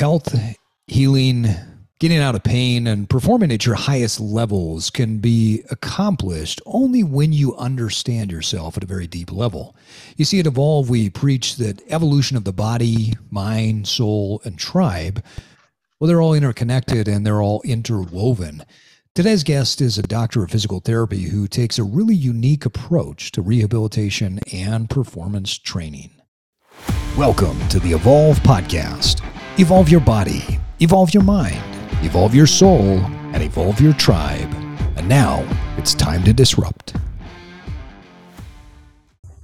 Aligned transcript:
Health, 0.00 0.34
healing, 0.86 1.46
getting 1.98 2.20
out 2.20 2.34
of 2.34 2.42
pain, 2.42 2.86
and 2.86 3.06
performing 3.06 3.52
at 3.52 3.66
your 3.66 3.74
highest 3.74 4.18
levels 4.18 4.88
can 4.88 5.18
be 5.18 5.62
accomplished 5.70 6.58
only 6.64 7.04
when 7.04 7.34
you 7.34 7.54
understand 7.56 8.32
yourself 8.32 8.78
at 8.78 8.82
a 8.82 8.86
very 8.86 9.06
deep 9.06 9.30
level. 9.30 9.76
You 10.16 10.24
see, 10.24 10.40
at 10.40 10.46
Evolve, 10.46 10.88
we 10.88 11.10
preach 11.10 11.56
that 11.56 11.82
evolution 11.90 12.38
of 12.38 12.44
the 12.44 12.52
body, 12.54 13.12
mind, 13.30 13.88
soul, 13.88 14.40
and 14.42 14.58
tribe, 14.58 15.22
well, 15.98 16.08
they're 16.08 16.22
all 16.22 16.32
interconnected 16.32 17.06
and 17.06 17.26
they're 17.26 17.42
all 17.42 17.60
interwoven. 17.62 18.64
Today's 19.14 19.44
guest 19.44 19.82
is 19.82 19.98
a 19.98 20.02
doctor 20.02 20.42
of 20.42 20.50
physical 20.50 20.80
therapy 20.80 21.24
who 21.24 21.46
takes 21.46 21.78
a 21.78 21.84
really 21.84 22.14
unique 22.14 22.64
approach 22.64 23.32
to 23.32 23.42
rehabilitation 23.42 24.40
and 24.50 24.88
performance 24.88 25.58
training. 25.58 26.12
Welcome 27.18 27.68
to 27.68 27.78
the 27.78 27.92
Evolve 27.92 28.38
Podcast. 28.38 29.20
Evolve 29.60 29.90
your 29.90 30.00
body, 30.00 30.58
evolve 30.78 31.12
your 31.12 31.22
mind, 31.22 31.62
evolve 32.02 32.34
your 32.34 32.46
soul, 32.46 32.98
and 33.34 33.42
evolve 33.42 33.78
your 33.78 33.92
tribe. 33.92 34.50
And 34.96 35.06
now 35.06 35.46
it's 35.76 35.92
time 35.92 36.24
to 36.24 36.32
disrupt. 36.32 36.94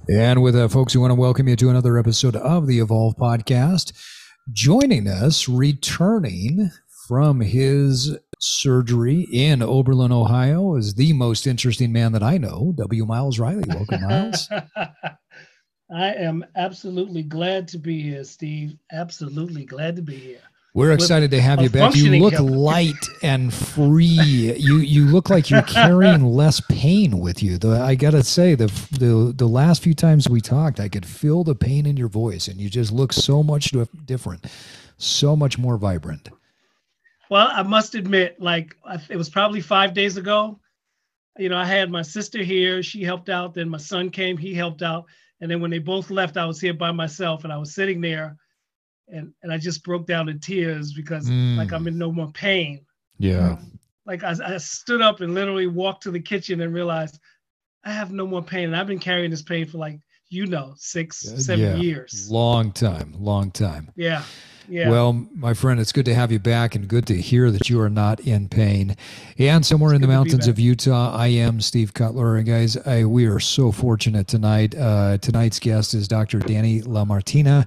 And 0.09 0.41
with 0.41 0.55
that, 0.55 0.69
folks, 0.69 0.95
we 0.95 1.01
want 1.01 1.11
to 1.11 1.15
welcome 1.15 1.47
you 1.47 1.55
to 1.57 1.69
another 1.69 1.99
episode 1.99 2.35
of 2.35 2.65
the 2.65 2.79
Evolve 2.79 3.15
Podcast. 3.15 3.93
Joining 4.51 5.07
us, 5.07 5.47
returning 5.47 6.71
from 7.07 7.41
his 7.41 8.17
surgery 8.39 9.27
in 9.31 9.61
Oberlin, 9.61 10.11
Ohio, 10.11 10.77
is 10.77 10.95
the 10.95 11.13
most 11.13 11.45
interesting 11.45 11.93
man 11.93 12.13
that 12.13 12.23
I 12.23 12.39
know, 12.39 12.73
W. 12.75 13.05
Miles 13.05 13.37
Riley. 13.37 13.65
Welcome, 13.67 14.01
Miles. 14.01 14.49
I 15.89 16.13
am 16.13 16.45
absolutely 16.55 17.23
glad 17.23 17.67
to 17.69 17.77
be 17.77 18.01
here, 18.01 18.23
Steve. 18.23 18.77
Absolutely 18.91 19.63
glad 19.63 19.95
to 19.95 20.01
be 20.01 20.17
here. 20.17 20.41
We're 20.73 20.91
excited 20.91 21.31
to 21.31 21.41
have 21.41 21.59
you 21.61 21.69
back. 21.69 21.95
You 21.95 22.19
look 22.19 22.39
light 22.39 22.93
and 23.23 23.51
free. 23.51 24.05
you 24.05 24.77
you 24.77 25.05
look 25.05 25.29
like 25.29 25.49
you're 25.49 25.61
carrying 25.63 26.23
less 26.23 26.61
pain 26.69 27.19
with 27.19 27.41
you. 27.41 27.57
The, 27.57 27.81
I 27.81 27.95
gotta 27.95 28.21
say, 28.21 28.53
the 28.53 28.67
the 28.91 29.33
the 29.35 29.47
last 29.47 29.81
few 29.81 29.95
times 29.95 30.29
we 30.29 30.39
talked, 30.39 30.79
I 30.79 30.87
could 30.87 31.05
feel 31.05 31.43
the 31.43 31.55
pain 31.55 31.87
in 31.87 31.97
your 31.97 32.09
voice, 32.09 32.47
and 32.47 32.59
you 32.59 32.69
just 32.69 32.91
look 32.91 33.11
so 33.11 33.41
much 33.41 33.73
different, 34.05 34.45
so 34.97 35.35
much 35.35 35.57
more 35.57 35.77
vibrant. 35.77 36.29
Well, 37.31 37.49
I 37.51 37.63
must 37.63 37.95
admit, 37.95 38.39
like 38.39 38.75
it 39.09 39.15
was 39.15 39.29
probably 39.29 39.61
five 39.61 39.95
days 39.95 40.17
ago. 40.17 40.59
You 41.39 41.49
know, 41.49 41.57
I 41.57 41.65
had 41.65 41.89
my 41.89 42.03
sister 42.03 42.43
here. 42.43 42.83
She 42.83 43.03
helped 43.03 43.29
out. 43.29 43.55
Then 43.55 43.69
my 43.69 43.79
son 43.79 44.11
came. 44.11 44.37
He 44.37 44.53
helped 44.53 44.83
out 44.83 45.05
and 45.41 45.51
then 45.51 45.61
when 45.61 45.71
they 45.71 45.79
both 45.79 46.09
left, 46.09 46.37
I 46.37 46.45
was 46.45 46.59
here 46.59 46.73
by 46.73 46.91
myself 46.91 47.43
and 47.43 47.53
I 47.53 47.57
was 47.57 47.73
sitting 47.73 48.01
there 48.01 48.37
and, 49.07 49.33
and 49.43 49.51
I 49.51 49.57
just 49.57 49.83
broke 49.83 50.07
down 50.07 50.29
in 50.29 50.39
tears 50.39 50.93
because 50.93 51.29
mm. 51.29 51.57
like 51.57 51.71
I'm 51.71 51.87
in 51.87 51.97
no 51.97 52.11
more 52.11 52.31
pain. 52.31 52.85
Yeah. 53.17 53.57
Like 54.05 54.23
I, 54.23 54.35
I 54.43 54.57
stood 54.57 55.01
up 55.01 55.21
and 55.21 55.33
literally 55.33 55.67
walked 55.67 56.03
to 56.03 56.11
the 56.11 56.19
kitchen 56.19 56.61
and 56.61 56.73
realized 56.73 57.19
I 57.83 57.91
have 57.91 58.11
no 58.11 58.25
more 58.25 58.43
pain. 58.43 58.65
And 58.65 58.75
I've 58.75 58.87
been 58.87 58.99
carrying 58.99 59.31
this 59.31 59.41
pain 59.41 59.67
for 59.67 59.77
like, 59.77 59.99
you 60.29 60.45
know, 60.45 60.73
six, 60.75 61.19
seven 61.19 61.65
yeah. 61.65 61.75
years. 61.75 62.29
Long 62.29 62.71
time, 62.71 63.13
long 63.17 63.51
time. 63.51 63.91
Yeah. 63.95 64.23
Yeah. 64.69 64.89
Well, 64.89 65.27
my 65.33 65.53
friend, 65.53 65.79
it's 65.79 65.91
good 65.91 66.05
to 66.05 66.15
have 66.15 66.31
you 66.31 66.39
back 66.39 66.75
and 66.75 66.87
good 66.87 67.07
to 67.07 67.15
hear 67.15 67.51
that 67.51 67.69
you 67.69 67.79
are 67.79 67.89
not 67.89 68.19
in 68.21 68.49
pain. 68.49 68.95
And 69.37 69.65
somewhere 69.65 69.91
it's 69.91 69.97
in 69.97 70.01
the 70.01 70.07
mountains 70.07 70.47
of 70.47 70.59
Utah, 70.59 71.15
I 71.15 71.27
am 71.27 71.61
Steve 71.61 71.93
Cutler. 71.93 72.35
And 72.35 72.45
guys, 72.45 72.75
I, 72.77 73.05
we 73.05 73.25
are 73.25 73.39
so 73.39 73.71
fortunate 73.71 74.27
tonight. 74.27 74.75
Uh, 74.75 75.17
tonight's 75.19 75.59
guest 75.59 75.93
is 75.93 76.07
Dr. 76.07 76.39
Dani 76.39 76.83
LaMartina, 76.83 77.65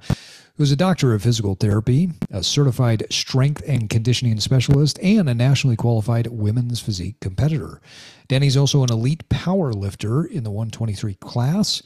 who's 0.56 0.72
a 0.72 0.76
doctor 0.76 1.14
of 1.14 1.22
physical 1.22 1.54
therapy, 1.54 2.10
a 2.30 2.42
certified 2.42 3.06
strength 3.10 3.62
and 3.66 3.88
conditioning 3.88 4.38
specialist, 4.40 4.98
and 5.02 5.28
a 5.28 5.34
nationally 5.34 5.76
qualified 5.76 6.26
women's 6.26 6.80
physique 6.80 7.18
competitor. 7.20 7.80
Dani's 8.28 8.56
also 8.56 8.82
an 8.84 8.92
elite 8.92 9.28
power 9.28 9.72
lifter 9.72 10.24
in 10.24 10.44
the 10.44 10.50
123 10.50 11.14
class. 11.14 11.82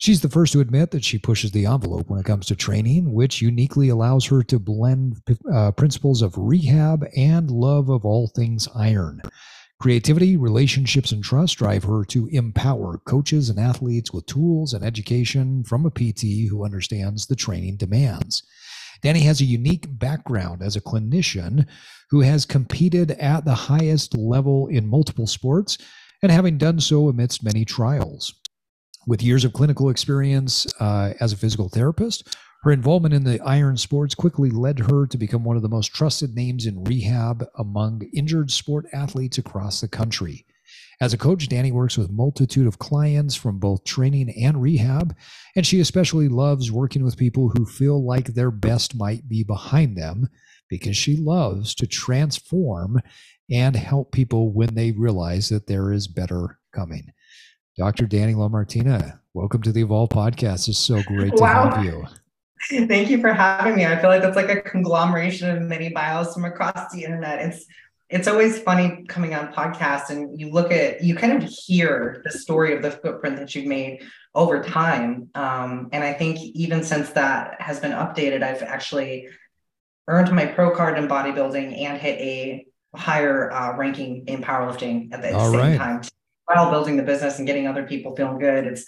She's 0.00 0.20
the 0.20 0.28
first 0.28 0.52
to 0.52 0.60
admit 0.60 0.92
that 0.92 1.04
she 1.04 1.18
pushes 1.18 1.50
the 1.50 1.66
envelope 1.66 2.08
when 2.08 2.20
it 2.20 2.24
comes 2.24 2.46
to 2.46 2.56
training, 2.56 3.12
which 3.12 3.42
uniquely 3.42 3.88
allows 3.88 4.26
her 4.26 4.44
to 4.44 4.60
blend 4.60 5.20
uh, 5.52 5.72
principles 5.72 6.22
of 6.22 6.38
rehab 6.38 7.04
and 7.16 7.50
love 7.50 7.88
of 7.88 8.04
all 8.04 8.28
things 8.28 8.68
iron. 8.76 9.20
Creativity, 9.80 10.36
relationships, 10.36 11.10
and 11.10 11.22
trust 11.22 11.58
drive 11.58 11.82
her 11.84 12.04
to 12.04 12.28
empower 12.28 12.98
coaches 12.98 13.50
and 13.50 13.58
athletes 13.58 14.12
with 14.12 14.26
tools 14.26 14.72
and 14.72 14.84
education 14.84 15.64
from 15.64 15.84
a 15.84 15.90
PT 15.90 16.48
who 16.48 16.64
understands 16.64 17.26
the 17.26 17.36
training 17.36 17.76
demands. 17.76 18.44
Dani 19.02 19.22
has 19.22 19.40
a 19.40 19.44
unique 19.44 19.86
background 19.98 20.62
as 20.62 20.76
a 20.76 20.80
clinician 20.80 21.66
who 22.10 22.20
has 22.20 22.46
competed 22.46 23.12
at 23.12 23.44
the 23.44 23.54
highest 23.54 24.16
level 24.16 24.68
in 24.68 24.86
multiple 24.88 25.26
sports 25.26 25.78
and 26.22 26.32
having 26.32 26.58
done 26.58 26.80
so 26.80 27.08
amidst 27.08 27.44
many 27.44 27.64
trials. 27.64 28.32
With 29.08 29.22
years 29.22 29.42
of 29.46 29.54
clinical 29.54 29.88
experience 29.88 30.66
uh, 30.80 31.14
as 31.18 31.32
a 31.32 31.36
physical 31.38 31.70
therapist, 31.70 32.36
her 32.62 32.70
involvement 32.70 33.14
in 33.14 33.24
the 33.24 33.40
iron 33.40 33.78
sports 33.78 34.14
quickly 34.14 34.50
led 34.50 34.80
her 34.80 35.06
to 35.06 35.16
become 35.16 35.44
one 35.44 35.56
of 35.56 35.62
the 35.62 35.68
most 35.70 35.94
trusted 35.94 36.34
names 36.34 36.66
in 36.66 36.84
rehab 36.84 37.46
among 37.56 38.02
injured 38.12 38.50
sport 38.50 38.84
athletes 38.92 39.38
across 39.38 39.80
the 39.80 39.88
country. 39.88 40.44
As 41.00 41.14
a 41.14 41.18
coach, 41.18 41.48
Dani 41.48 41.72
works 41.72 41.96
with 41.96 42.10
multitude 42.10 42.66
of 42.66 42.78
clients 42.78 43.34
from 43.34 43.58
both 43.58 43.82
training 43.82 44.28
and 44.38 44.60
rehab, 44.60 45.16
and 45.56 45.66
she 45.66 45.80
especially 45.80 46.28
loves 46.28 46.70
working 46.70 47.02
with 47.02 47.16
people 47.16 47.48
who 47.56 47.64
feel 47.64 48.04
like 48.04 48.26
their 48.26 48.50
best 48.50 48.94
might 48.94 49.26
be 49.26 49.42
behind 49.42 49.96
them 49.96 50.28
because 50.68 50.98
she 50.98 51.16
loves 51.16 51.74
to 51.76 51.86
transform 51.86 53.00
and 53.50 53.74
help 53.74 54.12
people 54.12 54.52
when 54.52 54.74
they 54.74 54.92
realize 54.92 55.48
that 55.48 55.66
there 55.66 55.94
is 55.94 56.08
better 56.08 56.58
coming. 56.74 57.10
Dr. 57.78 58.08
Dani 58.08 58.34
LaMartina, 58.34 59.20
welcome 59.34 59.62
to 59.62 59.70
the 59.70 59.82
Evolve 59.82 60.08
podcast. 60.08 60.68
It's 60.68 60.76
so 60.76 61.00
great 61.04 61.30
to 61.36 61.40
wow. 61.40 61.70
have 61.70 61.84
you. 61.84 62.04
Thank 62.88 63.08
you 63.08 63.20
for 63.20 63.32
having 63.32 63.76
me. 63.76 63.86
I 63.86 64.00
feel 64.00 64.10
like 64.10 64.24
it's 64.24 64.34
like 64.34 64.48
a 64.48 64.60
conglomeration 64.60 65.48
of 65.48 65.62
many 65.62 65.88
bios 65.88 66.34
from 66.34 66.44
across 66.44 66.92
the 66.92 67.04
internet. 67.04 67.38
It's 67.38 67.66
it's 68.10 68.26
always 68.26 68.58
funny 68.58 69.04
coming 69.08 69.32
on 69.32 69.52
podcasts 69.52 70.10
and 70.10 70.40
you 70.40 70.50
look 70.50 70.72
at 70.72 71.04
you 71.04 71.14
kind 71.14 71.40
of 71.40 71.48
hear 71.48 72.20
the 72.24 72.32
story 72.32 72.74
of 72.74 72.82
the 72.82 72.90
footprint 72.90 73.36
that 73.36 73.54
you've 73.54 73.66
made 73.66 74.02
over 74.34 74.60
time. 74.60 75.28
Um, 75.36 75.88
and 75.92 76.02
I 76.02 76.14
think 76.14 76.40
even 76.40 76.82
since 76.82 77.10
that 77.10 77.60
has 77.60 77.78
been 77.78 77.92
updated, 77.92 78.42
I've 78.42 78.62
actually 78.62 79.28
earned 80.08 80.34
my 80.34 80.46
pro 80.46 80.74
card 80.74 80.98
in 80.98 81.06
bodybuilding 81.06 81.78
and 81.78 81.96
hit 81.96 82.18
a 82.18 82.66
higher 82.96 83.52
uh, 83.52 83.76
ranking 83.76 84.26
in 84.26 84.42
powerlifting 84.42 85.12
at 85.12 85.22
the 85.22 85.32
All 85.32 85.52
same 85.52 85.60
right. 85.60 85.78
time 85.78 86.02
while 86.48 86.70
building 86.70 86.96
the 86.96 87.02
business 87.02 87.38
and 87.38 87.46
getting 87.46 87.66
other 87.66 87.84
people 87.84 88.16
feeling 88.16 88.38
good. 88.38 88.66
It's 88.66 88.84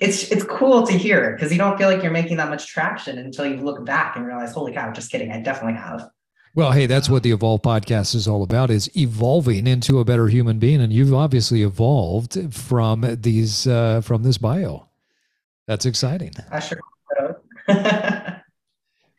it's 0.00 0.30
it's 0.32 0.44
cool 0.44 0.86
to 0.86 0.92
hear 0.92 1.34
because 1.34 1.52
you 1.52 1.58
don't 1.58 1.76
feel 1.76 1.88
like 1.88 2.02
you're 2.02 2.12
making 2.12 2.38
that 2.38 2.48
much 2.48 2.66
traction 2.66 3.18
until 3.18 3.46
you 3.46 3.56
look 3.56 3.84
back 3.84 4.16
and 4.16 4.26
realize, 4.26 4.52
holy 4.52 4.72
cow, 4.72 4.90
just 4.92 5.10
kidding, 5.10 5.30
I 5.30 5.40
definitely 5.40 5.78
have. 5.78 6.08
Well, 6.54 6.72
hey, 6.72 6.84
that's 6.84 7.08
what 7.08 7.22
the 7.22 7.30
Evolve 7.30 7.62
podcast 7.62 8.14
is 8.14 8.28
all 8.28 8.42
about 8.42 8.70
is 8.70 8.94
evolving 8.94 9.66
into 9.66 10.00
a 10.00 10.04
better 10.04 10.28
human 10.28 10.58
being. 10.58 10.82
And 10.82 10.92
you've 10.92 11.14
obviously 11.14 11.62
evolved 11.62 12.54
from 12.54 13.06
these 13.20 13.66
uh, 13.66 14.00
from 14.02 14.22
this 14.22 14.38
bio. 14.38 14.88
That's 15.66 15.86
exciting. 15.86 16.32
I 16.50 16.60
sure 16.60 16.80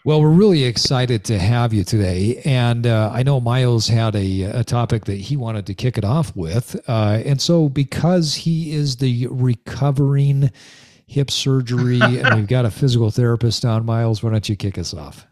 Well, 0.05 0.21
we're 0.21 0.31
really 0.31 0.65
excited 0.65 1.23
to 1.25 1.39
have 1.39 1.71
you 1.71 1.85
today. 1.85 2.41
And 2.43 2.85
uh, 2.85 3.09
I 3.13 3.23
know 3.23 3.39
Miles 3.39 3.87
had 3.87 4.17
a, 4.17 4.41
a, 4.41 4.63
topic 4.65 5.05
that 5.05 5.15
he 5.15 5.37
wanted 5.37 5.65
to 5.67 5.73
kick 5.73 5.97
it 5.97 6.03
off 6.03 6.35
with. 6.35 6.75
Uh, 6.89 7.21
and 7.23 7.41
so, 7.41 7.69
because 7.69 8.35
he 8.35 8.73
is 8.73 8.97
the 8.97 9.27
recovering 9.27 10.51
hip 11.07 11.31
surgery 11.31 12.01
and 12.03 12.35
we've 12.35 12.47
got 12.47 12.65
a 12.65 12.71
physical 12.71 13.11
therapist 13.11 13.63
on, 13.63 13.85
Miles, 13.85 14.21
why 14.21 14.31
don't 14.31 14.49
you 14.49 14.57
kick 14.57 14.77
us 14.77 14.93
off? 14.93 15.25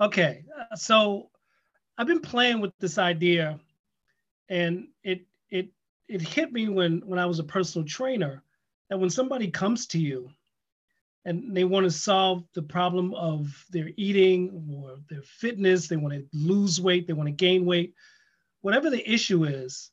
Okay. 0.00 0.44
Uh, 0.56 0.76
so, 0.76 1.30
I've 1.98 2.06
been 2.06 2.20
playing 2.20 2.60
with 2.60 2.72
this 2.78 2.98
idea, 2.98 3.58
and 4.48 4.86
it, 5.02 5.26
it, 5.50 5.70
it 6.08 6.22
hit 6.22 6.52
me 6.52 6.68
when, 6.68 7.00
when 7.00 7.18
I 7.18 7.26
was 7.26 7.40
a 7.40 7.44
personal 7.44 7.86
trainer 7.86 8.44
that 8.90 8.98
when 8.98 9.10
somebody 9.10 9.50
comes 9.50 9.88
to 9.88 9.98
you 9.98 10.30
and 11.24 11.56
they 11.56 11.64
want 11.64 11.84
to 11.84 11.90
solve 11.90 12.44
the 12.54 12.62
problem 12.62 13.14
of 13.14 13.64
their 13.70 13.90
eating 13.96 14.66
or 14.70 14.96
their 15.08 15.22
fitness. 15.22 15.88
They 15.88 15.96
want 15.96 16.14
to 16.14 16.26
lose 16.32 16.80
weight, 16.80 17.06
they 17.06 17.12
want 17.12 17.28
to 17.28 17.32
gain 17.32 17.64
weight, 17.64 17.94
whatever 18.60 18.90
the 18.90 19.12
issue 19.12 19.44
is, 19.44 19.90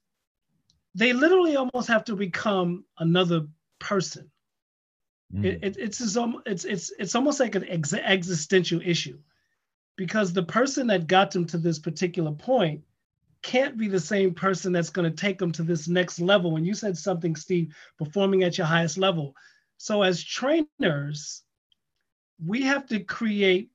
they 0.95 1.13
literally 1.13 1.55
almost 1.55 1.87
have 1.87 2.05
to 2.05 2.15
become 2.15 2.85
another 2.97 3.47
person. 3.79 4.31
Mm. 5.33 5.45
It, 5.45 5.59
it, 5.61 5.77
it's, 5.77 6.01
it's, 6.01 6.65
it's, 6.65 6.91
it's 6.97 7.15
almost 7.15 7.39
like 7.39 7.55
an 7.55 7.65
ex- 7.67 7.93
existential 7.93 8.81
issue 8.83 9.19
because 9.97 10.33
the 10.33 10.43
person 10.43 10.87
that 10.87 11.07
got 11.07 11.31
them 11.31 11.45
to 11.45 11.57
this 11.57 11.77
particular 11.77 12.31
point 12.31 12.81
can't 13.41 13.77
be 13.77 13.87
the 13.87 13.99
same 13.99 14.33
person 14.33 14.73
that's 14.73 14.89
going 14.89 15.09
to 15.09 15.15
take 15.15 15.37
them 15.37 15.51
to 15.51 15.63
this 15.63 15.87
next 15.87 16.19
level. 16.19 16.55
And 16.57 16.65
you 16.65 16.73
said 16.73 16.97
something, 16.97 17.35
Steve, 17.35 17.73
performing 17.97 18.43
at 18.43 18.57
your 18.57 18.67
highest 18.67 18.97
level, 18.97 19.35
so, 19.81 20.01
as 20.01 20.21
trainers, 20.21 21.41
we 22.45 22.63
have 22.63 22.85
to 22.87 22.99
create 22.99 23.71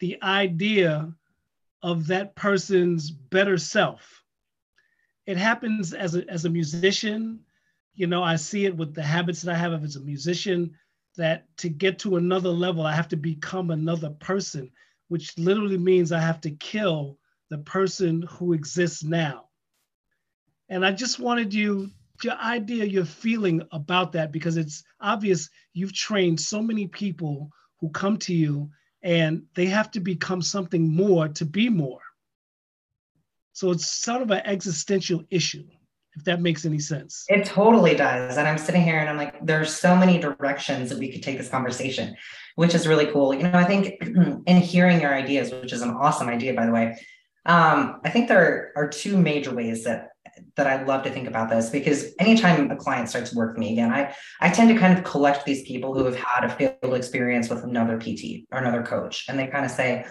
the 0.00 0.20
idea 0.22 1.12
of 1.82 2.06
that 2.06 2.34
person's 2.34 3.10
better 3.10 3.58
self. 3.58 4.24
It 5.26 5.36
happens 5.36 5.92
as 5.92 6.16
a, 6.16 6.26
as 6.30 6.46
a 6.46 6.50
musician. 6.50 7.40
You 7.94 8.06
know, 8.06 8.22
I 8.22 8.36
see 8.36 8.64
it 8.64 8.74
with 8.74 8.94
the 8.94 9.02
habits 9.02 9.42
that 9.42 9.54
I 9.54 9.58
have 9.58 9.84
as 9.84 9.96
a 9.96 10.00
musician 10.00 10.74
that 11.18 11.54
to 11.58 11.68
get 11.68 11.98
to 11.98 12.16
another 12.16 12.48
level, 12.48 12.86
I 12.86 12.94
have 12.94 13.08
to 13.08 13.16
become 13.16 13.70
another 13.70 14.08
person, 14.08 14.70
which 15.08 15.36
literally 15.36 15.76
means 15.76 16.12
I 16.12 16.20
have 16.20 16.40
to 16.40 16.50
kill 16.50 17.18
the 17.50 17.58
person 17.58 18.22
who 18.22 18.54
exists 18.54 19.04
now. 19.04 19.48
And 20.70 20.82
I 20.82 20.92
just 20.92 21.18
wanted 21.18 21.52
you, 21.52 21.90
your 22.24 22.34
idea, 22.34 22.84
your 22.84 23.04
feeling 23.04 23.62
about 23.72 24.12
that, 24.12 24.32
because 24.32 24.56
it's 24.56 24.82
obvious 25.00 25.48
you've 25.72 25.94
trained 25.94 26.40
so 26.40 26.62
many 26.62 26.86
people 26.86 27.50
who 27.80 27.88
come 27.90 28.16
to 28.18 28.34
you 28.34 28.70
and 29.02 29.42
they 29.54 29.66
have 29.66 29.90
to 29.90 30.00
become 30.00 30.42
something 30.42 30.94
more 30.94 31.28
to 31.28 31.44
be 31.44 31.68
more. 31.68 32.00
So 33.52 33.70
it's 33.70 33.86
sort 33.86 34.22
of 34.22 34.30
an 34.30 34.42
existential 34.44 35.24
issue 35.30 35.64
if 36.14 36.24
that 36.24 36.40
makes 36.40 36.64
any 36.64 36.78
sense. 36.78 37.24
It 37.28 37.44
totally 37.44 37.94
does. 37.94 38.36
And 38.36 38.46
I'm 38.46 38.58
sitting 38.58 38.82
here 38.82 38.98
and 38.98 39.08
I'm 39.08 39.16
like, 39.16 39.44
there's 39.44 39.74
so 39.74 39.96
many 39.96 40.18
directions 40.18 40.90
that 40.90 40.98
we 40.98 41.10
could 41.10 41.22
take 41.22 41.38
this 41.38 41.48
conversation, 41.48 42.16
which 42.56 42.74
is 42.74 42.86
really 42.86 43.06
cool. 43.06 43.32
You 43.32 43.44
know, 43.44 43.52
I 43.54 43.64
think 43.64 44.02
in 44.46 44.56
hearing 44.58 45.00
your 45.00 45.14
ideas, 45.14 45.50
which 45.50 45.72
is 45.72 45.82
an 45.82 45.90
awesome 45.90 46.28
idea, 46.28 46.54
by 46.54 46.66
the 46.66 46.72
way, 46.72 46.98
um, 47.46 48.00
I 48.04 48.10
think 48.10 48.28
there 48.28 48.72
are 48.76 48.88
two 48.88 49.16
major 49.16 49.54
ways 49.54 49.84
that 49.84 50.08
that 50.56 50.66
I 50.66 50.82
love 50.84 51.02
to 51.04 51.10
think 51.10 51.28
about 51.28 51.50
this 51.50 51.70
because 51.70 52.12
anytime 52.18 52.70
a 52.70 52.76
client 52.76 53.08
starts 53.08 53.34
work 53.34 53.52
with 53.52 53.58
me 53.58 53.72
again, 53.72 53.92
I 53.92 54.14
I 54.40 54.50
tend 54.50 54.70
to 54.70 54.78
kind 54.78 54.96
of 54.96 55.04
collect 55.04 55.44
these 55.44 55.62
people 55.62 55.94
who 55.94 56.04
have 56.04 56.16
had 56.16 56.44
a 56.44 56.48
failed 56.48 56.94
experience 56.94 57.48
with 57.48 57.64
another 57.64 57.98
PT 57.98 58.46
or 58.50 58.58
another 58.58 58.82
coach, 58.82 59.26
and 59.28 59.38
they 59.38 59.46
kind 59.46 59.64
of 59.64 59.70
say, 59.70 60.06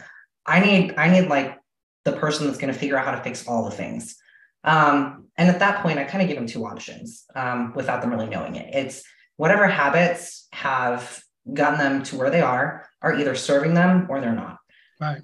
I 0.45 0.59
need 0.59 0.95
I 0.97 1.09
need 1.09 1.27
like 1.27 1.57
the 2.05 2.13
person 2.13 2.47
that's 2.47 2.57
going 2.57 2.73
to 2.73 2.79
figure 2.79 2.97
out 2.97 3.05
how 3.05 3.11
to 3.11 3.23
fix 3.23 3.47
all 3.47 3.65
the 3.65 3.75
things. 3.75 4.15
Um, 4.63 5.27
and 5.37 5.49
at 5.49 5.59
that 5.59 5.81
point, 5.81 5.99
I 5.99 6.03
kind 6.03 6.21
of 6.21 6.27
give 6.27 6.37
them 6.37 6.47
two 6.47 6.65
options 6.65 7.25
um, 7.35 7.73
without 7.75 8.01
them 8.01 8.11
really 8.11 8.27
knowing 8.27 8.55
it. 8.55 8.73
It's 8.73 9.03
whatever 9.37 9.67
habits 9.67 10.47
have 10.51 11.21
gotten 11.51 11.79
them 11.79 12.03
to 12.03 12.15
where 12.15 12.29
they 12.29 12.41
are 12.41 12.87
are 13.01 13.15
either 13.15 13.35
serving 13.35 13.73
them 13.73 14.07
or 14.09 14.21
they're 14.21 14.35
not. 14.35 14.57
Right. 14.99 15.21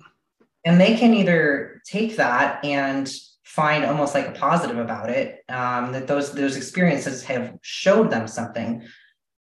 And 0.65 0.81
they 0.81 0.97
can 0.97 1.13
either 1.13 1.81
take 1.85 2.17
that 2.17 2.63
and 2.65 3.11
find 3.47 3.85
almost 3.85 4.13
like 4.13 4.27
a 4.27 4.31
positive 4.31 4.77
about 4.77 5.09
it, 5.09 5.43
um, 5.47 5.93
that 5.93 6.05
those 6.05 6.33
those 6.33 6.57
experiences 6.57 7.23
have 7.23 7.55
showed 7.61 8.11
them 8.11 8.27
something 8.27 8.83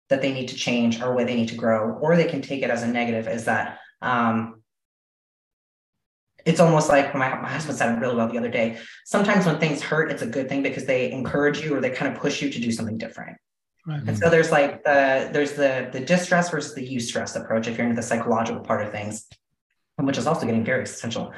that 0.09 0.21
they 0.21 0.31
need 0.31 0.47
to 0.47 0.55
change 0.55 1.01
or 1.01 1.13
where 1.13 1.25
they 1.25 1.35
need 1.35 1.49
to 1.49 1.55
grow, 1.55 1.93
or 1.93 2.15
they 2.15 2.25
can 2.25 2.41
take 2.41 2.61
it 2.61 2.69
as 2.69 2.83
a 2.83 2.87
negative, 2.87 3.27
is 3.27 3.45
that 3.45 3.79
um, 4.01 4.61
it's 6.45 6.59
almost 6.59 6.89
like 6.89 7.13
my, 7.15 7.29
my 7.41 7.49
husband 7.49 7.77
said 7.77 7.93
it 7.93 7.99
really 7.99 8.15
well 8.15 8.29
the 8.29 8.37
other 8.37 8.51
day. 8.51 8.77
Sometimes 9.05 9.45
when 9.45 9.59
things 9.59 9.81
hurt, 9.81 10.11
it's 10.11 10.21
a 10.21 10.27
good 10.27 10.47
thing 10.47 10.61
because 10.61 10.85
they 10.85 11.11
encourage 11.11 11.61
you 11.61 11.75
or 11.75 11.81
they 11.81 11.89
kind 11.89 12.13
of 12.13 12.19
push 12.19 12.41
you 12.41 12.49
to 12.49 12.59
do 12.61 12.71
something 12.71 12.97
different. 12.97 13.35
Right. 13.85 14.01
And 14.05 14.17
so 14.17 14.29
there's 14.29 14.51
like 14.51 14.83
the 14.83 15.29
there's 15.33 15.53
the 15.53 15.89
the 15.91 16.01
distress 16.01 16.51
versus 16.51 16.75
the 16.75 16.87
eustress 16.87 17.35
approach 17.41 17.67
if 17.67 17.77
you're 17.77 17.87
into 17.87 17.99
the 17.99 18.07
psychological 18.07 18.61
part 18.61 18.85
of 18.85 18.91
things, 18.91 19.27
which 19.95 20.17
is 20.17 20.27
also 20.27 20.45
getting 20.45 20.63
very 20.63 20.83
essential. 20.83 21.33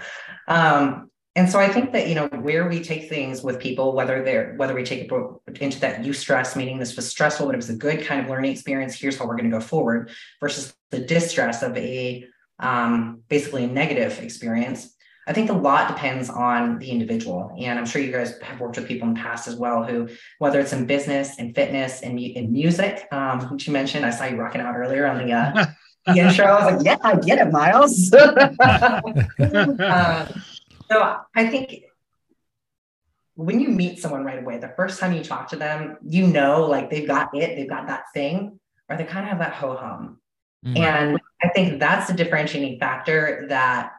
Um, 0.48 1.09
and 1.36 1.50
so 1.50 1.60
I 1.60 1.70
think 1.70 1.94
that 1.94 2.08
you 2.08 2.16
know 2.16 2.28
where 2.28 2.68
we 2.68 2.84
take 2.84 3.08
things 3.08 3.44
with 3.44 3.60
people, 3.60 3.94
whether 3.94 4.24
they're 4.24 4.56
whether 4.56 4.74
we 4.74 4.84
take 4.84 5.12
it 5.12 5.62
into 5.62 5.80
that 5.80 6.02
eustress, 6.02 6.56
meaning 6.56 6.80
this 6.80 6.96
was 6.96 7.08
stressful, 7.08 7.46
but 7.46 7.56
it 7.56 7.58
was 7.58 7.70
a 7.70 7.76
good 7.76 8.06
kind 8.06 8.22
of 8.22 8.30
learning 8.30 8.52
experience. 8.52 8.96
Here's 8.96 9.18
how 9.18 9.26
we're 9.26 9.38
going 9.38 9.50
to 9.50 9.58
go 9.58 9.62
forward, 9.62 10.12
versus 10.40 10.74
the 10.90 11.00
distress 11.00 11.62
of 11.62 11.78
a 11.78 12.26
um, 12.60 13.22
basically 13.30 13.64
a 13.64 13.68
negative 13.68 14.20
experience. 14.20 14.96
I 15.28 15.34
think 15.34 15.52
a 15.52 15.54
lot 15.54 15.88
depends 15.88 16.28
on 16.28 16.80
the 16.80 16.90
individual. 16.90 17.56
And 17.60 17.78
I'm 17.78 17.86
sure 17.86 18.02
you 18.02 18.12
guys 18.12 18.40
have 18.42 18.60
worked 18.60 18.78
with 18.78 18.88
people 18.88 19.08
in 19.08 19.14
the 19.14 19.20
past 19.20 19.48
as 19.48 19.56
well 19.56 19.84
who, 19.84 20.10
whether 20.40 20.60
it's 20.60 20.74
in 20.74 20.88
business 20.88 21.38
and 21.38 21.54
fitness 21.54 22.02
and 22.02 22.20
in 22.20 22.52
music, 22.52 23.08
um, 23.12 23.42
which 23.52 23.68
you 23.68 23.74
mentioned, 23.74 24.08
I 24.08 24.10
saw 24.10 24.26
you 24.26 24.38
rocking 24.38 24.62
out 24.62 24.76
earlier 24.76 25.06
on 25.06 25.24
the, 25.24 25.32
uh, 25.32 25.68
the 26.08 26.20
intro. 26.20 26.46
I 26.46 26.66
was 26.66 26.84
like, 26.84 26.86
yeah, 26.86 26.98
I 27.04 27.16
get 27.18 27.38
it, 27.38 27.52
Miles. 27.52 28.12
uh, 28.12 28.50
so 30.92 31.18
I 31.36 31.48
think 31.48 31.84
when 33.36 33.60
you 33.60 33.70
meet 33.70 34.00
someone 34.00 34.24
right 34.24 34.40
away, 34.40 34.58
the 34.58 34.74
first 34.76 35.00
time 35.00 35.14
you 35.14 35.24
talk 35.24 35.50
to 35.50 35.56
them, 35.56 35.98
you 36.06 36.28
know, 36.28 36.66
like 36.66 36.90
they've 36.90 37.08
got 37.08 37.30
it, 37.34 37.56
they've 37.56 37.70
got 37.70 37.88
that 37.88 38.06
thing, 38.14 38.60
or 38.90 38.98
they 38.98 39.06
kind 39.06 39.26
of 39.26 39.30
have 39.30 39.40
that 39.40 39.54
ho 39.54 39.76
hum. 39.76 40.20
Mm-hmm. 40.66 40.78
And 40.78 41.20
I 41.42 41.50
think 41.50 41.80
that's 41.80 42.08
the 42.08 42.14
differentiating 42.14 42.80
factor 42.80 43.46
that 43.50 43.94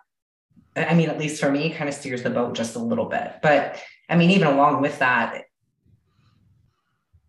I 0.76 0.94
mean, 0.94 1.08
at 1.08 1.18
least 1.18 1.40
for 1.40 1.50
me, 1.50 1.70
kind 1.70 1.88
of 1.88 1.94
steers 1.94 2.22
the 2.22 2.30
boat 2.30 2.54
just 2.54 2.76
a 2.76 2.78
little 2.78 3.06
bit. 3.06 3.36
But 3.42 3.80
I 4.08 4.16
mean, 4.16 4.30
even 4.30 4.48
along 4.48 4.82
with 4.82 4.98
that, 5.00 5.44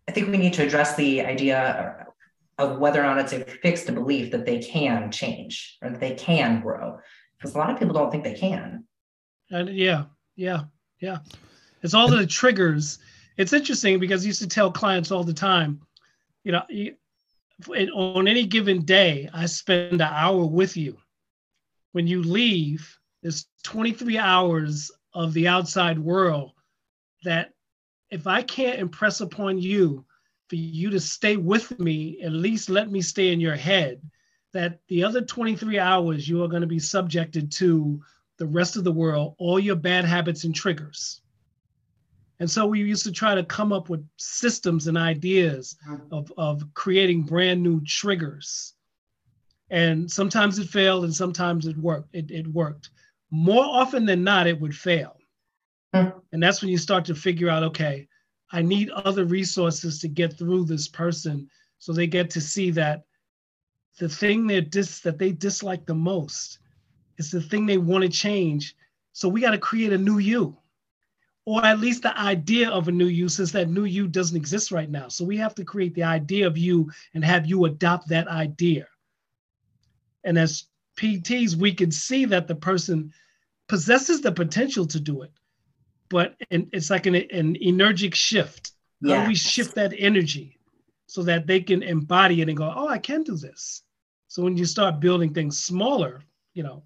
I 0.08 0.12
think 0.12 0.28
we 0.28 0.38
need 0.38 0.52
to 0.54 0.64
address 0.64 0.96
the 0.96 1.22
idea 1.22 2.06
of 2.58 2.78
whether 2.78 3.00
or 3.00 3.04
not 3.04 3.18
it's 3.18 3.32
a 3.32 3.40
fixed 3.40 3.92
belief 3.92 4.30
that 4.32 4.46
they 4.46 4.58
can 4.60 5.10
change 5.10 5.78
or 5.82 5.90
that 5.90 6.00
they 6.00 6.14
can 6.14 6.60
grow. 6.60 6.98
Because 7.36 7.54
a 7.54 7.58
lot 7.58 7.70
of 7.70 7.78
people 7.78 7.94
don't 7.94 8.10
think 8.10 8.24
they 8.24 8.34
can. 8.34 8.84
And 9.52 9.68
yeah, 9.68 10.04
yeah, 10.34 10.64
yeah. 11.00 11.18
It's 11.82 11.94
all 11.94 12.08
the 12.08 12.26
triggers. 12.26 12.98
It's 13.36 13.52
interesting 13.52 13.98
because 13.98 14.24
I 14.24 14.26
used 14.26 14.40
to 14.40 14.48
tell 14.48 14.72
clients 14.72 15.10
all 15.10 15.24
the 15.24 15.34
time, 15.34 15.80
you 16.42 16.52
know, 16.52 16.62
on 17.94 18.26
any 18.26 18.46
given 18.46 18.84
day, 18.84 19.28
I 19.32 19.46
spend 19.46 20.00
an 20.00 20.00
hour 20.00 20.44
with 20.44 20.76
you. 20.76 20.96
When 21.92 22.06
you 22.06 22.22
leave, 22.22 22.98
there's 23.22 23.46
23 23.64 24.18
hours 24.18 24.90
of 25.14 25.34
the 25.34 25.48
outside 25.48 25.98
world 25.98 26.52
that 27.24 27.52
if 28.10 28.26
I 28.26 28.42
can't 28.42 28.78
impress 28.78 29.20
upon 29.20 29.58
you 29.58 30.04
for 30.48 30.56
you 30.56 30.90
to 30.90 31.00
stay 31.00 31.36
with 31.36 31.78
me, 31.78 32.20
at 32.22 32.32
least 32.32 32.70
let 32.70 32.90
me 32.90 33.02
stay 33.02 33.32
in 33.32 33.40
your 33.40 33.54
head, 33.54 34.00
that 34.52 34.80
the 34.88 35.04
other 35.04 35.20
23 35.20 35.78
hours 35.78 36.28
you 36.28 36.42
are 36.42 36.48
going 36.48 36.62
to 36.62 36.66
be 36.66 36.78
subjected 36.78 37.52
to 37.52 38.02
the 38.42 38.48
rest 38.48 38.74
of 38.74 38.82
the 38.82 38.90
world, 38.90 39.36
all 39.38 39.60
your 39.60 39.76
bad 39.76 40.04
habits 40.04 40.42
and 40.42 40.52
triggers. 40.52 41.20
And 42.40 42.50
so 42.50 42.66
we 42.66 42.80
used 42.80 43.04
to 43.04 43.12
try 43.12 43.36
to 43.36 43.44
come 43.44 43.72
up 43.72 43.88
with 43.88 44.04
systems 44.16 44.88
and 44.88 44.98
ideas 44.98 45.76
of, 46.10 46.32
of 46.36 46.64
creating 46.74 47.22
brand 47.22 47.62
new 47.62 47.80
triggers. 47.84 48.74
And 49.70 50.10
sometimes 50.10 50.58
it 50.58 50.68
failed 50.68 51.04
and 51.04 51.14
sometimes 51.14 51.68
it 51.68 51.76
worked. 51.78 52.08
It, 52.12 52.32
it 52.32 52.48
worked 52.48 52.90
more 53.30 53.64
often 53.64 54.04
than 54.04 54.24
not, 54.24 54.48
it 54.48 54.60
would 54.60 54.76
fail. 54.76 55.16
Mm. 55.94 56.12
And 56.32 56.42
that's 56.42 56.60
when 56.60 56.70
you 56.70 56.78
start 56.78 57.04
to 57.04 57.14
figure 57.14 57.48
out, 57.48 57.62
okay, 57.62 58.08
I 58.50 58.60
need 58.60 58.90
other 58.90 59.24
resources 59.24 60.00
to 60.00 60.08
get 60.08 60.36
through 60.36 60.64
this 60.64 60.88
person 60.88 61.48
so 61.78 61.92
they 61.92 62.08
get 62.08 62.28
to 62.30 62.40
see 62.40 62.72
that 62.72 63.04
the 64.00 64.08
thing 64.08 64.48
they 64.48 64.60
dis- 64.60 65.00
that 65.00 65.18
they 65.18 65.30
dislike 65.30 65.86
the 65.86 65.94
most 65.94 66.58
is 67.26 67.30
the 67.30 67.40
thing 67.40 67.66
they 67.66 67.78
want 67.78 68.02
to 68.02 68.08
change. 68.08 68.76
So 69.12 69.28
we 69.28 69.40
got 69.40 69.50
to 69.50 69.58
create 69.58 69.92
a 69.92 69.98
new 69.98 70.18
you, 70.18 70.56
or 71.44 71.64
at 71.64 71.80
least 71.80 72.02
the 72.02 72.18
idea 72.18 72.70
of 72.70 72.88
a 72.88 72.92
new 72.92 73.06
you, 73.06 73.28
since 73.28 73.52
that 73.52 73.68
new 73.68 73.84
you 73.84 74.08
doesn't 74.08 74.36
exist 74.36 74.72
right 74.72 74.90
now. 74.90 75.08
So 75.08 75.24
we 75.24 75.36
have 75.36 75.54
to 75.56 75.64
create 75.64 75.94
the 75.94 76.04
idea 76.04 76.46
of 76.46 76.56
you 76.56 76.90
and 77.14 77.24
have 77.24 77.46
you 77.46 77.64
adopt 77.64 78.08
that 78.08 78.28
idea. 78.28 78.86
And 80.24 80.38
as 80.38 80.64
PTs, 80.96 81.56
we 81.56 81.74
can 81.74 81.90
see 81.90 82.24
that 82.26 82.46
the 82.46 82.54
person 82.54 83.12
possesses 83.68 84.20
the 84.20 84.32
potential 84.32 84.86
to 84.86 85.00
do 85.00 85.22
it, 85.22 85.32
but 86.08 86.36
it's 86.50 86.90
like 86.90 87.06
an, 87.06 87.14
an 87.14 87.56
energetic 87.60 88.14
shift. 88.14 88.72
Yes. 89.00 89.16
How 89.16 89.22
do 89.22 89.28
we 89.28 89.34
shift 89.34 89.74
that 89.74 89.92
energy 89.98 90.58
so 91.06 91.22
that 91.24 91.46
they 91.46 91.60
can 91.60 91.82
embody 91.82 92.40
it 92.40 92.48
and 92.48 92.56
go, 92.56 92.72
oh, 92.74 92.88
I 92.88 92.98
can 92.98 93.22
do 93.22 93.36
this. 93.36 93.82
So 94.28 94.42
when 94.42 94.56
you 94.56 94.64
start 94.64 95.00
building 95.00 95.34
things 95.34 95.62
smaller, 95.62 96.22
you 96.54 96.62
know, 96.62 96.84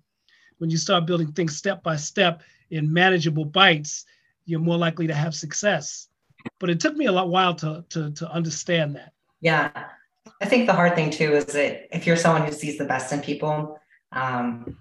when 0.58 0.70
you 0.70 0.76
start 0.76 1.06
building 1.06 1.32
things 1.32 1.56
step 1.56 1.82
by 1.82 1.96
step 1.96 2.42
in 2.70 2.92
manageable 2.92 3.44
bites, 3.44 4.04
you're 4.44 4.60
more 4.60 4.76
likely 4.76 5.06
to 5.06 5.14
have 5.14 5.34
success. 5.34 6.08
But 6.58 6.70
it 6.70 6.80
took 6.80 6.96
me 6.96 7.06
a 7.06 7.12
lot 7.12 7.28
while 7.28 7.54
to 7.56 7.84
to 7.90 8.10
to 8.12 8.30
understand 8.30 8.96
that. 8.96 9.12
Yeah. 9.40 9.70
I 10.40 10.46
think 10.46 10.66
the 10.66 10.72
hard 10.72 10.94
thing 10.94 11.10
too 11.10 11.32
is 11.34 11.46
that 11.46 11.94
if 11.96 12.06
you're 12.06 12.16
someone 12.16 12.42
who 12.42 12.52
sees 12.52 12.78
the 12.78 12.84
best 12.84 13.12
in 13.12 13.20
people, 13.20 13.78
um, 14.12 14.76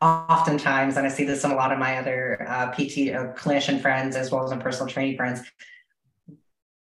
oftentimes, 0.00 0.96
and 0.96 1.06
I 1.06 1.10
see 1.10 1.24
this 1.24 1.44
in 1.44 1.50
a 1.50 1.54
lot 1.54 1.72
of 1.72 1.78
my 1.78 1.98
other 1.98 2.46
uh, 2.48 2.70
PT 2.72 3.12
uh, 3.12 3.32
clinician 3.34 3.80
friends 3.80 4.16
as 4.16 4.30
well 4.30 4.44
as 4.44 4.52
in 4.52 4.60
personal 4.60 4.88
training 4.88 5.16
friends, 5.16 5.40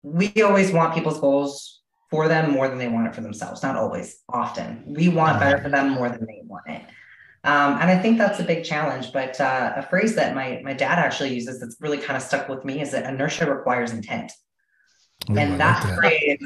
we 0.03 0.31
always 0.41 0.71
want 0.71 0.93
people's 0.93 1.19
goals 1.19 1.81
for 2.09 2.27
them 2.27 2.51
more 2.51 2.69
than 2.69 2.77
they 2.77 2.87
want 2.87 3.07
it 3.07 3.15
for 3.15 3.21
themselves. 3.21 3.61
Not 3.61 3.75
always, 3.75 4.21
often. 4.29 4.83
We 4.87 5.09
want 5.09 5.39
better 5.39 5.61
for 5.61 5.69
them 5.69 5.89
more 5.89 6.09
than 6.09 6.25
they 6.25 6.41
want 6.45 6.65
it. 6.67 6.81
Um, 7.47 7.79
and 7.79 7.89
I 7.89 7.97
think 7.97 8.17
that's 8.17 8.41
a 8.41 8.43
big 8.43 8.65
challenge. 8.65 9.13
But 9.13 9.39
uh, 9.39 9.73
a 9.77 9.81
phrase 9.83 10.15
that 10.15 10.35
my 10.35 10.61
my 10.63 10.73
dad 10.73 10.99
actually 10.99 11.33
uses 11.33 11.61
that's 11.61 11.77
really 11.79 11.97
kind 11.97 12.17
of 12.17 12.21
stuck 12.21 12.49
with 12.49 12.65
me 12.65 12.81
is 12.81 12.91
that 12.91 13.05
inertia 13.05 13.49
requires 13.49 13.91
intent. 13.91 14.33
Ooh, 15.29 15.37
and 15.37 15.59
that, 15.59 15.81
that 15.81 15.95
phrase, 15.95 16.39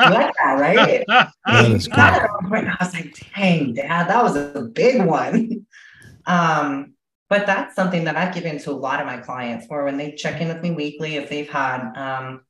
like 0.00 0.34
that, 0.38 0.58
right? 0.58 1.04
that 1.46 1.70
is 1.70 1.86
cool. 1.86 2.00
I 2.00 2.76
was 2.80 2.94
like, 2.94 3.14
dang, 3.34 3.74
dad, 3.74 4.08
that 4.08 4.22
was 4.22 4.36
a 4.36 4.62
big 4.62 5.04
one. 5.04 5.66
Um, 6.28 6.94
but 7.28 7.46
that's 7.46 7.76
something 7.76 8.02
that 8.02 8.16
I've 8.16 8.34
given 8.34 8.58
to 8.58 8.72
a 8.72 8.72
lot 8.72 8.98
of 8.98 9.06
my 9.06 9.18
clients 9.18 9.66
where 9.68 9.84
when 9.84 9.96
they 9.96 10.10
check 10.10 10.40
in 10.40 10.48
with 10.48 10.60
me 10.60 10.72
weekly, 10.72 11.14
if 11.14 11.28
they've 11.30 11.48
had, 11.48 11.92
um, 11.94 12.40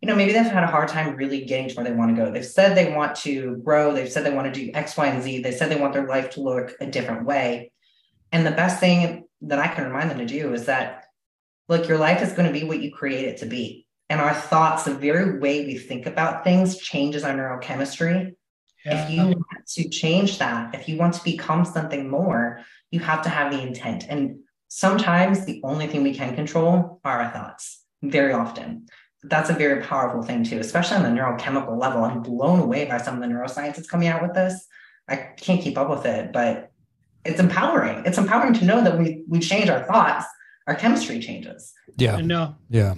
you 0.00 0.06
know, 0.08 0.16
maybe 0.16 0.32
they've 0.32 0.46
had 0.46 0.64
a 0.64 0.68
hard 0.68 0.88
time 0.88 1.16
really 1.16 1.44
getting 1.44 1.68
to 1.68 1.74
where 1.74 1.84
they 1.84 1.92
want 1.92 2.16
to 2.16 2.22
go. 2.22 2.30
They've 2.30 2.44
said 2.44 2.74
they 2.74 2.92
want 2.92 3.16
to 3.16 3.56
grow. 3.56 3.92
They've 3.92 4.10
said 4.10 4.24
they 4.24 4.34
want 4.34 4.52
to 4.52 4.60
do 4.60 4.70
X, 4.72 4.96
Y, 4.96 5.06
and 5.06 5.22
Z. 5.22 5.42
They 5.42 5.52
said 5.52 5.70
they 5.70 5.80
want 5.80 5.92
their 5.92 6.08
life 6.08 6.30
to 6.30 6.40
look 6.40 6.72
a 6.80 6.86
different 6.86 7.26
way. 7.26 7.72
And 8.32 8.46
the 8.46 8.50
best 8.50 8.80
thing 8.80 9.24
that 9.42 9.58
I 9.58 9.68
can 9.68 9.84
remind 9.84 10.10
them 10.10 10.18
to 10.18 10.26
do 10.26 10.54
is 10.54 10.66
that, 10.66 11.04
look, 11.68 11.86
your 11.86 11.98
life 11.98 12.22
is 12.22 12.32
going 12.32 12.52
to 12.52 12.58
be 12.58 12.66
what 12.66 12.80
you 12.80 12.90
create 12.90 13.26
it 13.26 13.38
to 13.38 13.46
be. 13.46 13.86
And 14.08 14.20
our 14.20 14.34
thoughts, 14.34 14.84
the 14.84 14.94
very 14.94 15.38
way 15.38 15.66
we 15.66 15.76
think 15.76 16.06
about 16.06 16.44
things 16.44 16.78
changes 16.78 17.22
our 17.22 17.34
neurochemistry. 17.34 18.34
Yeah. 18.84 19.04
If 19.04 19.10
you 19.10 19.22
want 19.24 19.66
to 19.74 19.88
change 19.90 20.38
that, 20.38 20.74
if 20.74 20.88
you 20.88 20.96
want 20.96 21.14
to 21.14 21.24
become 21.24 21.66
something 21.66 22.08
more, 22.08 22.60
you 22.90 23.00
have 23.00 23.22
to 23.22 23.28
have 23.28 23.52
the 23.52 23.60
intent. 23.60 24.06
And 24.08 24.38
sometimes 24.68 25.44
the 25.44 25.60
only 25.62 25.86
thing 25.86 26.02
we 26.02 26.14
can 26.14 26.34
control 26.34 27.00
are 27.04 27.20
our 27.20 27.30
thoughts, 27.30 27.84
very 28.02 28.32
often. 28.32 28.86
That's 29.22 29.50
a 29.50 29.54
very 29.54 29.82
powerful 29.82 30.22
thing, 30.22 30.44
too, 30.44 30.58
especially 30.58 30.96
on 30.96 31.02
the 31.02 31.20
neurochemical 31.20 31.78
level. 31.78 32.04
I'm 32.04 32.22
blown 32.22 32.60
away 32.60 32.86
by 32.86 32.98
some 32.98 33.14
of 33.14 33.20
the 33.20 33.26
neuroscience 33.26 33.76
that's 33.76 33.88
coming 33.88 34.08
out 34.08 34.22
with 34.22 34.34
this. 34.34 34.66
I 35.08 35.16
can't 35.16 35.60
keep 35.60 35.76
up 35.76 35.90
with 35.90 36.06
it, 36.06 36.32
but 36.32 36.70
it's 37.24 37.40
empowering. 37.40 38.04
It's 38.06 38.18
empowering 38.18 38.54
to 38.54 38.64
know 38.64 38.82
that 38.82 38.98
we 38.98 39.24
we 39.28 39.40
change 39.40 39.68
our 39.68 39.84
thoughts, 39.84 40.24
our 40.66 40.74
chemistry 40.74 41.20
changes. 41.20 41.72
Yeah. 41.96 42.20
No. 42.20 42.54
Yeah. 42.70 42.94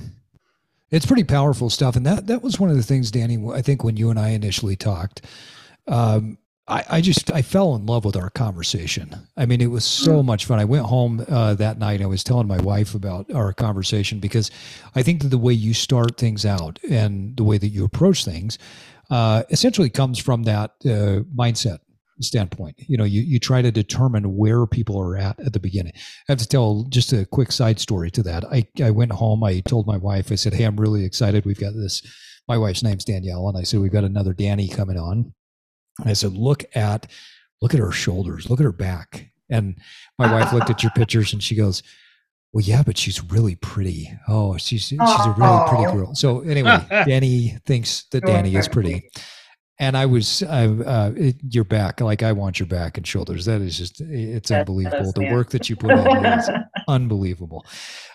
It's 0.90 1.06
pretty 1.06 1.24
powerful 1.24 1.70
stuff. 1.70 1.96
And 1.96 2.06
that 2.06 2.26
that 2.26 2.42
was 2.42 2.60
one 2.60 2.70
of 2.70 2.76
the 2.76 2.82
things, 2.82 3.10
Dani, 3.10 3.52
I 3.54 3.62
think 3.62 3.82
when 3.82 3.96
you 3.96 4.10
and 4.10 4.18
I 4.18 4.28
initially 4.30 4.76
talked, 4.76 5.22
um, 5.88 6.38
I, 6.72 6.84
I, 6.88 7.00
just 7.02 7.30
I 7.30 7.42
fell 7.42 7.74
in 7.74 7.84
love 7.84 8.04
with 8.04 8.16
our 8.16 8.30
conversation. 8.30 9.14
I 9.36 9.44
mean, 9.44 9.60
it 9.60 9.70
was 9.70 9.84
so 9.84 10.22
mm. 10.22 10.24
much 10.24 10.46
fun. 10.46 10.58
I 10.58 10.64
went 10.64 10.86
home 10.86 11.24
uh, 11.28 11.54
that 11.54 11.78
night. 11.78 12.00
I 12.00 12.06
was 12.06 12.24
telling 12.24 12.46
my 12.46 12.60
wife 12.60 12.94
about 12.94 13.30
our 13.30 13.52
conversation 13.52 14.20
because 14.20 14.50
I 14.94 15.02
think 15.02 15.20
that 15.22 15.28
the 15.28 15.38
way 15.38 15.52
you 15.52 15.74
start 15.74 16.16
things 16.16 16.46
out 16.46 16.78
and 16.88 17.36
the 17.36 17.44
way 17.44 17.58
that 17.58 17.68
you 17.68 17.84
approach 17.84 18.24
things 18.24 18.58
uh, 19.10 19.42
essentially 19.50 19.90
comes 19.90 20.18
from 20.18 20.44
that 20.44 20.70
uh, 20.86 21.28
mindset 21.36 21.80
standpoint. 22.20 22.76
You 22.78 22.96
know, 22.96 23.04
you 23.04 23.20
you 23.20 23.38
try 23.38 23.60
to 23.60 23.70
determine 23.70 24.36
where 24.36 24.66
people 24.66 24.98
are 24.98 25.16
at 25.18 25.38
at 25.40 25.52
the 25.52 25.60
beginning. 25.60 25.92
I 25.94 26.32
have 26.32 26.38
to 26.38 26.48
tell 26.48 26.86
just 26.88 27.12
a 27.12 27.26
quick 27.26 27.52
side 27.52 27.80
story 27.80 28.10
to 28.12 28.22
that. 28.22 28.44
I 28.46 28.66
I 28.82 28.90
went 28.90 29.12
home. 29.12 29.44
I 29.44 29.60
told 29.60 29.86
my 29.86 29.98
wife. 29.98 30.32
I 30.32 30.36
said, 30.36 30.54
"Hey, 30.54 30.64
I'm 30.64 30.80
really 30.80 31.04
excited. 31.04 31.44
We've 31.44 31.60
got 31.60 31.74
this." 31.74 32.02
My 32.48 32.58
wife's 32.58 32.82
name's 32.82 33.04
Danielle, 33.04 33.48
and 33.48 33.58
I 33.58 33.62
said, 33.62 33.80
"We've 33.80 33.92
got 33.92 34.04
another 34.04 34.32
Danny 34.32 34.68
coming 34.68 34.98
on." 34.98 35.34
And 35.98 36.08
I 36.08 36.12
said, 36.12 36.32
look 36.32 36.64
at 36.74 37.06
look 37.60 37.74
at 37.74 37.80
her 37.80 37.92
shoulders, 37.92 38.50
look 38.50 38.60
at 38.60 38.64
her 38.64 38.72
back. 38.72 39.30
And 39.50 39.76
my 40.18 40.32
wife 40.32 40.52
looked 40.52 40.70
at 40.70 40.82
your 40.82 40.92
pictures 40.96 41.32
and 41.32 41.42
she 41.42 41.54
goes, 41.54 41.82
well, 42.52 42.62
yeah, 42.62 42.82
but 42.84 42.98
she's 42.98 43.22
really 43.24 43.54
pretty. 43.56 44.12
Oh, 44.28 44.56
she's 44.58 44.88
she's 44.88 44.98
a 45.00 45.34
really 45.38 45.68
pretty 45.68 45.84
girl. 45.92 46.14
So 46.14 46.40
anyway, 46.40 46.84
Danny 46.90 47.58
thinks 47.64 48.04
that 48.10 48.24
Danny 48.24 48.54
is 48.56 48.68
pretty. 48.68 49.08
And 49.78 49.96
I 49.96 50.06
was, 50.06 50.42
uh, 50.44 50.76
uh, 50.86 51.12
it, 51.16 51.36
your 51.48 51.64
back, 51.64 52.00
like 52.00 52.22
I 52.22 52.30
want 52.32 52.60
your 52.60 52.68
back 52.68 52.98
and 52.98 53.06
shoulders. 53.06 53.46
That 53.46 53.62
is 53.62 53.78
just, 53.78 54.00
it's 54.00 54.50
unbelievable. 54.50 55.12
The 55.12 55.32
work 55.32 55.50
that 55.50 55.68
you 55.68 55.74
put 55.76 55.90
in 55.92 56.24
is 56.24 56.48
unbelievable. 56.88 57.66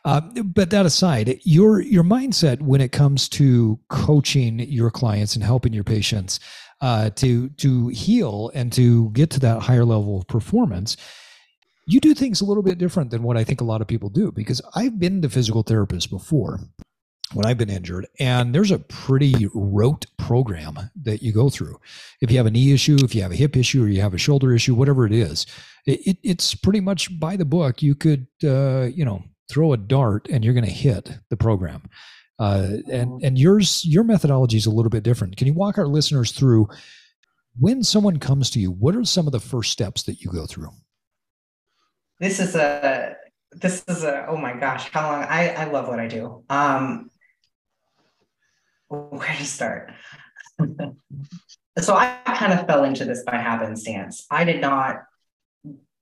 Uh, 0.05 0.21
but 0.45 0.69
that 0.69 0.85
aside, 0.85 1.41
your 1.43 1.81
your 1.81 2.03
mindset 2.03 2.61
when 2.61 2.79
it 2.79 2.93
comes 2.93 3.27
to 3.29 3.79
coaching 3.89 4.59
your 4.59 4.91
clients 4.91 5.35
and 5.35 5.43
helping 5.43 5.73
your 5.73 5.83
patients, 5.83 6.39
uh, 6.81 7.09
to 7.11 7.49
to 7.49 7.87
heal 7.89 8.51
and 8.53 8.71
to 8.73 9.09
get 9.11 9.29
to 9.31 9.39
that 9.39 9.61
higher 9.61 9.85
level 9.85 10.19
of 10.19 10.27
performance 10.27 10.97
you 11.87 12.01
do 12.01 12.13
things 12.13 12.41
a 12.41 12.45
little 12.45 12.61
bit 12.61 12.77
different 12.77 13.11
than 13.11 13.23
what 13.23 13.37
I 13.37 13.45
think 13.45 13.61
a 13.61 13.63
lot 13.63 13.81
of 13.81 13.87
people 13.87 14.09
do 14.09 14.31
because 14.31 14.61
I've 14.75 14.99
been 14.99 15.21
to 15.21 15.29
physical 15.29 15.63
therapists 15.63 16.09
before 16.09 16.59
when 17.33 17.45
I've 17.45 17.57
been 17.57 17.69
injured, 17.69 18.07
and 18.19 18.55
there's 18.55 18.71
a 18.71 18.79
pretty 18.79 19.47
rote 19.53 20.05
program 20.17 20.77
that 21.03 21.21
you 21.21 21.33
go 21.33 21.49
through. 21.49 21.79
If 22.21 22.31
you 22.31 22.37
have 22.37 22.45
a 22.45 22.51
knee 22.51 22.71
issue, 22.71 22.97
if 23.03 23.13
you 23.13 23.21
have 23.21 23.31
a 23.31 23.35
hip 23.35 23.57
issue, 23.57 23.83
or 23.83 23.87
you 23.87 24.01
have 24.01 24.13
a 24.13 24.17
shoulder 24.17 24.53
issue, 24.53 24.75
whatever 24.75 25.05
it 25.05 25.11
is, 25.11 25.45
it, 25.85 25.99
it, 26.07 26.17
it's 26.23 26.55
pretty 26.55 26.79
much 26.79 27.19
by 27.19 27.35
the 27.35 27.45
book. 27.45 27.81
You 27.81 27.95
could, 27.95 28.27
uh, 28.43 28.89
you 28.93 29.03
know, 29.03 29.23
throw 29.49 29.73
a 29.73 29.77
dart 29.77 30.27
and 30.29 30.43
you're 30.43 30.53
going 30.53 30.65
to 30.65 30.71
hit 30.71 31.19
the 31.29 31.37
program. 31.37 31.83
Uh, 32.39 32.67
and 32.91 33.09
mm-hmm. 33.09 33.25
and 33.25 33.37
yours 33.37 33.83
your 33.85 34.03
methodology 34.03 34.57
is 34.57 34.65
a 34.65 34.71
little 34.71 34.89
bit 34.89 35.03
different. 35.03 35.37
Can 35.37 35.47
you 35.47 35.53
walk 35.53 35.77
our 35.77 35.87
listeners 35.87 36.31
through 36.31 36.67
when 37.57 37.83
someone 37.83 38.19
comes 38.19 38.49
to 38.51 38.59
you? 38.59 38.71
What 38.71 38.95
are 38.95 39.03
some 39.03 39.25
of 39.25 39.31
the 39.31 39.39
first 39.39 39.71
steps 39.71 40.03
that 40.03 40.21
you 40.21 40.31
go 40.31 40.45
through? 40.45 40.69
This 42.19 42.39
is 42.39 42.55
a 42.55 43.15
this 43.51 43.83
is 43.87 44.03
a 44.03 44.27
oh 44.27 44.37
my 44.37 44.53
gosh 44.53 44.89
how 44.91 45.11
long 45.11 45.23
I 45.23 45.49
I 45.49 45.63
love 45.65 45.87
what 45.87 45.99
I 45.99 46.07
do. 46.07 46.43
Um, 46.49 47.09
where 48.87 49.35
to 49.35 49.45
start? 49.45 49.91
so 51.79 51.95
I 51.95 52.17
kind 52.25 52.53
of 52.53 52.67
fell 52.67 52.83
into 52.83 53.05
this 53.05 53.23
by 53.23 53.37
happenstance. 53.37 54.25
I 54.29 54.43
did 54.43 54.61
not 54.61 54.97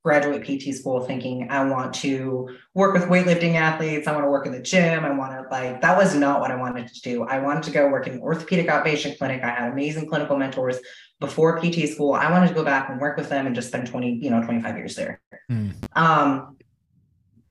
graduate 0.06 0.44
PT 0.44 0.76
school 0.76 1.02
thinking 1.02 1.48
I 1.50 1.66
want 1.66 1.96
to 1.96 2.48
work 2.76 2.94
with 2.94 3.06
weightlifting 3.06 3.56
athletes. 3.56 4.08
I 4.08 4.12
want 4.12 4.24
to 4.24 4.30
work 4.30 4.46
in 4.46 4.52
the 4.52 4.62
gym. 4.62 5.04
I 5.04 5.10
want 5.10 5.32
to 5.32 5.48
like, 5.50 5.82
that 5.82 5.98
was 5.98 6.14
not 6.14 6.42
what 6.42 6.52
I 6.52 6.56
wanted 6.56 6.88
to 6.88 7.02
do. 7.02 7.24
I 7.24 7.40
wanted 7.40 7.64
to 7.64 7.72
go 7.72 7.90
work 7.90 8.06
in 8.06 8.14
an 8.14 8.20
orthopedic 8.20 8.68
outpatient 8.68 9.18
clinic. 9.18 9.44
I 9.44 9.50
had 9.50 9.72
amazing 9.72 10.08
clinical 10.08 10.38
mentors 10.38 10.78
before 11.20 11.60
PT 11.60 11.90
school. 11.90 12.14
I 12.14 12.32
wanted 12.32 12.50
to 12.50 12.54
go 12.54 12.64
back 12.64 12.90
and 12.90 13.02
work 13.02 13.18
with 13.18 13.30
them 13.30 13.48
and 13.48 13.56
just 13.56 13.70
spend 13.70 13.88
20, 13.88 14.20
you 14.22 14.30
know, 14.30 14.44
25 14.44 14.78
years 14.78 14.96
there. 14.96 15.22
Mm. 15.52 15.74
Um, 15.98 16.58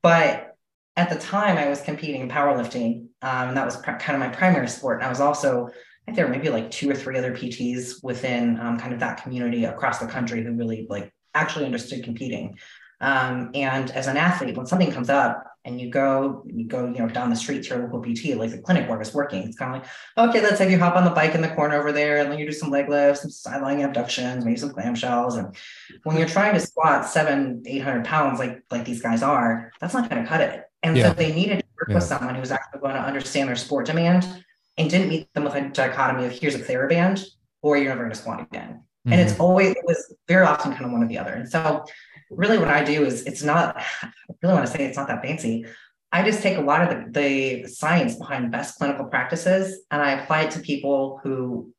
but 0.00 0.56
at 0.96 1.10
the 1.10 1.16
time 1.16 1.56
I 1.56 1.68
was 1.68 1.80
competing 1.80 2.20
in 2.20 2.28
powerlifting. 2.28 3.08
Um, 3.20 3.48
and 3.48 3.56
that 3.56 3.64
was 3.64 3.78
pr- 3.78 3.92
kind 3.92 4.14
of 4.14 4.20
my 4.20 4.28
primary 4.28 4.68
sport. 4.68 4.98
And 4.98 5.06
I 5.06 5.08
was 5.08 5.20
also, 5.20 5.66
I 5.66 5.72
think 6.06 6.16
there 6.16 6.26
were 6.26 6.32
maybe 6.32 6.50
like 6.50 6.70
two 6.70 6.88
or 6.88 6.94
three 6.94 7.18
other 7.18 7.32
PTs 7.32 8.04
within 8.04 8.60
um, 8.60 8.78
kind 8.78 8.92
of 8.92 9.00
that 9.00 9.22
community 9.22 9.64
across 9.64 9.98
the 9.98 10.06
country 10.06 10.44
who 10.44 10.52
really 10.52 10.86
like 10.88 11.13
actually 11.34 11.64
understood 11.64 12.04
competing. 12.04 12.58
Um, 13.00 13.50
and 13.54 13.90
as 13.90 14.06
an 14.06 14.16
athlete, 14.16 14.56
when 14.56 14.66
something 14.66 14.90
comes 14.90 15.10
up 15.10 15.44
and 15.64 15.80
you 15.80 15.90
go, 15.90 16.42
you 16.46 16.66
go, 16.66 16.86
you 16.86 16.98
know, 16.98 17.08
down 17.08 17.30
the 17.30 17.36
street 17.36 17.62
to 17.64 17.68
your 17.70 17.78
local 17.84 18.00
PT, 18.00 18.36
like 18.36 18.50
the 18.50 18.58
clinic 18.58 18.88
where 18.88 19.00
it's 19.00 19.12
working, 19.12 19.42
it's 19.42 19.58
kind 19.58 19.76
of 19.76 19.82
like, 19.82 20.28
okay, 20.28 20.42
let's 20.42 20.58
have 20.58 20.70
you 20.70 20.78
hop 20.78 20.96
on 20.96 21.04
the 21.04 21.10
bike 21.10 21.34
in 21.34 21.42
the 21.42 21.48
corner 21.48 21.76
over 21.76 21.92
there, 21.92 22.18
and 22.18 22.30
then 22.30 22.38
you 22.38 22.46
do 22.46 22.52
some 22.52 22.70
leg 22.70 22.88
lifts, 22.88 23.22
some 23.22 23.30
side 23.30 23.62
lying 23.62 23.82
abductions, 23.82 24.44
maybe 24.44 24.56
some 24.56 24.70
clamshells. 24.70 25.38
And 25.38 25.54
when 26.04 26.16
you're 26.16 26.28
trying 26.28 26.54
to 26.54 26.60
squat 26.60 27.06
seven, 27.06 27.62
eight 27.66 27.82
hundred 27.82 28.04
pounds, 28.04 28.38
like 28.38 28.62
like 28.70 28.84
these 28.84 29.02
guys 29.02 29.22
are, 29.22 29.72
that's 29.80 29.94
not 29.94 30.08
going 30.08 30.22
to 30.22 30.28
cut 30.28 30.40
it. 30.40 30.64
And 30.82 30.96
yeah. 30.96 31.08
so 31.08 31.14
they 31.14 31.34
needed 31.34 31.60
to 31.60 31.66
work 31.74 31.88
yeah. 31.88 31.94
with 31.96 32.04
someone 32.04 32.34
who 32.34 32.40
was 32.40 32.52
actually 32.52 32.80
going 32.80 32.94
to 32.94 33.00
understand 33.00 33.48
their 33.48 33.56
sport 33.56 33.86
demand 33.86 34.26
and 34.76 34.90
didn't 34.90 35.08
meet 35.08 35.32
them 35.34 35.44
with 35.44 35.54
a 35.54 35.68
dichotomy 35.70 36.26
of 36.26 36.32
here's 36.32 36.54
a 36.54 36.58
TheraBand 36.58 37.24
or 37.62 37.76
you're 37.76 37.88
never 37.88 38.02
going 38.02 38.12
to 38.12 38.18
squat 38.18 38.40
again. 38.40 38.82
Mm-hmm. 39.06 39.12
And 39.12 39.20
it's 39.20 39.32
mm-hmm. 39.34 39.42
always, 39.42 39.70
it 39.72 39.84
was 39.84 40.14
very 40.28 40.46
often 40.46 40.72
kind 40.72 40.86
of 40.86 40.92
one 40.92 41.02
or 41.02 41.08
the 41.08 41.18
other. 41.18 41.32
And 41.32 41.48
so, 41.48 41.84
really, 42.30 42.58
what 42.58 42.68
I 42.68 42.82
do 42.82 43.04
is 43.04 43.22
it's 43.26 43.42
not, 43.42 43.76
I 44.02 44.10
really 44.42 44.54
want 44.54 44.66
to 44.66 44.72
say 44.72 44.84
it's 44.84 44.96
not 44.96 45.08
that 45.08 45.22
fancy. 45.22 45.66
I 46.10 46.24
just 46.24 46.42
take 46.42 46.56
a 46.56 46.60
lot 46.60 46.80
of 46.80 47.12
the, 47.12 47.62
the 47.62 47.68
science 47.68 48.14
behind 48.14 48.52
best 48.52 48.78
clinical 48.78 49.06
practices 49.06 49.80
and 49.90 50.00
I 50.00 50.12
apply 50.12 50.42
it 50.42 50.52
to 50.52 50.60
people 50.60 51.20
who 51.22 51.74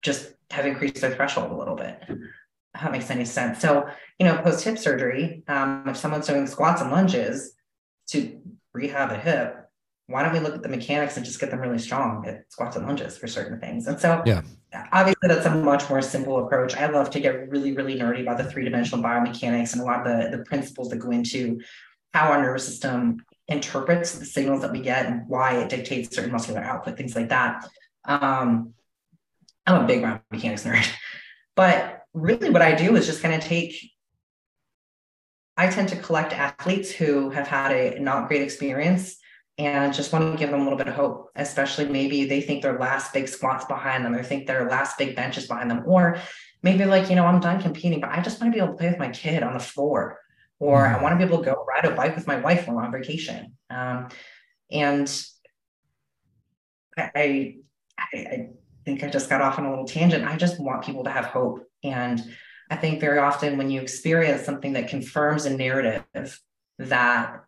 just 0.00 0.32
have 0.50 0.64
increased 0.64 1.00
their 1.00 1.14
threshold 1.14 1.50
a 1.50 1.56
little 1.56 1.74
bit. 1.74 2.00
If 2.08 2.82
that 2.82 2.92
makes 2.92 3.10
any 3.10 3.24
sense. 3.24 3.60
So, 3.60 3.88
you 4.18 4.26
know, 4.26 4.40
post 4.42 4.64
hip 4.64 4.78
surgery, 4.78 5.42
um, 5.48 5.84
if 5.88 5.96
someone's 5.96 6.28
doing 6.28 6.46
squats 6.46 6.80
and 6.80 6.92
lunges 6.92 7.52
to 8.10 8.40
rehab 8.72 9.10
a 9.10 9.16
hip, 9.16 9.59
why 10.10 10.22
don't 10.22 10.32
we 10.32 10.40
look 10.40 10.54
at 10.54 10.62
the 10.62 10.68
mechanics 10.68 11.16
and 11.16 11.24
just 11.24 11.38
get 11.38 11.50
them 11.50 11.60
really 11.60 11.78
strong 11.78 12.26
at 12.26 12.50
squats 12.50 12.76
and 12.76 12.86
lunges 12.86 13.16
for 13.16 13.28
certain 13.28 13.60
things? 13.60 13.86
And 13.86 13.98
so, 13.98 14.22
yeah, 14.26 14.42
obviously, 14.92 15.28
that's 15.28 15.46
a 15.46 15.54
much 15.54 15.88
more 15.88 16.02
simple 16.02 16.44
approach. 16.44 16.76
I 16.76 16.86
love 16.88 17.10
to 17.10 17.20
get 17.20 17.48
really, 17.48 17.72
really 17.72 17.98
nerdy 17.98 18.22
about 18.22 18.38
the 18.38 18.44
three 18.44 18.64
dimensional 18.64 19.04
biomechanics 19.04 19.72
and 19.72 19.82
a 19.82 19.84
lot 19.84 20.04
of 20.04 20.30
the, 20.30 20.36
the 20.36 20.44
principles 20.44 20.90
that 20.90 20.96
go 20.96 21.10
into 21.10 21.60
how 22.12 22.32
our 22.32 22.42
nervous 22.42 22.66
system 22.66 23.24
interprets 23.46 24.18
the 24.18 24.24
signals 24.24 24.62
that 24.62 24.72
we 24.72 24.80
get 24.80 25.06
and 25.06 25.28
why 25.28 25.58
it 25.58 25.68
dictates 25.68 26.14
certain 26.14 26.32
muscular 26.32 26.60
output, 26.60 26.96
things 26.96 27.14
like 27.14 27.28
that. 27.28 27.64
Um, 28.04 28.74
I'm 29.66 29.84
a 29.84 29.86
big 29.86 30.02
biomechanics 30.02 30.66
nerd, 30.66 30.90
but 31.54 32.02
really, 32.14 32.50
what 32.50 32.62
I 32.62 32.74
do 32.74 32.96
is 32.96 33.06
just 33.06 33.22
kind 33.22 33.34
of 33.34 33.40
take 33.40 33.76
I 35.56 35.68
tend 35.68 35.90
to 35.90 35.96
collect 35.96 36.32
athletes 36.32 36.90
who 36.90 37.28
have 37.30 37.46
had 37.46 37.70
a 37.70 38.00
not 38.00 38.28
great 38.28 38.40
experience 38.40 39.18
and 39.58 39.92
just 39.92 40.12
want 40.12 40.32
to 40.32 40.38
give 40.38 40.50
them 40.50 40.60
a 40.60 40.62
little 40.62 40.78
bit 40.78 40.88
of 40.88 40.94
hope, 40.94 41.30
especially 41.36 41.86
maybe 41.86 42.24
they 42.24 42.40
think 42.40 42.62
their 42.62 42.78
last 42.78 43.12
big 43.12 43.28
squats 43.28 43.64
behind 43.66 44.04
them 44.04 44.14
or 44.14 44.22
think 44.22 44.46
their 44.46 44.68
last 44.68 44.96
big 44.96 45.14
bench 45.14 45.36
is 45.36 45.46
behind 45.46 45.70
them, 45.70 45.82
or 45.86 46.18
maybe 46.62 46.84
like, 46.84 47.10
you 47.10 47.16
know, 47.16 47.26
I'm 47.26 47.40
done 47.40 47.60
competing, 47.60 48.00
but 48.00 48.10
I 48.10 48.20
just 48.22 48.40
want 48.40 48.52
to 48.52 48.56
be 48.56 48.62
able 48.62 48.74
to 48.74 48.78
play 48.78 48.88
with 48.88 48.98
my 48.98 49.10
kid 49.10 49.42
on 49.42 49.54
the 49.54 49.60
floor, 49.60 50.18
or 50.58 50.86
I 50.86 50.94
mm-hmm. 50.94 51.02
want 51.02 51.12
to 51.12 51.18
be 51.18 51.24
able 51.24 51.44
to 51.44 51.50
go 51.50 51.64
ride 51.66 51.84
a 51.84 51.94
bike 51.94 52.16
with 52.16 52.26
my 52.26 52.38
wife 52.38 52.66
when 52.66 52.76
we're 52.76 52.84
on 52.84 52.92
vacation. 52.92 53.54
Um, 53.68 54.08
and 54.70 55.10
I, 56.96 57.10
I, 57.14 57.56
I 58.14 58.48
think 58.84 59.04
I 59.04 59.08
just 59.08 59.28
got 59.28 59.42
off 59.42 59.58
on 59.58 59.66
a 59.66 59.70
little 59.70 59.86
tangent. 59.86 60.24
I 60.24 60.36
just 60.36 60.60
want 60.60 60.84
people 60.84 61.04
to 61.04 61.10
have 61.10 61.26
hope. 61.26 61.64
And 61.82 62.22
I 62.70 62.76
think 62.76 63.00
very 63.00 63.18
often 63.18 63.58
when 63.58 63.70
you 63.70 63.80
experience 63.80 64.42
something 64.42 64.74
that 64.74 64.88
confirms 64.88 65.44
a 65.44 65.56
narrative 65.56 66.40
that 66.78 67.44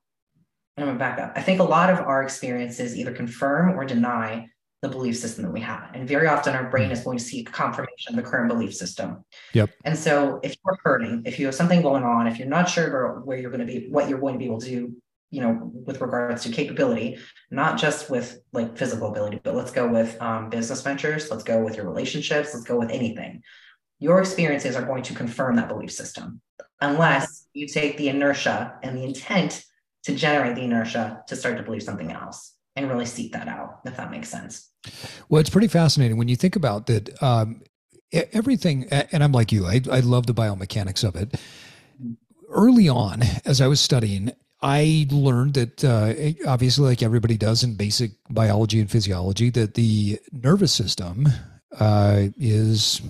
I'm 0.76 0.86
gonna 0.86 0.98
back 0.98 1.18
up. 1.18 1.32
I 1.36 1.42
think 1.42 1.60
a 1.60 1.64
lot 1.64 1.90
of 1.90 1.98
our 1.98 2.22
experiences 2.22 2.96
either 2.96 3.12
confirm 3.12 3.78
or 3.78 3.84
deny 3.84 4.48
the 4.82 4.88
belief 4.88 5.16
system 5.16 5.44
that 5.44 5.52
we 5.52 5.60
have. 5.60 5.90
And 5.94 6.08
very 6.08 6.26
often 6.26 6.54
our 6.54 6.68
brain 6.68 6.90
is 6.90 7.00
going 7.00 7.16
to 7.16 7.24
seek 7.24 7.50
confirmation 7.50 8.10
of 8.10 8.16
the 8.16 8.28
current 8.28 8.48
belief 8.48 8.74
system. 8.74 9.24
Yep. 9.52 9.70
And 9.84 9.96
so 9.96 10.40
if 10.42 10.56
you're 10.64 10.76
hurting, 10.82 11.22
if 11.24 11.38
you 11.38 11.46
have 11.46 11.54
something 11.54 11.82
going 11.82 12.02
on, 12.02 12.26
if 12.26 12.36
you're 12.36 12.48
not 12.48 12.68
sure 12.68 13.20
where 13.20 13.38
you're 13.38 13.52
going 13.52 13.64
to 13.64 13.72
be, 13.72 13.88
what 13.88 14.08
you're 14.08 14.18
going 14.18 14.34
to 14.34 14.38
be 14.38 14.46
able 14.46 14.60
to 14.60 14.68
do, 14.68 14.96
you 15.30 15.40
know, 15.40 15.70
with 15.86 16.00
regards 16.00 16.42
to 16.42 16.50
capability, 16.50 17.18
not 17.50 17.78
just 17.78 18.10
with 18.10 18.40
like 18.52 18.76
physical 18.76 19.08
ability, 19.08 19.40
but 19.44 19.54
let's 19.54 19.70
go 19.70 19.86
with 19.86 20.20
um, 20.20 20.50
business 20.50 20.82
ventures, 20.82 21.30
let's 21.30 21.44
go 21.44 21.62
with 21.62 21.76
your 21.76 21.86
relationships, 21.86 22.52
let's 22.52 22.66
go 22.66 22.76
with 22.76 22.90
anything. 22.90 23.40
Your 24.00 24.18
experiences 24.20 24.74
are 24.74 24.84
going 24.84 25.04
to 25.04 25.14
confirm 25.14 25.54
that 25.56 25.68
belief 25.68 25.92
system, 25.92 26.40
unless 26.80 27.46
you 27.54 27.68
take 27.68 27.96
the 27.98 28.08
inertia 28.08 28.80
and 28.82 28.98
the 28.98 29.04
intent 29.04 29.64
to 30.04 30.14
generate 30.14 30.54
the 30.56 30.62
inertia 30.62 31.22
to 31.28 31.36
start 31.36 31.56
to 31.56 31.62
believe 31.62 31.82
something 31.82 32.12
else 32.12 32.54
and 32.76 32.88
really 32.88 33.06
seek 33.06 33.32
that 33.32 33.48
out, 33.48 33.80
if 33.84 33.96
that 33.96 34.10
makes 34.10 34.28
sense. 34.28 34.70
Well, 35.28 35.40
it's 35.40 35.50
pretty 35.50 35.68
fascinating 35.68 36.16
when 36.16 36.28
you 36.28 36.36
think 36.36 36.56
about 36.56 36.86
that. 36.86 37.22
Um, 37.22 37.62
everything, 38.12 38.86
and 38.90 39.24
I'm 39.24 39.32
like 39.32 39.52
you, 39.52 39.66
I, 39.66 39.80
I 39.90 40.00
love 40.00 40.26
the 40.26 40.34
biomechanics 40.34 41.02
of 41.06 41.16
it. 41.16 41.40
Early 42.48 42.88
on, 42.88 43.22
as 43.44 43.60
I 43.60 43.66
was 43.66 43.80
studying, 43.80 44.32
I 44.60 45.06
learned 45.10 45.54
that 45.54 45.84
uh, 45.84 46.48
obviously, 46.48 46.90
like 46.90 47.02
everybody 47.02 47.36
does 47.36 47.62
in 47.64 47.74
basic 47.74 48.12
biology 48.30 48.80
and 48.80 48.90
physiology, 48.90 49.50
that 49.50 49.74
the 49.74 50.20
nervous 50.30 50.72
system 50.72 51.26
uh, 51.78 52.26
is 52.38 53.00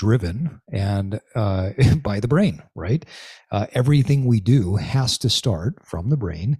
driven 0.00 0.58
and 0.72 1.20
uh, 1.36 1.70
by 2.02 2.20
the 2.20 2.28
brain, 2.28 2.62
right? 2.74 3.04
Uh, 3.52 3.66
everything 3.72 4.24
we 4.24 4.40
do 4.40 4.76
has 4.76 5.18
to 5.18 5.28
start 5.28 5.74
from 5.84 6.08
the 6.08 6.16
brain, 6.16 6.56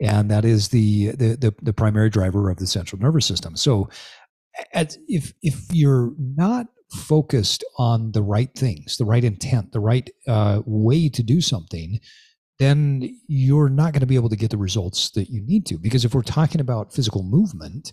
and 0.00 0.30
that 0.30 0.44
is 0.44 0.68
the 0.68 1.08
the 1.08 1.36
the, 1.36 1.54
the 1.60 1.72
primary 1.72 2.08
driver 2.08 2.50
of 2.50 2.58
the 2.58 2.66
central 2.68 3.02
nervous 3.02 3.26
system. 3.26 3.56
So, 3.56 3.88
as, 4.72 4.96
if 5.08 5.32
if 5.42 5.60
you're 5.72 6.12
not 6.36 6.68
focused 6.92 7.64
on 7.78 8.12
the 8.12 8.22
right 8.22 8.54
things, 8.54 8.96
the 8.96 9.04
right 9.04 9.24
intent, 9.24 9.72
the 9.72 9.80
right 9.80 10.08
uh, 10.28 10.62
way 10.64 11.08
to 11.08 11.22
do 11.24 11.40
something, 11.40 11.98
then 12.60 13.18
you're 13.26 13.68
not 13.68 13.92
going 13.92 14.00
to 14.00 14.06
be 14.06 14.14
able 14.14 14.28
to 14.28 14.36
get 14.36 14.52
the 14.52 14.56
results 14.56 15.10
that 15.10 15.30
you 15.30 15.42
need 15.42 15.66
to. 15.66 15.78
Because 15.78 16.04
if 16.04 16.14
we're 16.14 16.22
talking 16.22 16.60
about 16.60 16.94
physical 16.94 17.24
movement, 17.24 17.90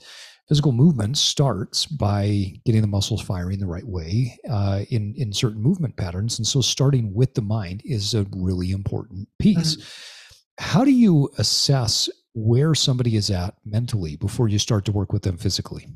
physical 0.52 0.74
movement 0.74 1.18
starts 1.18 1.86
by 1.86 2.54
getting 2.66 2.82
the 2.82 2.88
muscles 2.88 3.22
firing 3.22 3.58
the 3.58 3.66
right 3.66 3.88
way 3.88 4.38
uh, 4.50 4.82
in 4.90 5.16
in 5.16 5.32
certain 5.32 5.62
movement 5.62 5.96
patterns, 5.96 6.40
and 6.40 6.46
so 6.46 6.60
starting 6.60 7.14
with 7.14 7.34
the 7.36 7.42
mind 7.42 7.82
is 7.86 8.14
a 8.14 8.28
really 8.36 8.72
important 8.72 9.30
piece. 9.40 9.78
Mm-hmm. 9.78 10.64
How 10.66 10.84
do 10.84 10.92
you 10.92 11.30
assess 11.38 12.10
where 12.34 12.76
somebody 12.76 13.16
is 13.16 13.32
at 13.32 13.56
mentally 13.64 14.18
before 14.18 14.50
you 14.50 14.60
start 14.60 14.84
to 14.84 14.92
work 14.92 15.14
with 15.14 15.22
them 15.22 15.38
physically? 15.38 15.88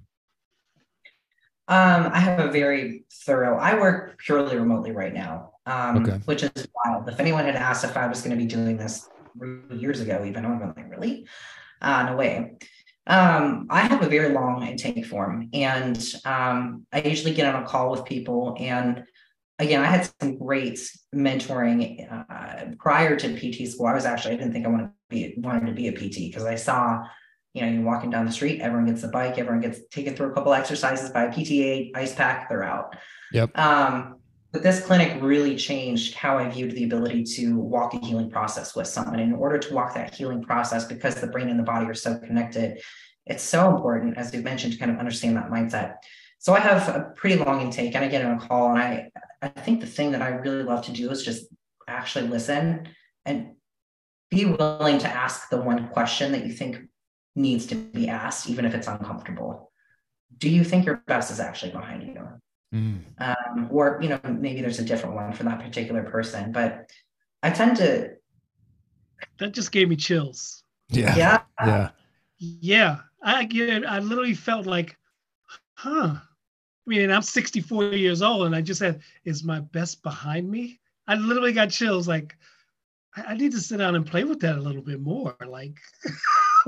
Um, 1.68 2.12
I 2.14 2.20
have 2.22 2.40
a 2.40 2.50
very 2.50 3.04
thorough. 3.12 3.58
I 3.58 3.78
work 3.78 4.18
purely 4.20 4.56
remotely 4.56 4.92
right 4.94 5.14
now, 5.14 5.52
um, 5.66 5.98
okay. 5.98 6.20
which 6.24 6.44
is 6.44 6.68
wild. 6.86 7.10
If 7.10 7.20
anyone 7.20 7.44
had 7.44 7.58
asked 7.58 7.84
if 7.84 7.98
I 7.98 8.08
was 8.08 8.22
going 8.22 8.32
to 8.32 8.42
be 8.42 8.48
doing 8.48 8.78
this 8.78 9.10
years 9.70 10.00
ago, 10.00 10.24
even 10.26 10.46
I'm 10.46 10.62
like, 10.62 10.90
really? 10.90 11.28
Uh, 11.82 12.04
no 12.04 12.16
way. 12.16 12.58
Um, 13.08 13.68
I 13.70 13.82
have 13.82 14.02
a 14.02 14.10
very 14.10 14.30
long 14.30 14.66
intake 14.66 15.06
form, 15.06 15.50
and 15.54 15.98
um, 16.26 16.86
I 16.92 17.02
usually 17.02 17.34
get 17.34 17.54
on 17.54 17.64
a 17.64 17.66
call 17.66 17.92
with 17.92 18.06
people. 18.06 18.56
And 18.60 19.04
again, 19.60 19.82
I 19.82 19.86
had 19.86 20.10
some 20.20 20.38
great 20.38 20.80
mentoring 21.14 22.12
uh, 22.12 22.76
prior 22.80 23.16
to 23.16 23.36
PT 23.36 23.68
school. 23.68 23.86
I 23.86 23.94
was 23.94 24.06
actually 24.06 24.34
I 24.34 24.38
didn't 24.38 24.54
think 24.54 24.66
I 24.66 24.70
wanted 24.70 24.88
to 24.88 24.92
be 25.10 25.34
wanted 25.38 25.68
to 25.68 25.74
be 25.74 25.88
a 25.88 25.92
PT 25.92 26.32
because 26.32 26.46
I 26.46 26.56
saw, 26.56 27.04
you 27.54 27.62
know, 27.62 27.72
you're 27.72 27.84
walking 27.84 28.10
down 28.10 28.26
the 28.26 28.32
street, 28.32 28.62
everyone 28.62 28.88
gets 28.88 29.04
a 29.04 29.08
bike, 29.08 29.38
everyone 29.38 29.62
gets 29.62 29.80
taken 29.92 30.16
through 30.16 30.32
a 30.32 30.34
couple 30.34 30.54
exercises 30.54 31.12
by 31.12 31.26
a 31.26 31.32
PTA 31.32 31.92
ice 31.96 32.16
pack, 32.16 32.50
they're 32.50 32.64
out. 32.64 32.96
Yep. 33.32 33.58
Um, 33.58 34.20
but 34.56 34.64
this 34.64 34.80
clinic 34.80 35.22
really 35.22 35.58
changed 35.58 36.14
how 36.14 36.38
I 36.38 36.48
viewed 36.48 36.72
the 36.72 36.86
ability 36.86 37.26
to 37.36 37.60
walk 37.60 37.94
a 37.94 37.98
healing 37.98 38.30
process 38.30 38.74
with 38.74 38.88
someone. 38.88 39.20
In 39.20 39.34
order 39.34 39.58
to 39.58 39.74
walk 39.74 39.94
that 39.96 40.16
healing 40.16 40.42
process, 40.42 40.86
because 40.86 41.16
the 41.16 41.28
brain 41.28 41.50
and 41.50 41.60
the 41.60 41.64
body 41.64 41.88
are 41.88 41.94
so 41.94 42.18
connected, 42.20 42.80
it's 43.26 43.44
so 43.44 43.76
important, 43.76 44.18
as 44.18 44.32
we've 44.32 44.46
mentioned, 44.46 44.72
to 44.72 44.80
kind 44.80 44.92
of 44.92 44.98
understand 44.98 45.36
that 45.36 45.50
mindset. 45.50 45.96
So 46.40 46.54
I 46.54 46.62
have 46.62 46.88
a 46.88 47.12
pretty 47.18 47.36
long 47.36 47.60
intake 47.60 47.96
and 47.96 48.06
I 48.06 48.08
get 48.08 48.24
on 48.24 48.38
a 48.38 48.48
call. 48.48 48.70
And 48.70 48.80
I, 48.80 49.12
I 49.42 49.50
think 49.50 49.82
the 49.82 49.88
thing 49.88 50.14
that 50.14 50.22
I 50.22 50.30
really 50.30 50.64
love 50.64 50.86
to 50.86 50.94
do 50.94 51.12
is 51.12 51.26
just 51.26 51.48
actually 51.86 52.30
listen 52.30 52.88
and 53.26 53.56
be 54.32 54.46
willing 54.46 55.00
to 55.00 55.10
ask 55.10 55.50
the 55.50 55.62
one 55.62 55.90
question 55.90 56.32
that 56.32 56.46
you 56.46 56.54
think 56.54 56.78
needs 57.36 57.66
to 57.66 57.76
be 57.76 58.08
asked, 58.08 58.50
even 58.50 58.64
if 58.64 58.74
it's 58.74 58.88
uncomfortable. 58.88 59.74
Do 60.38 60.50
you 60.50 60.64
think 60.64 60.86
your 60.86 61.04
best 61.08 61.30
is 61.30 61.42
actually 61.42 61.74
behind 61.74 62.04
you? 62.04 62.26
Mm. 62.76 63.00
Um, 63.20 63.70
or 63.72 64.00
you 64.02 64.10
know 64.10 64.20
maybe 64.26 64.60
there's 64.60 64.80
a 64.80 64.84
different 64.84 65.16
one 65.16 65.32
for 65.32 65.44
that 65.44 65.62
particular 65.62 66.04
person 66.04 66.52
but 66.52 66.92
i 67.42 67.50
tend 67.50 67.78
to 67.78 68.10
that 69.38 69.54
just 69.54 69.72
gave 69.72 69.88
me 69.88 69.96
chills. 69.96 70.64
Yeah. 70.90 71.16
Yeah. 71.16 71.40
Yeah. 71.66 71.90
Yeah. 72.38 72.98
I 73.24 73.46
get 73.46 73.90
i 73.90 74.00
literally 74.00 74.34
felt 74.34 74.66
like 74.66 74.98
huh. 75.76 76.16
I 76.18 76.22
mean 76.86 77.12
i'm 77.12 77.22
64 77.22 77.94
years 77.94 78.22
old 78.22 78.46
and 78.46 78.56
i 78.56 78.62
just 78.62 78.80
said 78.80 79.02
is 79.24 79.44
my 79.44 79.62
best 79.62 80.04
behind 80.04 80.50
me? 80.50 80.82
I 81.08 81.16
literally 81.16 81.54
got 81.54 81.70
chills 81.70 82.10
like 82.10 82.36
i, 83.16 83.24
I 83.24 83.34
need 83.36 83.54
to 83.54 83.62
sit 83.62 83.78
down 83.78 83.96
and 83.96 84.06
play 84.06 84.26
with 84.26 84.42
that 84.42 84.58
a 84.58 84.62
little 84.62 84.82
bit 84.82 85.00
more 85.00 85.36
like 85.48 85.78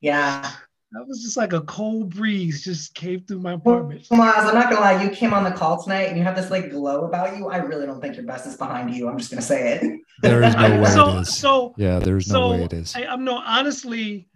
yeah 0.00 0.52
that 0.94 1.06
was 1.08 1.22
just 1.22 1.36
like 1.36 1.52
a 1.52 1.60
cold 1.62 2.14
breeze 2.14 2.62
just 2.62 2.94
came 2.94 3.20
through 3.20 3.40
my 3.40 3.54
apartment. 3.54 4.06
Well, 4.10 4.20
Maz, 4.20 4.46
I'm 4.46 4.54
not 4.54 4.70
gonna 4.70 4.80
lie, 4.80 5.02
you 5.02 5.10
came 5.10 5.34
on 5.34 5.42
the 5.42 5.50
call 5.50 5.82
tonight 5.82 6.04
and 6.04 6.16
you 6.16 6.22
have 6.22 6.36
this 6.36 6.50
like 6.52 6.70
glow 6.70 7.04
about 7.04 7.36
you. 7.36 7.48
I 7.48 7.56
really 7.56 7.84
don't 7.84 8.00
think 8.00 8.14
your 8.14 8.24
best 8.24 8.46
is 8.46 8.56
behind 8.56 8.94
you. 8.94 9.08
I'm 9.08 9.18
just 9.18 9.30
gonna 9.30 9.42
say 9.42 9.78
it. 9.78 10.00
There 10.22 10.44
is 10.44 10.54
no 10.54 10.80
way 10.80 10.90
so, 10.90 11.08
it 11.08 11.20
is. 11.22 11.36
So 11.36 11.74
yeah, 11.76 11.98
there's 11.98 12.30
no 12.30 12.50
way 12.50 12.62
it 12.62 12.72
is. 12.72 12.94
I, 12.94 13.06
I'm 13.06 13.24
no 13.24 13.42
honestly, 13.44 14.28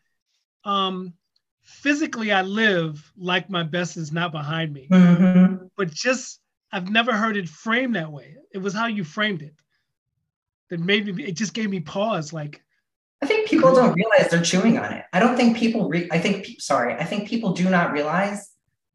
um, 0.64 1.14
physically 1.62 2.33
I 2.33 2.42
live 2.42 3.12
like 3.16 3.49
my 3.49 3.62
best 3.62 3.97
is 3.97 4.11
not 4.11 4.33
behind 4.33 4.73
me. 4.73 4.88
Mm-hmm. 4.90 5.66
But 5.77 5.92
just 5.92 6.40
I've 6.73 6.90
never 6.90 7.12
heard 7.12 7.37
it 7.37 7.49
framed 7.49 7.94
that 7.94 8.11
way. 8.11 8.35
It 8.53 8.59
was 8.59 8.75
how 8.75 8.87
you 8.87 9.05
framed 9.05 9.42
it 9.42 9.55
that 10.71 10.81
made 10.81 11.14
me. 11.14 11.23
It 11.23 11.37
just 11.37 11.55
gave 11.55 11.71
me 11.71 11.79
pause. 11.79 12.33
Like 12.33 12.61
I 13.21 13.27
think 13.27 13.49
people 13.49 13.75
don't 13.75 13.95
realize 13.95 14.31
they're 14.31 14.43
chewing 14.43 14.79
on 14.79 14.93
it. 14.93 15.05
I 15.13 15.19
don't 15.19 15.37
think 15.37 15.57
people 15.57 15.89
re- 15.89 16.09
I 16.13 16.19
think 16.19 16.47
sorry, 16.61 16.95
I 16.95 17.05
think 17.05 17.29
people 17.29 17.53
do 17.53 17.69
not 17.69 17.93
realize 17.93 18.51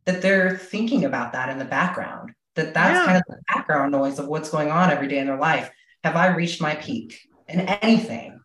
that 0.06 0.22
they're 0.22 0.58
thinking 0.58 1.06
about 1.06 1.34
that 1.34 1.50
in 1.50 1.60
the 1.60 1.66
background. 1.66 2.34
That 2.56 2.74
that's 2.74 3.00
yeah. 3.00 3.06
kind 3.06 3.18
of 3.18 3.24
the 3.28 3.42
background 3.54 3.92
noise 3.92 4.20
of 4.20 4.28
what's 4.28 4.50
going 4.50 4.70
on 4.70 4.92
every 4.92 5.08
day 5.08 5.20
in 5.20 5.28
their 5.28 5.40
life. 5.40 5.72
Have 6.04 6.16
I 6.16 6.28
reached 6.28 6.62
my 6.62 6.76
peak 6.76 7.20
in 7.48 7.62
anything? 7.62 8.40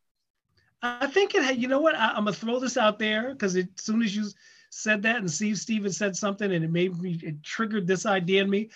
I 0.81 1.09
think 1.09 1.35
it 1.35 1.43
had, 1.43 1.61
you 1.61 1.69
know 1.69 1.81
what? 1.81 1.97
I, 1.97 2.11
am 2.11 2.25
gonna 2.25 2.33
throw 2.33 2.59
this 2.61 2.77
out 2.77 2.99
there 2.99 3.33
because 3.33 3.57
as 3.57 3.67
soon 3.77 4.03
as 4.03 4.15
you 4.15 4.27
said 4.71 5.03
that 5.03 5.17
and 5.17 5.31
Steve 5.31 5.59
Stevens 5.59 5.97
said 5.97 6.17
something 6.17 6.53
and 6.53 6.65
it 6.65 6.71
made 6.71 7.01
me 7.01 7.19
it 7.23 7.43
triggered 7.43 7.87
this 7.87 8.07
idea 8.07 8.43
in 8.43 8.51
me. 8.51 8.71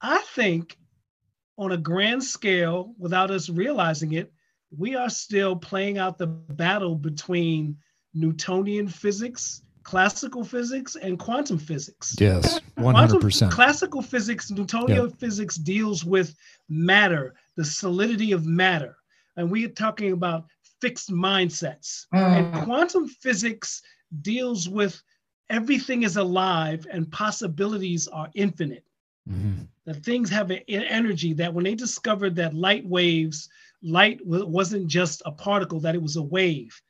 I 0.00 0.22
think 0.34 0.76
on 1.56 1.72
a 1.72 1.76
grand 1.76 2.24
scale, 2.24 2.94
without 2.98 3.30
us 3.30 3.48
realizing 3.48 4.12
it, 4.12 4.32
we 4.78 4.96
are 4.96 5.10
still 5.10 5.56
playing 5.56 5.98
out 5.98 6.18
the 6.18 6.26
battle 6.26 6.94
between 6.96 7.76
Newtonian 8.14 8.88
physics, 8.88 9.62
classical 9.82 10.44
physics, 10.44 10.96
and 10.96 11.18
quantum 11.18 11.58
physics. 11.58 12.16
Yes, 12.18 12.60
100%. 12.78 13.20
Quantum, 13.20 13.50
classical 13.50 14.02
physics, 14.02 14.50
Newtonian 14.50 15.08
yep. 15.08 15.18
physics 15.18 15.56
deals 15.56 16.04
with 16.04 16.34
matter, 16.68 17.34
the 17.56 17.64
solidity 17.64 18.32
of 18.32 18.46
matter. 18.46 18.96
And 19.36 19.50
we 19.50 19.64
are 19.64 19.70
talking 19.70 20.12
about 20.12 20.46
fixed 20.80 21.10
mindsets. 21.10 22.06
Mm. 22.14 22.54
And 22.54 22.64
quantum 22.64 23.08
physics 23.08 23.82
deals 24.22 24.68
with 24.68 25.02
everything 25.50 26.02
is 26.02 26.16
alive 26.16 26.86
and 26.90 27.10
possibilities 27.10 28.08
are 28.08 28.30
infinite. 28.34 28.84
Mm-hmm. 29.28 29.62
That 29.86 30.04
things 30.04 30.30
have 30.30 30.50
an 30.50 30.62
energy 30.68 31.32
that 31.34 31.52
when 31.52 31.64
they 31.64 31.74
discovered 31.74 32.36
that 32.36 32.54
light 32.54 32.86
waves 32.86 33.48
light 33.84 34.20
wasn't 34.24 34.86
just 34.86 35.22
a 35.26 35.32
particle, 35.32 35.80
that 35.80 35.94
it 35.94 36.02
was 36.02 36.16
a 36.16 36.22
wave, 36.22 36.80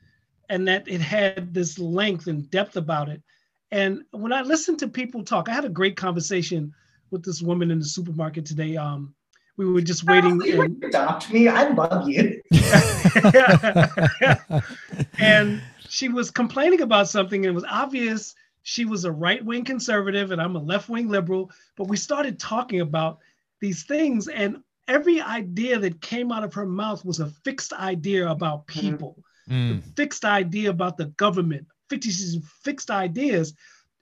and 0.49 0.67
that 0.69 0.89
it 0.89 1.01
had 1.01 1.53
this 1.53 1.79
length 1.79 2.27
and 2.27 2.51
depth 2.51 2.77
about 2.77 3.09
it. 3.09 3.23
And 3.71 4.03
when 4.13 4.33
I 4.33 4.43
listened 4.43 4.79
to 4.81 4.89
people 4.89 5.25
talk, 5.25 5.49
I 5.49 5.53
had 5.53 5.65
a 5.65 5.71
great 5.71 5.97
conversation 5.97 6.73
with 7.11 7.25
this 7.25 7.43
woman 7.43 7.71
in 7.71 7.79
the 7.79 7.85
supermarket 7.85 8.47
today. 8.47 8.77
Um, 8.77 9.15
we 9.57 9.67
were 9.67 9.81
just 9.81 10.05
waiting. 10.05 10.41
Oh, 10.43 10.45
you 10.45 10.63
and, 10.63 10.85
adopt 10.85 11.33
me. 11.33 11.49
I 11.49 11.69
love 11.69 12.09
you. 12.09 12.41
and 15.19 15.63
she 15.89 16.09
was 16.09 16.31
complaining 16.31 16.81
about 16.81 17.09
something, 17.09 17.45
and 17.45 17.53
it 17.53 17.55
was 17.55 17.65
obvious 17.69 18.35
she 18.65 18.87
was 18.87 19.05
a 19.05 19.13
right 19.13 19.45
wing 19.45 19.65
conservative, 19.65 20.33
and 20.33 20.41
I'm 20.41 20.57
a 20.57 20.61
left 20.61 20.89
wing 20.89 21.09
liberal. 21.09 21.51
But 21.77 21.89
we 21.89 21.97
started 21.97 22.41
talking 22.41 22.81
about 22.81 23.19
these 23.61 23.85
things, 23.85 24.27
and 24.27 24.63
every 24.89 25.21
idea 25.21 25.79
that 25.79 26.01
came 26.01 26.31
out 26.33 26.45
of 26.45 26.55
her 26.55 26.67
mouth 26.67 27.05
was 27.05 27.21
a 27.21 27.31
fixed 27.45 27.73
idea 27.73 28.29
about 28.29 28.67
Mm-hmm. 28.67 28.81
people, 28.81 29.25
Mm. 29.49 29.83
fixed 29.95 30.25
idea 30.25 30.71
about 30.71 30.97
the 30.97 31.07
government, 31.19 31.67
fixed, 31.91 32.39
fixed 32.63 32.91
ideas. 32.91 33.55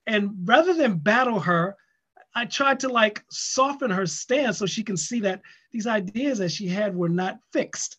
And 0.06 0.30
rather 0.44 0.72
than 0.72 0.98
battle 0.98 1.40
her, 1.40 1.76
I 2.34 2.44
tried 2.46 2.78
to 2.80 2.88
like 2.88 3.24
soften 3.30 3.90
her 3.90 4.06
stance 4.06 4.58
so 4.58 4.66
she 4.66 4.84
can 4.84 4.96
see 4.96 5.20
that 5.20 5.42
these 5.72 5.86
ideas 5.88 6.38
that 6.38 6.52
she 6.52 6.68
had 6.68 6.94
were 6.94 7.08
not 7.08 7.38
fixed. 7.52 7.98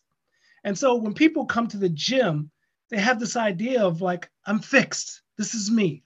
And 0.64 0.76
so 0.76 0.94
when 0.94 1.12
people 1.12 1.44
come 1.44 1.68
to 1.68 1.76
the 1.76 1.90
gym, 1.90 2.50
they 2.90 2.98
have 2.98 3.20
this 3.20 3.36
idea 3.36 3.84
of 3.84 4.00
like, 4.00 4.30
I'm 4.46 4.58
fixed. 4.58 5.22
This 5.36 5.54
is 5.54 5.70
me. 5.70 6.02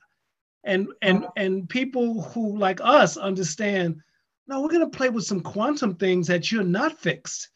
And 0.65 0.89
and 1.03 1.27
and 1.37 1.69
people 1.69 2.23
who 2.23 2.59
like 2.59 2.81
us 2.83 3.17
understand, 3.17 4.01
no, 4.49 4.63
we're 4.63 4.71
gonna 4.71 4.89
play 4.89 5.11
with 5.11 5.25
some 5.25 5.41
quantum 5.41 5.95
things 5.95 6.27
that 6.27 6.51
you're 6.51 6.65
not 6.65 6.99
fixed. 6.99 7.49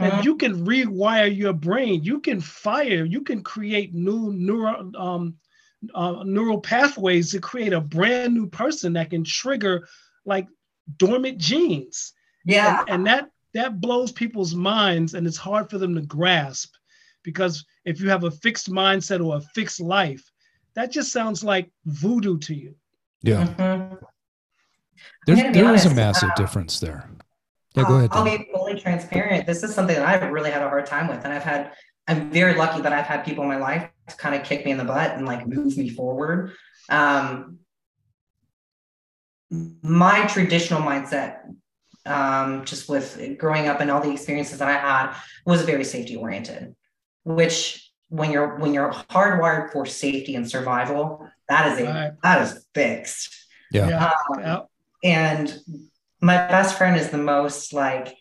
And 0.00 0.24
you 0.24 0.36
can 0.36 0.64
rewire 0.64 1.34
your 1.34 1.52
brain. 1.52 2.02
You 2.02 2.20
can 2.20 2.40
fire. 2.40 3.04
You 3.04 3.20
can 3.20 3.42
create 3.42 3.94
new 3.94 4.32
neural 4.32 4.90
um, 4.96 5.34
uh, 5.94 6.22
neural 6.24 6.60
pathways 6.60 7.30
to 7.32 7.40
create 7.40 7.72
a 7.72 7.80
brand 7.80 8.34
new 8.34 8.46
person 8.46 8.94
that 8.94 9.10
can 9.10 9.24
trigger 9.24 9.86
like 10.24 10.48
dormant 10.96 11.38
genes. 11.38 12.14
yeah. 12.44 12.80
And, 12.80 12.90
and 12.90 13.06
that 13.06 13.30
that 13.52 13.80
blows 13.80 14.10
people's 14.10 14.54
minds, 14.54 15.14
and 15.14 15.26
it's 15.26 15.36
hard 15.36 15.68
for 15.70 15.78
them 15.78 15.94
to 15.94 16.00
grasp 16.02 16.74
because 17.22 17.64
if 17.84 18.00
you 18.00 18.08
have 18.08 18.24
a 18.24 18.30
fixed 18.30 18.70
mindset 18.70 19.24
or 19.24 19.36
a 19.36 19.40
fixed 19.54 19.80
life, 19.80 20.30
that 20.74 20.90
just 20.90 21.12
sounds 21.12 21.44
like 21.44 21.70
voodoo 21.84 22.38
to 22.38 22.54
you. 22.54 22.74
Yeah. 23.22 23.46
Mhm. 23.46 23.98
There's, 25.26 25.40
gonna 25.40 25.52
be 25.52 25.60
there 25.60 25.74
is 25.74 25.86
a 25.86 25.94
massive 25.94 26.30
uh, 26.30 26.34
difference 26.36 26.80
there. 26.80 27.08
Yeah, 27.74 27.82
go 27.84 27.88
I'll- 27.90 27.96
ahead. 27.98 28.10
I'll 28.12 28.24
Dan. 28.24 28.38
be 28.38 28.48
fully 28.52 28.80
transparent. 28.80 29.46
This 29.46 29.62
is 29.62 29.74
something 29.74 29.96
that 29.96 30.06
I've 30.06 30.30
really 30.30 30.50
had 30.50 30.62
a 30.62 30.68
hard 30.68 30.86
time 30.86 31.08
with. 31.08 31.24
And 31.24 31.32
I've 31.32 31.42
had, 31.42 31.72
I'm 32.06 32.30
very 32.30 32.54
lucky 32.54 32.80
that 32.82 32.92
I've 32.92 33.06
had 33.06 33.24
people 33.24 33.42
in 33.44 33.48
my 33.48 33.56
life 33.58 33.88
to 34.08 34.16
kind 34.16 34.34
of 34.34 34.44
kick 34.46 34.64
me 34.64 34.70
in 34.72 34.78
the 34.78 34.84
butt 34.84 35.12
and 35.12 35.26
like 35.26 35.46
move 35.46 35.76
me 35.76 35.88
forward. 35.88 36.52
Um, 36.88 37.58
my 39.82 40.26
traditional 40.26 40.80
mindset, 40.80 41.38
um, 42.06 42.64
just 42.64 42.88
with 42.88 43.38
growing 43.38 43.66
up 43.68 43.80
and 43.80 43.90
all 43.90 44.00
the 44.00 44.10
experiences 44.12 44.58
that 44.58 44.68
I 44.68 44.72
had, 44.78 45.14
was 45.46 45.62
very 45.62 45.84
safety 45.84 46.16
oriented, 46.16 46.74
which 47.24 47.90
when 48.08 48.30
you're 48.30 48.56
when 48.58 48.74
you're 48.74 48.92
hardwired 48.92 49.72
for 49.72 49.86
safety 49.86 50.34
and 50.34 50.48
survival, 50.48 51.26
that 51.48 51.72
is 51.72 51.78
a 51.80 51.84
Right. 51.84 52.12
that 52.22 52.42
is 52.42 52.66
fixed. 52.74 53.34
Yeah. 53.72 53.88
Yeah. 53.88 54.10
Um, 54.30 54.40
Yeah. 54.40 54.60
And 55.04 55.56
my 56.20 56.36
best 56.36 56.76
friend 56.78 56.96
is 56.96 57.10
the 57.10 57.18
most 57.18 57.72
like 57.72 58.16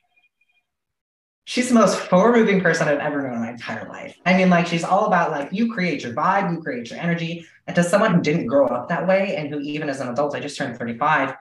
she's 1.45 1.69
the 1.69 1.75
most 1.75 1.99
forward 1.99 2.37
moving 2.37 2.61
person 2.61 2.87
I've 2.87 2.99
ever 2.99 3.21
known 3.21 3.33
in 3.33 3.41
my 3.41 3.51
entire 3.51 3.87
life. 3.89 4.15
I 4.25 4.35
mean, 4.37 4.49
like 4.49 4.67
she's 4.67 4.83
all 4.83 5.05
about 5.05 5.31
like 5.31 5.49
you 5.51 5.73
create 5.73 6.03
your 6.03 6.13
vibe, 6.13 6.51
you 6.51 6.61
create 6.61 6.89
your 6.89 6.99
energy. 6.99 7.45
And 7.67 7.75
to 7.75 7.83
someone 7.83 8.13
who 8.13 8.21
didn't 8.21 8.47
grow 8.47 8.67
up 8.67 8.89
that 8.89 9.07
way 9.07 9.35
and 9.35 9.49
who 9.49 9.59
even 9.59 9.89
as 9.89 9.99
an 9.99 10.09
adult, 10.09 10.35
I 10.35 10.39
just 10.39 10.57
turned 10.57 10.77
35. 10.77 11.35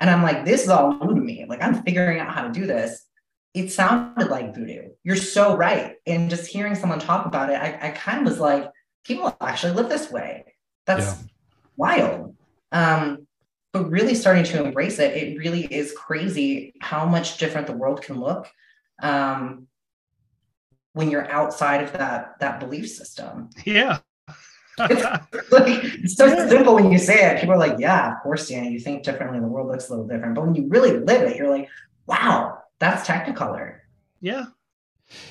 And 0.00 0.10
I'm 0.10 0.22
like, 0.22 0.44
this 0.44 0.64
is 0.64 0.68
all 0.68 0.98
new 0.98 1.14
to 1.14 1.20
me. 1.20 1.46
Like 1.48 1.62
I'm 1.62 1.82
figuring 1.82 2.18
out 2.18 2.34
how 2.34 2.42
to 2.46 2.52
do 2.52 2.66
this. 2.66 3.02
It 3.54 3.72
sounded 3.72 4.28
like 4.28 4.54
voodoo. 4.54 4.90
You're 5.04 5.16
so 5.16 5.56
right. 5.56 5.94
And 6.06 6.28
just 6.28 6.46
hearing 6.46 6.74
someone 6.74 6.98
talk 6.98 7.24
about 7.24 7.48
it, 7.48 7.54
I, 7.54 7.78
I 7.88 7.90
kind 7.92 8.18
of 8.18 8.30
was 8.30 8.38
like, 8.38 8.70
people 9.04 9.34
actually 9.40 9.72
live 9.72 9.88
this 9.88 10.10
way. 10.10 10.54
That's 10.84 11.06
Yeah. 11.06 11.16
wild. 11.76 12.36
Um, 12.72 13.25
but 13.76 13.90
really 13.90 14.14
starting 14.14 14.44
to 14.44 14.64
embrace 14.64 14.98
it, 14.98 15.14
it 15.16 15.38
really 15.38 15.64
is 15.64 15.92
crazy 15.92 16.74
how 16.80 17.06
much 17.06 17.38
different 17.38 17.66
the 17.66 17.72
world 17.72 18.02
can 18.02 18.18
look 18.18 18.50
um, 19.02 19.66
when 20.92 21.10
you're 21.10 21.30
outside 21.30 21.82
of 21.82 21.92
that 21.92 22.38
that 22.40 22.60
belief 22.60 22.88
system. 22.88 23.50
Yeah. 23.64 23.98
like, 24.78 24.92
it's 25.50 26.16
so 26.16 26.28
simple 26.48 26.74
when 26.74 26.92
you 26.92 26.98
say 26.98 27.30
it. 27.30 27.40
People 27.40 27.54
are 27.54 27.58
like, 27.58 27.78
"Yeah, 27.78 28.12
of 28.12 28.22
course, 28.22 28.50
Dani, 28.50 28.72
you 28.72 28.78
think 28.78 29.04
differently. 29.04 29.40
The 29.40 29.46
world 29.46 29.68
looks 29.68 29.88
a 29.88 29.90
little 29.90 30.06
different." 30.06 30.34
But 30.34 30.44
when 30.44 30.54
you 30.54 30.68
really 30.68 30.98
live 30.98 31.22
it, 31.22 31.36
you're 31.36 31.50
like, 31.50 31.70
"Wow, 32.06 32.58
that's 32.78 33.08
Technicolor." 33.08 33.78
yeah. 34.20 34.46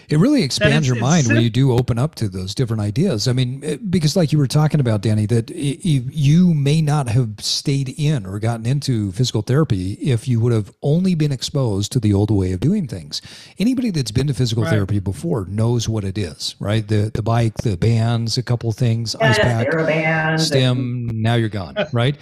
It 0.10 0.18
really 0.20 0.42
expands 0.44 0.74
it's- 0.76 0.88
your 0.88 0.96
it's 0.96 1.02
mind 1.02 1.28
when 1.28 1.42
you 1.44 1.50
do 1.50 1.72
open 1.74 2.00
up 2.00 2.16
to 2.16 2.30
those 2.30 2.56
different 2.56 2.82
ideas. 2.82 3.28
I 3.28 3.34
mean, 3.34 3.62
eh, 3.64 3.78
because 3.90 4.16
like 4.16 4.32
you 4.32 4.38
were 4.38 4.48
talking 4.48 4.80
about, 4.80 5.02
Dani, 5.02 5.28
that 5.28 5.52
i- 5.52 5.54
i- 5.54 6.04
you 6.12 6.54
may 6.54 6.82
not 6.82 7.10
have 7.10 7.32
stayed 7.40 7.90
in 7.98 8.26
or 8.26 8.40
gotten 8.40 8.66
into 8.66 9.12
physical 9.12 9.42
therapy 9.42 9.94
if 9.94 10.28
you 10.28 10.40
would 10.40 10.54
have 10.54 10.72
only 10.82 11.14
been 11.14 11.32
exposed 11.32 11.92
to 11.92 12.00
the 12.00 12.14
old 12.14 12.32
way 12.32 12.54
of 12.54 12.60
doing 12.62 12.88
things. 12.88 13.22
Anybody 13.60 13.90
that's 13.92 14.12
been 14.12 14.28
to 14.28 14.34
physical 14.34 14.64
Right. 14.64 14.70
therapy 14.72 15.00
before 15.00 15.46
knows 15.50 15.90
what 15.90 16.04
it 16.06 16.18
is, 16.18 16.56
right? 16.60 16.88
The 16.88 17.12
the 17.14 17.22
bike, 17.24 17.56
the 17.64 17.76
bands, 17.78 18.38
a 18.38 18.44
couple 18.44 18.70
of 18.70 18.76
things, 18.78 19.16
ice 19.20 19.38
pack, 19.40 19.68
Theraband, 19.72 20.40
stem. 20.40 21.10
Now 21.14 21.36
you're 21.36 21.50
gone, 21.50 21.76
right? 21.92 22.16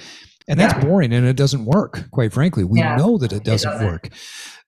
And 0.48 0.60
that's 0.60 0.74
Yeah. 0.74 0.86
boring, 0.86 1.14
and 1.14 1.26
it 1.26 1.38
doesn't 1.38 1.64
work. 1.66 2.10
Quite 2.12 2.34
frankly, 2.34 2.64
we 2.66 2.80
Yeah, 2.80 2.98
know 2.98 3.18
that 3.20 3.32
it 3.32 3.44
doesn't, 3.46 3.72
doesn't. 3.72 3.88
work. 3.88 4.10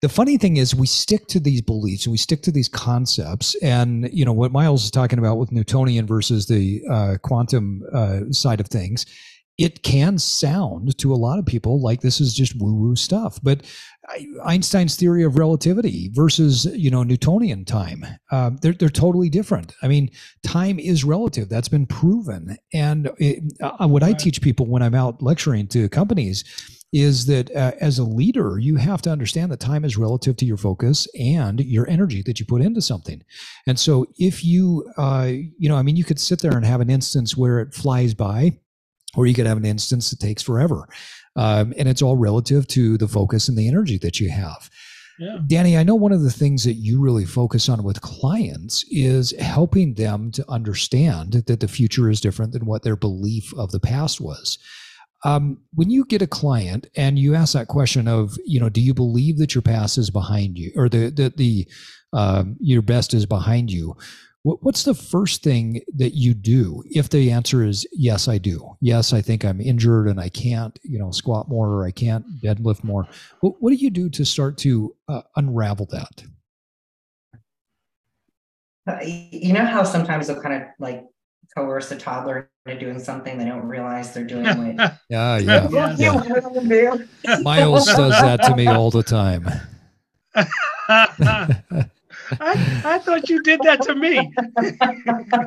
The 0.05 0.09
funny 0.09 0.37
thing 0.37 0.57
is, 0.57 0.75
we 0.75 0.85
stick 0.85 1.25
to 1.29 1.39
these 1.39 1.63
beliefs 1.63 2.05
and 2.05 2.11
we 2.11 2.19
stick 2.19 2.43
to 2.43 2.51
these 2.51 2.69
concepts. 2.69 3.55
And 3.63 4.07
you 4.13 4.23
know 4.23 4.33
what 4.33 4.51
Miles 4.51 4.83
is 4.83 4.91
talking 4.91 5.17
about 5.17 5.39
with 5.39 5.51
Newtonian 5.51 6.05
versus 6.05 6.45
the 6.45 6.83
uh, 6.87 7.15
quantum 7.23 7.81
uh, 7.91 8.19
side 8.29 8.59
of 8.59 8.67
things. 8.67 9.07
It 9.57 9.81
can 9.81 10.19
sound 10.19 10.95
to 10.99 11.11
a 11.11 11.15
lot 11.15 11.39
of 11.39 11.47
people 11.47 11.81
like 11.81 12.01
this 12.01 12.21
is 12.21 12.35
just 12.35 12.53
woo-woo 12.59 12.95
stuff, 12.95 13.39
but 13.41 13.65
Einstein's 14.45 14.95
theory 14.95 15.23
of 15.23 15.39
relativity 15.39 16.11
versus 16.13 16.65
you 16.65 16.91
know 16.91 17.01
Newtonian 17.01 17.65
time, 17.65 18.05
uh, 18.31 18.51
they're 18.61 18.73
they're 18.73 18.89
totally 18.89 19.29
different. 19.29 19.73
I 19.81 19.87
mean, 19.87 20.11
time 20.43 20.77
is 20.77 21.03
relative. 21.03 21.49
That's 21.49 21.69
been 21.69 21.87
proven. 21.87 22.57
And 22.73 23.09
it, 23.17 23.41
uh, 23.59 23.87
what 23.87 24.03
I 24.03 24.13
teach 24.13 24.39
people 24.39 24.67
when 24.67 24.83
I'm 24.83 24.93
out 24.93 25.23
lecturing 25.23 25.67
to 25.69 25.89
companies 25.89 26.43
is 26.95 27.25
that 27.25 27.53
uh, 27.53 27.73
as 27.81 27.99
a 27.99 28.05
leader, 28.05 28.57
you 28.57 28.77
have 28.77 29.01
to 29.01 29.09
understand 29.09 29.51
that 29.51 29.59
time 29.59 29.83
is 29.83 29.97
relative 29.97 30.37
to 30.37 30.45
your 30.45 30.55
focus 30.55 31.09
and 31.19 31.59
your 31.59 31.85
energy 31.89 32.21
that 32.21 32.39
you 32.39 32.45
put 32.45 32.61
into 32.61 32.81
something. 32.81 33.21
And 33.67 33.77
so, 33.77 34.05
if 34.17 34.45
you, 34.45 34.89
uh, 34.95 35.29
you 35.29 35.67
know, 35.67 35.75
I 35.75 35.81
mean, 35.81 35.97
you 35.97 36.05
could 36.05 36.21
sit 36.21 36.39
there 36.39 36.55
and 36.55 36.65
have 36.65 36.79
an 36.79 36.89
instance 36.89 37.35
where 37.35 37.59
it 37.59 37.73
flies 37.73 38.13
by, 38.13 38.57
or 39.17 39.27
you 39.27 39.33
could 39.33 39.45
have 39.45 39.57
an 39.57 39.65
instance 39.65 40.09
that 40.09 40.21
takes 40.21 40.41
forever. 40.41 40.87
Um, 41.35 41.73
and 41.77 41.89
it's 41.89 42.01
all 42.01 42.15
relative 42.15 42.65
to 42.69 42.97
the 42.97 43.09
focus 43.09 43.49
and 43.49 43.57
the 43.57 43.67
energy 43.67 43.97
that 43.97 44.21
you 44.21 44.29
have. 44.29 44.69
Yeah. 45.19 45.39
Dani, 45.45 45.77
I 45.77 45.83
know 45.83 45.95
one 45.95 46.13
of 46.13 46.23
the 46.23 46.31
things 46.31 46.63
that 46.63 46.75
you 46.75 47.01
really 47.01 47.25
focus 47.25 47.67
on 47.67 47.83
with 47.83 48.01
clients 48.01 48.85
is 48.89 49.31
helping 49.37 49.95
them 49.95 50.31
to 50.31 50.49
understand 50.49 51.33
that 51.33 51.59
the 51.59 51.67
future 51.67 52.09
is 52.09 52.21
different 52.21 52.53
than 52.53 52.65
what 52.65 52.83
their 52.83 52.95
belief 52.95 53.53
of 53.57 53.71
the 53.71 53.81
past 53.81 54.21
was. 54.21 54.57
Um, 55.25 55.57
when 55.73 55.89
you 55.89 56.05
get 56.05 56.21
a 56.21 56.27
client 56.27 56.87
and 56.95 57.17
you 57.17 57.33
ask 57.35 57.53
that 57.53 57.67
question 57.67 58.07
of, 58.07 58.37
you 58.45 58.59
know, 58.59 58.69
do 58.69 58.79
you 58.79 58.93
believe 58.93 59.39
that 59.39 59.55
your 59.55 59.63
past 59.63 59.97
is 59.97 60.11
behind 60.11 60.57
you, 60.57 60.71
or 60.75 60.87
the 60.87 61.09
the, 61.09 61.33
the 61.35 61.67
um, 62.13 62.55
your 62.59 62.83
best 62.83 63.13
is 63.13 63.25
behind 63.25 63.71
you? 63.71 63.97
What, 64.43 64.61
what's 64.61 64.83
the 64.83 64.93
first 64.93 65.41
thing 65.41 65.81
that 65.97 66.13
you 66.13 66.35
do 66.35 66.83
if 66.91 67.09
the 67.09 67.31
answer 67.31 67.63
is 67.63 67.87
yes, 67.91 68.27
I 68.27 68.37
do. 68.37 68.77
Yes, 68.79 69.11
I 69.13 69.21
think 69.21 69.43
I'm 69.43 69.59
injured 69.59 70.07
and 70.07 70.19
I 70.19 70.29
can't, 70.29 70.77
you 70.83 70.99
know, 70.99 71.09
squat 71.09 71.49
more 71.49 71.69
or 71.69 71.87
I 71.87 71.89
can't 71.89 72.23
deadlift 72.43 72.83
more. 72.83 73.07
What, 73.39 73.55
what 73.59 73.71
do 73.71 73.77
you 73.77 73.89
do 73.89 74.07
to 74.11 74.23
start 74.23 74.59
to 74.59 74.95
uh, 75.07 75.23
unravel 75.35 75.87
that? 75.91 76.23
Uh, 78.87 78.99
You 79.03 79.53
know 79.53 79.65
how 79.65 79.83
sometimes 79.83 80.27
they'll 80.27 80.39
kind 80.39 80.61
of 80.61 80.67
like 80.79 81.03
coerce 81.55 81.91
a 81.91 81.97
toddler 81.97 82.49
into 82.65 82.79
doing 82.79 82.99
something 82.99 83.37
they 83.37 83.45
don't 83.45 83.67
realize 83.67 84.13
they're 84.13 84.23
doing 84.23 84.45
it. 84.45 84.75
Yeah, 85.09 85.37
yeah. 85.37 85.67
Yeah. 85.69 85.95
yeah. 85.97 86.95
yeah. 87.23 87.37
Miles 87.41 87.85
does 87.85 88.21
that 88.21 88.41
to 88.43 88.55
me 88.55 88.67
all 88.67 88.91
the 88.91 89.03
time. 89.03 89.47
I, 92.39 92.81
I 92.83 92.99
thought 92.99 93.29
you 93.29 93.41
did 93.43 93.61
that 93.63 93.81
to 93.83 93.95
me. 93.95 94.31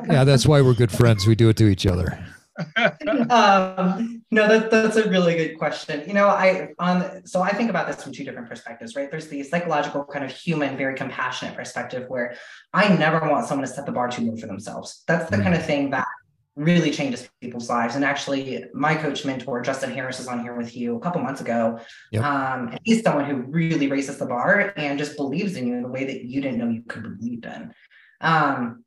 Yeah, 0.09 0.23
that's 0.23 0.45
why 0.45 0.61
we're 0.61 0.73
good 0.73 0.91
friends. 0.91 1.27
We 1.27 1.35
do 1.35 1.49
it 1.49 1.57
to 1.57 1.67
each 1.67 1.85
other. 1.85 2.17
um, 3.29 4.21
no, 4.31 4.47
that, 4.47 4.69
that's 4.69 4.97
a 4.97 5.09
really 5.09 5.35
good 5.35 5.57
question. 5.57 6.03
You 6.07 6.13
know, 6.13 6.27
I 6.27 6.69
on 6.79 7.25
so 7.25 7.41
I 7.41 7.51
think 7.51 7.69
about 7.69 7.87
this 7.87 8.03
from 8.03 8.13
two 8.13 8.23
different 8.23 8.49
perspectives, 8.49 8.95
right? 8.95 9.09
There's 9.09 9.27
the 9.27 9.43
psychological 9.43 10.03
kind 10.05 10.25
of 10.25 10.31
human, 10.31 10.77
very 10.77 10.95
compassionate 10.95 11.55
perspective 11.55 12.05
where 12.09 12.35
I 12.73 12.89
never 12.89 13.19
want 13.29 13.47
someone 13.47 13.67
to 13.67 13.73
set 13.73 13.85
the 13.85 13.91
bar 13.91 14.09
too 14.09 14.29
low 14.29 14.37
for 14.37 14.47
themselves. 14.47 15.03
That's 15.07 15.29
the 15.29 15.37
kind 15.37 15.55
of 15.55 15.65
thing 15.65 15.89
that 15.91 16.07
really 16.55 16.91
changes 16.91 17.29
people's 17.39 17.69
lives. 17.69 17.95
And 17.95 18.03
actually, 18.03 18.65
my 18.73 18.93
coach 18.93 19.23
mentor, 19.25 19.61
Justin 19.61 19.91
Harris, 19.91 20.19
is 20.19 20.27
on 20.27 20.41
here 20.41 20.55
with 20.55 20.75
you 20.75 20.97
a 20.97 20.99
couple 20.99 21.21
months 21.21 21.39
ago. 21.39 21.79
Yep. 22.11 22.23
Um, 22.23 22.67
and 22.67 22.79
he's 22.83 23.01
someone 23.01 23.25
who 23.25 23.37
really 23.43 23.87
raises 23.87 24.17
the 24.17 24.25
bar 24.25 24.73
and 24.75 24.99
just 24.99 25.15
believes 25.15 25.55
in 25.55 25.67
you 25.67 25.75
in 25.75 25.85
a 25.85 25.87
way 25.87 26.03
that 26.05 26.25
you 26.25 26.41
didn't 26.41 26.57
know 26.57 26.69
you 26.69 26.83
could 26.83 27.03
believe 27.03 27.45
in. 27.45 27.73
Um, 28.19 28.83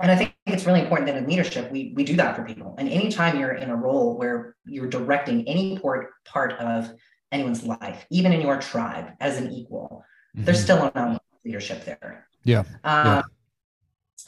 and 0.00 0.10
I 0.10 0.16
think 0.16 0.34
it's 0.46 0.66
really 0.66 0.80
important 0.80 1.06
that 1.06 1.16
in 1.16 1.26
leadership, 1.26 1.70
we, 1.72 1.92
we 1.96 2.04
do 2.04 2.16
that 2.16 2.36
for 2.36 2.44
people. 2.44 2.74
And 2.78 2.88
anytime 2.88 3.38
you're 3.38 3.54
in 3.54 3.70
a 3.70 3.76
role 3.76 4.18
where 4.18 4.54
you're 4.64 4.88
directing 4.88 5.48
any 5.48 5.78
part, 5.78 6.10
part 6.24 6.52
of 6.54 6.92
anyone's 7.32 7.64
life, 7.64 8.06
even 8.10 8.32
in 8.32 8.40
your 8.42 8.58
tribe 8.60 9.12
as 9.20 9.38
an 9.38 9.52
equal, 9.52 10.04
there's 10.34 10.58
Mhm. 10.60 10.64
still 10.64 10.84
an 10.84 10.92
element 10.94 11.22
of 11.32 11.38
leadership 11.44 11.84
there. 11.84 12.28
Yeah. 12.44 12.60
Um, 12.84 13.06
yeah. 13.06 13.22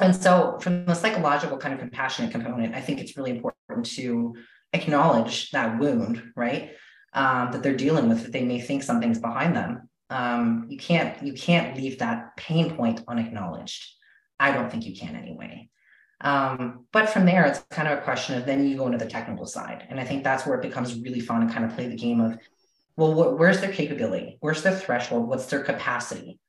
And 0.01 0.17
so, 0.17 0.59
from 0.61 0.87
the 0.87 0.95
psychological 0.95 1.59
kind 1.59 1.75
of 1.75 1.81
compassionate 1.81 2.31
component, 2.31 2.75
I 2.75 2.81
think 2.81 3.01
it's 3.01 3.17
really 3.17 3.33
important 3.33 3.85
to 3.97 4.35
acknowledge 4.73 5.51
that 5.51 5.79
wound, 5.79 6.23
right? 6.37 6.71
Um, 7.13 7.53
that 7.53 7.63
they're 7.63 7.77
dealing 7.77 8.09
with, 8.09 8.23
that 8.23 8.33
they 8.33 8.45
may 8.45 8.61
think 8.61 8.83
something's 8.83 9.19
behind 9.19 9.57
them. 9.57 9.89
Um, 10.11 10.67
you 10.69 10.79
can't 10.79 11.23
you 11.23 11.33
can't 11.35 11.77
leave 11.77 11.99
that 11.99 12.37
pain 12.37 12.75
point 12.77 13.03
unacknowledged. 13.09 13.95
I 14.41 14.53
don't 14.53 14.71
think 14.71 14.87
you 14.87 14.95
can 14.95 15.17
anyway. 15.17 15.69
Um, 16.21 16.87
but 16.93 17.11
from 17.11 17.27
there, 17.27 17.45
it's 17.45 17.61
kind 17.71 17.89
of 17.89 17.99
a 17.99 18.03
question 18.03 18.37
of 18.37 18.45
then 18.45 18.67
you 18.67 18.77
go 18.77 18.87
into 18.87 18.99
the 18.99 19.07
technical 19.07 19.47
side, 19.47 19.87
and 19.89 20.01
I 20.01 20.05
think 20.05 20.25
that's 20.25 20.47
where 20.47 20.59
it 20.59 20.63
becomes 20.63 20.99
really 20.99 21.21
fun 21.21 21.47
to 21.47 21.53
kind 21.53 21.65
of 21.65 21.75
play 21.75 21.87
the 21.87 21.97
game 21.97 22.21
of, 22.21 22.39
well, 22.97 23.13
wh- 23.13 23.39
where's 23.39 23.61
their 23.61 23.73
capability? 23.73 24.37
Where's 24.41 24.63
their 24.63 24.75
threshold? 24.75 25.29
What's 25.29 25.47
their 25.47 25.63
capacity? 25.63 26.41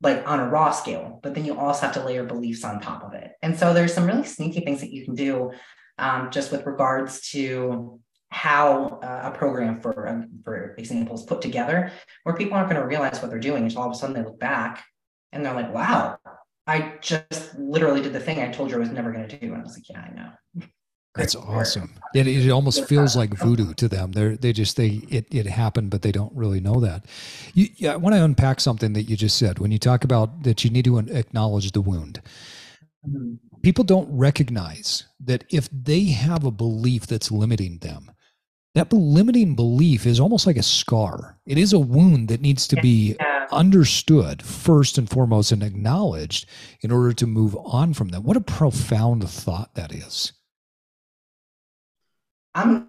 like 0.00 0.28
on 0.28 0.40
a 0.40 0.48
raw 0.48 0.70
scale, 0.70 1.18
but 1.22 1.34
then 1.34 1.44
you 1.44 1.58
also 1.58 1.86
have 1.86 1.94
to 1.94 2.04
layer 2.04 2.24
beliefs 2.24 2.64
on 2.64 2.80
top 2.80 3.02
of 3.02 3.14
it. 3.14 3.32
And 3.42 3.58
so 3.58 3.74
there's 3.74 3.92
some 3.92 4.06
really 4.06 4.24
sneaky 4.24 4.60
things 4.60 4.80
that 4.80 4.92
you 4.92 5.04
can 5.04 5.14
do 5.14 5.50
um, 5.98 6.30
just 6.30 6.52
with 6.52 6.64
regards 6.66 7.30
to 7.30 8.00
how 8.30 9.00
uh, 9.02 9.30
a 9.32 9.36
program 9.36 9.80
for 9.80 10.06
um, 10.06 10.28
for 10.44 10.74
example 10.76 11.14
is 11.14 11.22
put 11.22 11.40
together 11.40 11.90
where 12.24 12.36
people 12.36 12.54
aren't 12.54 12.68
going 12.68 12.80
to 12.80 12.86
realize 12.86 13.20
what 13.20 13.30
they're 13.30 13.40
doing 13.40 13.64
until 13.64 13.80
all 13.80 13.88
of 13.88 13.96
a 13.96 13.98
sudden 13.98 14.14
they 14.14 14.22
look 14.22 14.38
back 14.38 14.84
and 15.32 15.44
they're 15.44 15.54
like 15.54 15.72
wow 15.72 16.18
i 16.68 16.94
just 17.00 17.58
literally 17.58 18.00
did 18.00 18.12
the 18.12 18.20
thing 18.20 18.40
i 18.40 18.50
told 18.50 18.70
you 18.70 18.76
i 18.76 18.78
was 18.78 18.90
never 18.90 19.10
going 19.12 19.26
to 19.26 19.38
do 19.38 19.52
and 19.52 19.60
i 19.60 19.64
was 19.64 19.74
like 19.74 19.88
yeah 19.88 20.08
i 20.08 20.14
know 20.14 20.66
that's 21.18 21.34
awesome. 21.36 21.94
It, 22.14 22.26
it 22.26 22.50
almost 22.50 22.84
feels 22.88 23.16
like 23.16 23.34
voodoo 23.34 23.74
to 23.74 23.88
them. 23.88 24.12
They're 24.12 24.36
they 24.36 24.52
just 24.52 24.76
they 24.76 25.02
it 25.10 25.26
it 25.30 25.46
happened, 25.46 25.90
but 25.90 26.02
they 26.02 26.12
don't 26.12 26.34
really 26.34 26.60
know 26.60 26.80
that. 26.80 27.04
You, 27.54 27.68
yeah, 27.76 27.92
I 27.92 27.96
want 27.96 28.14
to 28.14 28.24
unpack 28.24 28.60
something 28.60 28.92
that 28.94 29.04
you 29.04 29.16
just 29.16 29.36
said 29.36 29.58
when 29.58 29.72
you 29.72 29.78
talk 29.78 30.04
about 30.04 30.44
that 30.44 30.64
you 30.64 30.70
need 30.70 30.84
to 30.86 30.98
acknowledge 30.98 31.72
the 31.72 31.80
wound. 31.80 32.22
Mm-hmm. 33.06 33.34
People 33.62 33.84
don't 33.84 34.08
recognize 34.16 35.04
that 35.24 35.44
if 35.50 35.68
they 35.72 36.04
have 36.04 36.44
a 36.44 36.50
belief 36.50 37.06
that's 37.06 37.30
limiting 37.30 37.78
them, 37.78 38.10
that 38.78 38.92
limiting 38.92 39.56
belief 39.56 40.06
is 40.06 40.20
almost 40.20 40.46
like 40.46 40.56
a 40.56 40.62
scar. 40.62 41.36
It 41.44 41.58
is 41.58 41.72
a 41.72 41.80
wound 41.80 42.28
that 42.28 42.40
needs 42.40 42.68
to 42.68 42.76
be 42.80 43.16
understood 43.50 44.40
first 44.40 44.98
and 44.98 45.10
foremost 45.10 45.50
and 45.50 45.64
acknowledged 45.64 46.46
in 46.82 46.92
order 46.92 47.12
to 47.14 47.26
move 47.26 47.56
on 47.56 47.92
from 47.92 48.08
that. 48.10 48.22
What 48.22 48.36
a 48.36 48.40
profound 48.40 49.28
thought 49.28 49.74
that 49.74 49.92
is. 49.92 50.32
I'm 52.54 52.88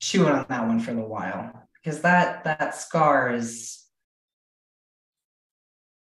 chewing 0.00 0.32
on 0.32 0.46
that 0.48 0.66
one 0.66 0.78
for 0.78 0.92
a 0.92 1.08
while 1.08 1.68
because 1.82 2.02
that 2.02 2.44
that 2.44 2.76
scar 2.76 3.34
is 3.34 3.82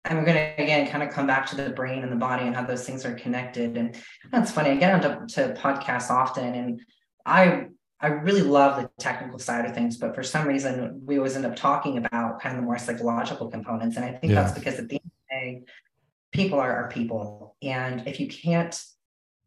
I'm 0.03 0.25
going 0.25 0.35
to 0.35 0.61
again 0.61 0.87
kind 0.89 1.03
of 1.03 1.11
come 1.11 1.27
back 1.27 1.47
to 1.47 1.55
the 1.55 1.69
brain 1.69 2.03
and 2.03 2.11
the 2.11 2.17
body 2.17 2.45
and 2.45 2.55
how 2.55 2.63
those 2.63 2.85
things 2.85 3.05
are 3.05 3.13
connected. 3.13 3.77
And 3.77 3.95
that's 4.31 4.51
funny. 4.51 4.71
I 4.71 4.75
get 4.75 4.93
onto 4.93 5.27
to 5.35 5.53
podcasts 5.53 6.09
often, 6.09 6.53
and 6.53 6.81
I 7.25 7.67
I 7.99 8.07
really 8.07 8.43
love 8.43 8.81
the 8.81 8.89
technical 8.99 9.39
side 9.39 9.65
of 9.65 9.73
things, 9.73 9.97
but 9.97 10.13
for 10.13 10.23
some 10.23 10.47
reason 10.47 11.01
we 11.05 11.17
always 11.17 11.35
end 11.35 11.45
up 11.45 11.55
talking 11.55 11.97
about 11.97 12.39
kind 12.39 12.55
of 12.55 12.61
the 12.61 12.65
more 12.65 12.77
psychological 12.77 13.49
components. 13.49 13.95
And 13.97 14.05
I 14.05 14.11
think 14.13 14.33
yeah. 14.33 14.43
that's 14.43 14.53
because 14.53 14.75
at 14.75 14.87
the 14.87 14.95
end 14.95 15.05
of 15.05 15.11
the 15.11 15.35
day, 15.35 15.63
people 16.31 16.59
are, 16.59 16.75
are 16.85 16.89
people, 16.89 17.55
and 17.61 18.07
if 18.07 18.19
you 18.19 18.27
can't 18.27 18.79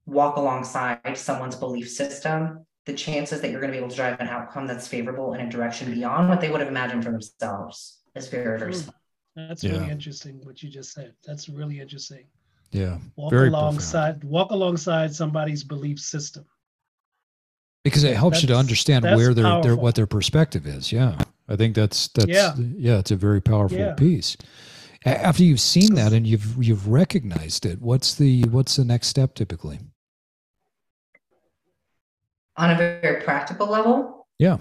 walk 0.07 0.37
alongside 0.37 1.17
someone's 1.17 1.55
belief 1.55 1.89
system, 1.89 2.67
the 2.87 2.93
chances 2.93 3.41
that 3.41 3.51
you're 3.51 3.61
going 3.61 3.73
to 3.73 3.77
be 3.77 3.79
able 3.79 3.91
to 3.91 3.97
drive 3.97 4.19
an 4.21 4.29
outcome 4.29 4.67
that's 4.67 4.89
favorable 4.89 5.35
in 5.35 5.41
a 5.41 5.49
direction 5.49 5.93
beyond 5.93 6.29
what 6.29 6.41
they 6.41 6.51
would 6.51 6.61
have 6.61 6.69
imagined 6.69 7.05
for 7.05 7.13
themselves 7.13 7.99
is 8.17 8.27
very, 8.29 8.59
very 8.59 8.73
hmm. 8.73 8.79
small. 8.79 8.95
That's 9.37 9.63
yeah. 9.63 9.73
really 9.73 9.91
interesting 9.91 10.41
what 10.43 10.63
you 10.63 10.69
just 10.69 10.93
said. 10.93 11.15
That's 11.25 11.49
really 11.49 11.81
interesting. 11.81 12.25
Yeah. 12.73 12.99
Walk 13.17 13.31
very 13.31 13.49
alongside 13.49 14.21
profound. 14.21 14.33
walk 14.33 14.51
alongside 14.51 15.15
somebody's 15.15 15.63
belief 15.63 15.99
system. 16.01 16.45
Because 17.83 18.05
it 18.05 18.17
helps 18.17 18.37
that's, 18.37 18.43
you 18.43 18.49
to 18.49 18.57
understand 18.57 19.05
where 19.05 19.33
their, 19.33 19.63
their 19.63 19.77
what 19.77 19.95
their 19.95 20.07
perspective 20.07 20.67
is. 20.67 20.93
Yeah. 20.93 21.19
I 21.49 21.57
think 21.57 21.75
that's 21.75 22.09
that's 22.09 22.29
yeah, 22.29 22.55
yeah 22.57 22.99
it's 22.99 23.11
a 23.11 23.17
very 23.17 23.41
powerful 23.41 23.79
yeah. 23.79 23.95
piece. 23.95 24.37
After 25.05 25.43
you've 25.43 25.61
seen 25.61 25.95
that 25.95 26.13
and 26.13 26.27
you've 26.27 26.63
you've 26.63 26.89
recognized 26.89 27.65
it, 27.65 27.81
what's 27.81 28.15
the 28.15 28.43
what's 28.45 28.77
the 28.77 28.85
next 28.85 29.09
step 29.09 29.35
typically? 29.35 29.81
on 32.61 32.71
a 32.71 32.77
very 32.77 33.23
practical 33.23 33.67
level. 33.67 34.27
Yeah. 34.39 34.59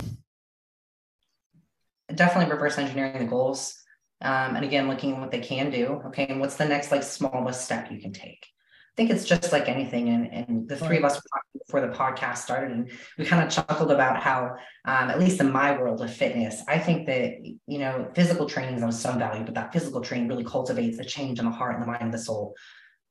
Definitely 2.13 2.51
reverse 2.51 2.77
engineering 2.77 3.19
the 3.19 3.25
goals. 3.25 3.75
Um, 4.21 4.55
and 4.55 4.65
again, 4.65 4.87
looking 4.87 5.13
at 5.13 5.19
what 5.19 5.31
they 5.31 5.41
can 5.41 5.69
do. 5.69 6.01
Okay. 6.07 6.25
And 6.27 6.39
what's 6.39 6.55
the 6.55 6.65
next 6.65 6.91
like 6.91 7.03
smallest 7.03 7.65
step 7.65 7.91
you 7.91 7.99
can 7.99 8.13
take? 8.13 8.45
I 8.45 8.95
think 8.95 9.09
it's 9.09 9.25
just 9.25 9.51
like 9.51 9.67
anything. 9.67 10.09
And, 10.09 10.33
and 10.33 10.67
the 10.67 10.77
three 10.77 10.97
of 10.97 11.03
us 11.03 11.15
were 11.15 11.21
talking 11.33 11.48
before 11.69 11.87
the 11.87 11.95
podcast 11.95 12.39
started, 12.39 12.71
and 12.71 12.91
we 13.17 13.25
kind 13.25 13.45
of 13.45 13.49
chuckled 13.49 13.91
about 13.91 14.21
how, 14.21 14.55
um, 14.85 15.09
at 15.09 15.19
least 15.19 15.39
in 15.39 15.51
my 15.51 15.77
world 15.77 16.01
of 16.01 16.11
fitness, 16.11 16.63
I 16.67 16.79
think 16.79 17.05
that, 17.05 17.33
you 17.43 17.77
know, 17.77 18.09
physical 18.15 18.47
training 18.47 18.75
is 18.75 18.83
of 18.83 18.93
some 18.93 19.19
value, 19.19 19.45
but 19.45 19.53
that 19.53 19.71
physical 19.71 20.01
training 20.01 20.27
really 20.27 20.43
cultivates 20.43 20.97
a 20.99 21.05
change 21.05 21.39
in 21.39 21.45
the 21.45 21.51
heart 21.51 21.75
and 21.75 21.83
the 21.83 21.87
mind 21.87 22.01
and 22.01 22.13
the 22.13 22.17
soul. 22.17 22.55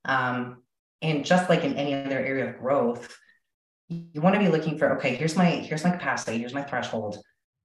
Um, 0.04 0.62
and 1.02 1.24
just 1.24 1.48
like 1.48 1.62
in 1.62 1.76
any 1.76 1.94
other 1.94 2.18
area 2.18 2.50
of 2.50 2.58
growth, 2.58 3.16
you 3.88 4.20
want 4.20 4.34
to 4.34 4.40
be 4.40 4.48
looking 4.48 4.78
for 4.78 4.96
okay 4.96 5.14
here's 5.14 5.36
my 5.36 5.46
here's 5.46 5.84
my 5.84 5.90
capacity 5.90 6.38
here's 6.38 6.54
my 6.54 6.62
threshold 6.62 7.18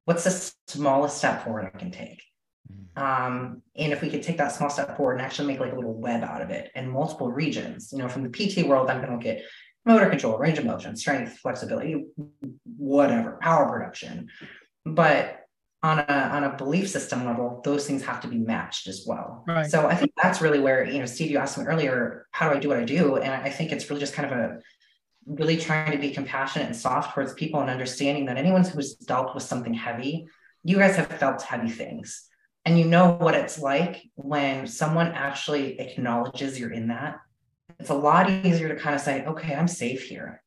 what's 0.06 0.24
the 0.24 0.54
smallest 0.68 1.18
step 1.18 1.44
forward 1.44 1.70
i 1.74 1.78
can 1.78 1.92
take 1.92 2.24
mm. 2.72 3.02
um, 3.02 3.62
and 3.76 3.92
if 3.92 4.02
we 4.02 4.10
could 4.10 4.24
take 4.24 4.38
that 4.38 4.52
small 4.52 4.70
step 4.70 4.96
forward 4.96 5.14
and 5.14 5.22
actually 5.22 5.48
make 5.48 5.60
like 5.60 5.74
a 5.74 5.76
little 5.76 5.94
web 5.94 6.24
out 6.24 6.42
of 6.42 6.50
it 6.50 6.72
in 6.76 6.90
multiple 6.90 7.32
regions 7.32 7.90
you 7.92 7.98
know 7.98 8.08
from 8.08 8.24
the 8.24 8.30
pt 8.30 8.66
world 8.68 8.90
i'm 8.90 8.98
going 8.98 9.10
to 9.10 9.16
look 9.16 9.26
at 9.26 9.44
motor 9.86 10.10
control 10.10 10.38
range 10.38 10.58
of 10.58 10.66
motion 10.66 10.96
strength 10.96 11.38
flexibility 11.38 12.06
whatever 12.78 13.38
power 13.42 13.70
production 13.70 14.30
but 14.86 15.40
on 15.82 16.00
a 16.00 16.30
on 16.34 16.44
a 16.46 16.56
belief 16.58 16.90
system 16.90 17.26
level 17.26 17.62
those 17.64 17.86
things 17.86 18.04
have 18.04 18.22
to 18.22 18.28
be 18.28 18.38
matched 18.38 18.88
as 18.88 19.04
well 19.06 19.44
right. 19.48 19.70
so 19.70 19.86
i 19.88 19.96
think 19.96 20.12
that's 20.22 20.42
really 20.42 20.60
where 20.60 20.86
you 20.86 21.00
know 21.00 21.06
steve 21.06 21.30
you 21.30 21.38
asked 21.38 21.58
me 21.58 21.66
earlier 21.66 22.26
how 22.32 22.50
do 22.50 22.56
i 22.56 22.60
do 22.60 22.70
what 22.70 22.78
i 22.78 22.84
do 22.86 23.18
and 23.18 23.34
i 23.34 23.50
think 23.50 23.72
it's 23.72 23.90
really 23.90 24.00
just 24.00 24.14
kind 24.14 24.32
of 24.32 24.38
a 24.38 24.60
really 25.26 25.58
trying 25.58 25.92
to 25.92 25.98
be 25.98 26.12
compassionate 26.12 26.68
and 26.68 26.76
soft 26.76 27.14
towards 27.14 27.34
people 27.34 27.62
and 27.62 27.70
understanding 27.70 28.26
that 28.26 28.38
anyone 28.38 28.64
who's 28.64 28.96
dealt 28.96 29.34
with 29.34 29.44
something 29.44 29.74
heavy, 29.74 30.28
you 30.64 30.78
guys 30.78 30.96
have 30.96 31.08
felt 31.08 31.42
heavy 31.42 31.70
things. 31.70 32.28
And 32.66 32.80
you 32.80 32.86
know 32.86 33.12
what 33.12 33.36
it's 33.36 33.60
like 33.60 34.04
when 34.16 34.68
someone 34.68 35.08
actually 35.08 35.80
acknowledges 35.80 36.60
you're 36.60 36.72
in 36.72 36.88
that. 36.88 37.18
It's 37.80 37.90
a 37.90 37.96
lot 37.96 38.30
easier 38.30 38.70
to 38.70 38.76
kind 38.76 38.96
of 38.96 39.02
say, 39.02 39.26
okay, 39.26 39.56
I'm 39.56 39.68
safe 39.68 40.04
here. 40.04 40.42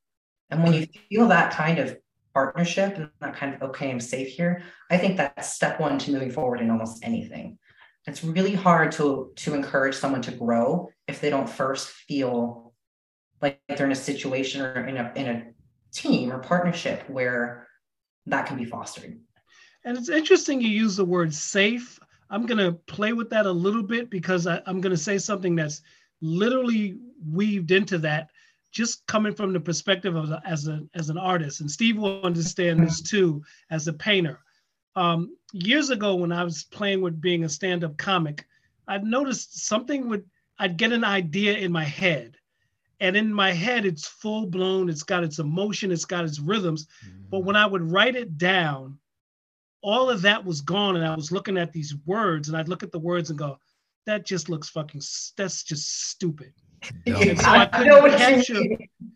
And 0.51 0.63
when 0.63 0.73
you 0.73 0.83
mm-hmm. 0.83 1.01
feel 1.09 1.29
that 1.29 1.53
kind 1.53 1.79
of 1.79 1.97
partnership 2.35 2.97
and 2.97 3.11
that 3.21 3.37
kind 3.37 3.55
of, 3.55 3.63
okay, 3.71 3.91
I'm 3.91 4.01
safe 4.01 4.29
here, 4.29 4.63
I 4.91 4.99
think 4.99 5.17
that's 5.17 5.53
step 5.53 5.81
one 5.81 5.99
to 5.99 6.13
moving 6.13 6.31
forward 6.31 6.61
in 6.61 6.71
almost 6.71 7.05
anything. 7.05 7.59
It's 8.07 8.23
really 8.23 8.55
hard 8.55 8.93
to, 8.93 9.33
to 9.37 9.55
encourage 9.55 9.97
someone 9.97 10.23
to 10.23 10.31
grow 10.31 10.91
if 11.09 11.21
they 11.21 11.31
don't 11.31 11.49
first 11.49 11.89
feel 11.89 12.67
like 13.43 13.61
they're 13.69 13.87
in 13.87 13.93
a 13.93 13.97
situation 13.97 14.63
or 14.63 14.87
in 14.87 14.97
a 14.97 15.13
in 15.15 15.27
a 15.29 15.45
team 15.93 16.33
or 16.33 16.39
partnership 16.39 17.09
where 17.09 17.69
that 18.27 18.47
can 18.47 18.57
be 18.57 18.65
fostered. 18.65 19.19
And 19.85 19.97
it's 19.97 20.09
interesting 20.09 20.61
you 20.61 20.69
use 20.69 20.97
the 20.97 21.05
word 21.05 21.33
safe. 21.33 21.99
I'm 22.29 22.45
going 22.47 22.59
to 22.59 22.73
play 22.73 23.13
with 23.13 23.31
that 23.31 23.47
a 23.47 23.53
little 23.53 23.85
bit 23.85 24.11
because 24.11 24.47
I, 24.47 24.61
am 24.67 24.81
going 24.81 24.95
to 24.95 24.97
say 24.97 25.17
something 25.19 25.55
that's 25.55 25.83
literally 26.21 26.99
weaved 27.31 27.71
into 27.71 27.99
that, 27.99 28.31
just 28.73 29.07
coming 29.07 29.35
from 29.35 29.53
the 29.53 29.61
perspective 29.61 30.17
of 30.17 30.33
as 30.45 30.69
a 30.69 30.83
as 30.95 31.09
an 31.09 31.19
artist. 31.19 31.61
And 31.61 31.71
Steve 31.71 31.97
will 31.97 32.23
understand 32.23 32.81
this 32.81 33.01
too 33.01 33.43
as 33.71 33.89
a 33.89 33.93
painter. 33.93 34.41
Um, 34.95 35.37
years 35.53 35.91
ago, 35.91 36.15
when 36.15 36.33
I 36.33 36.43
was 36.45 36.65
playing 36.65 37.03
with 37.03 37.21
being 37.21 37.45
a 37.45 37.49
stand-up 37.49 37.99
comic, 37.99 38.47
I'd 38.89 39.05
noticed 39.05 39.67
something 39.67 40.09
would 40.09 40.25
I'd 40.59 40.77
get 40.77 40.93
an 40.93 41.05
idea 41.05 41.59
in 41.59 41.71
my 41.71 41.85
head 41.85 42.37
and 43.01 43.17
in 43.17 43.33
my 43.33 43.53
head 43.53 43.85
it's 43.85 44.07
full 44.07 44.47
blown 44.47 44.89
it's 44.89 45.03
got 45.03 45.25
its 45.25 45.39
emotion 45.39 45.93
it's 45.93 46.05
got 46.05 46.25
its 46.25 46.39
rhythms 46.39 46.87
mm-hmm. 47.05 47.23
but 47.31 47.45
when 47.45 47.57
i 47.57 47.67
would 47.67 47.83
write 47.83 48.17
it 48.17 48.39
down 48.39 48.99
all 49.83 50.09
of 50.11 50.23
that 50.23 50.45
was 50.45 50.61
gone 50.61 50.97
and 50.97 51.05
i 51.05 51.15
was 51.15 51.33
looking 51.33 51.59
at 51.59 51.73
these 51.73 51.95
words 52.07 52.49
and 52.49 52.57
i'd 52.57 52.69
look 52.69 52.83
at 52.83 52.93
the 52.93 52.99
words 52.99 53.31
and 53.31 53.39
go 53.39 53.59
that 54.07 54.25
just 54.25 54.49
looks 54.49 54.69
fucking 54.69 55.03
that's 55.37 55.63
just 55.63 56.09
stupid 56.09 56.53
yeah. 57.05 57.35
so 57.35 57.49
I 57.49 57.67
couldn't 57.67 58.19
capture. 58.19 58.63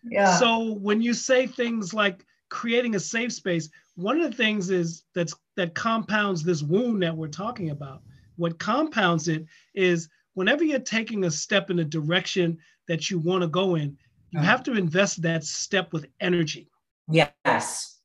Yeah. 0.04 0.36
So 0.38 0.72
when 0.74 1.02
you 1.02 1.14
say 1.14 1.46
things 1.46 1.94
like 1.94 2.24
creating 2.48 2.94
a 2.94 3.00
safe 3.00 3.32
space, 3.32 3.68
one 3.94 4.20
of 4.20 4.30
the 4.30 4.36
things 4.36 4.70
is 4.70 5.04
that's 5.14 5.34
that 5.56 5.74
compounds 5.74 6.42
this 6.42 6.62
wound 6.62 7.02
that 7.02 7.16
we're 7.16 7.28
talking 7.28 7.70
about. 7.70 8.02
What 8.36 8.58
compounds 8.58 9.28
it 9.28 9.44
is 9.74 10.08
whenever 10.34 10.64
you're 10.64 10.80
taking 10.80 11.24
a 11.24 11.30
step 11.30 11.70
in 11.70 11.80
a 11.80 11.84
direction 11.84 12.58
that 12.88 13.10
you 13.10 13.18
want 13.18 13.42
to 13.42 13.48
go 13.48 13.74
in, 13.74 13.96
you 14.30 14.38
uh-huh. 14.40 14.48
have 14.48 14.62
to 14.64 14.72
invest 14.72 15.22
that 15.22 15.44
step 15.44 15.92
with 15.92 16.06
energy. 16.20 16.68
Yes. 17.08 17.98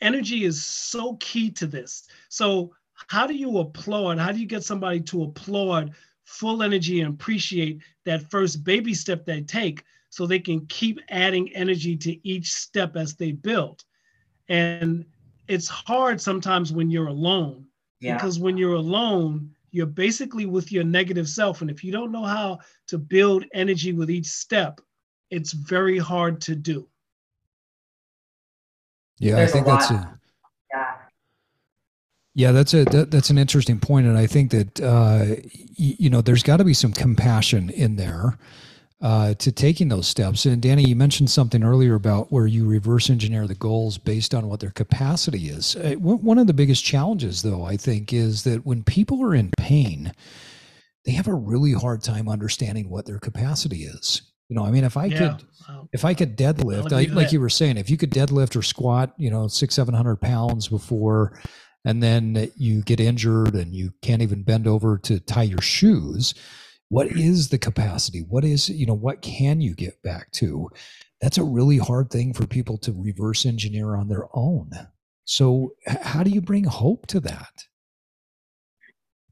Energy 0.00 0.44
is 0.44 0.64
so 0.64 1.16
key 1.16 1.50
to 1.50 1.66
this. 1.66 2.08
So, 2.28 2.74
how 3.08 3.26
do 3.26 3.34
you 3.34 3.58
applaud? 3.58 4.18
How 4.18 4.32
do 4.32 4.38
you 4.38 4.46
get 4.46 4.64
somebody 4.64 5.00
to 5.00 5.24
applaud 5.24 5.94
full 6.24 6.62
energy 6.62 7.00
and 7.00 7.14
appreciate 7.14 7.80
that 8.04 8.30
first 8.30 8.64
baby 8.64 8.94
step 8.94 9.24
they 9.24 9.42
take 9.42 9.84
so 10.10 10.26
they 10.26 10.38
can 10.38 10.64
keep 10.66 11.00
adding 11.10 11.52
energy 11.54 11.96
to 11.96 12.28
each 12.28 12.52
step 12.52 12.96
as 12.96 13.14
they 13.14 13.32
build. 13.32 13.84
And 14.48 15.04
it's 15.48 15.68
hard 15.68 16.20
sometimes 16.20 16.72
when 16.72 16.90
you're 16.90 17.08
alone 17.08 17.66
yeah. 18.04 18.14
because 18.14 18.38
when 18.38 18.56
you're 18.56 18.74
alone, 18.74 19.50
you're 19.70 19.86
basically 19.86 20.46
with 20.46 20.70
your 20.70 20.84
negative 20.84 21.28
self. 21.28 21.62
And 21.62 21.70
if 21.70 21.82
you 21.82 21.90
don't 21.90 22.12
know 22.12 22.24
how 22.24 22.60
to 22.88 22.98
build 22.98 23.44
energy 23.54 23.92
with 23.92 24.10
each 24.10 24.26
step, 24.26 24.80
it's 25.30 25.52
very 25.52 25.98
hard 25.98 26.40
to 26.42 26.54
do. 26.54 26.86
Yeah, 29.18 29.36
There's 29.36 29.50
I 29.50 29.52
think 29.52 29.66
that's 29.66 29.90
a, 29.90 29.94
yeah. 29.94 30.04
Yeah, 32.34 32.50
that's 32.50 32.74
a 32.74 32.84
that, 32.86 33.10
that's 33.10 33.30
an 33.30 33.38
interesting 33.38 33.78
point, 33.78 34.06
and 34.06 34.18
I 34.18 34.26
think 34.26 34.50
that 34.50 34.80
uh, 34.80 35.24
y- 35.28 35.96
you 35.98 36.10
know 36.10 36.20
there's 36.20 36.42
got 36.42 36.56
to 36.56 36.64
be 36.64 36.74
some 36.74 36.92
compassion 36.92 37.70
in 37.70 37.94
there 37.94 38.36
uh, 39.00 39.34
to 39.34 39.52
taking 39.52 39.88
those 39.88 40.08
steps. 40.08 40.44
And 40.46 40.60
Dani, 40.60 40.86
you 40.88 40.96
mentioned 40.96 41.30
something 41.30 41.62
earlier 41.62 41.94
about 41.94 42.32
where 42.32 42.46
you 42.46 42.66
reverse 42.66 43.10
engineer 43.10 43.46
the 43.46 43.54
goals 43.54 43.98
based 43.98 44.34
on 44.34 44.48
what 44.48 44.60
their 44.60 44.70
capacity 44.70 45.48
is. 45.48 45.76
Uh, 45.76 45.94
one 45.96 46.38
of 46.38 46.46
the 46.46 46.54
biggest 46.54 46.84
challenges, 46.84 47.42
though, 47.42 47.64
I 47.64 47.76
think, 47.76 48.12
is 48.12 48.42
that 48.44 48.66
when 48.66 48.82
people 48.82 49.22
are 49.22 49.34
in 49.34 49.50
pain, 49.58 50.12
they 51.04 51.12
have 51.12 51.28
a 51.28 51.34
really 51.34 51.72
hard 51.72 52.02
time 52.02 52.28
understanding 52.28 52.88
what 52.88 53.06
their 53.06 53.18
capacity 53.18 53.84
is. 53.84 54.22
You 54.48 54.56
know, 54.56 54.64
I 54.64 54.70
mean, 54.70 54.84
if 54.84 54.96
I 54.96 55.06
yeah. 55.06 55.36
could, 55.36 55.46
if 55.92 56.04
I 56.04 56.14
could 56.14 56.36
deadlift, 56.36 56.92
I, 56.92 57.12
like 57.12 57.32
you 57.32 57.40
were 57.40 57.48
saying, 57.48 57.76
if 57.76 57.88
you 57.88 57.96
could 57.96 58.10
deadlift 58.10 58.56
or 58.56 58.62
squat, 58.62 59.14
you 59.16 59.30
know, 59.30 59.48
six, 59.48 59.74
seven 59.74 59.94
hundred 59.94 60.16
pounds 60.16 60.68
before, 60.68 61.38
and 61.84 62.02
then 62.02 62.50
you 62.56 62.82
get 62.82 63.00
injured 63.00 63.54
and 63.54 63.74
you 63.74 63.92
can't 64.02 64.22
even 64.22 64.42
bend 64.42 64.66
over 64.66 64.98
to 64.98 65.20
tie 65.20 65.42
your 65.42 65.60
shoes, 65.60 66.34
what 66.88 67.08
is 67.08 67.48
the 67.48 67.58
capacity? 67.58 68.24
What 68.28 68.44
is, 68.44 68.68
you 68.68 68.86
know, 68.86 68.94
what 68.94 69.22
can 69.22 69.60
you 69.60 69.74
get 69.74 70.02
back 70.02 70.30
to? 70.32 70.70
That's 71.20 71.38
a 71.38 71.44
really 71.44 71.78
hard 71.78 72.10
thing 72.10 72.32
for 72.32 72.46
people 72.46 72.78
to 72.78 72.92
reverse 72.92 73.46
engineer 73.46 73.96
on 73.96 74.08
their 74.08 74.28
own. 74.34 74.70
So, 75.24 75.72
how 75.86 76.22
do 76.22 76.30
you 76.30 76.42
bring 76.42 76.64
hope 76.64 77.06
to 77.08 77.20
that? 77.20 77.64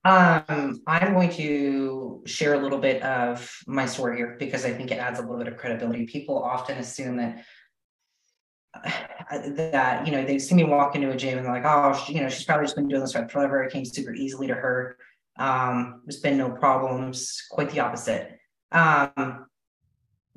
Um, 0.05 0.83
I'm 0.87 1.13
going 1.13 1.31
to 1.33 2.23
share 2.27 2.55
a 2.55 2.59
little 2.59 2.79
bit 2.79 3.03
of 3.03 3.49
my 3.67 3.87
story 3.87 4.17
here 4.17 4.37
because 4.39 4.65
I 4.65 4.73
think 4.73 4.91
it 4.91 4.99
adds 4.99 5.19
a 5.19 5.23
little 5.23 5.39
bit 5.39 5.47
of 5.47 5.57
credibility. 5.57 6.07
People 6.07 6.43
often 6.43 6.79
assume 6.79 7.19
that 7.19 7.45
that 9.31 10.07
you 10.07 10.13
know 10.13 10.25
they 10.25 10.39
see 10.39 10.55
me 10.55 10.65
walk 10.65 10.95
into 10.95 11.11
a 11.11 11.17
gym 11.17 11.39
and 11.39 11.47
they're 11.47 11.53
like, 11.53 11.65
oh, 11.65 11.99
she, 12.05 12.15
you 12.15 12.21
know, 12.21 12.29
she's 12.29 12.45
probably 12.45 12.65
just 12.65 12.77
been 12.77 12.89
doing 12.89 13.01
this 13.01 13.13
for 13.13 13.29
forever. 13.29 13.63
It 13.63 13.73
came 13.73 13.85
super 13.85 14.15
easily 14.15 14.47
to 14.47 14.55
her. 14.55 14.97
Um, 15.39 16.03
there's 16.05 16.21
been 16.21 16.37
no 16.37 16.51
problems. 16.51 17.43
Quite 17.51 17.71
the 17.71 17.81
opposite. 17.81 18.39
Um, 18.71 19.47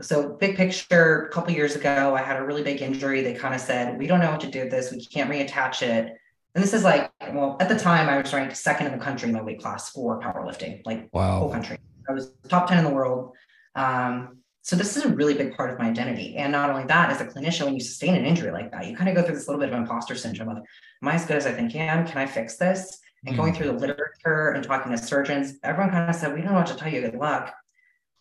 so 0.02 0.34
big 0.34 0.58
picture, 0.58 1.26
a 1.26 1.30
couple 1.30 1.54
years 1.54 1.76
ago, 1.76 2.16
I 2.16 2.22
had 2.22 2.38
a 2.38 2.44
really 2.44 2.64
big 2.64 2.82
injury. 2.82 3.22
They 3.22 3.34
kind 3.34 3.56
of 3.56 3.62
said, 3.62 3.98
we 3.98 4.08
don't 4.08 4.20
know 4.20 4.32
what 4.32 4.42
to 4.42 4.52
do 4.52 4.62
with 4.62 4.72
this. 4.72 4.92
We 4.92 5.06
can't 5.06 5.30
reattach 5.30 5.82
it. 5.82 6.14
And 6.54 6.64
this 6.64 6.74
is 6.74 6.84
like, 6.84 7.12
well, 7.34 7.58
at 7.60 7.70
the 7.70 7.78
time 7.78 8.10
I 8.10 8.22
was 8.22 8.34
ranked 8.34 8.56
second 8.58 8.88
in 8.88 8.98
the 8.98 9.04
country 9.04 9.30
in 9.30 9.36
my 9.36 9.42
weight 9.42 9.62
class 9.62 9.92
for 9.92 10.20
powerlifting, 10.22 10.86
like 10.86 11.10
wow. 11.14 11.40
whole 11.40 11.52
country. 11.52 11.78
I 12.10 12.14
was 12.14 12.34
top 12.50 12.68
10 12.68 12.78
in 12.78 12.84
the 12.84 12.90
world. 12.90 13.34
Um, 13.76 14.38
so 14.66 14.76
this 14.76 14.98
is 14.98 15.06
a 15.06 15.10
really 15.10 15.36
big 15.36 15.56
part 15.56 15.70
of 15.70 15.78
my 15.78 15.86
identity. 15.86 16.38
And 16.38 16.52
not 16.52 16.72
only 16.72 16.86
that, 16.86 17.12
as 17.12 17.22
a 17.22 17.26
clinician, 17.28 17.66
when 17.66 17.76
you 17.76 17.80
sustain 17.80 18.16
an 18.16 18.26
injury 18.26 18.50
like 18.50 18.72
that, 18.72 18.88
you 18.88 18.98
kind 18.98 19.08
of 19.08 19.14
go 19.14 19.22
through 19.22 19.36
this 19.36 19.48
little 19.48 19.60
bit 19.60 19.72
of 19.72 19.78
imposter 19.78 20.16
syndrome 20.16 20.50
of, 20.50 20.58
am 20.58 21.08
I 21.08 21.14
as 21.14 21.24
good 21.28 21.38
as 21.38 21.46
I 21.46 21.54
think 21.54 21.76
I 21.76 21.82
am? 21.82 22.08
Can 22.08 22.18
I 22.18 22.26
fix 22.26 22.58
this? 22.58 22.98
And 23.28 23.36
mm 23.36 23.38
going 23.38 23.54
through 23.54 23.68
the 23.68 23.74
literature 23.74 24.54
and 24.56 24.64
talking 24.64 24.92
to 24.92 24.98
surgeons, 24.98 25.60
everyone 25.62 25.92
kind 25.92 26.10
of 26.10 26.16
said, 26.16 26.34
we 26.34 26.42
don't 26.42 26.54
know 26.54 26.58
what 26.58 26.66
to 26.66 26.76
tell 26.76 26.92
you. 26.92 27.02
Good 27.02 27.14
luck. 27.14 27.54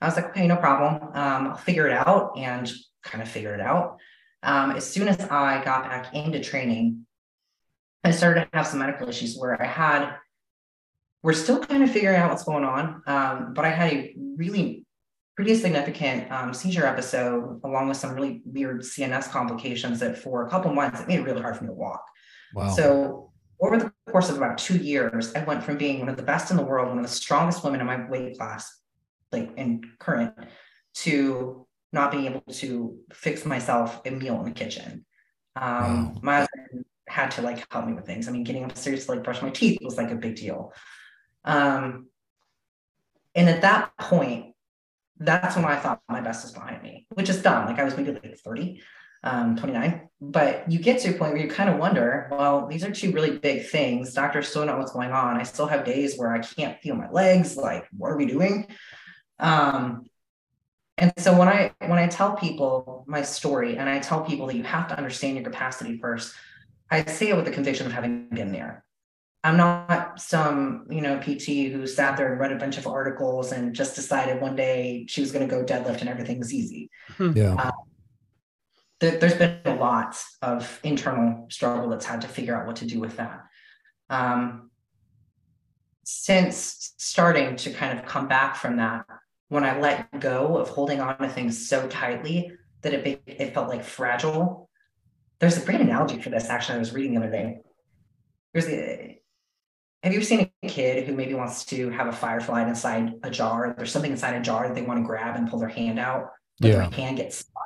I 0.02 0.06
was 0.06 0.16
like, 0.16 0.26
okay, 0.26 0.46
no 0.46 0.56
problem. 0.56 1.02
Um, 1.14 1.48
I'll 1.48 1.56
figure 1.56 1.86
it 1.86 1.92
out 1.92 2.36
and 2.36 2.70
kind 3.02 3.22
of 3.22 3.28
figured 3.28 3.58
it 3.58 3.64
out. 3.64 3.96
Um, 4.42 4.72
as 4.72 4.86
soon 4.86 5.08
as 5.08 5.18
I 5.20 5.64
got 5.64 5.84
back 5.84 6.14
into 6.14 6.40
training, 6.40 7.06
I 8.04 8.10
started 8.10 8.50
to 8.52 8.58
have 8.58 8.66
some 8.66 8.80
medical 8.80 9.08
issues 9.08 9.38
where 9.38 9.60
I 9.62 9.64
had, 9.64 10.14
we're 11.22 11.32
still 11.32 11.58
kind 11.58 11.82
of 11.82 11.90
figuring 11.90 12.16
out 12.16 12.28
what's 12.28 12.44
going 12.44 12.64
on, 12.64 13.02
um, 13.06 13.54
but 13.54 13.64
I 13.64 13.70
had 13.70 13.92
a 13.94 14.14
really 14.36 14.83
pretty 15.36 15.54
significant 15.54 16.30
um, 16.30 16.54
seizure 16.54 16.86
episode 16.86 17.60
along 17.64 17.88
with 17.88 17.96
some 17.96 18.14
really 18.14 18.40
weird 18.44 18.82
CNS 18.82 19.30
complications 19.30 20.00
that 20.00 20.16
for 20.16 20.46
a 20.46 20.50
couple 20.50 20.72
months, 20.72 21.00
it 21.00 21.08
made 21.08 21.18
it 21.18 21.24
really 21.24 21.42
hard 21.42 21.56
for 21.56 21.64
me 21.64 21.68
to 21.68 21.74
walk. 21.74 22.04
Wow. 22.54 22.70
So 22.70 23.32
over 23.60 23.78
the 23.78 23.92
course 24.10 24.30
of 24.30 24.36
about 24.36 24.58
two 24.58 24.76
years, 24.76 25.34
I 25.34 25.42
went 25.44 25.62
from 25.62 25.76
being 25.76 26.00
one 26.00 26.08
of 26.08 26.16
the 26.16 26.22
best 26.22 26.50
in 26.50 26.56
the 26.56 26.62
world, 26.62 26.88
one 26.88 26.98
of 26.98 27.04
the 27.04 27.10
strongest 27.10 27.64
women 27.64 27.80
in 27.80 27.86
my 27.86 28.08
weight 28.08 28.36
class, 28.38 28.80
like 29.32 29.50
in 29.56 29.82
current, 29.98 30.34
to 30.94 31.66
not 31.92 32.12
being 32.12 32.26
able 32.26 32.42
to 32.52 32.96
fix 33.12 33.44
myself 33.44 34.02
a 34.04 34.10
meal 34.10 34.38
in 34.38 34.44
the 34.44 34.50
kitchen. 34.50 35.04
Um, 35.56 36.14
wow. 36.14 36.20
My 36.22 36.36
husband 36.38 36.84
had 37.08 37.30
to 37.32 37.42
like 37.42 37.64
help 37.72 37.86
me 37.86 37.92
with 37.92 38.06
things. 38.06 38.28
I 38.28 38.32
mean, 38.32 38.44
getting 38.44 38.64
upstairs 38.64 39.06
to 39.06 39.12
like 39.12 39.24
brush 39.24 39.42
my 39.42 39.50
teeth 39.50 39.78
was 39.82 39.96
like 39.96 40.10
a 40.10 40.16
big 40.16 40.36
deal. 40.36 40.72
Um, 41.44 42.08
and 43.34 43.48
at 43.48 43.62
that 43.62 43.96
point, 43.98 44.53
that's 45.18 45.56
when 45.56 45.64
I 45.64 45.76
thought 45.76 46.02
my 46.08 46.20
best 46.20 46.44
was 46.44 46.52
behind 46.52 46.82
me, 46.82 47.06
which 47.14 47.28
is 47.28 47.42
done. 47.42 47.66
Like 47.66 47.78
I 47.78 47.84
was 47.84 47.96
maybe 47.96 48.12
like 48.12 48.36
30, 48.38 48.82
um, 49.22 49.56
29. 49.56 50.08
But 50.20 50.70
you 50.70 50.78
get 50.78 51.00
to 51.00 51.10
a 51.10 51.18
point 51.18 51.32
where 51.32 51.42
you 51.42 51.48
kind 51.48 51.70
of 51.70 51.78
wonder, 51.78 52.28
well, 52.30 52.66
these 52.66 52.84
are 52.84 52.90
two 52.90 53.12
really 53.12 53.38
big 53.38 53.66
things. 53.66 54.12
Doctors 54.14 54.48
still 54.48 54.64
know 54.64 54.76
what's 54.76 54.92
going 54.92 55.12
on. 55.12 55.36
I 55.36 55.44
still 55.44 55.66
have 55.66 55.84
days 55.84 56.16
where 56.16 56.32
I 56.32 56.40
can't 56.40 56.80
feel 56.80 56.96
my 56.96 57.10
legs. 57.10 57.56
Like, 57.56 57.86
what 57.96 58.08
are 58.08 58.16
we 58.16 58.26
doing? 58.26 58.66
Um, 59.38 60.04
and 60.96 61.12
so 61.18 61.36
when 61.36 61.48
I 61.48 61.72
when 61.80 61.98
I 61.98 62.06
tell 62.06 62.36
people 62.36 63.04
my 63.08 63.22
story 63.22 63.76
and 63.78 63.88
I 63.88 63.98
tell 63.98 64.24
people 64.24 64.46
that 64.46 64.56
you 64.56 64.62
have 64.62 64.88
to 64.88 64.96
understand 64.96 65.34
your 65.34 65.44
capacity 65.44 65.98
first, 65.98 66.34
I 66.90 67.04
say 67.04 67.30
it 67.30 67.36
with 67.36 67.44
the 67.44 67.50
conviction 67.50 67.86
of 67.86 67.92
having 67.92 68.28
been 68.28 68.52
there. 68.52 68.84
I'm 69.44 69.58
not 69.58 70.20
some, 70.20 70.86
you 70.90 71.02
know, 71.02 71.18
PT 71.18 71.70
who 71.70 71.86
sat 71.86 72.16
there 72.16 72.32
and 72.32 72.40
read 72.40 72.50
a 72.50 72.56
bunch 72.56 72.78
of 72.78 72.86
articles 72.86 73.52
and 73.52 73.74
just 73.74 73.94
decided 73.94 74.40
one 74.40 74.56
day 74.56 75.04
she 75.06 75.20
was 75.20 75.32
going 75.32 75.46
to 75.46 75.54
go 75.54 75.62
deadlift 75.62 76.00
and 76.00 76.08
everything's 76.08 76.52
easy. 76.52 76.90
Hmm. 77.16 77.32
Yeah. 77.36 77.54
Um, 77.54 77.72
th- 79.00 79.20
there's 79.20 79.34
been 79.34 79.60
a 79.66 79.74
lot 79.74 80.16
of 80.40 80.80
internal 80.82 81.46
struggle 81.50 81.90
that's 81.90 82.06
had 82.06 82.22
to 82.22 82.28
figure 82.28 82.58
out 82.58 82.66
what 82.66 82.76
to 82.76 82.86
do 82.86 83.00
with 83.00 83.18
that. 83.18 83.44
Um, 84.08 84.70
since 86.04 86.94
starting 86.96 87.56
to 87.56 87.72
kind 87.72 87.98
of 87.98 88.06
come 88.06 88.28
back 88.28 88.56
from 88.56 88.76
that, 88.78 89.04
when 89.48 89.64
I 89.64 89.78
let 89.78 90.20
go 90.20 90.56
of 90.56 90.70
holding 90.70 91.00
on 91.00 91.18
to 91.18 91.28
things 91.28 91.68
so 91.68 91.86
tightly 91.88 92.52
that 92.82 92.94
it, 92.94 93.22
it 93.26 93.54
felt 93.54 93.68
like 93.68 93.84
fragile, 93.84 94.70
there's 95.38 95.62
a 95.62 95.64
great 95.64 95.80
analogy 95.80 96.20
for 96.20 96.30
this. 96.30 96.48
Actually, 96.48 96.76
I 96.76 96.78
was 96.78 96.94
reading 96.94 97.14
the 97.14 97.20
other 97.20 97.30
day. 97.30 97.58
There's 98.52 98.66
the. 98.66 99.16
Have 100.04 100.12
you 100.12 100.18
ever 100.18 100.26
seen 100.26 100.50
a 100.62 100.68
kid 100.68 101.06
who 101.06 101.14
maybe 101.14 101.32
wants 101.32 101.64
to 101.64 101.88
have 101.88 102.08
a 102.08 102.12
firefly 102.12 102.68
inside 102.68 103.14
a 103.22 103.30
jar? 103.30 103.72
There's 103.74 103.90
something 103.90 104.10
inside 104.10 104.34
a 104.34 104.42
jar 104.42 104.68
that 104.68 104.74
they 104.74 104.82
want 104.82 105.00
to 105.00 105.06
grab 105.06 105.34
and 105.34 105.48
pull 105.48 105.58
their 105.58 105.70
hand 105.70 105.98
out, 105.98 106.30
but 106.60 106.68
yeah. 106.68 106.74
their 106.74 106.90
hand 106.90 107.16
gets 107.16 107.38
stuck. 107.38 107.62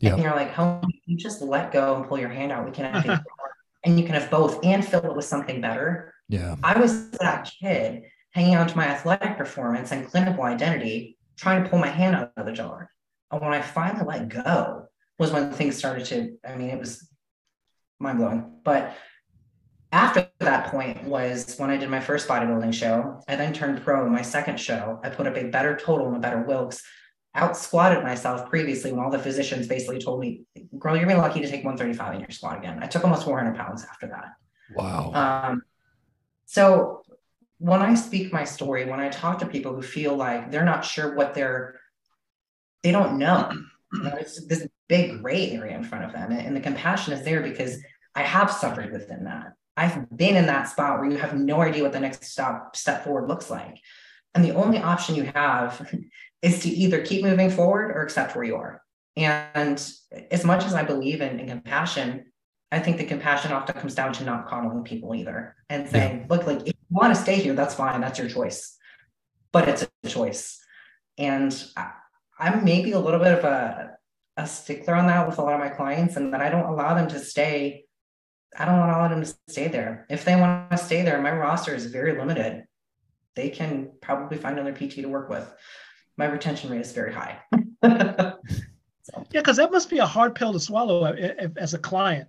Yeah. 0.00 0.14
And 0.14 0.22
you're 0.24 0.34
like, 0.34 0.58
"Oh, 0.58 0.80
you 1.04 1.16
just 1.16 1.40
let 1.40 1.70
go 1.70 1.94
and 1.94 2.08
pull 2.08 2.18
your 2.18 2.28
hand 2.28 2.50
out. 2.50 2.66
We 2.66 2.72
can 2.72 2.92
have 2.92 3.24
and 3.84 4.00
you 4.00 4.04
can 4.04 4.16
have 4.16 4.28
both 4.32 4.64
and 4.64 4.84
fill 4.84 5.04
it 5.04 5.14
with 5.14 5.26
something 5.26 5.60
better." 5.60 6.12
Yeah. 6.28 6.56
I 6.64 6.76
was 6.76 7.08
that 7.12 7.52
kid 7.60 8.02
hanging 8.32 8.56
on 8.56 8.66
to 8.66 8.76
my 8.76 8.88
athletic 8.88 9.38
performance 9.38 9.92
and 9.92 10.08
clinical 10.08 10.42
identity, 10.42 11.16
trying 11.36 11.62
to 11.62 11.70
pull 11.70 11.78
my 11.78 11.86
hand 11.86 12.16
out 12.16 12.32
of 12.36 12.46
the 12.46 12.52
jar. 12.52 12.90
And 13.30 13.40
when 13.40 13.54
I 13.54 13.62
finally 13.62 14.04
let 14.04 14.28
go, 14.28 14.88
was 15.20 15.30
when 15.30 15.52
things 15.52 15.76
started 15.76 16.04
to, 16.06 16.36
I 16.44 16.56
mean, 16.56 16.70
it 16.70 16.80
was 16.80 17.08
mind 18.00 18.18
blowing. 18.18 18.58
But 18.64 18.92
after 19.96 20.28
that 20.40 20.70
point 20.70 21.02
was 21.04 21.56
when 21.56 21.70
I 21.70 21.78
did 21.78 21.88
my 21.88 22.00
first 22.00 22.28
bodybuilding 22.28 22.74
show. 22.74 23.20
I 23.28 23.36
then 23.36 23.54
turned 23.54 23.82
pro 23.82 24.04
in 24.04 24.12
my 24.12 24.22
second 24.22 24.60
show. 24.60 25.00
I 25.02 25.08
put 25.08 25.26
up 25.26 25.36
a 25.36 25.44
better 25.44 25.74
total 25.76 26.08
and 26.08 26.16
a 26.16 26.20
better 26.20 26.42
Wilks, 26.42 26.82
out 27.34 27.56
squatted 27.56 28.02
myself 28.02 28.48
previously 28.50 28.92
when 28.92 29.02
all 29.02 29.10
the 29.10 29.18
physicians 29.18 29.66
basically 29.66 29.98
told 29.98 30.20
me, 30.20 30.42
girl, 30.78 30.96
you're 30.96 31.06
gonna 31.06 31.18
be 31.18 31.20
lucky 31.20 31.40
to 31.40 31.48
take 31.48 31.64
135 31.64 32.14
in 32.14 32.20
your 32.20 32.30
squat 32.30 32.58
again. 32.58 32.78
I 32.82 32.86
took 32.86 33.04
almost 33.04 33.24
400 33.24 33.56
pounds 33.56 33.84
after 33.90 34.06
that. 34.08 34.34
Wow. 34.74 35.12
Um, 35.14 35.62
so 36.44 37.02
when 37.58 37.80
I 37.80 37.94
speak 37.94 38.32
my 38.32 38.44
story, 38.44 38.84
when 38.84 39.00
I 39.00 39.08
talk 39.08 39.38
to 39.38 39.46
people 39.46 39.74
who 39.74 39.82
feel 39.82 40.14
like 40.14 40.50
they're 40.50 40.64
not 40.64 40.84
sure 40.84 41.14
what 41.14 41.34
they're, 41.34 41.80
they 42.82 42.92
don't 42.92 43.18
know. 43.18 43.50
You 43.94 44.02
know, 44.02 44.14
it's 44.16 44.44
this 44.46 44.66
big 44.88 45.22
gray 45.22 45.52
area 45.52 45.74
in 45.74 45.84
front 45.84 46.04
of 46.04 46.12
them. 46.12 46.32
And 46.32 46.54
the 46.54 46.60
compassion 46.60 47.14
is 47.14 47.24
there 47.24 47.40
because 47.40 47.78
I 48.14 48.22
have 48.22 48.50
suffered 48.50 48.92
within 48.92 49.24
that. 49.24 49.52
I've 49.76 50.16
been 50.16 50.36
in 50.36 50.46
that 50.46 50.68
spot 50.68 50.98
where 50.98 51.10
you 51.10 51.18
have 51.18 51.36
no 51.36 51.60
idea 51.60 51.82
what 51.82 51.92
the 51.92 52.00
next 52.00 52.24
stop 52.24 52.76
step 52.76 53.04
forward 53.04 53.28
looks 53.28 53.50
like. 53.50 53.78
And 54.34 54.44
the 54.44 54.54
only 54.54 54.78
option 54.78 55.14
you 55.14 55.24
have 55.34 55.94
is 56.42 56.62
to 56.62 56.68
either 56.68 57.04
keep 57.04 57.22
moving 57.22 57.50
forward 57.50 57.90
or 57.90 58.02
accept 58.02 58.34
where 58.34 58.44
you 58.44 58.56
are. 58.56 58.82
And 59.16 59.82
as 60.30 60.44
much 60.44 60.64
as 60.64 60.74
I 60.74 60.82
believe 60.82 61.20
in, 61.20 61.40
in 61.40 61.48
compassion, 61.48 62.26
I 62.70 62.80
think 62.80 62.98
the 62.98 63.04
compassion 63.04 63.52
often 63.52 63.74
comes 63.76 63.94
down 63.94 64.12
to 64.14 64.24
not 64.24 64.46
coddling 64.46 64.84
people 64.84 65.14
either 65.14 65.56
and 65.70 65.88
saying, 65.88 66.20
yeah. 66.20 66.26
look, 66.28 66.46
like 66.46 66.60
if 66.60 66.66
you 66.66 66.74
want 66.90 67.14
to 67.14 67.20
stay 67.20 67.36
here, 67.36 67.54
that's 67.54 67.74
fine, 67.74 68.00
that's 68.00 68.18
your 68.18 68.28
choice. 68.28 68.76
but 69.52 69.68
it's 69.68 69.86
a 70.04 70.08
choice. 70.08 70.62
And 71.16 71.64
I, 71.78 71.92
I'm 72.38 72.62
maybe 72.62 72.92
a 72.92 72.98
little 72.98 73.20
bit 73.20 73.38
of 73.38 73.44
a, 73.44 73.96
a 74.36 74.46
stickler 74.46 74.94
on 74.94 75.06
that 75.06 75.26
with 75.26 75.38
a 75.38 75.42
lot 75.42 75.54
of 75.54 75.60
my 75.60 75.70
clients, 75.70 76.16
and 76.16 76.34
that 76.34 76.42
I 76.42 76.50
don't 76.50 76.66
allow 76.66 76.94
them 76.94 77.08
to 77.08 77.18
stay. 77.18 77.85
I 78.58 78.64
don't 78.64 78.78
want 78.78 78.92
all 78.92 79.04
of 79.04 79.10
them 79.10 79.22
to 79.22 79.34
stay 79.48 79.68
there. 79.68 80.06
If 80.08 80.24
they 80.24 80.36
want 80.36 80.70
to 80.70 80.78
stay 80.78 81.02
there, 81.02 81.20
my 81.20 81.32
roster 81.32 81.74
is 81.74 81.86
very 81.86 82.18
limited. 82.18 82.64
They 83.34 83.50
can 83.50 83.90
probably 84.00 84.38
find 84.38 84.58
another 84.58 84.74
PT 84.74 84.96
to 84.96 85.06
work 85.06 85.28
with. 85.28 85.52
My 86.16 86.26
retention 86.26 86.70
rate 86.70 86.80
is 86.80 86.92
very 86.92 87.12
high. 87.12 87.38
so. 87.84 88.38
Yeah, 89.30 89.40
because 89.40 89.58
that 89.58 89.70
must 89.70 89.90
be 89.90 89.98
a 89.98 90.06
hard 90.06 90.34
pill 90.34 90.52
to 90.52 90.60
swallow 90.60 91.04
as 91.56 91.74
a 91.74 91.78
client. 91.78 92.28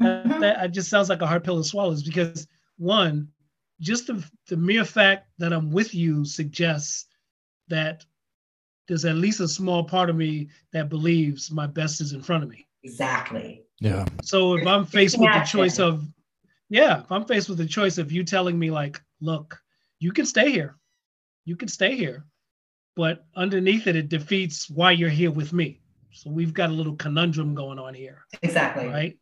Mm-hmm. 0.00 0.40
That, 0.40 0.60
that 0.60 0.72
just 0.72 0.90
sounds 0.90 1.08
like 1.08 1.22
a 1.22 1.26
hard 1.26 1.44
pill 1.44 1.58
to 1.58 1.64
swallow. 1.64 1.92
Is 1.92 2.02
because 2.02 2.48
one, 2.78 3.28
just 3.80 4.08
the, 4.08 4.24
the 4.48 4.56
mere 4.56 4.84
fact 4.84 5.28
that 5.38 5.52
I'm 5.52 5.70
with 5.70 5.94
you 5.94 6.24
suggests 6.24 7.06
that 7.68 8.04
there's 8.88 9.04
at 9.04 9.14
least 9.14 9.38
a 9.38 9.46
small 9.46 9.84
part 9.84 10.10
of 10.10 10.16
me 10.16 10.48
that 10.72 10.88
believes 10.88 11.50
my 11.52 11.66
best 11.66 12.00
is 12.00 12.12
in 12.12 12.22
front 12.22 12.42
of 12.42 12.50
me. 12.50 12.66
Exactly. 12.82 13.64
Yeah. 13.80 14.04
So 14.22 14.54
if 14.54 14.66
I'm 14.66 14.84
faced 14.84 15.18
with 15.18 15.32
the 15.32 15.40
choice 15.40 15.78
of, 15.78 16.04
yeah, 16.68 17.00
if 17.00 17.10
I'm 17.12 17.24
faced 17.24 17.48
with 17.48 17.58
the 17.58 17.66
choice 17.66 17.98
of 17.98 18.12
you 18.12 18.24
telling 18.24 18.58
me, 18.58 18.70
like, 18.70 19.00
look, 19.20 19.60
you 19.98 20.12
can 20.12 20.26
stay 20.26 20.50
here, 20.50 20.76
you 21.44 21.56
can 21.56 21.68
stay 21.68 21.96
here, 21.96 22.26
but 22.96 23.24
underneath 23.34 23.86
it, 23.86 23.96
it 23.96 24.08
defeats 24.08 24.68
why 24.70 24.92
you're 24.92 25.08
here 25.08 25.30
with 25.30 25.52
me. 25.52 25.80
So 26.12 26.30
we've 26.30 26.54
got 26.54 26.70
a 26.70 26.72
little 26.72 26.96
conundrum 26.96 27.54
going 27.54 27.78
on 27.78 27.94
here. 27.94 28.24
Exactly. 28.42 28.86
Right. 28.86 29.18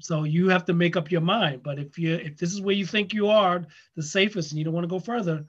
So 0.00 0.24
you 0.24 0.48
have 0.48 0.64
to 0.66 0.74
make 0.74 0.96
up 0.96 1.10
your 1.10 1.22
mind. 1.22 1.62
But 1.62 1.78
if 1.78 1.98
you 1.98 2.14
if 2.14 2.36
this 2.36 2.52
is 2.52 2.60
where 2.60 2.74
you 2.74 2.86
think 2.86 3.14
you 3.14 3.28
are 3.28 3.64
the 3.94 4.02
safest 4.02 4.52
and 4.52 4.58
you 4.58 4.64
don't 4.64 4.74
want 4.74 4.84
to 4.84 4.88
go 4.88 4.98
further, 4.98 5.46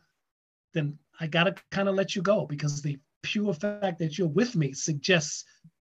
then 0.74 0.98
I 1.20 1.28
gotta 1.28 1.56
kind 1.72 1.90
of 1.90 1.96
let 1.96 2.16
you 2.16 2.22
go 2.22 2.46
because 2.46 2.82
the 2.82 2.98
pure 3.24 3.54
fact 3.54 4.00
that 4.00 4.18
you're 4.18 4.28
with 4.28 4.56
me 4.56 4.74
suggests 4.74 5.44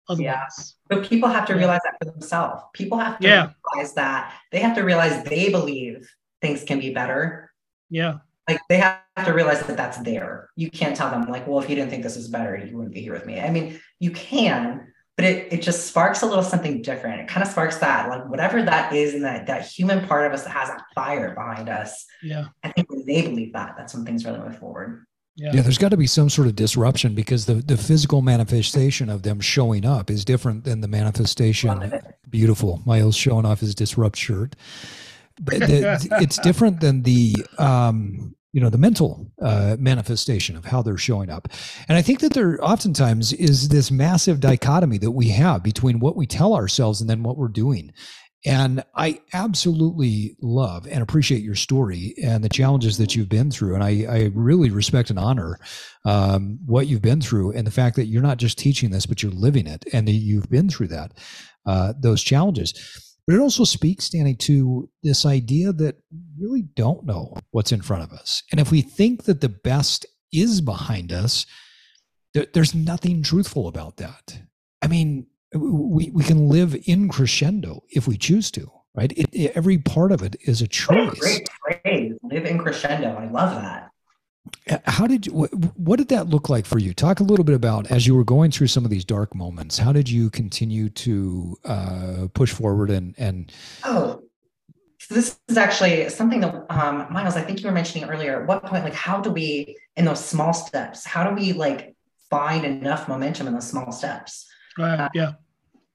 otherwise. 0.09 0.25
Yeah. 0.27 0.45
But 0.89 1.09
people 1.09 1.29
have 1.29 1.47
to 1.47 1.55
realize 1.55 1.81
that 1.85 1.95
for 1.99 2.11
themselves. 2.11 2.63
People 2.75 2.99
have 2.99 3.19
to 3.21 3.29
yeah. 3.29 3.51
realize 3.75 3.95
that 3.95 4.35
they 4.51 4.61
have 4.61 4.77
to 4.77 4.83
realize 4.83 5.23
they 5.25 5.51
believe 5.51 6.11
things 6.41 6.65
can 6.65 6.79
be 6.79 6.93
better. 6.93 7.51
Yeah. 7.91 8.19
Like 8.49 8.61
they 8.69 8.79
have 8.79 9.01
to 9.25 9.33
realize 9.33 9.63
that 9.63 9.77
that's 9.77 9.99
there. 9.99 10.51
You 10.57 10.71
can't 10.71 10.97
tell 10.97 11.11
them 11.11 11.31
like, 11.31 11.47
well, 11.47 11.61
if 11.61 11.71
you 11.71 11.77
didn't 11.77 11.91
think 11.91 12.03
this 12.03 12.17
was 12.17 12.29
better, 12.29 12.57
you 12.57 12.77
wouldn't 12.77 12.95
be 12.95 13.01
here 13.01 13.13
with 13.13 13.27
me. 13.27 13.41
I 13.41 13.51
mean, 13.51 13.81
you 14.01 14.11
can, 14.11 14.93
but 15.17 15.25
it, 15.25 15.53
it 15.53 15.63
just 15.63 15.87
sparks 15.87 16.23
a 16.23 16.27
little 16.27 16.43
something 16.43 16.83
different. 16.83 17.21
It 17.21 17.29
kind 17.29 17.47
of 17.47 17.53
sparks 17.53 17.77
that, 17.79 18.09
like 18.09 18.29
whatever 18.29 18.63
that 18.63 18.93
is, 18.93 19.15
and 19.15 19.25
that 19.25 19.47
that 19.47 19.67
human 19.67 20.07
part 20.09 20.27
of 20.27 20.33
us 20.33 20.43
that 20.43 20.51
has 20.51 20.69
that 20.69 20.83
fire 20.95 21.35
behind 21.35 21.69
us. 21.69 22.05
Yeah. 22.23 22.47
I 22.65 22.73
think 22.73 22.91
when 22.91 23.07
they 23.07 23.23
believe 23.23 23.53
that, 23.53 23.75
that's 23.77 23.95
when 23.95 24.05
things 24.05 24.25
really 24.25 24.41
move 24.41 24.59
forward. 24.59 25.07
Yeah. 25.37 25.53
yeah, 25.55 25.63
there's 25.63 25.79
got 25.79 25.91
to 25.91 25.97
be 25.97 26.07
some 26.07 26.29
sort 26.29 26.47
of 26.47 26.57
disruption 26.57 27.15
because 27.15 27.47
the, 27.47 27.55
the 27.55 27.79
physical 27.79 28.21
manifestation 28.21 29.09
of 29.09 29.23
them 29.23 29.41
showing 29.41 29.87
up 29.87 30.11
is 30.11 30.27
different 30.27 30.65
than 30.65 30.83
the 30.83 30.89
manifestation. 30.89 32.03
Beautiful. 32.29 32.83
Miles 32.85 33.17
showing 33.17 33.47
off 33.47 33.61
his 33.61 33.75
disrupt 33.75 34.17
shirt. 34.17 34.57
it's 35.47 36.39
different 36.39 36.81
than 36.81 37.03
the 37.03 37.35
um, 37.59 38.35
you 38.53 38.61
know 38.61 38.69
the 38.69 38.79
mental 38.79 39.27
uh, 39.41 39.77
manifestation 39.79 40.57
of 40.57 40.65
how 40.67 40.83
they're 40.83 40.99
showing 40.99 41.31
up 41.31 41.49
and 41.89 41.97
i 41.97 42.03
think 42.03 42.21
that 42.21 42.35
there 42.35 42.63
oftentimes 42.63 43.33
is 43.33 43.69
this 43.69 43.91
massive 43.91 44.41
dichotomy 44.41 44.99
that 44.99 45.11
we 45.13 45.29
have 45.29 45.63
between 45.63 45.99
what 45.99 46.17
we 46.17 46.27
tell 46.27 46.55
ourselves 46.55 47.01
and 47.01 47.09
then 47.09 47.23
what 47.23 47.37
we're 47.37 47.49
doing 47.49 47.93
and 48.45 48.85
i 48.95 49.21
absolutely 49.33 50.37
love 50.41 50.87
and 50.87 51.03
appreciate 51.03 51.43
your 51.43 51.55
story 51.55 52.15
and 52.23 52.43
the 52.43 52.49
challenges 52.49 52.99
that 52.99 53.15
you've 53.15 53.29
been 53.29 53.51
through 53.51 53.75
and 53.75 53.85
i, 53.85 54.05
I 54.09 54.31
really 54.35 54.71
respect 54.71 55.11
and 55.11 55.19
honor 55.19 55.59
um, 56.05 56.59
what 56.67 56.89
you've 56.89 57.03
been 57.03 57.21
through 57.21 57.53
and 57.53 57.67
the 57.67 57.71
fact 57.71 57.97
that 57.97 58.07
you're 58.07 58.23
not 58.23 58.39
just 58.39 58.59
teaching 58.59 58.91
this 58.91 59.07
but 59.07 59.23
you're 59.23 59.33
living 59.33 59.67
it 59.67 59.85
and 59.93 60.07
that 60.09 60.13
you've 60.13 60.51
been 60.51 60.69
through 60.69 60.89
that 60.89 61.13
uh, 61.67 61.93
those 62.01 62.23
challenges 62.23 63.09
but 63.27 63.37
it 63.37 63.41
also 63.41 63.65
speaks, 63.65 64.09
Dani, 64.09 64.37
to 64.41 64.89
this 65.03 65.25
idea 65.25 65.73
that 65.73 65.97
we 66.11 66.45
really 66.45 66.63
don't 66.63 67.07
know 67.07 67.37
what's 67.53 67.73
in 67.73 67.81
front 67.81 68.03
of 68.03 68.13
us. 68.13 68.43
And 68.51 68.61
if 68.61 68.73
we 68.73 68.83
think 68.83 69.25
that 69.25 69.41
the 69.41 69.49
best 69.49 70.07
is 70.33 70.61
behind 70.61 71.13
us, 71.13 71.47
there's 72.35 72.75
nothing 72.75 73.23
truthful 73.23 73.69
about 73.69 73.99
that. 73.99 74.41
I 74.81 74.89
mean, 74.89 75.27
we, 75.55 76.11
we 76.11 76.25
can 76.25 76.49
live 76.49 76.77
in 76.87 77.09
crescendo 77.09 77.83
if 77.91 78.09
we 78.09 78.17
choose 78.17 78.51
to, 78.53 78.71
right? 78.95 79.13
It, 79.13 79.27
it, 79.33 79.53
every 79.55 79.79
part 79.79 80.13
of 80.13 80.23
it 80.23 80.37
is 80.43 80.63
a 80.63 80.69
choice. 80.69 81.19
Great 81.19 81.49
phrase, 81.83 82.13
live 82.23 82.45
in 82.47 82.59
crescendo. 82.59 83.15
I 83.15 83.29
love 83.29 83.61
that. 83.63 83.91
Uh, 84.69 84.79
how 84.85 85.07
did 85.07 85.27
you, 85.27 85.33
what, 85.33 85.55
what 85.77 85.97
did 85.99 86.09
that 86.09 86.29
look 86.29 86.49
like 86.49 86.67
for 86.67 86.79
you? 86.79 86.93
Talk 86.93 87.21
a 87.21 87.23
little 87.23 87.45
bit 87.45 87.55
about 87.55 87.91
as 87.91 88.07
you 88.07 88.15
were 88.15 88.25
going 88.25 88.51
through 88.51 88.67
some 88.67 88.85
of 88.85 88.91
these 88.91 89.05
dark 89.05 89.35
moments. 89.35 89.79
How 89.79 89.93
did 89.93 90.09
you 90.09 90.31
continue 90.31 90.89
to 90.91 91.57
uh, 91.65 92.27
push 92.35 92.53
forward 92.53 92.91
and 92.91 93.15
and? 93.19 93.53
Oh, 93.85 94.23
so 94.99 95.15
this 95.15 95.39
is 95.49 95.57
actually 95.57 96.09
something 96.09 96.41
that 96.41 96.67
um, 96.71 97.07
Miles. 97.13 97.37
I 97.37 97.43
think 97.43 97.61
you 97.61 97.67
were 97.67 97.73
mentioning 97.73 98.09
earlier. 98.09 98.43
At 98.43 98.49
what 98.49 98.65
point, 98.65 98.85
like, 98.85 98.95
how 98.95 99.21
do 99.21 99.31
we 99.31 99.77
in 99.97 100.05
those 100.05 100.25
small 100.25 100.53
steps? 100.53 101.05
How 101.05 101.29
do 101.29 101.35
we 101.35 101.53
like 101.53 101.95
find 102.31 102.65
enough 102.65 103.09
momentum 103.09 103.47
in 103.47 103.55
those 103.55 103.69
small 103.69 103.93
steps? 103.93 104.49
Right. 104.79 104.99
Uh, 104.99 105.09
yeah. 105.15 105.33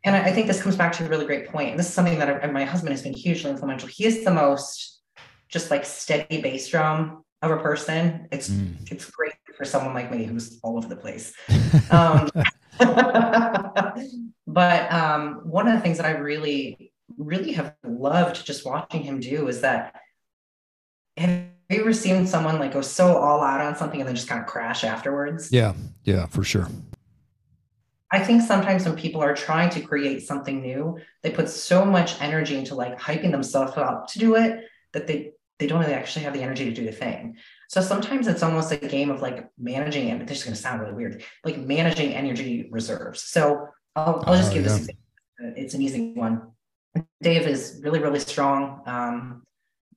And 0.08 0.16
I, 0.16 0.30
I, 0.30 0.32
think 0.32 0.48
this 0.48 0.62
comes 0.62 0.78
back 0.78 0.94
to 0.94 1.06
a 1.06 1.10
really 1.10 1.26
great 1.26 1.50
point. 1.50 1.72
And 1.72 1.80
this 1.80 1.90
is 1.90 1.94
something 1.94 2.18
that 2.20 2.42
I, 2.42 2.48
my 2.48 2.64
husband 2.64 2.94
has 2.94 3.02
been 3.02 3.14
hugely 3.14 3.52
influential. 3.52 3.90
He 3.90 4.06
is 4.06 4.24
the 4.24 4.32
most 4.32 5.02
just 5.50 5.70
like 5.70 5.84
steady 5.84 6.42
bass 6.42 6.70
drum 6.70 7.26
of 7.42 7.52
a 7.52 7.58
person. 7.58 8.30
It's 8.32 8.50
mm. 8.50 8.76
it's 8.90 9.10
great 9.10 9.34
for 9.58 9.66
someone 9.66 9.94
like 9.94 10.10
me 10.10 10.24
who's 10.24 10.60
all 10.64 10.78
over 10.78 10.88
the 10.88 10.96
place. 10.96 11.34
Um, 11.92 12.30
but 14.48 14.92
um, 14.92 15.42
one 15.44 15.68
of 15.68 15.74
the 15.74 15.82
things 15.82 15.98
that 15.98 16.06
I 16.06 16.12
really, 16.12 16.92
really 17.18 17.52
have 17.54 17.76
loved 17.84 18.46
just 18.46 18.66
watching 18.66 19.04
him 19.04 19.20
do 19.20 19.48
is 19.48 19.62
that 19.62 19.96
have 21.18 21.50
you 21.70 21.82
ever 21.82 21.94
seen 21.94 22.28
someone 22.28 22.60
like 22.60 22.74
go 22.74 22.82
so 22.82 23.18
all 23.18 23.42
out 23.42 23.62
on 23.62 23.76
something 23.76 24.00
and 24.00 24.08
then 24.08 24.16
just 24.16 24.28
kind 24.28 24.42
of 24.42 24.48
crash 24.48 24.84
afterwards? 24.84 25.52
Yeah, 25.52 25.74
yeah, 26.04 26.28
for 26.28 26.44
sure. 26.44 26.68
I 28.12 28.20
think 28.24 28.42
sometimes 28.42 28.86
when 28.86 28.96
people 28.96 29.22
are 29.22 29.36
trying 29.36 29.70
to 29.72 29.82
create 29.82 30.26
something 30.26 30.62
new, 30.62 30.98
they 31.24 31.32
put 31.32 31.50
so 31.50 31.84
much 31.84 32.22
energy 32.22 32.56
into 32.58 32.74
like 32.74 32.98
hyping 32.98 33.32
themselves 33.32 33.74
up 33.76 34.08
to 34.10 34.20
do 34.20 34.36
it 34.36 34.66
that 34.94 35.08
they 35.08 35.34
they 35.60 35.68
don't 35.68 35.80
really 35.80 35.94
actually 35.94 36.24
have 36.24 36.34
the 36.34 36.42
energy 36.42 36.66
to 36.66 36.72
do 36.72 36.86
the 36.86 36.92
thing. 36.92 37.36
So 37.68 37.82
sometimes 37.82 38.28
it's 38.28 38.44
almost 38.44 38.72
a 38.72 38.78
game 38.78 39.10
of 39.10 39.22
like 39.22 39.50
managing, 39.58 40.10
and 40.10 40.28
this 40.28 40.40
is 40.40 40.44
going 40.44 40.56
to 40.56 40.62
sound 40.62 40.82
really 40.82 40.94
weird, 40.94 41.24
like 41.44 41.58
managing 41.58 42.14
energy 42.14 42.68
reserves. 42.72 43.24
So 43.24 43.68
I'll, 43.96 44.24
I'll 44.28 44.38
just 44.38 44.52
uh, 44.52 44.54
give 44.54 44.66
yeah. 44.66 44.78
this. 44.78 44.90
It's 45.40 45.74
an 45.74 45.82
easy 45.82 46.14
one. 46.14 46.52
Dave 47.22 47.48
is 47.48 47.82
really, 47.84 48.00
really 48.00 48.20
strong. 48.20 48.82
Um, 48.86 49.44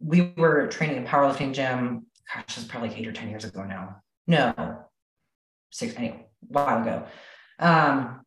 we 0.00 0.32
were 0.36 0.66
training 0.68 0.96
in 0.96 1.06
powerlifting 1.06 1.52
gym. 1.52 2.06
Gosh, 2.34 2.46
this 2.46 2.58
is 2.58 2.64
probably 2.64 2.88
like 2.88 2.98
eight 2.98 3.06
or 3.06 3.12
10 3.12 3.28
years 3.28 3.44
ago 3.44 3.64
now. 3.64 3.96
No, 4.26 4.84
six, 5.70 5.94
anyway, 5.96 6.26
a 6.48 6.52
while 6.52 6.82
ago. 6.82 7.06
Um, 7.60 8.20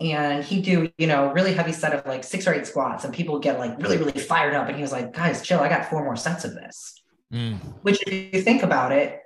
and 0.00 0.44
he'd 0.44 0.64
do 0.64 0.90
you 0.98 1.06
know 1.06 1.32
really 1.32 1.52
heavy 1.52 1.72
set 1.72 1.92
of 1.92 2.06
like 2.06 2.22
six 2.22 2.46
or 2.46 2.54
eight 2.54 2.66
squats 2.66 3.04
and 3.04 3.12
people 3.12 3.38
get 3.38 3.58
like 3.58 3.76
really 3.78 3.96
really 3.96 4.12
fired 4.12 4.54
up 4.54 4.68
and 4.68 4.76
he 4.76 4.82
was 4.82 4.92
like 4.92 5.12
guys 5.12 5.42
chill 5.42 5.60
i 5.60 5.68
got 5.68 5.88
four 5.90 6.04
more 6.04 6.16
sets 6.16 6.44
of 6.44 6.54
this. 6.54 6.94
Mm. 7.32 7.58
which 7.82 8.02
if 8.06 8.34
you 8.34 8.40
think 8.40 8.62
about 8.62 8.90
it 8.90 9.20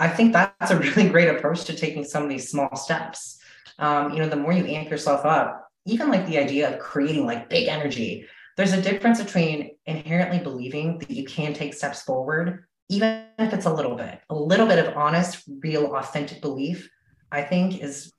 i 0.00 0.08
think 0.08 0.32
that's 0.32 0.70
a 0.70 0.78
really 0.78 1.08
great 1.08 1.28
approach 1.28 1.64
to 1.64 1.76
taking 1.76 2.04
some 2.04 2.22
of 2.24 2.28
these 2.28 2.50
small 2.50 2.74
steps. 2.76 3.38
Um, 3.78 4.12
you 4.12 4.20
know 4.20 4.28
the 4.28 4.36
more 4.36 4.52
you 4.52 4.64
amp 4.64 4.88
yourself 4.90 5.24
up 5.24 5.68
even 5.84 6.08
like 6.10 6.26
the 6.26 6.38
idea 6.38 6.72
of 6.72 6.80
creating 6.80 7.26
like 7.26 7.50
big 7.50 7.68
energy 7.68 8.26
there's 8.56 8.72
a 8.72 8.80
difference 8.80 9.22
between 9.22 9.72
inherently 9.84 10.38
believing 10.38 10.98
that 10.98 11.10
you 11.10 11.24
can 11.24 11.52
take 11.52 11.74
steps 11.74 12.02
forward 12.02 12.64
even 12.88 13.24
if 13.38 13.52
it's 13.52 13.66
a 13.66 13.74
little 13.74 13.96
bit. 13.96 14.20
A 14.30 14.34
little 14.34 14.66
bit 14.66 14.78
of 14.78 14.96
honest 14.96 15.42
real 15.60 15.94
authentic 15.94 16.40
belief 16.40 16.88
i 17.30 17.42
think 17.42 17.82
is 17.82 18.12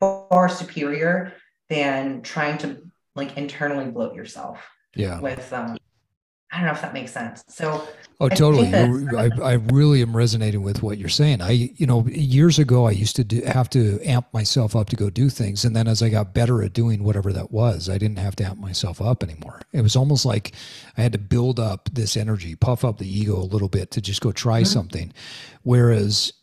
far 0.00 0.48
superior 0.48 1.32
than 1.68 2.22
trying 2.22 2.58
to 2.58 2.82
like 3.14 3.36
internally 3.36 3.90
bloat 3.90 4.14
yourself. 4.14 4.66
Yeah. 4.94 5.20
With 5.20 5.52
um, 5.52 5.76
I 6.50 6.56
don't 6.56 6.66
know 6.66 6.72
if 6.72 6.82
that 6.82 6.94
makes 6.94 7.12
sense. 7.12 7.44
So 7.48 7.86
Oh, 8.22 8.26
I 8.26 8.28
totally. 8.34 8.66
I, 9.16 9.30
I 9.42 9.52
really 9.72 10.02
am 10.02 10.14
resonating 10.14 10.62
with 10.62 10.82
what 10.82 10.98
you're 10.98 11.08
saying. 11.08 11.40
I, 11.40 11.52
you 11.52 11.86
know, 11.86 12.06
years 12.08 12.58
ago, 12.58 12.86
I 12.86 12.90
used 12.90 13.16
to 13.16 13.24
do, 13.24 13.40
have 13.42 13.70
to 13.70 13.98
amp 14.04 14.26
myself 14.34 14.76
up 14.76 14.90
to 14.90 14.96
go 14.96 15.08
do 15.08 15.30
things. 15.30 15.64
And 15.64 15.74
then 15.74 15.88
as 15.88 16.02
I 16.02 16.10
got 16.10 16.34
better 16.34 16.62
at 16.62 16.74
doing 16.74 17.02
whatever 17.02 17.32
that 17.32 17.50
was, 17.50 17.88
I 17.88 17.96
didn't 17.96 18.18
have 18.18 18.36
to 18.36 18.44
amp 18.44 18.58
myself 18.58 19.00
up 19.00 19.22
anymore. 19.22 19.62
It 19.72 19.80
was 19.80 19.96
almost 19.96 20.26
like 20.26 20.52
I 20.98 21.02
had 21.02 21.12
to 21.12 21.18
build 21.18 21.58
up 21.58 21.88
this 21.90 22.14
energy, 22.14 22.54
puff 22.56 22.84
up 22.84 22.98
the 22.98 23.08
ego 23.08 23.38
a 23.38 23.40
little 23.40 23.70
bit 23.70 23.90
to 23.92 24.02
just 24.02 24.20
go 24.20 24.32
try 24.32 24.60
mm-hmm. 24.60 24.66
something. 24.66 25.12
Whereas 25.62 26.34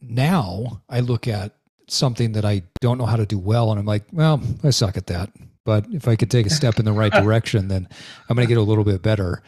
now 0.00 0.80
I 0.88 1.00
look 1.00 1.28
at 1.28 1.54
something 1.88 2.32
that 2.32 2.44
I 2.44 2.62
don't 2.80 2.98
know 2.98 3.06
how 3.06 3.16
to 3.16 3.26
do 3.26 3.38
well. 3.38 3.70
And 3.70 3.78
I'm 3.78 3.86
like, 3.86 4.04
well, 4.12 4.40
I 4.64 4.70
suck 4.70 4.96
at 4.96 5.06
that. 5.06 5.30
But 5.64 5.86
if 5.90 6.06
I 6.06 6.16
could 6.16 6.30
take 6.30 6.46
a 6.46 6.50
step 6.50 6.78
in 6.78 6.84
the 6.84 6.92
right 6.92 7.12
direction, 7.22 7.68
then 7.68 7.88
I'm 8.28 8.36
going 8.36 8.46
to 8.46 8.52
get 8.52 8.60
a 8.60 8.62
little 8.62 8.84
bit 8.84 9.02
better. 9.02 9.42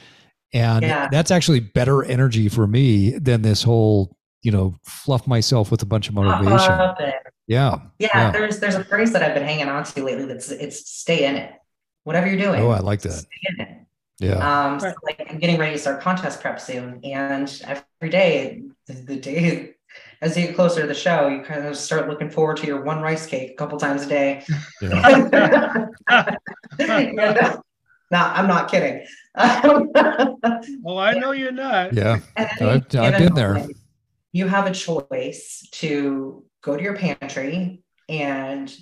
And 0.52 0.82
yeah. 0.82 1.08
that's 1.10 1.30
actually 1.30 1.60
better 1.60 2.02
energy 2.02 2.48
for 2.48 2.66
me 2.66 3.18
than 3.18 3.42
this 3.42 3.62
whole 3.62 4.18
you 4.42 4.52
know, 4.52 4.74
fluff 4.84 5.26
myself 5.26 5.70
with 5.70 5.82
a 5.82 5.86
bunch 5.86 6.08
of 6.08 6.14
motivation. 6.14 6.70
Yeah, 7.46 7.80
yeah. 7.98 8.08
Yeah. 8.14 8.30
There's 8.30 8.60
there's 8.60 8.74
a 8.74 8.84
phrase 8.84 9.12
that 9.12 9.22
I've 9.22 9.34
been 9.34 9.44
hanging 9.44 9.68
on 9.68 9.84
to 9.84 10.04
lately 10.04 10.26
that's 10.26 10.50
it's 10.50 10.88
stay 10.88 11.26
in 11.26 11.36
it. 11.36 11.52
Whatever 12.04 12.28
you're 12.28 12.38
doing. 12.38 12.60
Oh, 12.62 12.70
I 12.70 12.78
like 12.78 13.00
that. 13.02 13.12
Stay 13.12 13.28
in 13.50 13.60
it. 13.60 13.78
Yeah. 14.20 14.72
Um, 14.72 14.80
so 14.80 14.92
like 15.02 15.26
I'm 15.30 15.38
getting 15.38 15.58
ready 15.58 15.72
to 15.72 15.78
start 15.78 16.00
contest 16.00 16.40
prep 16.40 16.60
soon. 16.60 17.00
And 17.04 17.62
every 17.64 18.10
day, 18.10 18.62
the, 18.86 18.92
the 18.94 19.16
day 19.16 19.74
as 20.20 20.36
you 20.36 20.46
get 20.46 20.56
closer 20.56 20.82
to 20.82 20.86
the 20.86 20.94
show, 20.94 21.28
you 21.28 21.42
kind 21.42 21.66
of 21.66 21.76
start 21.76 22.08
looking 22.08 22.30
forward 22.30 22.56
to 22.58 22.66
your 22.66 22.82
one 22.82 23.00
rice 23.00 23.26
cake 23.26 23.52
a 23.52 23.54
couple 23.54 23.78
times 23.78 24.04
a 24.04 24.08
day. 24.08 24.44
Yeah. 24.80 25.88
and, 26.78 27.18
uh, 27.20 27.60
no, 28.10 28.18
I'm 28.18 28.46
not 28.46 28.70
kidding. 28.70 29.04
well, 29.34 30.98
I 30.98 31.14
know 31.14 31.32
you're 31.32 31.52
not. 31.52 31.92
Yeah, 31.92 32.20
I've, 32.36 32.86
I've 32.94 33.18
been 33.18 33.34
there. 33.34 33.66
You 34.32 34.46
have 34.46 34.66
a 34.66 34.72
choice 34.72 35.68
to 35.72 36.44
go 36.62 36.76
to 36.76 36.82
your 36.82 36.96
pantry 36.96 37.82
and 38.08 38.74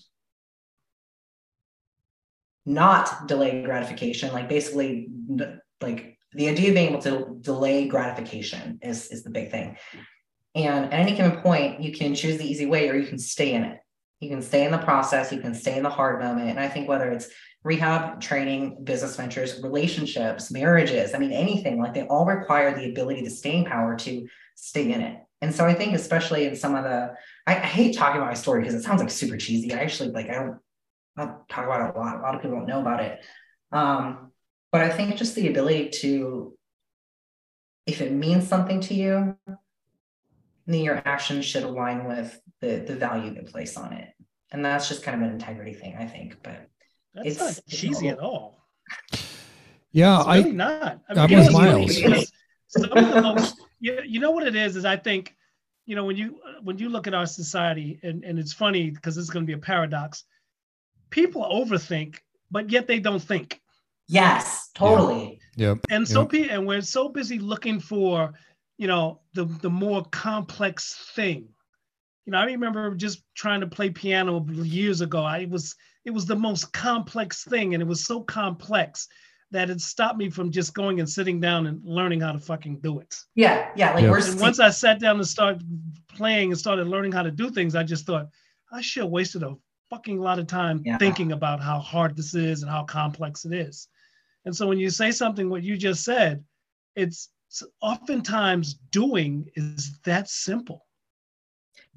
not 2.64 3.26
delay 3.26 3.62
gratification, 3.62 4.32
like 4.32 4.48
basically, 4.48 5.08
like 5.80 6.18
the 6.32 6.48
idea 6.48 6.68
of 6.68 6.74
being 6.74 6.90
able 6.90 7.02
to 7.02 7.38
delay 7.40 7.88
gratification 7.88 8.78
is 8.82 9.10
is 9.10 9.24
the 9.24 9.30
big 9.30 9.50
thing. 9.50 9.76
And 10.56 10.86
at 10.86 10.92
any 10.94 11.14
given 11.14 11.38
point, 11.42 11.82
you 11.82 11.92
can 11.92 12.14
choose 12.14 12.38
the 12.38 12.50
easy 12.50 12.64
way 12.64 12.88
or 12.88 12.96
you 12.96 13.06
can 13.06 13.18
stay 13.18 13.52
in 13.52 13.62
it. 13.62 13.78
You 14.20 14.30
can 14.30 14.40
stay 14.40 14.64
in 14.64 14.72
the 14.72 14.78
process, 14.78 15.30
you 15.30 15.40
can 15.40 15.54
stay 15.54 15.76
in 15.76 15.82
the 15.82 15.90
hard 15.90 16.22
moment. 16.22 16.48
And 16.48 16.58
I 16.58 16.68
think 16.68 16.88
whether 16.88 17.12
it's 17.12 17.28
rehab, 17.62 18.22
training, 18.22 18.82
business 18.82 19.16
ventures, 19.16 19.60
relationships, 19.62 20.50
marriages, 20.50 21.14
I 21.14 21.18
mean, 21.18 21.32
anything, 21.32 21.78
like 21.78 21.92
they 21.92 22.06
all 22.06 22.24
require 22.24 22.74
the 22.74 22.88
ability, 22.88 23.22
the 23.22 23.30
staying 23.30 23.66
power 23.66 23.94
to 23.96 24.26
stay 24.54 24.90
in 24.90 25.02
it. 25.02 25.20
And 25.42 25.54
so 25.54 25.66
I 25.66 25.74
think, 25.74 25.94
especially 25.94 26.46
in 26.46 26.56
some 26.56 26.74
of 26.74 26.84
the, 26.84 27.12
I, 27.46 27.56
I 27.56 27.58
hate 27.58 27.94
talking 27.94 28.16
about 28.16 28.28
my 28.28 28.34
story 28.34 28.62
because 28.62 28.74
it 28.74 28.82
sounds 28.82 29.02
like 29.02 29.10
super 29.10 29.36
cheesy. 29.36 29.74
I 29.74 29.80
actually 29.80 30.10
like, 30.10 30.30
I 30.30 30.34
don't, 30.34 30.58
I 31.18 31.26
talk 31.50 31.66
about 31.66 31.90
it 31.90 31.96
a 31.96 31.98
lot. 31.98 32.16
A 32.16 32.22
lot 32.22 32.34
of 32.34 32.40
people 32.40 32.56
don't 32.56 32.66
know 32.66 32.80
about 32.80 33.02
it. 33.02 33.20
Um, 33.72 34.32
but 34.72 34.80
I 34.80 34.88
think 34.88 35.14
just 35.16 35.34
the 35.34 35.48
ability 35.48 35.90
to, 36.00 36.56
if 37.86 38.00
it 38.00 38.12
means 38.12 38.48
something 38.48 38.80
to 38.82 38.94
you, 38.94 39.36
then 40.66 40.82
your 40.82 41.02
actions 41.04 41.44
should 41.44 41.62
align 41.62 42.06
with 42.06 42.38
the 42.60 42.78
the 42.78 42.96
value 42.96 43.34
you 43.34 43.42
place 43.42 43.76
on 43.76 43.92
it. 43.92 44.08
And 44.52 44.64
that's 44.64 44.88
just 44.88 45.02
kind 45.02 45.20
of 45.20 45.28
an 45.28 45.34
integrity 45.34 45.74
thing, 45.74 45.96
I 45.98 46.06
think. 46.06 46.36
But 46.42 46.68
that's 47.14 47.28
it's 47.28 47.40
not 47.40 47.60
cheesy 47.68 48.08
at 48.08 48.18
all. 48.18 48.66
Yeah, 49.92 50.18
it's 50.18 50.28
really 50.28 50.50
I 50.50 50.52
not. 50.52 51.00
I 51.08 51.26
mean, 51.26 51.38
I'm 51.38 51.44
with 51.44 51.52
Miles. 51.52 52.32
Some 52.68 52.92
of 52.92 53.14
the 53.14 53.22
most, 53.22 53.56
you, 53.80 54.00
you 54.04 54.20
know 54.20 54.32
what 54.32 54.46
it 54.46 54.56
is, 54.56 54.76
is 54.76 54.84
I 54.84 54.96
think, 54.96 55.34
you 55.86 55.94
know, 55.94 56.04
when 56.04 56.16
you 56.16 56.38
when 56.62 56.78
you 56.78 56.88
look 56.88 57.06
at 57.06 57.14
our 57.14 57.26
society, 57.26 57.98
and, 58.02 58.24
and 58.24 58.38
it's 58.38 58.52
funny 58.52 58.90
because 58.90 59.16
it's 59.16 59.30
going 59.30 59.44
to 59.44 59.46
be 59.46 59.54
a 59.54 59.58
paradox, 59.58 60.24
people 61.10 61.42
overthink, 61.42 62.18
but 62.50 62.70
yet 62.70 62.86
they 62.86 62.98
don't 62.98 63.22
think. 63.22 63.60
Yes, 64.08 64.70
totally. 64.74 65.40
Yeah. 65.56 65.68
Yep. 65.68 65.78
And 65.90 66.06
so 66.06 66.28
yep. 66.30 66.50
and 66.50 66.66
we're 66.66 66.82
so 66.82 67.08
busy 67.08 67.38
looking 67.38 67.80
for 67.80 68.34
you 68.78 68.86
know 68.86 69.20
the 69.34 69.44
the 69.44 69.70
more 69.70 70.04
complex 70.04 71.12
thing. 71.14 71.48
You 72.24 72.32
know 72.32 72.38
i 72.38 72.44
remember 72.44 72.94
just 72.94 73.22
trying 73.34 73.60
to 73.60 73.66
play 73.66 73.90
piano 73.90 74.44
years 74.50 75.00
ago. 75.00 75.22
I 75.22 75.46
was 75.46 75.74
it 76.04 76.10
was 76.10 76.26
the 76.26 76.36
most 76.36 76.72
complex 76.72 77.44
thing 77.44 77.74
and 77.74 77.82
it 77.82 77.86
was 77.86 78.04
so 78.04 78.20
complex 78.20 79.08
that 79.52 79.70
it 79.70 79.80
stopped 79.80 80.18
me 80.18 80.28
from 80.28 80.50
just 80.50 80.74
going 80.74 80.98
and 80.98 81.08
sitting 81.08 81.40
down 81.40 81.68
and 81.68 81.80
learning 81.84 82.20
how 82.20 82.32
to 82.32 82.40
fucking 82.40 82.80
do 82.80 82.98
it. 83.00 83.16
Yeah 83.34 83.70
yeah 83.76 83.94
like 83.94 84.02
yeah. 84.02 84.30
and 84.30 84.40
once 84.40 84.58
i 84.60 84.70
sat 84.70 84.98
down 85.00 85.16
and 85.16 85.26
started 85.26 85.62
playing 86.08 86.50
and 86.50 86.58
started 86.58 86.88
learning 86.88 87.12
how 87.12 87.22
to 87.22 87.30
do 87.30 87.50
things 87.50 87.74
i 87.74 87.82
just 87.82 88.06
thought 88.06 88.28
i 88.72 88.80
should 88.80 89.02
have 89.02 89.10
wasted 89.10 89.42
a 89.42 89.54
fucking 89.90 90.20
lot 90.20 90.38
of 90.38 90.46
time 90.46 90.82
yeah. 90.84 90.98
thinking 90.98 91.32
about 91.32 91.62
how 91.62 91.78
hard 91.78 92.16
this 92.16 92.34
is 92.34 92.62
and 92.62 92.70
how 92.70 92.84
complex 92.84 93.44
it 93.44 93.52
is. 93.52 93.88
And 94.44 94.54
so 94.54 94.66
when 94.66 94.78
you 94.78 94.90
say 94.90 95.10
something 95.10 95.48
what 95.48 95.62
you 95.62 95.76
just 95.76 96.04
said 96.04 96.44
it's 96.94 97.28
so 97.48 97.66
oftentimes 97.80 98.74
doing 98.90 99.48
is 99.54 99.98
that 100.04 100.28
simple. 100.28 100.86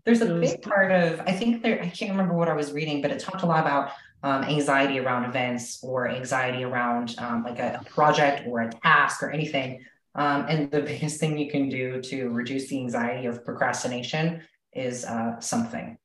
There's 0.06 0.22
a 0.22 0.34
big 0.34 0.62
part 0.62 0.92
of, 0.92 1.20
I 1.22 1.34
think 1.34 1.62
there, 1.62 1.82
I 1.82 1.90
can't 1.90 2.12
remember 2.12 2.34
what 2.34 2.48
I 2.48 2.54
was 2.54 2.72
reading, 2.72 3.02
but 3.02 3.12
it 3.12 3.20
talked 3.20 3.44
a 3.44 3.46
lot 3.46 3.60
about 3.60 3.92
um, 4.24 4.44
anxiety 4.44 5.00
around 5.00 5.26
events 5.26 5.84
or 5.84 6.10
anxiety 6.10 6.64
around 6.64 7.16
um, 7.20 7.44
like 7.44 7.60
a, 7.60 7.80
a, 7.82 7.90
project 7.90 8.48
or 8.48 8.62
a 8.62 8.72
task 8.72 9.24
or 9.24 9.32
anything. 9.32 9.84
Um, 10.16 10.46
and 10.50 10.72
the 10.72 10.82
biggest 10.92 11.20
thing 11.20 11.38
you 11.38 11.50
can 11.50 11.70
do 11.70 12.02
to 12.02 12.30
reduce 12.30 12.68
the 12.70 12.80
anxiety 12.80 13.28
of 13.28 13.46
procrastination 13.46 14.42
is 14.74 15.06
uh, 15.06 15.40
something, 15.40 15.98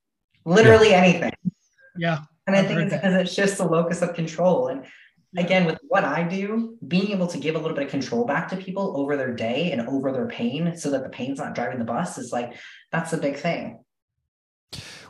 literally 0.45 0.91
yeah. 0.91 1.03
anything. 1.03 1.33
Yeah. 1.97 2.19
And 2.47 2.57
I 2.57 2.63
think 2.63 2.81
it's 2.81 2.95
because 2.95 3.15
it's 3.15 3.35
just 3.35 3.59
the 3.59 3.65
locus 3.65 4.03
of 4.03 4.15
control. 4.15 4.69
And 4.69 4.85
again 5.37 5.65
with 5.65 5.79
what 5.89 6.05
i 6.05 6.23
do 6.23 6.77
being 6.87 7.11
able 7.11 7.27
to 7.27 7.39
give 7.39 7.55
a 7.55 7.59
little 7.59 7.77
bit 7.77 7.85
of 7.85 7.91
control 7.91 8.25
back 8.25 8.49
to 8.49 8.57
people 8.57 8.97
over 8.97 9.17
their 9.17 9.35
day 9.35 9.73
and 9.73 9.89
over 9.89 10.13
their 10.13 10.29
pain 10.29 10.77
so 10.77 10.91
that 10.91 11.03
the 11.03 11.09
pain's 11.09 11.39
not 11.39 11.55
driving 11.55 11.79
the 11.79 11.85
bus 11.85 12.19
is 12.19 12.33
like 12.33 12.55
that's 12.93 13.13
a 13.13 13.19
big 13.19 13.37
thing 13.37 13.79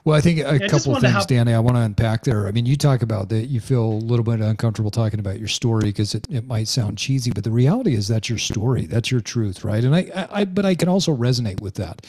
well, 0.04 0.18
I 0.18 0.20
think 0.20 0.40
a 0.40 0.58
yeah, 0.58 0.68
couple 0.68 0.94
things, 1.00 1.12
help- 1.12 1.28
Dani, 1.28 1.54
I 1.54 1.58
want 1.60 1.76
to 1.76 1.80
unpack 1.80 2.24
there. 2.24 2.46
I 2.46 2.52
mean, 2.52 2.66
you 2.66 2.76
talk 2.76 3.00
about 3.00 3.30
that 3.30 3.46
you 3.46 3.58
feel 3.58 3.84
a 3.84 4.04
little 4.04 4.24
bit 4.24 4.40
uncomfortable 4.40 4.90
talking 4.90 5.18
about 5.18 5.38
your 5.38 5.48
story 5.48 5.84
because 5.84 6.14
it, 6.14 6.26
it 6.28 6.46
might 6.46 6.68
sound 6.68 6.98
cheesy, 6.98 7.30
but 7.30 7.42
the 7.42 7.50
reality 7.50 7.94
is 7.94 8.06
that's 8.06 8.28
your 8.28 8.38
story. 8.38 8.84
That's 8.84 9.10
your 9.10 9.22
truth, 9.22 9.64
right? 9.64 9.82
And 9.82 9.96
I, 9.96 10.28
I, 10.30 10.44
but 10.44 10.66
I 10.66 10.74
can 10.74 10.90
also 10.90 11.16
resonate 11.16 11.62
with 11.62 11.76
that 11.76 12.06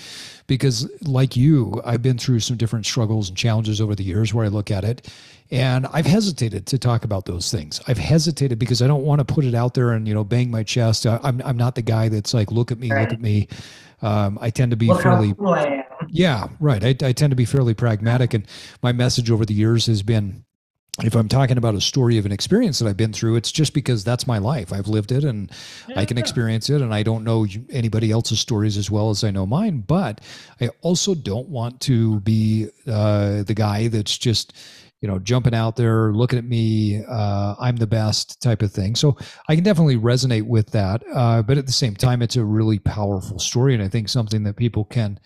because 0.47 0.91
like 1.07 1.37
you, 1.37 1.81
I've 1.85 2.01
been 2.01 2.17
through 2.17 2.41
some 2.41 2.57
different 2.57 2.85
struggles 2.85 3.29
and 3.29 3.37
challenges 3.37 3.79
over 3.79 3.95
the 3.95 4.03
years 4.03 4.33
where 4.33 4.43
I 4.45 4.49
look 4.49 4.71
at 4.71 4.83
it 4.83 5.09
and 5.49 5.87
I've 5.87 6.05
hesitated 6.05 6.65
to 6.67 6.77
talk 6.77 7.05
about 7.05 7.25
those 7.25 7.49
things. 7.49 7.79
I've 7.87 7.97
hesitated 7.97 8.59
because 8.59 8.81
I 8.81 8.87
don't 8.87 9.03
want 9.03 9.25
to 9.25 9.25
put 9.25 9.45
it 9.45 9.55
out 9.55 9.73
there 9.73 9.91
and, 9.91 10.05
you 10.05 10.13
know, 10.13 10.25
bang 10.25 10.51
my 10.51 10.63
chest. 10.63 11.05
I, 11.05 11.17
I'm, 11.23 11.41
I'm 11.45 11.55
not 11.55 11.75
the 11.75 11.81
guy 11.81 12.09
that's 12.09 12.33
like, 12.33 12.51
look 12.51 12.73
at 12.73 12.77
me, 12.77 12.91
right. 12.91 13.03
look 13.03 13.13
at 13.13 13.21
me. 13.21 13.47
Um, 14.01 14.37
I 14.41 14.49
tend 14.49 14.71
to 14.71 14.77
be 14.77 14.87
look 14.87 15.01
fairly, 15.01 15.33
cool 15.33 15.55
yeah, 16.15 16.47
right. 16.59 16.83
I, 16.83 17.07
I 17.07 17.11
tend 17.11 17.31
to 17.31 17.35
be 17.35 17.45
fairly 17.45 17.73
pragmatic, 17.73 18.33
and 18.33 18.47
my 18.81 18.91
message 18.91 19.29
over 19.29 19.45
the 19.45 19.53
years 19.53 19.85
has 19.87 20.03
been 20.03 20.45
if 21.03 21.13
I'm 21.13 21.27
talking 21.27 21.57
about 21.57 21.75
a 21.75 21.81
story 21.81 22.17
of 22.17 22.25
an 22.25 22.31
experience 22.31 22.79
that 22.79 22.87
I've 22.87 22.95
been 22.95 23.11
through, 23.11 23.35
it's 23.35 23.51
just 23.51 23.73
because 23.73 24.03
that's 24.03 24.27
my 24.27 24.37
life. 24.37 24.71
I've 24.71 24.87
lived 24.87 25.11
it 25.11 25.25
and 25.25 25.51
yeah, 25.89 25.99
I 25.99 26.05
can 26.05 26.17
experience 26.17 26.69
it. 26.69 26.81
And 26.81 26.93
I 26.93 27.03
don't 27.03 27.25
know 27.25 27.45
anybody 27.69 28.11
else's 28.11 28.39
stories 28.39 28.77
as 28.77 28.89
well 28.89 29.09
as 29.09 29.23
I 29.23 29.31
know 29.31 29.45
mine. 29.45 29.83
But 29.85 30.21
I 30.61 30.69
also 30.81 31.13
don't 31.13 31.49
want 31.49 31.81
to 31.81 32.21
be 32.21 32.69
uh, 32.87 33.43
the 33.43 33.53
guy 33.53 33.89
that's 33.89 34.17
just, 34.17 34.53
you 35.01 35.09
know, 35.09 35.19
jumping 35.19 35.53
out 35.53 35.75
there, 35.75 36.13
looking 36.13 36.39
at 36.39 36.45
me, 36.45 37.03
uh, 37.03 37.55
I'm 37.59 37.75
the 37.75 37.87
best 37.87 38.41
type 38.41 38.61
of 38.61 38.71
thing. 38.71 38.95
So 38.95 39.17
I 39.49 39.55
can 39.55 39.65
definitely 39.65 39.97
resonate 39.97 40.47
with 40.47 40.71
that. 40.71 41.03
Uh, 41.13 41.41
but 41.41 41.57
at 41.57 41.65
the 41.65 41.73
same 41.73 41.95
time, 41.95 42.21
it's 42.21 42.37
a 42.37 42.45
really 42.45 42.79
powerful 42.79 43.37
story. 43.37 43.73
And 43.73 43.83
I 43.83 43.89
think 43.89 44.07
something 44.07 44.43
that 44.43 44.55
people 44.55 44.85
can 44.85 45.19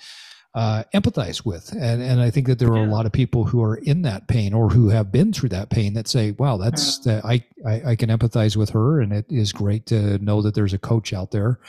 uh, 0.56 0.84
empathize 0.94 1.46
with. 1.46 1.72
And, 1.74 2.02
and 2.02 2.22
I 2.22 2.32
think 2.32 2.48
that 2.48 2.60
there 2.60 2.72
are 2.72 2.78
yeah. 2.78 2.90
a 2.90 2.92
lot 2.92 3.06
of 3.06 3.12
people 3.12 3.44
who 3.44 3.62
are 3.64 3.76
in 3.76 4.02
that 4.04 4.28
pain 4.28 4.54
or 4.54 4.70
who 4.70 4.90
have 4.90 5.12
been 5.12 5.32
through 5.32 5.50
that 5.50 5.70
pain 5.70 5.94
that 5.94 6.08
say, 6.08 6.32
wow, 6.32 6.58
that's, 6.58 7.06
uh, 7.06 7.22
I, 7.24 7.44
I, 7.66 7.82
I 7.92 7.96
can 7.96 8.10
empathize 8.10 8.56
with 8.56 8.70
her. 8.72 9.00
And 9.00 9.14
it 9.14 9.26
is 9.30 9.52
great 9.52 9.86
to 9.88 10.18
know 10.20 10.42
that 10.42 10.56
there's 10.56 10.74
a 10.74 10.80
coach 10.80 11.14
out 11.14 11.32
there 11.32 11.60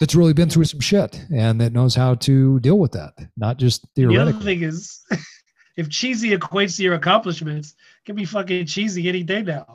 that's 0.00 0.14
really 0.14 0.32
been 0.32 0.48
through 0.48 0.64
some 0.64 0.80
shit 0.80 1.24
and 1.32 1.60
that 1.60 1.72
knows 1.72 1.94
how 1.94 2.14
to 2.16 2.58
deal 2.60 2.78
with 2.78 2.92
that, 2.92 3.14
not 3.36 3.58
just 3.58 3.86
theoretically. 3.94 4.24
The 4.24 4.36
other 4.36 4.44
thing 4.44 4.62
is, 4.62 5.04
if 5.76 5.88
cheesy 5.88 6.36
equates 6.36 6.76
to 6.76 6.82
your 6.82 6.94
accomplishments, 6.94 7.70
it 7.70 8.06
can 8.06 8.16
be 8.16 8.24
fucking 8.24 8.66
cheesy 8.66 9.08
any 9.08 9.22
day 9.22 9.42
now. 9.42 9.66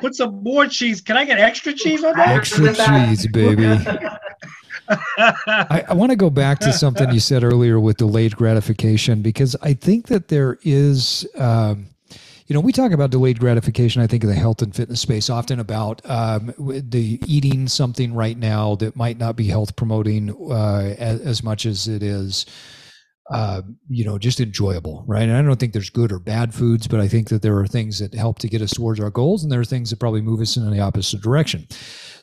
Put 0.00 0.14
some 0.14 0.42
more 0.42 0.66
cheese. 0.68 1.00
Can 1.00 1.16
I 1.16 1.24
get 1.24 1.38
extra 1.38 1.72
cheese 1.72 2.04
on 2.04 2.14
that? 2.16 2.28
Extra 2.28 2.74
cheese, 2.74 3.26
baby. 3.28 3.64
I, 5.18 5.84
I 5.88 5.94
want 5.94 6.10
to 6.10 6.16
go 6.16 6.30
back 6.30 6.58
to 6.60 6.72
something 6.72 7.12
you 7.12 7.20
said 7.20 7.44
earlier 7.44 7.78
with 7.78 7.98
delayed 7.98 8.36
gratification 8.36 9.22
because 9.22 9.56
I 9.62 9.74
think 9.74 10.06
that 10.08 10.28
there 10.28 10.58
is. 10.62 11.26
Um, 11.36 11.88
you 12.46 12.54
know, 12.54 12.60
we 12.60 12.72
talk 12.72 12.92
about 12.92 13.10
delayed 13.10 13.38
gratification. 13.38 14.00
I 14.00 14.06
think 14.06 14.22
in 14.22 14.30
the 14.30 14.34
health 14.34 14.62
and 14.62 14.74
fitness 14.74 15.02
space, 15.02 15.28
often 15.28 15.60
about 15.60 16.00
um, 16.08 16.54
the 16.56 17.20
eating 17.26 17.68
something 17.68 18.14
right 18.14 18.38
now 18.38 18.74
that 18.76 18.96
might 18.96 19.18
not 19.18 19.36
be 19.36 19.48
health 19.48 19.76
promoting 19.76 20.34
uh, 20.50 20.94
as, 20.98 21.20
as, 21.20 21.42
much 21.42 21.66
as 21.66 21.86
it 21.88 22.02
is, 22.02 22.46
uh, 23.30 23.60
you 23.90 24.02
know, 24.02 24.16
just 24.16 24.40
enjoyable, 24.40 25.04
right? 25.06 25.24
And 25.24 25.36
I 25.36 25.42
don't 25.42 25.60
think 25.60 25.74
there's 25.74 25.90
good 25.90 26.10
or 26.10 26.18
bad 26.18 26.54
foods, 26.54 26.88
but 26.88 27.00
I 27.00 27.08
think 27.08 27.28
that 27.28 27.42
there 27.42 27.58
are 27.58 27.66
things 27.66 27.98
that 27.98 28.14
help 28.14 28.38
to 28.38 28.48
get 28.48 28.62
us 28.62 28.70
towards 28.70 28.98
our 28.98 29.10
goals, 29.10 29.42
and 29.42 29.52
there 29.52 29.60
are 29.60 29.64
things 29.64 29.90
that 29.90 30.00
probably 30.00 30.22
move 30.22 30.40
us 30.40 30.56
in 30.56 30.70
the 30.70 30.80
opposite 30.80 31.20
direction. 31.20 31.66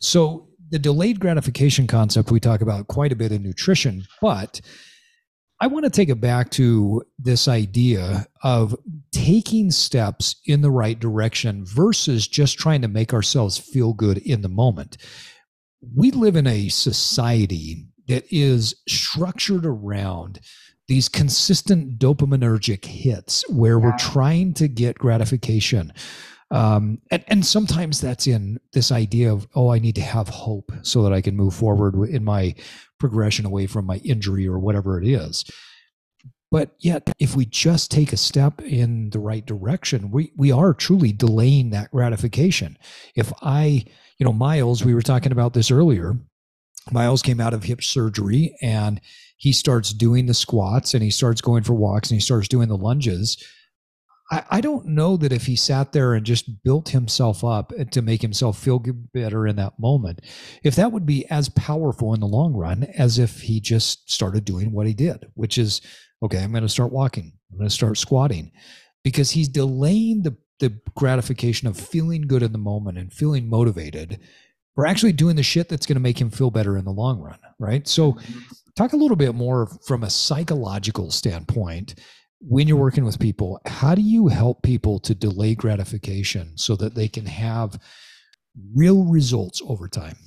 So 0.02 0.48
the 0.70 0.80
delayed 0.80 1.20
gratification 1.20 1.88
concept 1.88 2.32
we 2.32 2.40
talk 2.40 2.62
about 2.62 2.88
quite 2.88 3.12
a 3.12 3.16
bit 3.16 3.32
in 3.32 3.44
nutrition, 3.44 4.06
but 4.22 4.62
I 5.62 5.68
want 5.68 5.86
to 5.86 5.90
take 5.90 6.10
it 6.10 6.20
back 6.20 6.50
to 6.52 7.04
this 7.18 7.48
idea 7.48 8.28
of 8.44 8.76
taking 9.12 9.72
steps 9.72 10.36
in 10.46 10.62
the 10.62 10.72
right 10.72 11.00
direction 11.00 11.64
versus 11.66 12.28
just 12.28 12.60
trying 12.60 12.82
to 12.82 12.90
make 12.90 13.14
ourselves 13.14 13.58
feel 13.58 13.94
good 13.94 14.18
in 14.18 14.42
the 14.42 14.50
moment. 14.50 14.98
We 15.96 16.12
live 16.12 16.36
in 16.36 16.48
a 16.48 16.68
society 16.70 17.88
that 18.08 18.26
is 18.30 18.76
structured 18.88 19.66
around 19.66 20.42
these 20.88 21.10
consistent 21.10 21.98
dopaminergic 22.00 22.86
hits 22.86 23.48
where 23.50 23.80
we're 23.80 23.98
trying 23.98 24.54
to 24.56 24.68
get 24.68 25.00
gratification. 25.00 25.94
Um, 26.52 27.02
and, 27.12 27.24
and 27.28 27.46
sometimes 27.46 28.00
that's 28.00 28.28
in 28.28 28.60
this 28.74 28.92
idea 28.92 29.32
of, 29.32 29.48
oh, 29.56 29.72
I 29.72 29.80
need 29.80 29.96
to 29.96 30.02
have 30.02 30.30
hope 30.30 30.72
so 30.84 31.04
that 31.04 31.14
I 31.14 31.22
can 31.22 31.36
move 31.36 31.56
forward 31.56 32.10
in 32.10 32.24
my 32.24 32.56
progression 33.00 33.46
away 33.46 33.68
from 33.68 33.86
my 33.86 33.98
injury 33.98 34.48
or 34.48 34.60
whatever 34.60 35.00
it 35.00 35.08
is. 35.08 35.44
But 36.52 36.76
yet, 36.80 37.12
if 37.20 37.36
we 37.36 37.46
just 37.46 37.92
take 37.92 38.14
a 38.14 38.18
step 38.18 38.62
in 38.62 39.10
the 39.10 39.20
right 39.20 39.46
direction, 39.46 40.12
we, 40.12 40.32
we 40.38 40.52
are 40.52 40.74
truly 40.74 41.12
delaying 41.12 41.72
that 41.72 41.92
gratification. 41.92 42.78
If 43.16 43.34
I, 43.42 43.84
you 44.20 44.26
know, 44.26 44.32
Miles, 44.32 44.86
we 44.86 44.94
were 44.94 45.02
talking 45.02 45.32
about 45.32 45.54
this 45.54 45.72
earlier. 45.72 46.16
Miles 46.92 47.24
came 47.24 47.42
out 47.42 47.54
of 47.54 47.64
hip 47.64 47.84
surgery 47.84 48.56
and 48.62 49.02
he 49.38 49.52
starts 49.52 49.92
doing 49.92 50.28
the 50.28 50.34
squats 50.34 50.94
and 50.94 51.04
he 51.04 51.10
starts 51.10 51.42
going 51.42 51.64
for 51.64 51.74
walks 51.74 52.10
and 52.10 52.16
he 52.16 52.24
starts 52.24 52.48
doing 52.48 52.70
the 52.70 52.78
lunges. 52.78 53.44
I, 54.32 54.44
I 54.52 54.62
don't 54.62 54.88
know 54.88 55.18
that 55.18 55.32
if 55.32 55.46
he 55.46 55.56
sat 55.56 55.92
there 55.92 56.14
and 56.14 56.26
just 56.26 56.64
built 56.64 56.90
himself 56.90 57.44
up 57.44 57.74
to 57.92 58.02
make 58.02 58.22
himself 58.22 58.58
feel 58.58 58.84
better 59.14 59.48
in 59.48 59.56
that 59.58 59.80
moment, 59.80 60.22
if 60.64 60.76
that 60.76 60.92
would 60.92 61.06
be 61.06 61.30
as 61.30 61.50
powerful 61.50 62.14
in 62.14 62.20
the 62.20 62.28
long 62.28 62.54
run 62.54 62.86
as 62.98 63.20
if 63.20 63.42
he 63.42 63.60
just 63.60 64.12
started 64.12 64.46
doing 64.46 64.72
what 64.72 64.88
he 64.88 64.94
did, 64.94 65.28
which 65.36 65.58
is 65.58 65.82
okay, 66.24 66.40
I'm 66.40 66.52
going 66.52 66.64
to 66.64 66.70
start 66.70 66.92
walking, 66.92 67.34
I'm 67.52 67.58
going 67.58 67.70
to 67.70 67.74
start 67.74 67.98
squatting, 67.98 68.52
because 69.04 69.32
he's 69.32 69.48
delaying 69.48 70.24
the, 70.24 70.36
the 70.60 70.80
gratification 70.96 71.68
of 71.68 71.78
feeling 71.78 72.24
good 72.24 72.42
in 72.42 72.52
the 72.52 72.58
moment 72.58 72.98
and 72.98 73.14
feeling 73.14 73.50
motivated. 73.50 74.20
We're 74.76 74.88
actually 74.88 75.14
doing 75.14 75.36
the 75.36 75.44
shit 75.44 75.70
that's 75.70 75.86
going 75.86 75.98
to 75.98 76.02
make 76.02 76.20
him 76.20 76.32
feel 76.32 76.52
better 76.52 76.78
in 76.78 76.86
the 76.86 76.92
long 76.92 77.22
run, 77.22 77.40
right? 77.60 77.88
So, 77.88 78.14
mm-hmm. 78.14 78.40
talk 78.76 78.94
a 78.94 78.98
little 78.98 79.16
bit 79.16 79.36
more 79.36 79.68
from 79.86 80.04
a 80.04 80.10
psychological 80.10 81.12
standpoint 81.12 81.96
when 82.48 82.68
you're 82.68 82.78
working 82.78 83.06
with 83.06 83.20
people, 83.20 83.60
how 83.66 83.96
do 83.96 84.02
you 84.02 84.28
help 84.28 84.62
people 84.62 85.00
to 85.00 85.16
delay 85.16 85.56
gratification 85.56 86.56
so 86.58 86.76
that 86.76 86.94
they 86.94 87.08
can 87.08 87.26
have 87.26 87.80
real 88.76 89.04
results 89.04 89.62
over 89.66 89.88
time? 89.88 90.18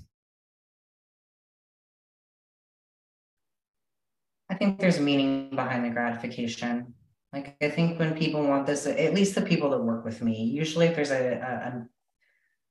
I 4.50 4.54
think 4.54 4.80
there's 4.80 4.98
meaning 4.98 5.50
behind 5.50 5.84
the 5.84 5.90
gratification. 5.90 6.94
Like 7.32 7.56
I 7.62 7.68
think 7.68 8.00
when 8.00 8.16
people 8.16 8.42
want 8.42 8.66
this, 8.66 8.86
at 8.86 9.14
least 9.14 9.34
the 9.34 9.42
people 9.42 9.70
that 9.70 9.82
work 9.82 10.04
with 10.04 10.20
me, 10.20 10.42
usually 10.42 10.86
if 10.86 10.96
there's 10.96 11.10
a, 11.12 11.34
a, 11.34 11.68
a 11.68 11.86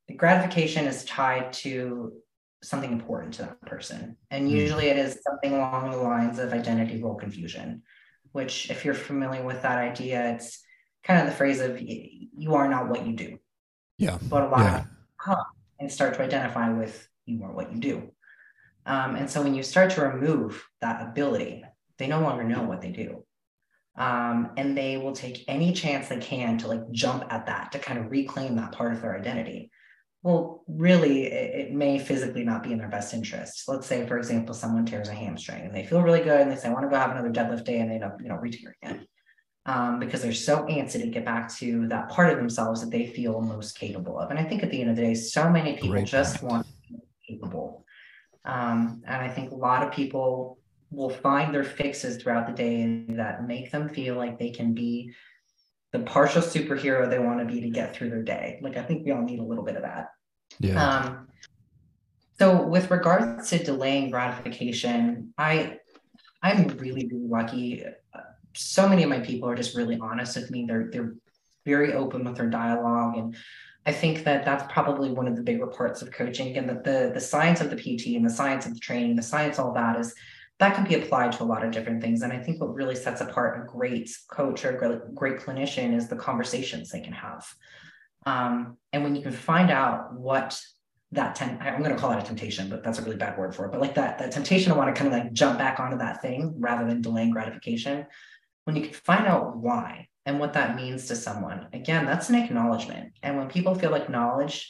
the 0.10 0.16
gratification 0.16 0.86
is 0.86 1.06
tied 1.06 1.54
to 1.54 2.14
something 2.64 2.92
important 2.92 3.36
to 3.36 3.44
that 3.44 3.62
person. 3.62 4.18
And 4.32 4.48
hmm. 4.48 4.56
usually 4.56 4.88
it 4.88 4.98
is 4.98 5.20
something 5.26 5.54
along 5.54 5.92
the 5.92 5.98
lines 5.98 6.40
of 6.40 6.52
identity 6.52 7.02
role 7.02 7.16
confusion 7.16 7.84
which, 8.38 8.70
if 8.70 8.86
you're 8.86 8.94
familiar 8.94 9.44
with 9.44 9.64
that 9.64 9.80
idea, 9.80 10.36
it's 10.36 10.64
kind 11.04 11.20
of 11.20 11.26
the 11.26 11.36
phrase 11.36 11.60
of 11.60 11.82
you 11.82 12.54
are 12.54 12.70
not 12.70 12.88
what 12.88 13.04
you 13.08 13.14
do. 13.14 13.40
Yeah. 13.98 14.20
But 14.22 14.44
a 14.44 14.48
lot 14.50 14.60
yeah. 14.60 14.84
come 15.20 15.44
and 15.80 15.92
start 15.92 16.14
to 16.14 16.22
identify 16.22 16.72
with 16.72 17.10
you 17.26 17.44
are 17.44 17.52
what 17.52 17.74
you 17.74 17.80
do. 17.80 18.12
Um, 18.86 19.16
and 19.16 19.28
so 19.28 19.42
when 19.42 19.56
you 19.56 19.64
start 19.64 19.90
to 19.94 20.02
remove 20.02 20.64
that 20.82 21.02
ability, 21.02 21.64
they 21.98 22.06
no 22.06 22.22
longer 22.22 22.44
know 22.44 22.62
what 22.62 22.80
they 22.80 22.92
do. 22.92 23.26
Um, 23.98 24.52
and 24.56 24.78
they 24.78 24.98
will 24.98 25.14
take 25.14 25.44
any 25.48 25.74
chance 25.74 26.08
they 26.08 26.18
can 26.18 26.60
to 26.60 26.68
like 26.68 26.92
jump 26.92 27.26
at 27.32 27.48
that 27.48 27.72
to 27.72 27.80
kind 27.80 27.98
of 27.98 28.12
reclaim 28.12 28.56
that 28.58 28.72
part 28.72 28.94
of 28.94 29.02
their 29.02 29.18
identity 29.18 29.72
well, 30.24 30.64
really, 30.68 31.26
it, 31.26 31.68
it, 31.68 31.74
may 31.74 32.00
physically 32.00 32.44
not 32.44 32.64
be 32.64 32.72
in 32.72 32.80
their 32.80 32.90
best 32.90 33.14
interest. 33.14 33.64
Let's 33.68 33.88
say, 33.88 34.06
for 34.08 34.18
example, 34.18 34.54
someone 34.56 34.86
tears 34.86 35.10
a 35.10 35.14
hamstring 35.14 35.62
and 35.64 35.74
they 35.74 35.86
feel 35.86 36.02
really 36.02 36.22
good 36.22 36.42
and 36.42 36.52
they 36.52 36.56
say, 36.56 36.70
I 36.70 36.74
want 36.74 36.86
to 36.86 36.90
go 36.90 36.98
have 36.98 37.12
another 37.12 37.30
deadlift 37.30 37.66
day 37.66 37.80
and 37.80 37.90
they 37.90 37.96
end 37.96 38.04
up, 38.04 38.20
you 38.22 38.30
know, 38.30 38.36
re-tearing 38.36 38.76
it. 38.82 39.08
Um, 39.68 40.00
because 40.00 40.22
they're 40.22 40.32
so 40.32 40.66
antsy 40.68 41.02
to 41.02 41.08
get 41.08 41.26
back 41.26 41.54
to 41.58 41.88
that 41.90 42.08
part 42.10 42.32
of 42.32 42.38
themselves 42.38 42.80
that 42.82 42.90
they 42.90 43.08
feel 43.08 43.42
most 43.42 43.78
capable 43.78 44.18
of. 44.18 44.30
And 44.30 44.40
I 44.40 44.44
think 44.44 44.64
at 44.64 44.72
the 44.72 44.80
end 44.80 44.90
of 44.90 44.96
the 44.96 45.02
day, 45.02 45.14
so 45.14 45.50
many 45.50 45.74
people 45.74 45.90
Great 45.90 46.06
just 46.06 46.42
want 46.42 46.66
to 46.66 46.94
be 46.94 47.00
capable. 47.28 47.86
Um, 48.46 49.04
and 49.06 49.22
I 49.22 49.28
think 49.28 49.52
a 49.52 49.56
lot 49.56 49.84
of 49.84 49.92
people 49.92 50.58
will 50.90 51.10
find 51.10 51.54
their 51.54 51.66
fixes 51.66 52.16
throughout 52.16 52.48
the 52.48 52.54
day 52.54 53.04
that 53.10 53.46
make 53.46 53.72
them 53.72 53.90
feel 53.90 54.16
like 54.16 54.40
they 54.40 54.52
can 54.52 54.74
be 54.74 55.14
the 55.92 56.00
partial 56.00 56.42
superhero 56.42 57.10
they 57.10 57.20
want 57.20 57.40
to 57.40 57.46
be 57.46 57.62
to 57.62 57.70
get 57.70 57.96
through 57.96 58.10
their 58.10 58.24
day. 58.24 58.60
Like 58.62 58.78
I 58.78 58.84
think 58.84 59.06
we 59.06 59.12
all 59.12 59.22
need 59.22 59.40
a 59.40 59.44
little 59.44 59.64
bit 59.64 59.76
of 59.76 59.84
that. 59.84 60.10
Yeah. 60.60 60.84
Um, 60.84 61.28
so 62.40 62.68
with 62.68 62.92
regards 62.92 63.50
to 63.50 63.64
delaying 63.64 64.12
gratification, 64.12 65.34
I 65.38 65.80
I'm 66.42 66.68
really 66.68 67.08
really 67.08 67.28
lucky. 67.28 67.84
So 68.54 68.88
many 68.88 69.04
of 69.04 69.10
my 69.10 69.20
people 69.20 69.50
are 69.50 69.56
just 69.56 69.76
really 69.76 69.98
honest 70.00 70.36
with 70.36 70.52
me. 70.52 70.66
They're 70.66 70.90
they're 70.92 71.16
very 71.66 71.94
open 71.94 72.24
with 72.24 72.36
their 72.36 72.50
dialogue, 72.50 73.18
and 73.18 73.36
I 73.86 73.92
think 73.92 74.24
that 74.26 74.46
that's 74.46 74.72
probably 74.72 75.12
one 75.12 75.28
of 75.28 75.36
the 75.36 75.42
bigger 75.42 75.68
parts 75.68 76.02
of 76.02 76.12
coaching. 76.12 76.58
And 76.58 76.70
that 76.70 76.84
the 76.84 77.12
the 77.14 77.20
science 77.20 77.62
of 77.62 77.70
the 77.70 77.76
PT 77.76 78.16
and 78.16 78.26
the 78.26 78.30
science 78.30 78.66
of 78.66 78.74
the 78.74 78.80
training, 78.80 79.16
the 79.16 79.24
science 79.24 79.58
all 79.58 79.74
that 79.74 80.00
is 80.00 80.14
that 80.60 80.76
can 80.76 80.86
be 80.86 80.96
applied 80.96 81.32
to 81.34 81.44
a 81.44 81.46
lot 81.46 81.64
of 81.64 81.72
different 81.72 82.02
things. 82.02 82.22
And 82.22 82.34
I 82.34 82.40
think 82.40 82.60
what 82.60 82.74
really 82.74 82.96
sets 82.96 83.22
apart 83.22 83.62
a 83.62 83.66
great 83.68 84.10
coach 84.30 84.66
or 84.66 84.76
a 84.76 84.78
great, 84.78 85.16
great 85.16 85.38
clinician 85.40 85.96
is 85.96 86.08
the 86.08 86.16
conversations 86.16 86.90
they 86.90 87.02
can 87.02 87.14
have. 87.14 87.46
Um, 88.26 88.78
and 88.92 89.04
when 89.04 89.16
you 89.16 89.22
can 89.22 89.32
find 89.32 89.70
out 89.70 90.14
what 90.14 90.60
that 91.12 91.36
ten, 91.36 91.60
I'm 91.62 91.82
going 91.82 91.96
to 91.96 92.02
call 92.02 92.12
it 92.12 92.22
a 92.22 92.26
temptation, 92.26 92.70
but 92.70 92.84
that's 92.84 93.00
a 93.00 93.02
really 93.02 93.18
bad 93.18 93.38
word 93.38 93.56
for 93.56 93.66
it. 93.66 93.72
But 93.72 93.82
like 93.82 93.96
that, 93.96 94.18
that 94.18 94.32
temptation 94.32 94.72
to 94.72 94.78
want 94.78 94.94
to 94.94 95.00
kind 95.00 95.14
of 95.14 95.18
like 95.18 95.32
jump 95.32 95.58
back 95.58 95.80
onto 95.80 96.00
that 96.00 96.22
thing 96.22 96.56
rather 96.58 96.86
than 96.86 97.02
delaying 97.02 97.32
gratification. 97.32 98.06
When 98.66 98.76
you 98.76 98.82
can 98.84 98.94
find 98.94 99.28
out 99.28 99.56
why 99.56 100.10
and 100.26 100.40
what 100.40 100.54
that 100.54 100.76
means 100.76 101.08
to 101.08 101.16
someone, 101.16 101.68
again, 101.72 102.06
that's 102.06 102.30
an 102.30 102.36
acknowledgement. 102.36 103.14
And 103.24 103.38
when 103.38 103.48
people 103.48 103.76
feel 103.76 103.94
acknowledged, 103.94 104.70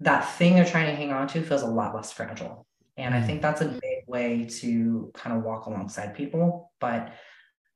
that 0.00 0.28
thing 0.36 0.54
they're 0.54 0.64
trying 0.64 0.86
to 0.86 0.94
hang 0.94 1.12
on 1.12 1.26
to 1.28 1.42
feels 1.42 1.62
a 1.62 1.66
lot 1.66 1.94
less 1.94 2.12
fragile. 2.12 2.66
And 2.96 3.14
I 3.14 3.22
think 3.22 3.42
that's 3.42 3.60
a 3.60 3.66
big 3.66 3.93
way 4.06 4.46
to 4.60 5.10
kind 5.14 5.36
of 5.36 5.42
walk 5.42 5.66
alongside 5.66 6.14
people. 6.14 6.72
But 6.80 7.12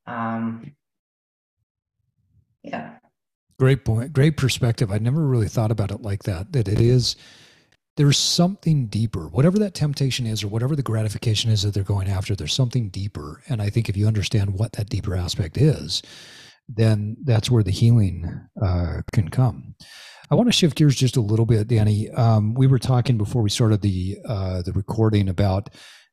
um, 0.07 0.72
yeah, 2.62 2.99
Great 3.59 3.85
point. 3.85 4.12
Great 4.12 4.37
perspective. 4.37 4.93
I 4.93 4.99
never 4.99 5.26
really 5.26 5.49
thought 5.49 5.72
about 5.72 5.91
it 5.91 6.01
like 6.01 6.22
that. 6.24 6.53
That 6.53 6.68
it 6.68 6.81
is 6.81 7.16
there's 7.97 8.16
something 8.16 8.87
deeper. 8.87 9.26
Whatever 9.26 9.59
that 9.59 9.74
temptation 9.74 10.26
is, 10.26 10.45
or 10.45 10.49
whatever 10.49 10.76
the 10.76 10.83
gratification 10.85 11.51
is 11.51 11.62
that 11.62 11.74
they're 11.74 11.83
going 11.83 12.09
after, 12.09 12.37
there's 12.37 12.55
something 12.55 12.89
deeper. 12.89 13.43
And 13.49 13.61
I 13.61 13.70
think 13.70 13.89
if 13.89 13.97
you 13.97 14.07
understand 14.07 14.55
what 14.55 14.74
that 14.74 14.89
deeper 14.89 15.16
aspect 15.16 15.57
is, 15.57 16.03
then 16.68 17.16
that's 17.24 17.51
where 17.51 17.64
the 17.64 17.72
healing 17.72 18.47
uh, 18.62 19.03
can 19.12 19.29
come. 19.29 19.74
I 20.31 20.37
want 20.37 20.47
to 20.49 20.53
shift 20.53 20.76
gears 20.76 20.95
just 20.95 21.16
a 21.16 21.20
little 21.20 21.47
bit, 21.47 21.66
Dani. 21.66 22.16
Um, 22.16 22.55
we 22.55 22.68
were 22.68 22.79
talking 22.79 23.18
before 23.18 23.43
we 23.43 23.51
started 23.51 23.83
the 23.83 24.18
uh, 24.24 24.62
the 24.62 24.72
recording 24.72 25.29
about 25.29 25.70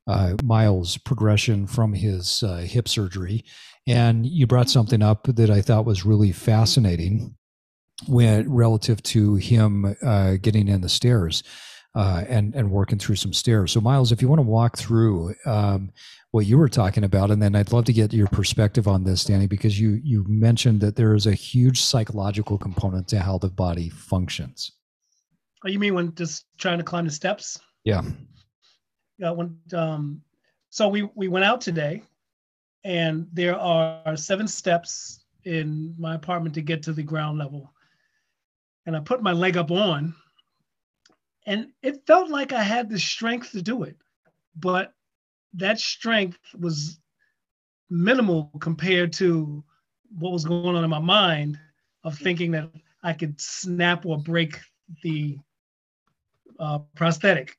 uh, 0.07 0.35
Miles' 0.43 0.97
progression 0.97 1.67
from 1.67 1.93
his 1.93 2.43
uh, 2.43 2.57
hip 2.57 2.87
surgery, 2.87 3.43
and 3.87 4.25
you 4.25 4.47
brought 4.47 4.69
something 4.69 5.01
up 5.01 5.23
that 5.23 5.49
I 5.49 5.61
thought 5.61 5.85
was 5.85 6.05
really 6.05 6.31
fascinating 6.31 7.35
when 8.07 8.51
relative 8.51 9.01
to 9.03 9.35
him 9.35 9.95
uh, 10.03 10.35
getting 10.41 10.67
in 10.67 10.81
the 10.81 10.89
stairs 10.89 11.43
uh, 11.95 12.23
and 12.27 12.53
and 12.55 12.71
working 12.71 12.99
through 12.99 13.15
some 13.15 13.33
stairs. 13.33 13.71
So, 13.71 13.81
Miles, 13.81 14.11
if 14.11 14.21
you 14.21 14.27
want 14.27 14.39
to 14.39 14.43
walk 14.43 14.77
through 14.77 15.33
um, 15.45 15.91
what 16.31 16.45
you 16.45 16.57
were 16.57 16.69
talking 16.69 17.03
about, 17.03 17.31
and 17.31 17.41
then 17.41 17.55
I'd 17.55 17.71
love 17.71 17.85
to 17.85 17.93
get 17.93 18.13
your 18.13 18.27
perspective 18.27 18.87
on 18.87 19.05
this, 19.05 19.23
Dani, 19.23 19.47
because 19.47 19.79
you 19.79 20.01
you 20.03 20.25
mentioned 20.27 20.81
that 20.81 20.97
there 20.97 21.15
is 21.15 21.25
a 21.25 21.33
huge 21.33 21.81
psychological 21.81 22.57
component 22.57 23.07
to 23.09 23.19
how 23.19 23.37
the 23.37 23.49
body 23.49 23.89
functions. 23.89 24.71
Oh, 25.65 25.69
you 25.69 25.79
mean 25.79 25.95
when 25.95 26.13
just 26.15 26.45
trying 26.59 26.77
to 26.77 26.83
climb 26.83 27.05
the 27.05 27.11
steps? 27.11 27.59
Yeah. 27.85 28.01
Yeah. 29.17 29.31
When 29.31 29.57
um, 29.73 30.21
so 30.69 30.87
we 30.87 31.09
we 31.15 31.27
went 31.27 31.45
out 31.45 31.61
today 31.61 32.03
and 32.83 33.27
there 33.33 33.57
are 33.59 34.15
seven 34.15 34.47
steps 34.47 35.25
in 35.43 35.95
my 35.97 36.15
apartment 36.15 36.55
to 36.55 36.61
get 36.61 36.83
to 36.83 36.93
the 36.93 37.03
ground 37.03 37.37
level. 37.37 37.71
And 38.85 38.95
I 38.95 38.99
put 38.99 39.23
my 39.23 39.31
leg 39.31 39.57
up 39.57 39.71
on, 39.71 40.13
and 41.47 41.69
it 41.81 42.05
felt 42.05 42.29
like 42.29 42.53
I 42.53 42.61
had 42.61 42.89
the 42.89 42.99
strength 42.99 43.51
to 43.51 43.61
do 43.61 43.83
it, 43.83 43.97
but 44.55 44.93
that 45.53 45.79
strength 45.79 46.37
was 46.59 46.99
minimal 47.89 48.51
compared 48.59 49.13
to 49.13 49.63
what 50.17 50.31
was 50.31 50.45
going 50.45 50.75
on 50.75 50.83
in 50.83 50.89
my 50.89 50.99
mind 50.99 51.59
of 52.03 52.17
thinking 52.17 52.51
that 52.51 52.69
I 53.01 53.13
could 53.13 53.39
snap 53.41 54.05
or 54.05 54.17
break 54.17 54.59
the 55.01 55.37
uh, 56.59 56.79
prosthetic, 56.95 57.57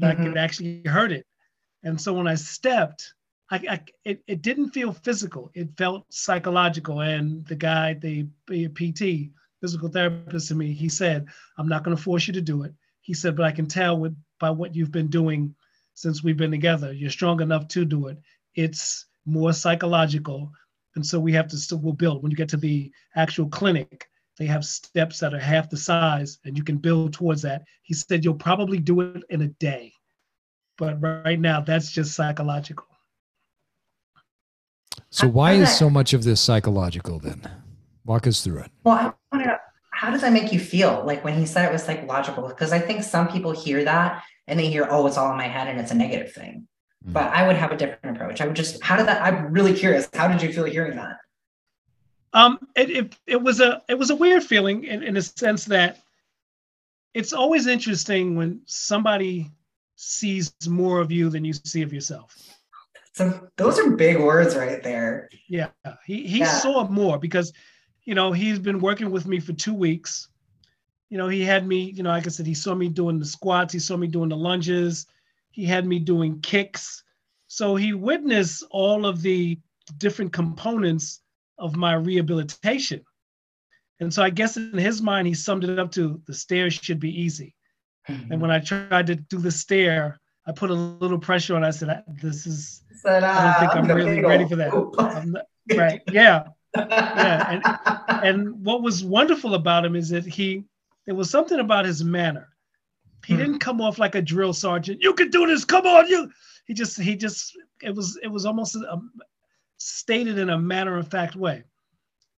that 0.00 0.16
mm-hmm. 0.16 0.22
I 0.22 0.24
could 0.26 0.38
actually 0.38 0.82
hurt 0.86 1.12
it. 1.12 1.26
And 1.82 2.00
so 2.00 2.12
when 2.12 2.26
I 2.26 2.34
stepped, 2.34 3.14
I, 3.50 3.56
I, 3.56 3.80
it, 4.04 4.22
it 4.26 4.42
didn't 4.42 4.70
feel 4.70 4.92
physical. 4.92 5.50
It 5.54 5.76
felt 5.76 6.12
psychological. 6.12 7.00
And 7.00 7.46
the 7.46 7.54
guy, 7.54 7.94
the, 7.94 8.26
the 8.48 8.68
PT, 8.68 9.32
physical 9.60 9.88
therapist 9.88 10.48
to 10.48 10.54
me, 10.54 10.72
he 10.72 10.88
said, 10.88 11.26
I'm 11.58 11.68
not 11.68 11.84
going 11.84 11.96
to 11.96 12.02
force 12.02 12.26
you 12.26 12.32
to 12.34 12.40
do 12.40 12.64
it. 12.64 12.74
He 13.00 13.14
said, 13.14 13.36
but 13.36 13.46
I 13.46 13.52
can 13.52 13.66
tell 13.66 13.98
with 13.98 14.16
by 14.38 14.50
what 14.50 14.74
you've 14.74 14.92
been 14.92 15.08
doing 15.08 15.54
since 15.94 16.22
we've 16.22 16.36
been 16.36 16.50
together. 16.50 16.92
You're 16.92 17.10
strong 17.10 17.40
enough 17.40 17.68
to 17.68 17.84
do 17.84 18.08
it. 18.08 18.18
It's 18.54 19.06
more 19.24 19.52
psychological. 19.52 20.50
And 20.94 21.06
so 21.06 21.20
we 21.20 21.32
have 21.32 21.48
to 21.48 21.56
still 21.56 21.78
we'll 21.78 21.92
build. 21.92 22.22
When 22.22 22.30
you 22.30 22.36
get 22.36 22.48
to 22.50 22.56
the 22.56 22.90
actual 23.14 23.48
clinic, 23.48 24.08
they 24.38 24.46
have 24.46 24.64
steps 24.64 25.20
that 25.20 25.34
are 25.34 25.38
half 25.38 25.70
the 25.70 25.76
size 25.76 26.38
and 26.44 26.56
you 26.56 26.62
can 26.62 26.76
build 26.76 27.12
towards 27.12 27.42
that. 27.42 27.64
He 27.82 27.94
said 27.94 28.24
you'll 28.24 28.34
probably 28.34 28.78
do 28.78 29.00
it 29.00 29.22
in 29.30 29.42
a 29.42 29.48
day. 29.48 29.92
But 30.78 31.00
right 31.00 31.40
now, 31.40 31.60
that's 31.62 31.90
just 31.90 32.14
psychological. 32.14 32.86
So 35.10 35.26
why 35.26 35.52
is 35.52 35.74
so 35.74 35.88
much 35.88 36.12
of 36.12 36.24
this 36.24 36.40
psychological 36.40 37.18
then? 37.18 37.48
Walk 38.04 38.26
us 38.26 38.42
through 38.42 38.58
it. 38.58 38.70
Well, 38.84 38.94
I 38.94 39.12
want 39.34 39.44
to 39.44 39.60
how 39.96 40.10
does 40.10 40.20
that 40.20 40.32
make 40.32 40.52
you 40.52 40.60
feel? 40.60 41.02
Like 41.06 41.24
when 41.24 41.38
he 41.38 41.46
said 41.46 41.64
it 41.64 41.72
was 41.72 41.82
psychological, 41.82 42.46
because 42.48 42.70
I 42.70 42.78
think 42.78 43.02
some 43.02 43.28
people 43.28 43.52
hear 43.52 43.82
that 43.84 44.22
and 44.46 44.60
they 44.60 44.68
hear, 44.68 44.86
oh, 44.90 45.06
it's 45.06 45.16
all 45.16 45.30
in 45.30 45.38
my 45.38 45.48
head 45.48 45.68
and 45.68 45.80
it's 45.80 45.90
a 45.90 45.94
negative 45.94 46.34
thing. 46.34 46.68
Mm-hmm. 47.02 47.12
But 47.12 47.32
I 47.32 47.46
would 47.46 47.56
have 47.56 47.72
a 47.72 47.76
different 47.78 48.14
approach. 48.14 48.42
I 48.42 48.46
would 48.46 48.56
just, 48.56 48.82
how 48.82 48.96
did 48.96 49.06
that? 49.06 49.22
I'm 49.22 49.54
really 49.54 49.72
curious. 49.72 50.06
How 50.12 50.28
did 50.28 50.42
you 50.42 50.52
feel 50.52 50.64
hearing 50.64 50.96
that? 50.96 51.16
Um, 52.36 52.58
it, 52.76 52.90
it, 52.90 53.16
it 53.26 53.42
was 53.42 53.60
a 53.60 53.82
it 53.88 53.98
was 53.98 54.10
a 54.10 54.14
weird 54.14 54.44
feeling 54.44 54.84
in, 54.84 55.02
in 55.02 55.16
a 55.16 55.22
sense 55.22 55.64
that 55.64 56.02
it's 57.14 57.32
always 57.32 57.66
interesting 57.66 58.36
when 58.36 58.60
somebody 58.66 59.50
sees 59.94 60.52
more 60.68 61.00
of 61.00 61.10
you 61.10 61.30
than 61.30 61.46
you 61.46 61.54
see 61.54 61.80
of 61.80 61.94
yourself. 61.94 62.36
So 63.14 63.48
those 63.56 63.78
are 63.78 63.92
big 63.92 64.20
words 64.20 64.54
right 64.54 64.82
there. 64.82 65.30
Yeah, 65.48 65.68
he 66.04 66.26
he 66.26 66.40
yeah. 66.40 66.58
saw 66.58 66.86
more 66.86 67.18
because, 67.18 67.54
you 68.04 68.14
know, 68.14 68.32
he's 68.32 68.58
been 68.58 68.80
working 68.80 69.10
with 69.10 69.26
me 69.26 69.40
for 69.40 69.54
two 69.54 69.72
weeks. 69.72 70.28
You 71.08 71.16
know, 71.16 71.28
he 71.28 71.42
had 71.42 71.66
me, 71.66 71.90
you 71.92 72.02
know, 72.02 72.10
like 72.10 72.26
I 72.26 72.28
said, 72.28 72.44
he 72.44 72.52
saw 72.52 72.74
me 72.74 72.90
doing 72.90 73.18
the 73.18 73.24
squats, 73.24 73.72
he 73.72 73.78
saw 73.78 73.96
me 73.96 74.08
doing 74.08 74.28
the 74.28 74.36
lunges, 74.36 75.06
he 75.52 75.64
had 75.64 75.86
me 75.86 75.98
doing 76.00 76.42
kicks. 76.42 77.02
So 77.46 77.76
he 77.76 77.94
witnessed 77.94 78.62
all 78.70 79.06
of 79.06 79.22
the 79.22 79.58
different 79.96 80.34
components 80.34 81.22
of 81.58 81.76
my 81.76 81.94
rehabilitation. 81.94 83.04
And 84.00 84.12
so 84.12 84.22
I 84.22 84.30
guess 84.30 84.56
in 84.56 84.76
his 84.76 85.00
mind, 85.00 85.26
he 85.26 85.34
summed 85.34 85.64
it 85.64 85.78
up 85.78 85.90
to 85.92 86.20
the 86.26 86.34
stairs 86.34 86.74
should 86.74 87.00
be 87.00 87.22
easy. 87.22 87.54
Mm-hmm. 88.08 88.32
And 88.32 88.42
when 88.42 88.50
I 88.50 88.60
tried 88.60 89.06
to 89.06 89.16
do 89.16 89.38
the 89.38 89.50
stair, 89.50 90.20
I 90.46 90.52
put 90.52 90.70
a 90.70 90.74
little 90.74 91.18
pressure 91.18 91.56
on. 91.56 91.64
I 91.64 91.70
said, 91.70 92.04
"This 92.22 92.46
is. 92.46 92.82
Said, 92.94 93.24
uh, 93.24 93.26
I 93.26 93.44
don't 93.44 93.60
think 93.60 93.84
I'm, 93.84 93.90
I'm 93.90 93.96
really 93.96 94.22
ready 94.22 94.46
for 94.46 94.56
that." 94.56 94.72
Not, 95.26 95.46
right? 95.74 96.00
Yeah, 96.12 96.44
yeah. 96.76 97.50
And 97.50 97.62
and 98.24 98.64
what 98.64 98.82
was 98.82 99.02
wonderful 99.02 99.54
about 99.54 99.84
him 99.84 99.96
is 99.96 100.10
that 100.10 100.24
he 100.24 100.64
there 101.06 101.16
was 101.16 101.30
something 101.30 101.58
about 101.58 101.84
his 101.84 102.04
manner. 102.04 102.48
He 103.24 103.34
hmm. 103.34 103.40
didn't 103.40 103.58
come 103.58 103.80
off 103.80 103.98
like 103.98 104.14
a 104.14 104.22
drill 104.22 104.52
sergeant. 104.52 105.02
You 105.02 105.14
can 105.14 105.30
do 105.30 105.46
this. 105.46 105.64
Come 105.64 105.86
on, 105.86 106.06
you. 106.06 106.30
He 106.66 106.74
just 106.74 107.00
he 107.00 107.16
just 107.16 107.56
it 107.82 107.94
was 107.94 108.18
it 108.22 108.28
was 108.28 108.46
almost 108.46 108.76
a, 108.76 109.00
stated 109.78 110.38
in 110.38 110.50
a 110.50 110.58
matter 110.58 110.96
of 110.96 111.08
fact 111.08 111.36
way. 111.36 111.64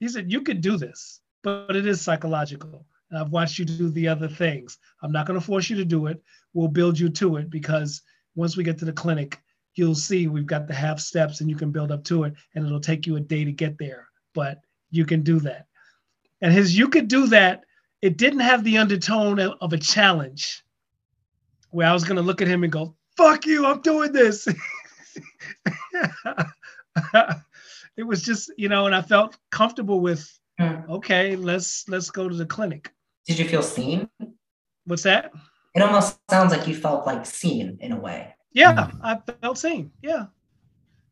He 0.00 0.08
said, 0.08 0.30
"You 0.30 0.42
could 0.42 0.60
do 0.60 0.76
this, 0.76 1.20
but 1.42 1.76
it 1.76 1.86
is 1.86 2.00
psychological." 2.00 2.86
I've 3.14 3.30
watched 3.30 3.58
you 3.58 3.64
do 3.64 3.88
the 3.90 4.08
other 4.08 4.28
things. 4.28 4.78
I'm 5.02 5.12
not 5.12 5.26
going 5.26 5.38
to 5.38 5.44
force 5.44 5.70
you 5.70 5.76
to 5.76 5.84
do 5.84 6.06
it. 6.06 6.20
We'll 6.54 6.68
build 6.68 6.98
you 6.98 7.08
to 7.10 7.36
it 7.36 7.50
because 7.50 8.02
once 8.34 8.56
we 8.56 8.64
get 8.64 8.78
to 8.78 8.84
the 8.84 8.92
clinic, 8.92 9.40
you'll 9.74 9.94
see 9.94 10.26
we've 10.26 10.46
got 10.46 10.66
the 10.66 10.74
half 10.74 10.98
steps 10.98 11.40
and 11.40 11.48
you 11.48 11.56
can 11.56 11.70
build 11.70 11.92
up 11.92 12.02
to 12.04 12.24
it 12.24 12.34
and 12.54 12.66
it'll 12.66 12.80
take 12.80 13.06
you 13.06 13.16
a 13.16 13.20
day 13.20 13.44
to 13.44 13.52
get 13.52 13.78
there, 13.78 14.08
but 14.34 14.60
you 14.90 15.04
can 15.04 15.22
do 15.22 15.38
that. 15.40 15.66
And 16.40 16.52
his 16.52 16.76
you 16.76 16.88
could 16.88 17.08
do 17.08 17.26
that, 17.28 17.64
it 18.02 18.16
didn't 18.16 18.40
have 18.40 18.64
the 18.64 18.78
undertone 18.78 19.38
of 19.38 19.72
a 19.72 19.78
challenge 19.78 20.64
where 21.70 21.88
I 21.88 21.92
was 21.92 22.04
going 22.04 22.16
to 22.16 22.22
look 22.22 22.42
at 22.42 22.48
him 22.48 22.64
and 22.64 22.72
go, 22.72 22.94
fuck 23.16 23.46
you, 23.46 23.66
I'm 23.66 23.80
doing 23.80 24.12
this. 24.12 24.48
it 27.96 28.02
was 28.02 28.22
just, 28.22 28.52
you 28.56 28.68
know, 28.68 28.86
and 28.86 28.94
I 28.94 29.02
felt 29.02 29.36
comfortable 29.50 30.00
with, 30.00 30.28
hmm. 30.58 30.90
okay, 30.90 31.36
let's 31.36 31.88
let's 31.88 32.10
go 32.10 32.28
to 32.28 32.34
the 32.34 32.46
clinic. 32.46 32.90
Did 33.26 33.38
you 33.38 33.48
feel 33.48 33.62
seen? 33.62 34.08
What's 34.84 35.02
that? 35.02 35.32
It 35.74 35.82
almost 35.82 36.18
sounds 36.30 36.52
like 36.52 36.66
you 36.66 36.74
felt 36.74 37.06
like 37.06 37.26
seen 37.26 37.78
in 37.80 37.92
a 37.92 38.00
way. 38.00 38.34
Yeah, 38.52 38.90
mm. 38.90 39.00
I 39.02 39.18
felt 39.42 39.58
seen. 39.58 39.90
Yeah. 40.00 40.26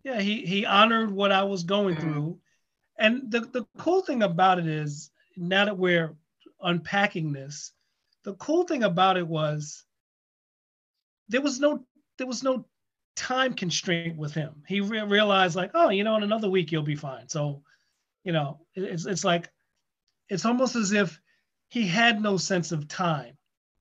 Yeah, 0.04 0.20
he 0.20 0.46
he 0.46 0.64
honored 0.64 1.10
what 1.10 1.32
I 1.32 1.42
was 1.42 1.64
going 1.64 1.96
mm. 1.96 2.00
through. 2.00 2.38
And 2.98 3.30
the, 3.30 3.40
the 3.40 3.66
cool 3.78 4.02
thing 4.02 4.22
about 4.22 4.58
it 4.58 4.66
is 4.66 5.10
now 5.36 5.64
that 5.64 5.76
we're 5.76 6.14
unpacking 6.62 7.32
this, 7.32 7.72
the 8.22 8.34
cool 8.34 8.64
thing 8.64 8.84
about 8.84 9.16
it 9.16 9.26
was 9.26 9.84
there 11.28 11.42
was 11.42 11.60
no 11.60 11.84
there 12.16 12.26
was 12.26 12.42
no 12.42 12.64
time 13.16 13.54
constraint 13.54 14.16
with 14.16 14.34
him. 14.34 14.62
He 14.66 14.80
re- 14.80 15.02
realized 15.02 15.56
like, 15.56 15.70
oh, 15.74 15.90
you 15.90 16.04
know, 16.04 16.16
in 16.16 16.22
another 16.22 16.48
week 16.48 16.72
you'll 16.72 16.82
be 16.82 16.96
fine. 16.96 17.28
So, 17.28 17.62
you 18.24 18.32
know, 18.32 18.60
it's 18.74 19.06
it's 19.06 19.24
like 19.24 19.50
it's 20.28 20.44
almost 20.44 20.76
as 20.76 20.92
if 20.92 21.20
he 21.68 21.86
had 21.86 22.20
no 22.20 22.36
sense 22.36 22.72
of 22.72 22.88
time. 22.88 23.36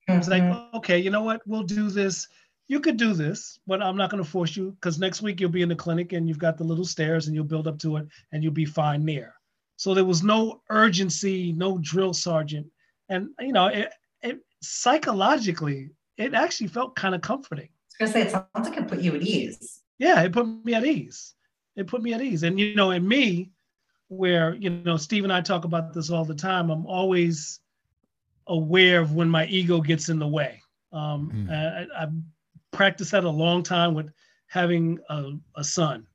Mm-hmm. 0.08 0.18
It's 0.18 0.28
like, 0.28 0.74
okay, 0.74 0.98
you 0.98 1.10
know 1.10 1.22
what? 1.22 1.42
We'll 1.46 1.62
do 1.62 1.90
this. 1.90 2.28
You 2.68 2.80
could 2.80 2.96
do 2.96 3.12
this, 3.12 3.58
but 3.66 3.82
I'm 3.82 3.96
not 3.96 4.10
going 4.10 4.22
to 4.22 4.28
force 4.28 4.56
you 4.56 4.72
because 4.72 4.98
next 4.98 5.20
week 5.22 5.40
you'll 5.40 5.50
be 5.50 5.62
in 5.62 5.68
the 5.68 5.76
clinic 5.76 6.12
and 6.12 6.26
you've 6.28 6.38
got 6.38 6.56
the 6.56 6.64
little 6.64 6.84
stairs 6.84 7.26
and 7.26 7.34
you'll 7.34 7.44
build 7.44 7.68
up 7.68 7.78
to 7.80 7.96
it 7.96 8.06
and 8.32 8.42
you'll 8.42 8.52
be 8.52 8.64
fine 8.64 9.04
there. 9.04 9.34
So 9.76 9.92
there 9.92 10.04
was 10.04 10.22
no 10.22 10.62
urgency, 10.70 11.52
no 11.52 11.78
drill 11.78 12.14
sergeant. 12.14 12.66
And, 13.08 13.28
you 13.38 13.52
know, 13.52 13.66
it, 13.66 13.92
it 14.22 14.40
psychologically, 14.62 15.90
it 16.16 16.32
actually 16.32 16.68
felt 16.68 16.96
kind 16.96 17.14
of 17.14 17.20
comforting. 17.20 17.68
I 18.00 18.04
was 18.04 18.12
going 18.12 18.24
to 18.24 18.30
say, 18.32 18.38
it 18.38 18.46
sounds 18.54 18.68
like 18.68 18.78
it 18.78 18.88
put 18.88 19.00
you 19.00 19.14
at 19.14 19.22
ease. 19.22 19.82
Yeah, 19.98 20.22
it 20.22 20.32
put 20.32 20.46
me 20.64 20.74
at 20.74 20.84
ease. 20.84 21.34
It 21.76 21.86
put 21.86 22.02
me 22.02 22.12
at 22.12 22.22
ease. 22.22 22.42
And, 22.42 22.58
you 22.58 22.74
know, 22.74 22.90
in 22.90 23.06
me, 23.06 23.50
where, 24.08 24.54
you 24.54 24.70
know, 24.70 24.96
Steve 24.96 25.24
and 25.24 25.32
I 25.32 25.40
talk 25.40 25.64
about 25.64 25.92
this 25.92 26.10
all 26.10 26.24
the 26.24 26.34
time, 26.34 26.70
I'm 26.70 26.86
always 26.86 27.60
aware 28.46 29.00
of 29.00 29.14
when 29.14 29.28
my 29.28 29.46
ego 29.46 29.80
gets 29.80 30.08
in 30.08 30.18
the 30.18 30.26
way. 30.26 30.60
Um, 30.92 31.30
mm. 31.48 31.50
I, 31.50 32.00
have 32.00 32.12
practiced 32.72 33.12
that 33.12 33.24
a 33.24 33.30
long 33.30 33.62
time 33.62 33.94
with 33.94 34.10
having 34.48 34.98
a, 35.08 35.32
a 35.56 35.64
son. 35.64 36.06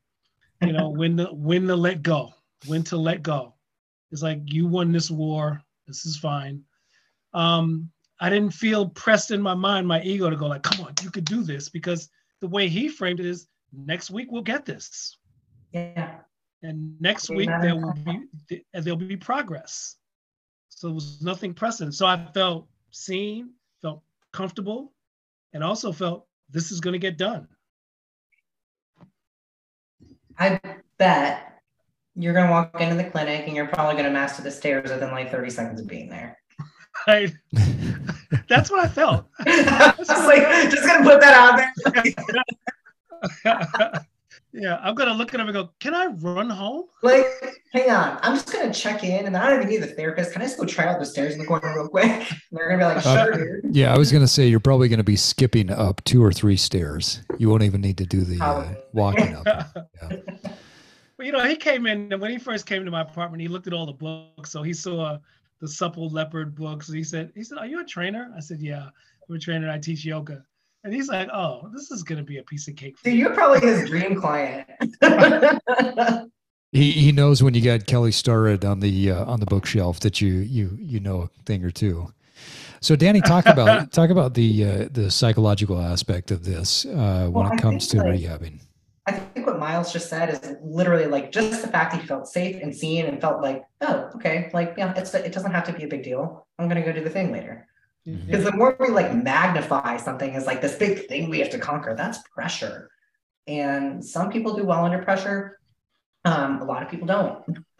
You 0.62 0.74
know, 0.74 0.90
when 0.98 1.16
the 1.16 1.26
when 1.34 1.68
to 1.68 1.76
let 1.76 2.02
go, 2.02 2.34
when 2.68 2.84
to 2.84 2.98
let 2.98 3.24
go. 3.24 3.56
It's 4.12 4.22
like 4.22 4.42
you 4.46 4.68
won 4.68 4.92
this 4.92 5.12
war. 5.12 5.62
This 5.88 6.06
is 6.06 6.18
fine. 6.18 6.64
Um, 7.34 7.92
I 8.20 8.30
didn't 8.30 8.54
feel 8.54 8.90
pressed 8.90 9.32
in 9.32 9.42
my 9.42 9.54
mind, 9.54 9.88
my 9.88 10.02
ego 10.02 10.30
to 10.30 10.36
go 10.36 10.48
like, 10.48 10.64
come 10.64 10.86
on, 10.86 10.94
you 11.02 11.10
could 11.10 11.26
do 11.26 11.44
this 11.44 11.70
because 11.70 12.10
the 12.42 12.48
way 12.48 12.68
he 12.68 12.90
framed 12.90 13.20
it 13.20 13.26
is 13.26 13.48
next 13.72 14.10
week 14.10 14.32
we'll 14.32 14.42
get 14.42 14.66
this. 14.66 15.18
Yeah. 15.72 16.16
And 16.62 17.00
next 17.00 17.30
week 17.30 17.50
there 17.62 17.76
will 17.76 17.94
be 17.94 18.64
there'll 18.74 18.98
be 18.98 19.16
progress. 19.16 19.96
So 20.68 20.88
there 20.88 20.96
was 20.96 21.22
nothing 21.22 21.54
pressing. 21.54 21.92
So 21.92 22.06
I 22.06 22.26
felt 22.34 22.68
seen, 22.92 23.52
felt 23.82 24.02
comfortable, 24.34 24.94
and 25.54 25.64
also 25.64 25.92
felt 25.92 26.28
this 26.50 26.72
is 26.72 26.82
going 26.82 26.94
to 26.94 27.00
get 27.00 27.18
done. 27.18 27.48
I 30.38 30.60
bet 30.98 31.62
you're 32.16 32.34
going 32.34 32.48
to 32.48 32.52
walk 32.52 32.80
into 32.82 32.96
the 32.96 33.10
clinic 33.10 33.46
and 33.48 33.56
you're 33.56 33.68
probably 33.68 33.94
going 33.94 34.06
to 34.06 34.12
master 34.12 34.42
the 34.42 34.52
stairs 34.52 34.90
within 34.90 35.12
like 35.12 35.32
30 35.32 35.50
seconds 35.50 35.82
of 35.82 35.88
being 35.88 36.10
there. 36.10 36.39
Right. 37.08 37.34
That's 38.48 38.70
what 38.70 38.80
I 38.80 38.88
felt. 38.88 39.26
I 39.40 39.94
just 39.98 40.10
like, 40.10 40.72
just 40.72 40.88
going 40.88 41.04
to 41.04 41.10
put 41.10 41.22
that 41.22 41.34
out 41.34 41.58
there. 43.44 44.06
Yeah, 44.52 44.80
I'm 44.82 44.96
gonna 44.96 45.14
look 45.14 45.34
at 45.34 45.40
him 45.40 45.48
and 45.48 45.54
go, 45.54 45.70
"Can 45.80 45.94
I 45.94 46.08
run 46.08 46.50
home?" 46.50 46.86
Like, 47.04 47.28
hang 47.72 47.92
on, 47.92 48.18
I'm 48.24 48.34
just 48.34 48.52
gonna 48.52 48.74
check 48.74 49.04
in, 49.04 49.28
and 49.28 49.38
I 49.38 49.48
don't 49.48 49.60
even 49.60 49.70
need 49.70 49.84
the 49.84 49.94
therapist. 49.94 50.34
Can 50.34 50.42
I 50.42 50.46
just 50.46 50.58
go 50.58 50.66
try 50.66 50.86
out 50.86 51.00
the 51.00 51.06
stairs 51.06 51.34
in 51.34 51.40
the 51.40 51.46
corner 51.46 51.72
real 51.76 51.88
quick? 51.88 52.06
And 52.50 52.58
they're 52.58 52.68
gonna 52.68 52.80
be 52.80 52.96
like, 52.96 53.06
uh, 53.06 53.26
"Sure, 53.26 53.58
uh. 53.58 53.70
Yeah, 53.72 53.94
I 53.94 53.98
was 53.98 54.12
gonna 54.12 54.28
say 54.28 54.48
you're 54.48 54.60
probably 54.60 54.90
gonna 54.90 55.04
be 55.04 55.16
skipping 55.16 55.70
up 55.70 56.04
two 56.04 56.24
or 56.24 56.34
three 56.34 56.58
stairs. 56.58 57.22
You 57.38 57.50
won't 57.50 57.62
even 57.62 57.80
need 57.82 57.98
to 58.00 58.06
do 58.06 58.22
the 58.22 58.44
uh, 58.44 58.74
walking 58.92 59.36
up. 59.36 59.46
Yeah. 59.46 60.18
Well, 61.18 61.26
you 61.26 61.32
know, 61.32 61.44
he 61.44 61.56
came 61.56 61.86
in, 61.86 62.12
and 62.12 62.22
when 62.22 62.32
he 62.32 62.40
first 62.40 62.66
came 62.66 62.86
to 62.86 62.92
my 62.92 63.02
apartment, 63.02 63.42
he 63.42 63.48
looked 63.48 63.68
at 63.68 63.74
all 63.74 63.86
the 63.86 63.94
books. 63.94 64.52
So 64.52 64.64
he 64.64 64.74
saw 64.74 65.20
the 65.60 65.68
Supple 65.68 66.10
Leopard 66.10 66.56
books. 66.56 66.92
He 66.92 67.04
said, 67.04 67.32
"He 67.36 67.44
said, 67.44 67.58
are 67.58 67.66
you 67.66 67.82
a 67.82 67.86
trainer?" 67.86 68.32
I 68.36 68.40
said, 68.40 68.62
"Yeah, 68.62 68.90
I'm 69.30 69.36
a 69.36 69.40
trainer. 69.40 69.70
I 69.70 69.78
teach 69.78 70.06
yoga." 70.06 70.44
And 70.84 70.94
he's 70.94 71.10
like, 71.10 71.30
"Oh, 71.34 71.70
this 71.74 71.92
is 71.92 72.04
gonna 72.04 72.24
be 72.24 72.38
a 72.38 72.44
piece 72.44 72.68
of 72.68 72.76
cake." 72.76 72.96
So 73.04 73.10
you're 73.10 73.34
probably 73.34 73.68
his 73.68 73.90
dream 73.90 74.20
client. 74.20 74.68
he 76.72 76.92
he 76.92 77.12
knows 77.12 77.44
when 77.44 77.54
you 77.54 77.62
got 77.62 77.86
Kelly 77.86 78.12
Starrett 78.12 78.64
on 78.64 78.80
the 78.80 79.12
uh, 79.12 79.26
on 79.26 79.40
the 79.40 79.46
bookshelf 79.46 80.00
that 80.02 80.22
you 80.22 80.36
you 80.36 80.78
you 80.80 81.00
know 81.00 81.22
a 81.22 81.28
thing 81.44 81.64
or 81.64 81.72
two. 81.72 82.14
So 82.82 82.96
Dani, 82.96 83.24
talk 83.24 83.46
about 83.46 83.92
talk 83.92 84.10
about 84.10 84.34
the 84.34 84.64
uh, 84.64 84.90
the 84.92 85.12
psychological 85.12 85.82
aspect 85.82 86.32
of 86.32 86.46
this 86.46 86.86
uh, 86.86 87.28
when 87.30 87.46
well, 87.46 87.54
it 87.54 87.62
comes 87.62 87.88
to 87.88 87.98
like, 87.98 88.22
rehabbing. 88.22 88.62
I 89.10 89.20
think 89.20 89.48
what 89.48 89.60
Miles 89.60 89.92
just 89.92 90.10
said 90.10 90.30
is 90.30 90.56
literally 90.62 91.08
like 91.08 91.32
just 91.32 91.62
the 91.62 91.68
fact 91.68 91.96
he 91.96 92.06
felt 92.06 92.28
safe 92.28 92.62
and 92.62 92.76
seen 92.76 93.06
and 93.06 93.20
felt 93.20 93.42
like, 93.42 93.64
oh, 93.82 94.10
okay, 94.16 94.52
like 94.54 94.76
yeah, 94.78 94.94
it's 94.96 95.14
it 95.14 95.32
doesn't 95.32 95.52
have 95.52 95.66
to 95.66 95.74
be 95.74 95.84
a 95.84 95.88
big 95.88 96.04
deal. 96.04 96.46
I'm 96.60 96.68
gonna 96.68 96.86
go 96.86 96.92
do 96.92 97.04
the 97.04 97.10
thing 97.10 97.32
later. 97.32 97.68
Because 98.06 98.46
the 98.46 98.54
more 98.54 98.76
we 98.80 98.90
like 98.90 99.14
magnify 99.14 99.98
something 99.98 100.36
as 100.36 100.48
like 100.48 100.62
this 100.62 100.76
big 100.76 101.08
thing 101.08 101.30
we 101.30 101.40
have 101.40 101.50
to 101.52 101.60
conquer, 101.60 101.96
that's 101.96 102.20
pressure. 102.34 102.90
And 103.48 104.04
some 104.04 104.32
people 104.32 104.56
do 104.56 104.64
well 104.64 104.86
under 104.86 105.00
pressure. 105.00 105.60
Um, 106.26 106.62
a 106.62 106.66
lot 106.66 106.82
of 106.82 106.90
people 106.90 107.08
don't. 107.08 107.44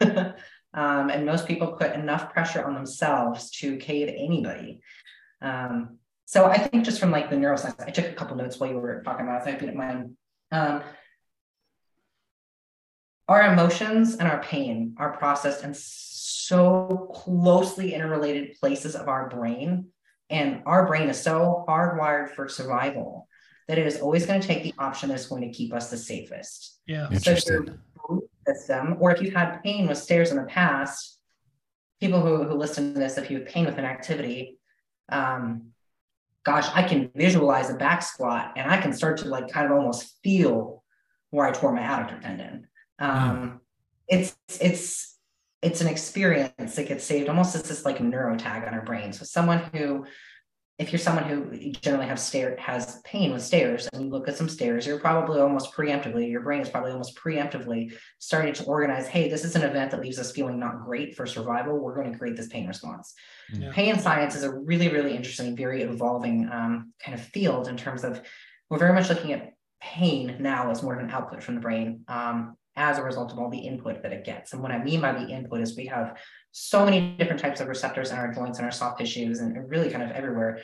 um, 0.74 1.10
and 1.10 1.26
most 1.26 1.46
people 1.46 1.72
put 1.72 1.94
enough 1.94 2.32
pressure 2.32 2.64
on 2.64 2.74
themselves 2.74 3.50
to 3.52 3.76
cave 3.76 4.08
anybody. 4.08 4.82
Um, 5.42 5.98
so 6.26 6.44
I 6.44 6.58
think 6.58 6.84
just 6.84 7.00
from 7.00 7.10
like 7.10 7.28
the 7.28 7.36
neuroscience, 7.36 7.82
I 7.84 7.90
took 7.90 8.06
a 8.06 8.12
couple 8.12 8.36
notes 8.36 8.60
while 8.60 8.70
you 8.70 8.76
were 8.76 9.02
talking 9.02 9.26
about 9.26 9.40
it. 9.40 9.44
So 9.44 9.50
I 9.50 9.58
didn't 9.58 9.76
mind. 9.76 10.16
Um, 10.52 10.82
our 13.30 13.52
emotions 13.52 14.16
and 14.16 14.26
our 14.26 14.42
pain 14.42 14.92
are 14.98 15.16
processed 15.16 15.62
in 15.62 15.72
so 15.72 17.08
closely 17.14 17.94
interrelated 17.94 18.58
places 18.58 18.96
of 18.96 19.06
our 19.06 19.28
brain. 19.28 19.86
And 20.30 20.62
our 20.66 20.84
brain 20.84 21.08
is 21.08 21.22
so 21.22 21.64
hardwired 21.68 22.30
for 22.30 22.48
survival 22.48 23.28
that 23.68 23.78
it 23.78 23.86
is 23.86 24.00
always 24.00 24.26
going 24.26 24.40
to 24.40 24.46
take 24.46 24.64
the 24.64 24.74
option 24.78 25.08
that's 25.08 25.28
going 25.28 25.42
to 25.42 25.56
keep 25.56 25.72
us 25.72 25.90
the 25.90 25.96
safest. 25.96 26.80
Yeah. 26.88 27.08
So 27.10 27.30
your 27.30 27.36
system, 28.48 28.96
or 28.98 29.12
if 29.12 29.22
you've 29.22 29.34
had 29.34 29.62
pain 29.62 29.86
with 29.86 29.98
stairs 29.98 30.32
in 30.32 30.36
the 30.36 30.44
past, 30.44 31.20
people 32.00 32.20
who, 32.20 32.42
who 32.42 32.54
listen 32.54 32.94
to 32.94 32.98
this, 32.98 33.16
if 33.16 33.30
you 33.30 33.38
have 33.38 33.46
pain 33.46 33.64
with 33.64 33.78
an 33.78 33.84
activity, 33.84 34.58
um, 35.08 35.68
gosh, 36.44 36.68
I 36.74 36.82
can 36.82 37.12
visualize 37.14 37.70
a 37.70 37.74
back 37.74 38.02
squat 38.02 38.54
and 38.56 38.68
I 38.68 38.80
can 38.80 38.92
start 38.92 39.18
to 39.18 39.28
like 39.28 39.52
kind 39.52 39.66
of 39.66 39.78
almost 39.78 40.16
feel 40.24 40.82
where 41.30 41.46
I 41.46 41.52
tore 41.52 41.72
my 41.72 41.82
adductor 41.82 42.20
tendon. 42.20 42.66
Um, 43.00 43.10
mm. 43.10 43.58
It's 44.08 44.36
it's 44.60 45.18
it's 45.62 45.80
an 45.80 45.88
experience 45.88 46.74
that 46.76 46.88
gets 46.88 47.04
saved 47.04 47.28
almost 47.28 47.54
as 47.54 47.62
this 47.64 47.84
like 47.84 48.00
neuro 48.00 48.36
tag 48.36 48.66
on 48.66 48.74
our 48.74 48.84
brain. 48.84 49.12
So 49.12 49.24
someone 49.24 49.58
who, 49.74 50.06
if 50.78 50.90
you're 50.90 50.98
someone 50.98 51.24
who 51.24 51.70
generally 51.72 52.06
have 52.06 52.18
stair 52.18 52.56
has 52.58 53.02
pain 53.04 53.32
with 53.32 53.42
stairs 53.42 53.86
and 53.92 54.04
you 54.04 54.10
look 54.10 54.26
at 54.26 54.38
some 54.38 54.48
stairs, 54.48 54.86
you're 54.86 54.98
probably 54.98 55.38
almost 55.38 55.74
preemptively, 55.74 56.30
your 56.30 56.40
brain 56.40 56.62
is 56.62 56.70
probably 56.70 56.92
almost 56.92 57.14
preemptively 57.14 57.92
starting 58.18 58.54
to 58.54 58.64
organize, 58.64 59.06
hey, 59.06 59.28
this 59.28 59.44
is 59.44 59.54
an 59.54 59.62
event 59.62 59.90
that 59.90 60.00
leaves 60.00 60.18
us 60.18 60.32
feeling 60.32 60.58
not 60.58 60.82
great 60.82 61.14
for 61.14 61.26
survival. 61.26 61.78
We're 61.78 61.94
going 61.94 62.10
to 62.10 62.18
create 62.18 62.36
this 62.36 62.48
pain 62.48 62.66
response. 62.66 63.12
Yeah. 63.52 63.70
Pain 63.72 63.98
science 63.98 64.34
is 64.34 64.44
a 64.44 64.50
really, 64.50 64.88
really 64.88 65.14
interesting, 65.14 65.54
very 65.54 65.82
evolving 65.82 66.48
um, 66.50 66.94
kind 67.04 67.18
of 67.18 67.24
field 67.26 67.68
in 67.68 67.76
terms 67.76 68.02
of 68.02 68.22
we're 68.70 68.78
very 68.78 68.94
much 68.94 69.10
looking 69.10 69.34
at 69.34 69.52
pain 69.82 70.36
now 70.40 70.70
as 70.70 70.82
more 70.82 70.94
of 70.94 71.04
an 71.04 71.10
output 71.10 71.42
from 71.42 71.56
the 71.56 71.60
brain. 71.60 72.04
Um, 72.08 72.56
as 72.76 72.98
a 72.98 73.02
result 73.02 73.32
of 73.32 73.38
all 73.38 73.50
the 73.50 73.58
input 73.58 74.02
that 74.02 74.12
it 74.12 74.24
gets. 74.24 74.52
And 74.52 74.62
what 74.62 74.72
I 74.72 74.82
mean 74.82 75.00
by 75.00 75.12
the 75.12 75.28
input 75.28 75.60
is 75.60 75.76
we 75.76 75.86
have 75.86 76.18
so 76.52 76.84
many 76.84 77.16
different 77.18 77.40
types 77.40 77.60
of 77.60 77.68
receptors 77.68 78.10
in 78.10 78.16
our 78.16 78.32
joints 78.32 78.58
and 78.58 78.64
our 78.64 78.72
soft 78.72 78.98
tissues 78.98 79.40
and 79.40 79.68
really 79.68 79.90
kind 79.90 80.02
of 80.02 80.10
everywhere. 80.12 80.60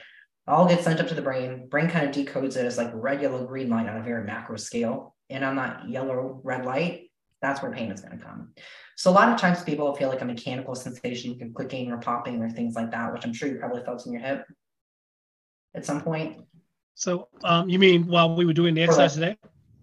All 0.48 0.68
get 0.68 0.84
sent 0.84 1.00
up 1.00 1.08
to 1.08 1.14
the 1.14 1.22
brain. 1.22 1.68
Brain 1.68 1.88
kind 1.88 2.08
of 2.08 2.14
decodes 2.14 2.56
it 2.56 2.64
as 2.64 2.78
like 2.78 2.90
red, 2.94 3.20
yellow, 3.20 3.44
green 3.44 3.68
light 3.68 3.88
on 3.88 3.96
a 3.96 4.02
very 4.02 4.24
macro 4.24 4.56
scale. 4.56 5.16
And 5.28 5.44
on 5.44 5.56
that 5.56 5.88
yellow, 5.88 6.40
red 6.44 6.64
light, 6.64 7.10
that's 7.42 7.60
where 7.62 7.72
pain 7.72 7.90
is 7.90 8.00
going 8.00 8.18
to 8.18 8.24
come. 8.24 8.52
So 8.96 9.10
a 9.10 9.12
lot 9.12 9.28
of 9.28 9.38
times 9.38 9.62
people 9.62 9.94
feel 9.94 10.08
like 10.08 10.22
a 10.22 10.24
mechanical 10.24 10.74
sensation, 10.74 11.36
like 11.38 11.52
clicking 11.52 11.90
or 11.90 11.98
popping 11.98 12.40
or 12.40 12.48
things 12.48 12.74
like 12.74 12.92
that, 12.92 13.12
which 13.12 13.24
I'm 13.24 13.32
sure 13.32 13.48
you 13.48 13.56
probably 13.56 13.82
felt 13.82 14.06
in 14.06 14.12
your 14.12 14.22
hip 14.22 14.46
at 15.74 15.84
some 15.84 16.00
point. 16.00 16.38
So 16.94 17.28
um, 17.44 17.68
you 17.68 17.78
mean 17.78 18.06
while 18.06 18.34
we 18.34 18.46
were 18.46 18.54
doing 18.54 18.74
the 18.74 18.82
exercise 18.82 19.14
today? 19.14 19.36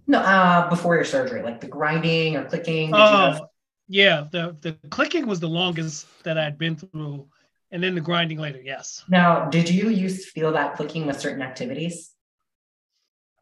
No, 0.08 0.20
uh, 0.20 0.70
before 0.70 0.96
your 0.96 1.06
surgery, 1.06 1.42
like 1.42 1.62
the 1.62 1.68
grinding 1.68 2.36
or 2.36 2.46
clicking. 2.46 2.92
Oh, 2.94 3.48
yeah. 3.88 4.28
The 4.32 4.58
the 4.62 4.74
clicking 4.90 5.28
was 5.28 5.40
the 5.40 5.48
longest 5.48 6.08
that 6.24 6.38
I'd 6.38 6.58
been 6.58 6.76
through, 6.76 7.28
and 7.72 7.82
then 7.82 7.96
the 7.96 8.02
grinding 8.02 8.38
later. 8.38 8.62
Yes. 8.62 9.04
Now, 9.08 9.50
did 9.50 9.70
you 9.70 9.90
used 9.90 10.26
to 10.26 10.32
feel 10.32 10.52
that 10.54 10.76
clicking 10.76 11.06
with 11.06 11.20
certain 11.20 11.42
activities? 11.42 12.12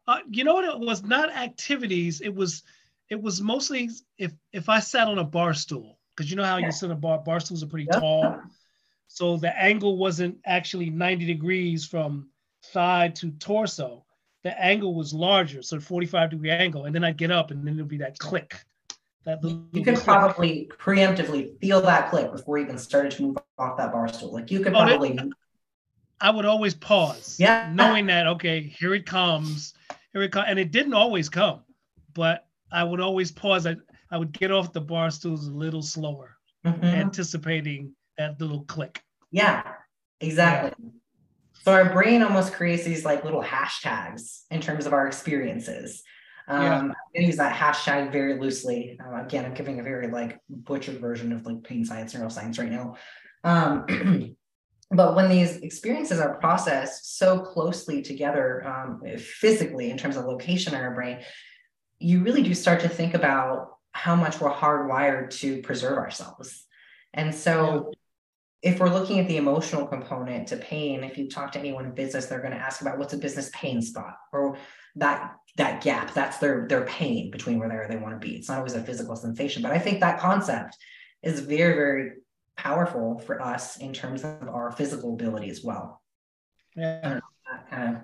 Uh, 0.06 0.18
you 0.30 0.44
know 0.44 0.54
what? 0.54 0.64
It 0.64 0.80
was 0.80 1.02
not 1.02 1.30
activities. 1.30 2.20
It 2.20 2.34
was 2.34 2.62
it 3.08 3.20
was 3.20 3.40
mostly 3.40 3.90
if 4.18 4.32
if 4.52 4.68
I 4.68 4.80
sat 4.80 5.08
on 5.08 5.18
a 5.18 5.24
bar 5.24 5.54
stool 5.54 5.98
because 6.16 6.30
you 6.30 6.36
know 6.36 6.44
how 6.44 6.58
yeah. 6.58 6.66
you 6.66 6.72
sit 6.72 6.86
on 6.86 6.92
a 6.92 7.00
bar 7.00 7.18
bar 7.18 7.40
stools 7.40 7.62
are 7.62 7.68
pretty 7.68 7.88
yep. 7.90 8.00
tall, 8.00 8.40
so 9.08 9.36
the 9.36 9.56
angle 9.56 9.96
wasn't 9.96 10.38
actually 10.44 10.90
ninety 10.90 11.26
degrees 11.26 11.86
from 11.86 12.28
thigh 12.66 13.08
to 13.16 13.30
torso 13.32 14.04
the 14.42 14.60
angle 14.60 14.94
was 14.94 15.14
larger, 15.14 15.62
so 15.62 15.78
45 15.78 16.30
degree 16.30 16.50
angle, 16.50 16.84
and 16.84 16.94
then 16.94 17.04
I'd 17.04 17.16
get 17.16 17.30
up 17.30 17.50
and 17.50 17.66
then 17.66 17.74
it'd 17.74 17.88
be 17.88 17.98
that 17.98 18.18
click. 18.18 18.56
That 19.24 19.38
you, 19.44 19.64
you 19.72 19.84
could 19.84 19.94
click. 19.94 20.04
probably 20.04 20.70
preemptively 20.78 21.56
feel 21.60 21.80
that 21.82 22.10
click 22.10 22.32
before 22.32 22.58
you 22.58 22.64
even 22.64 22.76
started 22.76 23.12
to 23.12 23.22
move 23.22 23.38
off 23.56 23.76
that 23.76 23.92
bar 23.92 24.08
stool. 24.08 24.32
Like 24.32 24.50
you 24.50 24.60
could 24.60 24.74
oh, 24.74 24.84
probably. 24.84 25.18
I 26.20 26.30
would 26.30 26.44
always 26.44 26.74
pause, 26.74 27.36
yeah, 27.38 27.70
knowing 27.72 28.06
that 28.06 28.26
okay, 28.26 28.62
here 28.62 28.94
it 28.94 29.06
comes, 29.06 29.74
here 30.12 30.22
it 30.22 30.32
comes, 30.32 30.46
and 30.48 30.58
it 30.58 30.70
didn't 30.70 30.94
always 30.94 31.28
come, 31.28 31.60
but 32.14 32.46
I 32.70 32.84
would 32.84 33.00
always 33.00 33.30
pause. 33.30 33.66
I, 33.66 33.76
I 34.10 34.18
would 34.18 34.32
get 34.32 34.50
off 34.50 34.72
the 34.72 34.80
bar 34.80 35.10
stools 35.10 35.46
a 35.46 35.52
little 35.52 35.82
slower, 35.82 36.36
mm-hmm. 36.64 36.84
anticipating 36.84 37.92
that 38.18 38.40
little 38.40 38.64
click. 38.64 39.02
Yeah, 39.30 39.62
exactly. 40.20 40.72
Yeah. 40.78 40.90
So 41.64 41.72
our 41.72 41.92
brain 41.92 42.22
almost 42.22 42.52
creates 42.52 42.84
these 42.84 43.04
like 43.04 43.24
little 43.24 43.42
hashtags 43.42 44.42
in 44.50 44.60
terms 44.60 44.86
of 44.86 44.92
our 44.92 45.06
experiences. 45.06 46.02
Um, 46.48 46.62
yeah. 46.62 47.20
I 47.22 47.26
use 47.26 47.36
that 47.36 47.54
hashtag 47.54 48.10
very 48.10 48.38
loosely. 48.38 48.98
Uh, 49.02 49.22
again, 49.22 49.44
I'm 49.44 49.54
giving 49.54 49.78
a 49.78 49.82
very 49.82 50.08
like 50.08 50.40
butchered 50.48 51.00
version 51.00 51.32
of 51.32 51.46
like 51.46 51.62
pain 51.62 51.84
science, 51.84 52.14
neuroscience 52.14 52.58
right 52.58 52.70
now. 52.70 52.96
Um, 53.44 54.36
but 54.90 55.14
when 55.14 55.28
these 55.28 55.58
experiences 55.58 56.18
are 56.18 56.34
processed 56.38 57.16
so 57.18 57.40
closely 57.40 58.02
together 58.02 58.66
um, 58.66 59.00
physically 59.18 59.90
in 59.90 59.96
terms 59.96 60.16
of 60.16 60.24
location 60.24 60.74
in 60.74 60.80
our 60.80 60.94
brain, 60.94 61.20
you 61.98 62.22
really 62.22 62.42
do 62.42 62.54
start 62.54 62.80
to 62.80 62.88
think 62.88 63.14
about 63.14 63.76
how 63.92 64.16
much 64.16 64.40
we're 64.40 64.52
hardwired 64.52 65.30
to 65.30 65.62
preserve 65.62 65.98
ourselves. 65.98 66.66
And 67.14 67.34
so 67.34 67.92
if 68.62 68.78
we're 68.78 68.88
looking 68.88 69.18
at 69.18 69.26
the 69.26 69.36
emotional 69.36 69.86
component 69.86 70.48
to 70.48 70.56
pain, 70.56 71.02
if 71.02 71.18
you 71.18 71.28
talk 71.28 71.52
to 71.52 71.58
anyone 71.58 71.84
in 71.84 71.92
business, 71.92 72.26
they're 72.26 72.40
going 72.40 72.52
to 72.52 72.58
ask 72.58 72.80
about 72.80 72.96
what's 72.96 73.12
a 73.12 73.18
business 73.18 73.50
pain 73.52 73.82
spot 73.82 74.16
or 74.32 74.56
that 74.96 75.34
that 75.56 75.82
gap. 75.82 76.14
That's 76.14 76.38
their 76.38 76.66
their 76.68 76.84
pain 76.84 77.30
between 77.30 77.58
where 77.58 77.68
they 77.68 77.94
they 77.94 78.00
want 78.00 78.20
to 78.20 78.26
be. 78.26 78.36
It's 78.36 78.48
not 78.48 78.58
always 78.58 78.74
a 78.74 78.82
physical 78.82 79.16
sensation, 79.16 79.62
but 79.62 79.72
I 79.72 79.78
think 79.78 80.00
that 80.00 80.20
concept 80.20 80.76
is 81.22 81.40
very 81.40 81.74
very 81.74 82.10
powerful 82.56 83.18
for 83.18 83.42
us 83.42 83.78
in 83.78 83.92
terms 83.92 84.22
of 84.22 84.48
our 84.48 84.70
physical 84.72 85.14
ability 85.14 85.50
as 85.50 85.64
well. 85.64 86.00
Yeah. 86.76 87.20
Kind 87.70 87.96
of 87.96 88.02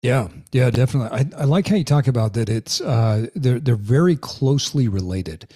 yeah, 0.00 0.28
yeah, 0.52 0.70
definitely. 0.70 1.18
I, 1.36 1.42
I 1.42 1.44
like 1.44 1.66
how 1.66 1.74
you 1.74 1.82
talk 1.82 2.06
about 2.06 2.34
that. 2.34 2.48
It's 2.48 2.80
uh, 2.80 3.26
they're 3.34 3.58
they're 3.58 3.74
very 3.74 4.14
closely 4.16 4.86
related 4.86 5.52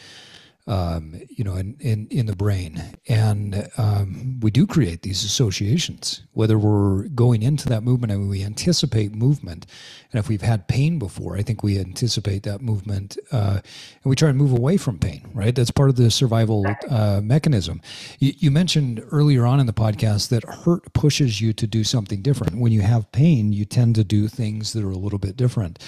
um, 0.66 1.20
you 1.28 1.42
know, 1.42 1.56
in, 1.56 1.76
in, 1.80 2.06
in 2.10 2.26
the 2.26 2.36
brain. 2.36 2.80
And 3.08 3.68
um, 3.76 4.38
we 4.40 4.50
do 4.50 4.66
create 4.66 5.02
these 5.02 5.24
associations, 5.24 6.22
whether 6.32 6.56
we're 6.56 7.08
going 7.08 7.42
into 7.42 7.68
that 7.68 7.82
movement 7.82 8.12
and 8.12 8.30
we 8.30 8.44
anticipate 8.44 9.12
movement. 9.12 9.66
And 10.12 10.20
if 10.20 10.28
we've 10.28 10.42
had 10.42 10.68
pain 10.68 11.00
before, 11.00 11.36
I 11.36 11.42
think 11.42 11.64
we 11.64 11.80
anticipate 11.80 12.44
that 12.44 12.60
movement 12.60 13.18
uh, 13.32 13.60
and 13.60 14.10
we 14.10 14.14
try 14.14 14.28
and 14.28 14.38
move 14.38 14.52
away 14.52 14.76
from 14.76 14.98
pain, 14.98 15.28
right? 15.34 15.54
That's 15.54 15.72
part 15.72 15.90
of 15.90 15.96
the 15.96 16.10
survival 16.10 16.64
uh, 16.88 17.20
mechanism. 17.22 17.80
You, 18.20 18.32
you 18.38 18.50
mentioned 18.52 19.02
earlier 19.10 19.44
on 19.44 19.58
in 19.58 19.66
the 19.66 19.72
podcast 19.72 20.28
that 20.28 20.44
hurt 20.44 20.92
pushes 20.92 21.40
you 21.40 21.52
to 21.54 21.66
do 21.66 21.82
something 21.82 22.22
different. 22.22 22.56
When 22.56 22.72
you 22.72 22.82
have 22.82 23.10
pain, 23.10 23.52
you 23.52 23.64
tend 23.64 23.96
to 23.96 24.04
do 24.04 24.28
things 24.28 24.74
that 24.74 24.84
are 24.84 24.90
a 24.90 24.96
little 24.96 25.18
bit 25.18 25.36
different 25.36 25.80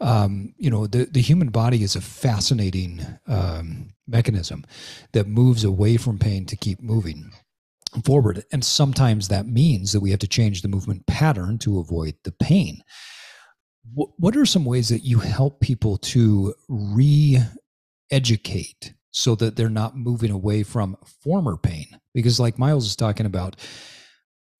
um, 0.00 0.54
you 0.56 0.70
know, 0.70 0.86
the, 0.86 1.04
the 1.04 1.20
human 1.20 1.50
body 1.50 1.82
is 1.82 1.94
a 1.94 2.00
fascinating 2.00 3.04
um, 3.26 3.92
mechanism 4.06 4.64
that 5.12 5.26
moves 5.26 5.64
away 5.64 5.96
from 5.96 6.18
pain 6.18 6.46
to 6.46 6.56
keep 6.56 6.80
moving 6.80 7.30
forward. 8.04 8.44
And 8.52 8.64
sometimes 8.64 9.28
that 9.28 9.46
means 9.46 9.92
that 9.92 10.00
we 10.00 10.10
have 10.10 10.20
to 10.20 10.28
change 10.28 10.62
the 10.62 10.68
movement 10.68 11.06
pattern 11.06 11.58
to 11.58 11.78
avoid 11.78 12.14
the 12.24 12.32
pain. 12.32 12.82
What, 13.92 14.10
what 14.18 14.36
are 14.36 14.46
some 14.46 14.64
ways 14.64 14.88
that 14.88 15.04
you 15.04 15.18
help 15.18 15.60
people 15.60 15.98
to 15.98 16.54
re 16.68 17.38
educate 18.10 18.94
so 19.10 19.34
that 19.34 19.56
they're 19.56 19.68
not 19.68 19.96
moving 19.96 20.30
away 20.30 20.62
from 20.62 20.96
former 21.22 21.56
pain? 21.56 21.86
Because, 22.14 22.38
like 22.38 22.58
Miles 22.58 22.86
is 22.86 22.96
talking 22.96 23.26
about, 23.26 23.56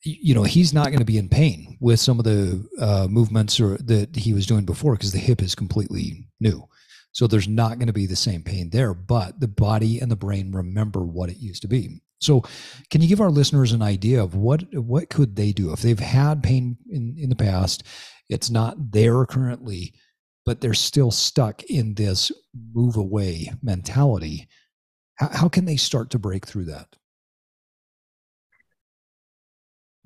you 0.03 0.34
know 0.34 0.42
he's 0.42 0.72
not 0.72 0.86
going 0.86 0.98
to 0.98 1.05
be 1.05 1.18
in 1.18 1.28
pain 1.28 1.76
with 1.80 2.01
some 2.01 2.18
of 2.18 2.24
the 2.24 2.66
uh, 2.80 3.07
movements 3.09 3.61
or 3.61 3.76
that 3.78 4.16
he 4.16 4.32
was 4.32 4.46
doing 4.46 4.64
before 4.64 4.94
because 4.94 5.12
the 5.12 5.18
hip 5.18 5.42
is 5.42 5.55
completely 5.55 6.28
new. 6.40 6.66
So 7.12 7.26
there's 7.26 7.48
not 7.48 7.78
going 7.78 7.88
to 7.88 7.92
be 7.92 8.07
the 8.07 8.16
same 8.16 8.42
pain 8.42 8.70
there 8.70 8.94
but 8.94 9.40
the 9.40 9.48
body 9.48 10.01
and 10.01 10.11
the 10.11 10.16
brain 10.16 10.53
remember 10.53 11.01
what 11.01 11.30
it 11.30 11.38
used 11.38 11.62
to 11.62 11.68
be. 11.68 12.01
So 12.20 12.42
can 12.90 13.01
you 13.01 13.09
give 13.09 13.20
our 13.20 13.30
listeners 13.30 13.72
an 13.72 13.82
idea 13.82 14.22
of 14.22 14.34
what 14.34 14.64
what 14.74 15.11
could 15.11 15.36
they 15.36 15.53
do? 15.53 15.72
If 15.72 15.82
they've 15.82 15.98
had 15.98 16.42
pain 16.42 16.76
in 16.90 17.16
in 17.18 17.28
the 17.28 17.36
past 17.36 17.82
it's 18.30 18.51
not 18.51 18.92
there 18.92 19.26
currently 19.26 19.94
but 20.46 20.61
they're 20.61 20.74
still 20.74 21.11
stuck 21.11 21.62
in 21.64 21.94
this 21.94 22.32
move 22.72 22.96
away 22.96 23.53
mentality 23.62 24.48
how, 25.16 25.28
how 25.28 25.48
can 25.48 25.64
they 25.64 25.76
start 25.76 26.11
to 26.11 26.18
break 26.18 26.46
through 26.46 26.64
that 26.64 26.96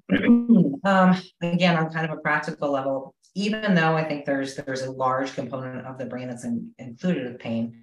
um, 0.85 1.21
again, 1.43 1.77
on 1.77 1.91
kind 1.91 2.11
of 2.11 2.19
a 2.19 2.21
practical 2.21 2.71
level, 2.71 3.15
even 3.35 3.75
though 3.75 3.95
I 3.95 4.05
think 4.05 4.25
there's 4.25 4.57
there's 4.57 4.83
a 4.83 4.91
large 4.91 5.35
component 5.35 5.87
of 5.87 5.99
the 5.99 6.07
brain 6.07 6.29
that's 6.29 6.45
in, 6.45 6.71
included 6.79 7.25
with 7.25 7.41
pain, 7.41 7.83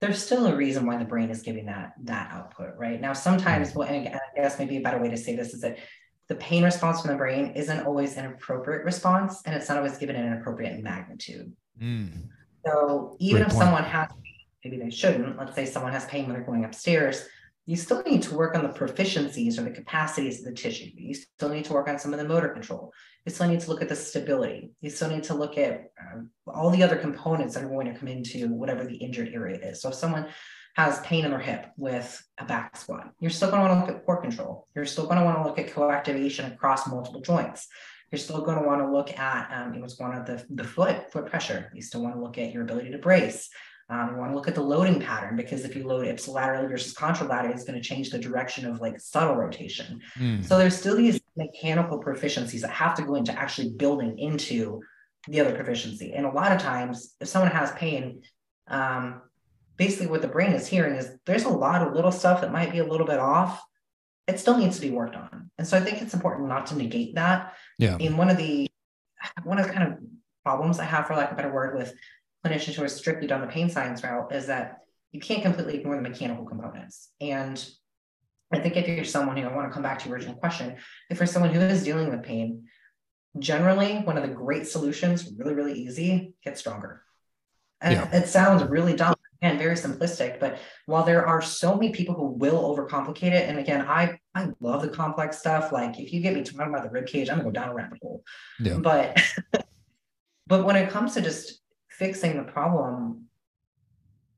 there's 0.00 0.22
still 0.22 0.46
a 0.46 0.54
reason 0.54 0.86
why 0.86 0.96
the 0.96 1.04
brain 1.04 1.30
is 1.30 1.42
giving 1.42 1.66
that 1.66 1.94
that 2.04 2.30
output, 2.32 2.74
right? 2.76 3.00
Now, 3.00 3.12
sometimes, 3.12 3.74
well, 3.74 3.88
and 3.88 4.08
I 4.08 4.20
guess 4.36 4.58
maybe 4.58 4.76
a 4.76 4.80
better 4.80 5.00
way 5.00 5.08
to 5.08 5.16
say 5.16 5.34
this 5.34 5.54
is 5.54 5.62
that 5.62 5.78
the 6.28 6.36
pain 6.36 6.62
response 6.62 7.00
from 7.00 7.10
the 7.10 7.16
brain 7.16 7.52
isn't 7.56 7.86
always 7.86 8.16
an 8.16 8.26
appropriate 8.26 8.84
response, 8.84 9.42
and 9.44 9.54
it's 9.54 9.68
not 9.68 9.78
always 9.78 9.98
given 9.98 10.16
in 10.16 10.24
an 10.24 10.34
appropriate 10.34 10.80
magnitude. 10.82 11.52
Mm. 11.82 12.28
So 12.64 13.16
even 13.18 13.42
Great 13.42 13.48
if 13.48 13.52
point. 13.54 13.64
someone 13.64 13.84
has, 13.84 14.08
maybe 14.64 14.76
they 14.76 14.90
shouldn't. 14.90 15.38
Let's 15.38 15.54
say 15.54 15.64
someone 15.64 15.92
has 15.92 16.04
pain 16.04 16.26
when 16.26 16.34
they're 16.34 16.44
going 16.44 16.64
upstairs 16.64 17.26
you 17.70 17.76
still 17.76 18.02
need 18.02 18.20
to 18.20 18.34
work 18.34 18.56
on 18.56 18.64
the 18.64 18.68
proficiencies 18.68 19.56
or 19.56 19.62
the 19.62 19.70
capacities 19.70 20.40
of 20.40 20.46
the 20.46 20.60
tissue. 20.60 20.90
You 20.92 21.14
still 21.14 21.50
need 21.50 21.66
to 21.66 21.72
work 21.72 21.86
on 21.86 22.00
some 22.00 22.12
of 22.12 22.18
the 22.18 22.26
motor 22.26 22.48
control. 22.48 22.92
You 23.24 23.30
still 23.30 23.46
need 23.46 23.60
to 23.60 23.70
look 23.70 23.80
at 23.80 23.88
the 23.88 23.94
stability. 23.94 24.72
You 24.80 24.90
still 24.90 25.08
need 25.08 25.22
to 25.24 25.34
look 25.34 25.56
at 25.56 25.84
um, 26.00 26.30
all 26.48 26.70
the 26.70 26.82
other 26.82 26.96
components 26.96 27.54
that 27.54 27.62
are 27.62 27.68
going 27.68 27.86
to 27.86 27.96
come 27.96 28.08
into 28.08 28.48
whatever 28.48 28.82
the 28.82 28.96
injured 28.96 29.30
area 29.32 29.58
is. 29.58 29.80
So 29.80 29.90
if 29.90 29.94
someone 29.94 30.26
has 30.74 30.98
pain 31.02 31.24
in 31.24 31.30
their 31.30 31.38
hip 31.38 31.66
with 31.76 32.20
a 32.38 32.44
back 32.44 32.76
squat, 32.76 33.12
you're 33.20 33.30
still 33.30 33.52
going 33.52 33.62
to 33.62 33.68
want 33.68 33.86
to 33.86 33.92
look 33.92 34.00
at 34.00 34.04
core 34.04 34.20
control. 34.20 34.66
You're 34.74 34.84
still 34.84 35.06
going 35.06 35.18
to 35.18 35.24
want 35.24 35.38
to 35.38 35.44
look 35.44 35.60
at 35.60 35.72
coactivation 35.72 36.52
across 36.52 36.88
multiple 36.88 37.20
joints. 37.20 37.68
You're 38.10 38.18
still 38.18 38.40
going 38.40 38.58
to 38.60 38.66
want 38.66 38.80
to 38.80 38.90
look 38.90 39.16
at 39.16 39.48
um, 39.52 39.74
it 39.74 39.80
was 39.80 39.96
one 39.96 40.12
of 40.16 40.26
the, 40.26 40.44
the 40.50 40.64
foot 40.64 41.12
foot 41.12 41.26
pressure. 41.26 41.70
You 41.72 41.82
still 41.82 42.02
want 42.02 42.16
to 42.16 42.20
look 42.20 42.36
at 42.36 42.52
your 42.52 42.64
ability 42.64 42.90
to 42.90 42.98
brace. 42.98 43.48
Um, 43.90 44.12
you 44.12 44.16
want 44.18 44.30
to 44.30 44.36
look 44.36 44.46
at 44.46 44.54
the 44.54 44.62
loading 44.62 45.00
pattern 45.00 45.36
because 45.36 45.64
if 45.64 45.74
you 45.74 45.84
load 45.84 46.06
ipsilaterally 46.06 46.68
versus 46.68 46.94
contralaterally, 46.94 47.50
it's 47.50 47.64
going 47.64 47.80
to 47.80 47.86
change 47.86 48.10
the 48.10 48.18
direction 48.18 48.64
of 48.64 48.80
like 48.80 49.00
subtle 49.00 49.34
rotation. 49.34 50.00
Mm. 50.16 50.44
So 50.44 50.58
there's 50.58 50.78
still 50.78 50.96
these 50.96 51.20
mechanical 51.36 52.00
proficiencies 52.00 52.60
that 52.60 52.70
have 52.70 52.94
to 52.96 53.02
go 53.02 53.16
into 53.16 53.32
actually 53.32 53.70
building 53.70 54.16
into 54.18 54.80
the 55.26 55.40
other 55.40 55.54
proficiency. 55.54 56.12
And 56.12 56.24
a 56.24 56.30
lot 56.30 56.52
of 56.52 56.58
times, 56.58 57.16
if 57.20 57.26
someone 57.26 57.50
has 57.50 57.72
pain, 57.72 58.22
um, 58.68 59.22
basically 59.76 60.06
what 60.06 60.22
the 60.22 60.28
brain 60.28 60.52
is 60.52 60.68
hearing 60.68 60.94
is 60.94 61.10
there's 61.26 61.44
a 61.44 61.48
lot 61.48 61.82
of 61.82 61.92
little 61.92 62.12
stuff 62.12 62.42
that 62.42 62.52
might 62.52 62.70
be 62.70 62.78
a 62.78 62.86
little 62.86 63.06
bit 63.06 63.18
off. 63.18 63.60
It 64.28 64.38
still 64.38 64.56
needs 64.56 64.76
to 64.76 64.82
be 64.82 64.90
worked 64.90 65.16
on. 65.16 65.50
And 65.58 65.66
so 65.66 65.76
I 65.76 65.80
think 65.80 66.00
it's 66.00 66.14
important 66.14 66.48
not 66.48 66.66
to 66.66 66.76
negate 66.76 67.16
that. 67.16 67.54
Yeah. 67.76 67.96
In 67.98 68.16
one 68.16 68.30
of 68.30 68.36
the 68.36 68.68
one 69.42 69.58
of 69.58 69.66
the 69.66 69.72
kind 69.72 69.92
of 69.92 69.98
problems 70.44 70.78
I 70.78 70.84
have, 70.84 71.06
for 71.06 71.16
lack 71.16 71.32
of 71.32 71.32
a 71.32 71.36
better 71.36 71.52
word, 71.52 71.76
with 71.76 71.92
clinicians 72.44 72.74
who 72.74 72.84
are 72.84 72.88
strictly 72.88 73.26
done 73.26 73.40
the 73.40 73.46
pain 73.46 73.68
science 73.68 74.02
route 74.02 74.32
is 74.34 74.46
that 74.46 74.78
you 75.12 75.20
can't 75.20 75.42
completely 75.42 75.76
ignore 75.78 75.96
the 75.96 76.02
mechanical 76.02 76.44
components. 76.44 77.10
And 77.20 77.62
I 78.52 78.58
think 78.58 78.76
if 78.76 78.88
you're 78.88 79.04
someone 79.04 79.36
who 79.36 79.46
I 79.46 79.54
want 79.54 79.68
to 79.68 79.74
come 79.74 79.82
back 79.82 79.98
to 80.00 80.08
your 80.08 80.16
original 80.16 80.36
question, 80.36 80.76
if 81.08 81.18
you're 81.18 81.26
someone 81.26 81.52
who 81.52 81.60
is 81.60 81.84
dealing 81.84 82.10
with 82.10 82.22
pain, 82.22 82.64
generally 83.38 83.98
one 83.98 84.16
of 84.16 84.22
the 84.22 84.34
great 84.34 84.66
solutions, 84.66 85.30
really, 85.36 85.54
really 85.54 85.74
easy, 85.74 86.34
get 86.44 86.58
stronger. 86.58 87.02
And 87.80 87.94
yeah. 87.94 88.16
it 88.16 88.28
sounds 88.28 88.62
really 88.64 88.94
dumb 88.94 89.14
and 89.42 89.58
very 89.58 89.74
simplistic, 89.74 90.38
but 90.38 90.58
while 90.84 91.04
there 91.04 91.26
are 91.26 91.40
so 91.40 91.74
many 91.74 91.92
people 91.92 92.14
who 92.14 92.26
will 92.26 92.76
overcomplicate 92.76 93.32
it, 93.32 93.48
and 93.48 93.58
again, 93.58 93.86
I 93.86 94.18
I 94.34 94.48
love 94.60 94.82
the 94.82 94.88
complex 94.88 95.38
stuff. 95.38 95.72
Like 95.72 95.98
if 95.98 96.12
you 96.12 96.20
get 96.20 96.34
me 96.34 96.42
talking 96.42 96.60
about 96.60 96.82
the 96.82 96.90
rib 96.90 97.06
cage, 97.06 97.30
I'm 97.30 97.38
gonna 97.38 97.48
go 97.48 97.52
down 97.52 97.70
a 97.70 97.74
rabbit 97.74 98.00
hole. 98.02 98.22
Yeah. 98.58 98.78
But 98.78 99.18
but 100.46 100.66
when 100.66 100.76
it 100.76 100.90
comes 100.90 101.14
to 101.14 101.22
just 101.22 101.59
fixing 102.00 102.38
the 102.38 102.50
problem, 102.50 103.26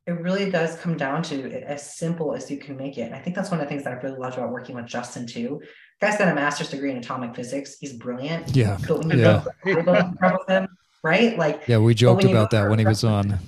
it 0.05 0.11
really 0.21 0.51
does 0.51 0.77
come 0.79 0.97
down 0.97 1.23
to 1.23 1.49
as 1.63 1.95
simple 1.97 2.35
as 2.35 2.51
you 2.51 2.59
can 2.59 2.77
make 2.77 2.99
it. 2.99 3.03
And 3.03 3.15
I 3.15 3.21
think 3.21 3.37
that's 3.37 3.53
one 3.53 3.61
of 3.61 3.65
the 3.65 3.69
things 3.69 3.85
that 3.85 3.93
I 3.93 3.97
really 4.03 4.19
loved 4.19 4.37
about 4.37 4.51
working 4.51 4.75
with 4.75 4.87
Justin 4.87 5.29
too. 5.29 5.63
The 6.01 6.07
guy's 6.07 6.19
got 6.19 6.27
a 6.27 6.35
master's 6.35 6.71
degree 6.71 6.91
in 6.91 6.97
atomic 6.97 7.37
physics. 7.37 7.77
He's 7.79 7.93
brilliant. 7.93 8.55
Yeah. 8.57 8.79
But 8.89 8.99
when 8.99 9.11
you 9.11 9.25
yeah. 9.25 9.45
go 9.65 10.39
with 10.39 10.49
him, 10.49 10.69
right? 11.05 11.39
Like 11.39 11.63
yeah, 11.69 11.79
we 11.79 11.95
joked 11.95 12.25
about 12.25 12.51
that 12.51 12.69
when 12.69 12.81
he 12.81 12.85
was 12.85 13.05
on. 13.05 13.39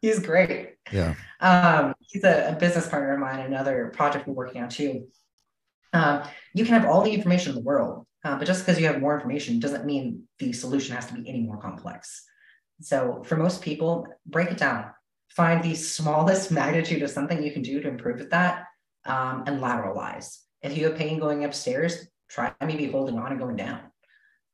He's 0.00 0.20
great. 0.20 0.76
Yeah. 0.92 1.14
Um, 1.40 1.94
he's 2.00 2.22
a, 2.22 2.52
a, 2.52 2.56
business 2.58 2.88
partner 2.88 3.14
of 3.14 3.20
mine, 3.20 3.40
another 3.40 3.92
project 3.94 4.28
we're 4.28 4.34
working 4.34 4.62
on 4.62 4.68
too. 4.68 5.08
Um, 5.92 6.22
you 6.54 6.64
can 6.64 6.74
have 6.80 6.88
all 6.88 7.02
the 7.02 7.12
information 7.12 7.50
in 7.50 7.56
the 7.56 7.62
world, 7.62 8.06
uh, 8.24 8.36
but 8.36 8.46
just 8.46 8.64
because 8.64 8.80
you 8.80 8.86
have 8.86 9.00
more 9.00 9.14
information 9.14 9.58
doesn't 9.58 9.84
mean 9.84 10.24
the 10.38 10.52
solution 10.52 10.94
has 10.94 11.06
to 11.06 11.14
be 11.14 11.28
any 11.28 11.40
more 11.40 11.56
complex. 11.56 12.24
So 12.82 13.22
for 13.24 13.36
most 13.36 13.62
people, 13.62 14.06
break 14.26 14.50
it 14.50 14.58
down. 14.58 14.86
Find 15.30 15.62
the 15.62 15.74
smallest 15.74 16.50
magnitude 16.60 17.02
of 17.02 17.10
something 17.10 17.42
you 17.42 17.52
can 17.52 17.62
do 17.62 17.80
to 17.80 17.88
improve 17.88 18.18
with 18.18 18.30
that 18.30 18.66
um, 19.04 19.44
and 19.46 19.60
lateralize. 19.60 20.38
If 20.62 20.76
you 20.76 20.86
have 20.86 20.96
pain 20.96 21.18
going 21.18 21.44
upstairs, 21.44 22.06
try 22.28 22.52
maybe 22.60 22.86
holding 22.86 23.18
on 23.18 23.32
and 23.32 23.40
going 23.40 23.56
down. 23.56 23.80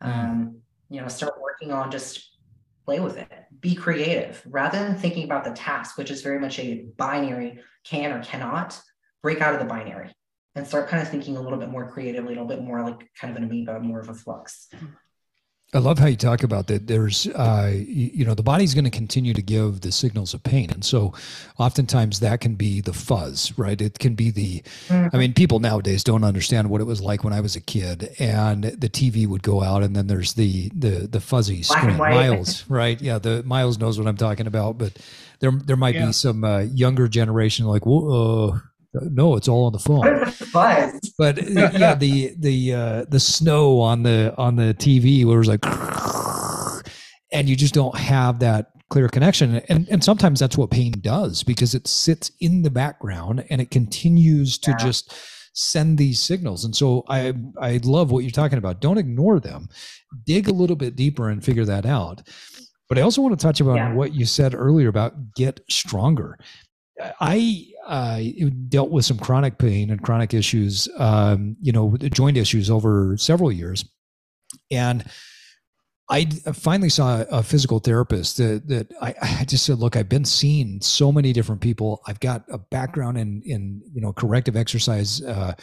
Mm. 0.02 0.08
Um, 0.08 0.56
you 0.88 1.00
know, 1.00 1.08
start 1.08 1.34
working 1.40 1.72
on 1.72 1.90
just 1.90 2.36
play 2.84 3.00
with 3.00 3.18
it. 3.18 3.28
Be 3.60 3.74
creative 3.74 4.42
rather 4.46 4.78
than 4.78 4.96
thinking 4.96 5.24
about 5.24 5.44
the 5.44 5.50
task, 5.50 5.98
which 5.98 6.10
is 6.10 6.22
very 6.22 6.38
much 6.38 6.58
a 6.58 6.86
binary 6.96 7.60
can 7.84 8.12
or 8.12 8.22
cannot. 8.22 8.80
Break 9.22 9.40
out 9.40 9.52
of 9.52 9.60
the 9.60 9.66
binary 9.66 10.14
and 10.54 10.66
start 10.66 10.88
kind 10.88 11.02
of 11.02 11.08
thinking 11.08 11.36
a 11.36 11.40
little 11.40 11.58
bit 11.58 11.68
more 11.68 11.90
creatively, 11.90 12.34
a 12.34 12.42
little 12.42 12.46
bit 12.46 12.62
more 12.62 12.82
like 12.82 13.10
kind 13.20 13.30
of 13.30 13.36
an 13.36 13.48
amoeba, 13.48 13.80
more 13.80 14.00
of 14.00 14.08
a 14.08 14.14
flux. 14.14 14.68
I 15.74 15.78
love 15.80 15.98
how 15.98 16.06
you 16.06 16.16
talk 16.16 16.44
about 16.44 16.66
that. 16.68 16.86
There's, 16.86 17.26
uh, 17.26 17.74
you, 17.76 18.24
know, 18.24 18.32
the 18.32 18.42
body's 18.42 18.72
going 18.72 18.86
to 18.86 18.90
continue 18.90 19.34
to 19.34 19.42
give 19.42 19.82
the 19.82 19.92
signals 19.92 20.32
of 20.32 20.42
pain, 20.42 20.70
and 20.70 20.82
so 20.82 21.12
oftentimes 21.58 22.20
that 22.20 22.40
can 22.40 22.54
be 22.54 22.80
the 22.80 22.94
fuzz, 22.94 23.52
right? 23.58 23.78
It 23.78 23.98
can 23.98 24.14
be 24.14 24.30
the. 24.30 24.62
I 24.88 25.18
mean, 25.18 25.34
people 25.34 25.60
nowadays 25.60 26.02
don't 26.02 26.24
understand 26.24 26.70
what 26.70 26.80
it 26.80 26.84
was 26.84 27.02
like 27.02 27.22
when 27.22 27.34
I 27.34 27.40
was 27.40 27.54
a 27.54 27.60
kid, 27.60 28.14
and 28.18 28.64
the 28.64 28.88
TV 28.88 29.26
would 29.26 29.42
go 29.42 29.62
out, 29.62 29.82
and 29.82 29.94
then 29.94 30.06
there's 30.06 30.32
the 30.32 30.70
the 30.70 31.06
the 31.06 31.20
fuzzy 31.20 31.62
screen. 31.62 31.98
Miles, 31.98 32.64
right? 32.70 32.98
Yeah, 32.98 33.18
the 33.18 33.42
Miles 33.42 33.78
knows 33.78 33.98
what 33.98 34.08
I'm 34.08 34.16
talking 34.16 34.46
about, 34.46 34.78
but 34.78 34.96
there 35.40 35.50
there 35.50 35.76
might 35.76 35.96
yeah. 35.96 36.06
be 36.06 36.12
some 36.12 36.44
uh, 36.44 36.60
younger 36.60 37.08
generation 37.08 37.66
like, 37.66 37.84
whoa. 37.84 38.60
No, 38.94 39.36
it's 39.36 39.48
all 39.48 39.66
on 39.66 39.72
the 39.72 39.78
phone. 39.78 40.32
but 41.18 41.38
uh, 41.38 41.70
yeah, 41.78 41.94
the 41.94 42.34
the 42.38 42.74
uh, 42.74 43.04
the 43.08 43.20
snow 43.20 43.80
on 43.80 44.02
the 44.02 44.34
on 44.38 44.56
the 44.56 44.74
TV 44.74 45.24
where 45.24 45.36
it 45.36 45.38
was 45.38 45.48
like, 45.48 45.64
and 47.32 47.48
you 47.48 47.56
just 47.56 47.74
don't 47.74 47.96
have 47.96 48.38
that 48.40 48.70
clear 48.88 49.08
connection. 49.08 49.56
And 49.68 49.88
and 49.90 50.02
sometimes 50.02 50.40
that's 50.40 50.56
what 50.56 50.70
pain 50.70 50.94
does 51.00 51.42
because 51.42 51.74
it 51.74 51.86
sits 51.86 52.30
in 52.40 52.62
the 52.62 52.70
background 52.70 53.44
and 53.50 53.60
it 53.60 53.70
continues 53.70 54.58
to 54.58 54.70
yeah. 54.70 54.76
just 54.78 55.14
send 55.54 55.98
these 55.98 56.20
signals. 56.20 56.64
And 56.64 56.74
so 56.74 57.04
I 57.08 57.34
I 57.60 57.80
love 57.84 58.10
what 58.10 58.20
you're 58.24 58.30
talking 58.30 58.58
about. 58.58 58.80
Don't 58.80 58.98
ignore 58.98 59.40
them. 59.40 59.68
Dig 60.24 60.48
a 60.48 60.52
little 60.52 60.76
bit 60.76 60.96
deeper 60.96 61.28
and 61.28 61.44
figure 61.44 61.64
that 61.66 61.84
out. 61.84 62.22
But 62.88 62.98
I 62.98 63.02
also 63.02 63.20
want 63.20 63.38
to 63.38 63.42
touch 63.42 63.60
about 63.60 63.76
yeah. 63.76 63.92
what 63.92 64.14
you 64.14 64.24
said 64.24 64.54
earlier 64.54 64.88
about 64.88 65.34
get 65.34 65.60
stronger. 65.68 66.38
I 67.20 67.66
uh, 67.88 68.20
dealt 68.68 68.90
with 68.90 69.04
some 69.04 69.18
chronic 69.18 69.58
pain 69.58 69.90
and 69.90 70.02
chronic 70.02 70.34
issues, 70.34 70.88
um, 70.98 71.56
you 71.60 71.72
know, 71.72 71.96
joint 71.96 72.36
issues 72.36 72.70
over 72.70 73.16
several 73.16 73.50
years, 73.50 73.84
and 74.70 75.04
I 76.10 76.24
finally 76.54 76.88
saw 76.88 77.24
a 77.30 77.42
physical 77.42 77.80
therapist 77.80 78.38
that, 78.38 78.66
that 78.68 78.92
I, 79.00 79.14
I, 79.20 79.44
just 79.44 79.66
said, 79.66 79.78
look, 79.78 79.94
I've 79.94 80.08
been 80.08 80.24
seeing 80.24 80.80
so 80.80 81.12
many 81.12 81.34
different 81.34 81.60
people. 81.60 82.00
I've 82.06 82.20
got 82.20 82.44
a 82.50 82.56
background 82.56 83.18
in 83.18 83.42
in 83.44 83.82
you 83.92 84.00
know 84.00 84.12
corrective 84.12 84.56
exercise. 84.56 85.22
Uh, 85.22 85.54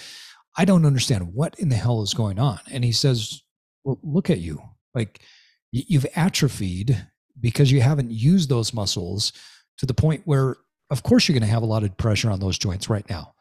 I 0.58 0.66
don't 0.66 0.86
understand 0.86 1.34
what 1.34 1.60
in 1.60 1.70
the 1.70 1.76
hell 1.76 2.02
is 2.04 2.14
going 2.14 2.40
on. 2.40 2.60
And 2.72 2.84
he 2.84 2.92
says, 2.92 3.42
well, 3.84 4.00
look 4.04 4.30
at 4.30 4.40
you, 4.40 4.62
like 4.94 5.22
you've 5.72 6.06
atrophied 6.16 7.08
because 7.40 7.72
you 7.72 7.82
haven't 7.82 8.12
used 8.12 8.48
those 8.48 8.74
muscles 8.74 9.34
to 9.78 9.86
the 9.86 9.94
point 9.94 10.22
where 10.26 10.56
of 10.90 11.04
course 11.04 11.28
you're 11.28 11.38
going 11.38 11.48
to 11.48 11.54
have 11.54 11.64
a 11.64 11.68
lot 11.68 11.84
of 11.84 11.98
pressure 11.98 12.30
on 12.30 12.40
those 12.40 12.58
joints 12.58 12.90
right 12.90 13.10
now. 13.10 13.34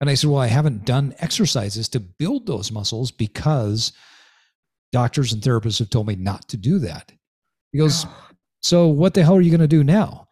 And 0.00 0.10
I 0.10 0.14
said, 0.14 0.30
Well, 0.30 0.40
I 0.40 0.48
haven't 0.48 0.84
done 0.84 1.14
exercises 1.18 1.88
to 1.90 2.00
build 2.00 2.46
those 2.46 2.72
muscles 2.72 3.10
because 3.10 3.92
doctors 4.94 5.32
and 5.32 5.42
therapists 5.42 5.80
have 5.80 5.90
told 5.90 6.06
me 6.06 6.14
not 6.14 6.48
to 6.48 6.56
do 6.56 6.78
that. 6.78 7.12
He 7.72 7.78
goes, 7.78 8.04
ah. 8.06 8.30
So 8.62 8.86
what 8.86 9.12
the 9.12 9.22
hell 9.22 9.36
are 9.36 9.40
you 9.40 9.50
going 9.50 9.60
to 9.60 9.66
do 9.66 9.84
now? 9.84 10.28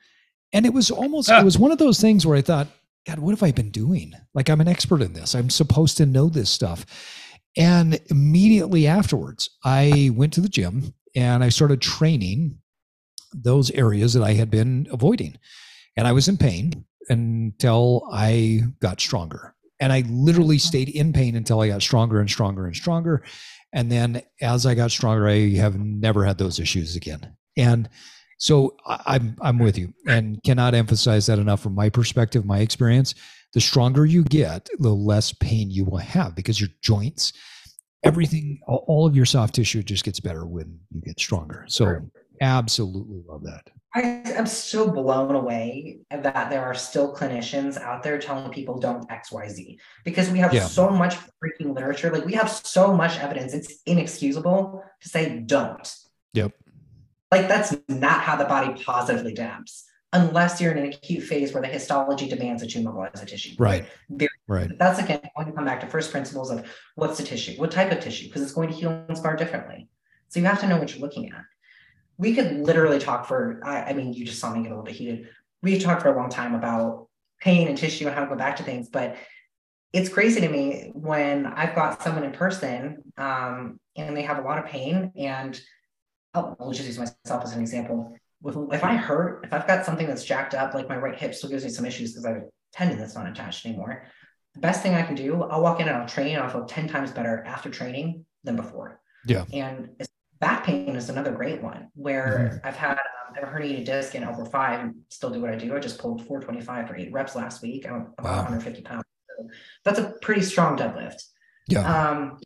And 0.53 0.65
it 0.65 0.73
was 0.73 0.91
almost, 0.91 1.31
it 1.31 1.45
was 1.45 1.59
one 1.59 1.73
of 1.73 1.79
those 1.79 2.01
things 2.01 2.25
where 2.25 2.37
I 2.37 2.43
thought, 2.43 2.69
God, 3.07 3.19
what 3.19 3.33
have 3.33 3.43
I 3.43 3.51
been 3.51 3.71
doing? 3.71 4.15
Like, 4.33 4.49
I'm 4.49 4.61
an 4.61 4.69
expert 4.69 5.03
in 5.03 5.13
this. 5.13 5.35
I'm 5.35 5.51
supposed 5.51 5.97
to 5.97 6.07
know 6.07 6.29
this 6.29 6.49
stuff. 6.49 6.87
And 7.57 8.01
immediately 8.07 8.87
afterwards, 8.87 9.51
I 9.65 10.11
went 10.15 10.33
to 10.35 10.41
the 10.41 10.49
gym 10.49 10.95
and 11.15 11.43
I 11.43 11.49
started 11.49 11.83
training 11.83 12.59
those 13.35 13.71
areas 13.73 14.13
that 14.15 14.23
I 14.23 14.35
had 14.35 14.51
been 14.51 14.87
avoiding. 14.93 15.37
And 15.97 16.07
I 16.07 16.13
was 16.13 16.29
in 16.29 16.37
pain 16.37 16.85
until 17.09 18.09
I 18.13 18.63
got 18.81 19.01
stronger. 19.01 19.55
And 19.81 19.93
I 19.93 20.05
literally 20.09 20.57
mm-hmm. 20.57 20.69
stayed 20.69 20.89
in 20.91 21.13
pain 21.13 21.35
until 21.37 21.61
I 21.61 21.69
got 21.69 21.83
stronger 21.83 22.21
and 22.21 22.31
stronger 22.31 22.67
and 22.67 22.77
stronger. 22.77 23.25
And 23.73 23.91
then 23.91 24.23
as 24.41 24.67
I 24.67 24.75
got 24.75 24.91
stronger, 24.91 25.29
I 25.29 25.55
have 25.57 25.79
never 25.79 26.25
had 26.25 26.39
those 26.39 26.61
issues 26.61 26.95
again. 26.95 27.37
And 27.57 27.89
so 28.39 28.77
I'm 28.87 29.37
I'm 29.41 29.59
with 29.59 29.79
you 29.79 29.95
and 30.07 30.43
cannot 30.43 30.75
emphasize 30.75 31.27
that 31.27 31.39
enough 31.39 31.61
from 31.61 31.75
my 31.75 31.89
perspective, 31.89 32.45
my 32.45 32.59
experience. 32.59 33.15
The 33.55 33.61
stronger 33.61 34.05
you 34.05 34.25
get, 34.25 34.69
the 34.79 34.95
less 34.95 35.33
pain 35.33 35.71
you 35.71 35.85
will 35.85 35.99
have 35.99 36.35
because 36.35 36.61
your 36.61 36.71
joints, 36.83 37.33
everything, 38.03 38.61
all 38.67 39.07
of 39.07 39.15
your 39.15 39.27
soft 39.27 39.55
tissue 39.55 39.83
just 39.83 40.05
gets 40.05 40.21
better 40.21 40.47
when 40.47 40.79
you 40.91 41.01
get 41.03 41.21
stronger. 41.21 41.65
So, 41.69 42.01
absolutely 42.41 43.23
love 43.29 43.45
that. 43.45 43.71
I 43.95 44.01
am 44.01 44.47
still 44.47 44.91
blown 44.91 45.35
away 45.35 45.99
that 46.11 46.49
there 46.49 46.65
are 46.65 46.75
still 46.75 47.15
clinicians 47.15 47.79
out 47.79 48.03
there 48.03 48.19
telling 48.19 48.51
people 48.51 48.79
don't 48.79 49.07
XYZ 49.09 49.77
because 50.05 50.31
we 50.31 50.39
have 50.39 50.55
yeah. 50.55 50.65
so 50.65 50.89
much 50.89 51.17
freaking 51.43 51.75
literature. 51.75 52.11
Like 52.11 52.25
we 52.25 52.33
have 52.33 52.51
so 52.51 52.95
much 52.95 53.19
evidence. 53.19 53.53
It's 53.53 53.83
inexcusable 53.85 54.83
to 55.03 55.09
say 55.09 55.41
don't. 55.41 55.95
Yep. 56.33 56.53
Like 57.31 57.49
that's 57.49 57.77
not 57.89 58.21
how 58.21 58.37
the 58.37 58.47
body 58.47 58.83
positively 58.83 59.33
adapts 59.33 59.85
unless 60.15 60.61
you're 60.61 60.73
in 60.73 60.79
an 60.79 60.93
acute 60.93 61.25
phase 61.25 61.53
where 61.53 61.63
the 61.63 61.69
histology 61.69 62.29
demands 62.29 62.63
that 62.63 62.75
you 62.75 62.83
mobilize 62.83 63.21
the 63.21 63.27
tissue. 63.27 63.57
Right. 63.59 63.87
right. 64.49 64.71
That's 64.79 65.01
again 65.01 65.21
going 65.37 65.49
to 65.49 65.53
come 65.53 65.65
back 65.67 65.81
to 65.81 65.87
first 65.87 66.11
principles 66.11 66.51
of 66.51 66.67
what's 66.95 67.19
the 67.19 67.25
tissue, 67.25 67.59
what 67.59 67.71
type 67.71 67.93
of 67.93 68.01
tissue, 68.01 68.29
because 68.29 68.41
it's 68.41 68.53
going 68.53 68.71
to 68.71 68.75
heal 68.75 69.05
and 69.09 69.17
scar 69.17 69.37
differently. 69.37 69.89
So 70.29 70.41
you 70.41 70.47
have 70.47 70.61
to 70.61 70.67
know 70.67 70.79
what 70.79 70.95
you're 70.95 71.03
looking 71.03 71.31
at 71.31 71.45
we 72.23 72.37
could 72.37 72.61
literally 72.61 73.01
talk 73.01 73.27
for, 73.27 73.61
I, 73.65 73.83
I 73.83 73.93
mean, 73.95 74.13
you 74.13 74.25
just 74.25 74.39
saw 74.39 74.55
me 74.55 74.63
get 74.63 74.69
a 74.69 74.75
little 74.77 74.85
bit 74.85 74.95
heated. 74.95 75.29
We've 75.61 75.83
talked 75.83 76.03
for 76.03 76.15
a 76.15 76.17
long 76.17 76.31
time 76.31 76.55
about 76.55 77.09
pain 77.41 77.67
and 77.67 77.77
tissue 77.77 78.07
and 78.07 78.15
how 78.15 78.23
to 78.23 78.29
go 78.29 78.37
back 78.37 78.57
to 78.57 78.63
things, 78.63 78.89
but 78.89 79.17
it's 79.93 80.09
crazy 80.09 80.41
to 80.41 80.49
me 80.49 80.93
when 80.95 81.47
I've 81.47 81.75
got 81.75 82.01
someone 82.01 82.23
in 82.23 82.31
person 82.31 83.03
um, 83.19 83.81
and 83.97 84.17
they 84.17 84.23
have 84.23 84.39
a 84.39 84.43
lot 84.43 84.59
of 84.59 84.67
pain 84.67 85.11
and 85.17 85.61
I'll, 86.33 86.57
I'll 86.61 86.71
just 86.71 86.87
use 86.87 86.97
myself 86.97 87.43
as 87.43 87.55
an 87.55 87.61
example. 87.61 88.15
With, 88.41 88.57
if 88.73 88.85
I 88.85 88.95
hurt, 88.95 89.45
if 89.45 89.53
I've 89.53 89.67
got 89.67 89.85
something 89.85 90.07
that's 90.07 90.25
jacked 90.25 90.55
up, 90.55 90.75
like 90.75 90.89
my 90.89 90.97
right 90.97 91.19
hip 91.19 91.35
still 91.35 91.51
gives 91.51 91.65
me 91.65 91.71
some 91.71 91.85
issues 91.85 92.13
because 92.13 92.25
I 92.25 92.29
have 92.29 92.39
a 92.39 92.45
tendon 92.73 92.99
that's 92.99 93.17
not 93.17 93.27
attached 93.27 93.67
anymore. 93.67 94.07
The 94.55 94.61
best 94.61 94.81
thing 94.81 94.95
I 94.95 95.03
can 95.03 95.17
do, 95.17 95.43
I'll 95.43 95.61
walk 95.61 95.81
in 95.81 95.89
and 95.89 95.97
I'll 95.97 96.09
train 96.09 96.37
and 96.37 96.45
I'll 96.45 96.51
feel 96.51 96.67
10 96.67 96.87
times 96.87 97.11
better 97.11 97.43
after 97.45 97.69
training 97.69 98.25
than 98.45 98.55
before. 98.55 99.01
Yeah. 99.27 99.45
And 99.53 99.91
back 100.43 100.65
pain 100.65 100.97
is 100.97 101.09
another 101.09 101.31
great 101.31 101.63
one 101.63 101.89
where 101.95 102.51
mm-hmm. 102.51 102.67
I've 102.67 102.77
had 102.77 102.99
um, 102.99 103.43
a 103.43 103.47
herniated 103.47 103.85
disc 103.85 104.17
in 104.17 104.25
over 104.25 104.45
five 104.45 104.81
and 104.81 104.97
still 105.09 105.31
do 105.31 105.41
what 105.41 105.51
I 105.51 105.55
do. 105.55 105.75
I 105.75 105.79
just 105.79 106.01
pulled 106.01 106.27
425 106.27 106.89
for 106.89 106.97
eight 106.97 107.13
reps 107.13 107.37
last 107.37 107.63
week. 107.63 107.87
I'm 107.87 108.13
about 108.19 108.25
wow. 108.25 108.37
150 108.39 108.83
pounds. 108.83 109.05
So 109.39 109.49
that's 109.85 110.01
a 110.01 110.15
pretty 110.21 110.43
strong 110.43 110.77
deadlift. 110.77 111.23
Yeah. 111.69 111.87
Um, 111.87 112.41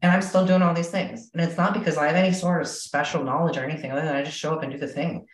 and 0.00 0.10
I'm 0.10 0.22
still 0.22 0.46
doing 0.46 0.62
all 0.62 0.72
these 0.72 0.88
things. 0.88 1.28
And 1.34 1.42
it's 1.42 1.58
not 1.58 1.74
because 1.74 1.98
I 1.98 2.06
have 2.06 2.16
any 2.16 2.32
sort 2.32 2.62
of 2.62 2.68
special 2.68 3.22
knowledge 3.22 3.58
or 3.58 3.64
anything 3.64 3.92
other 3.92 4.02
than 4.02 4.16
I 4.16 4.22
just 4.22 4.38
show 4.38 4.54
up 4.54 4.62
and 4.62 4.72
do 4.72 4.78
the 4.78 4.88
thing. 4.88 5.26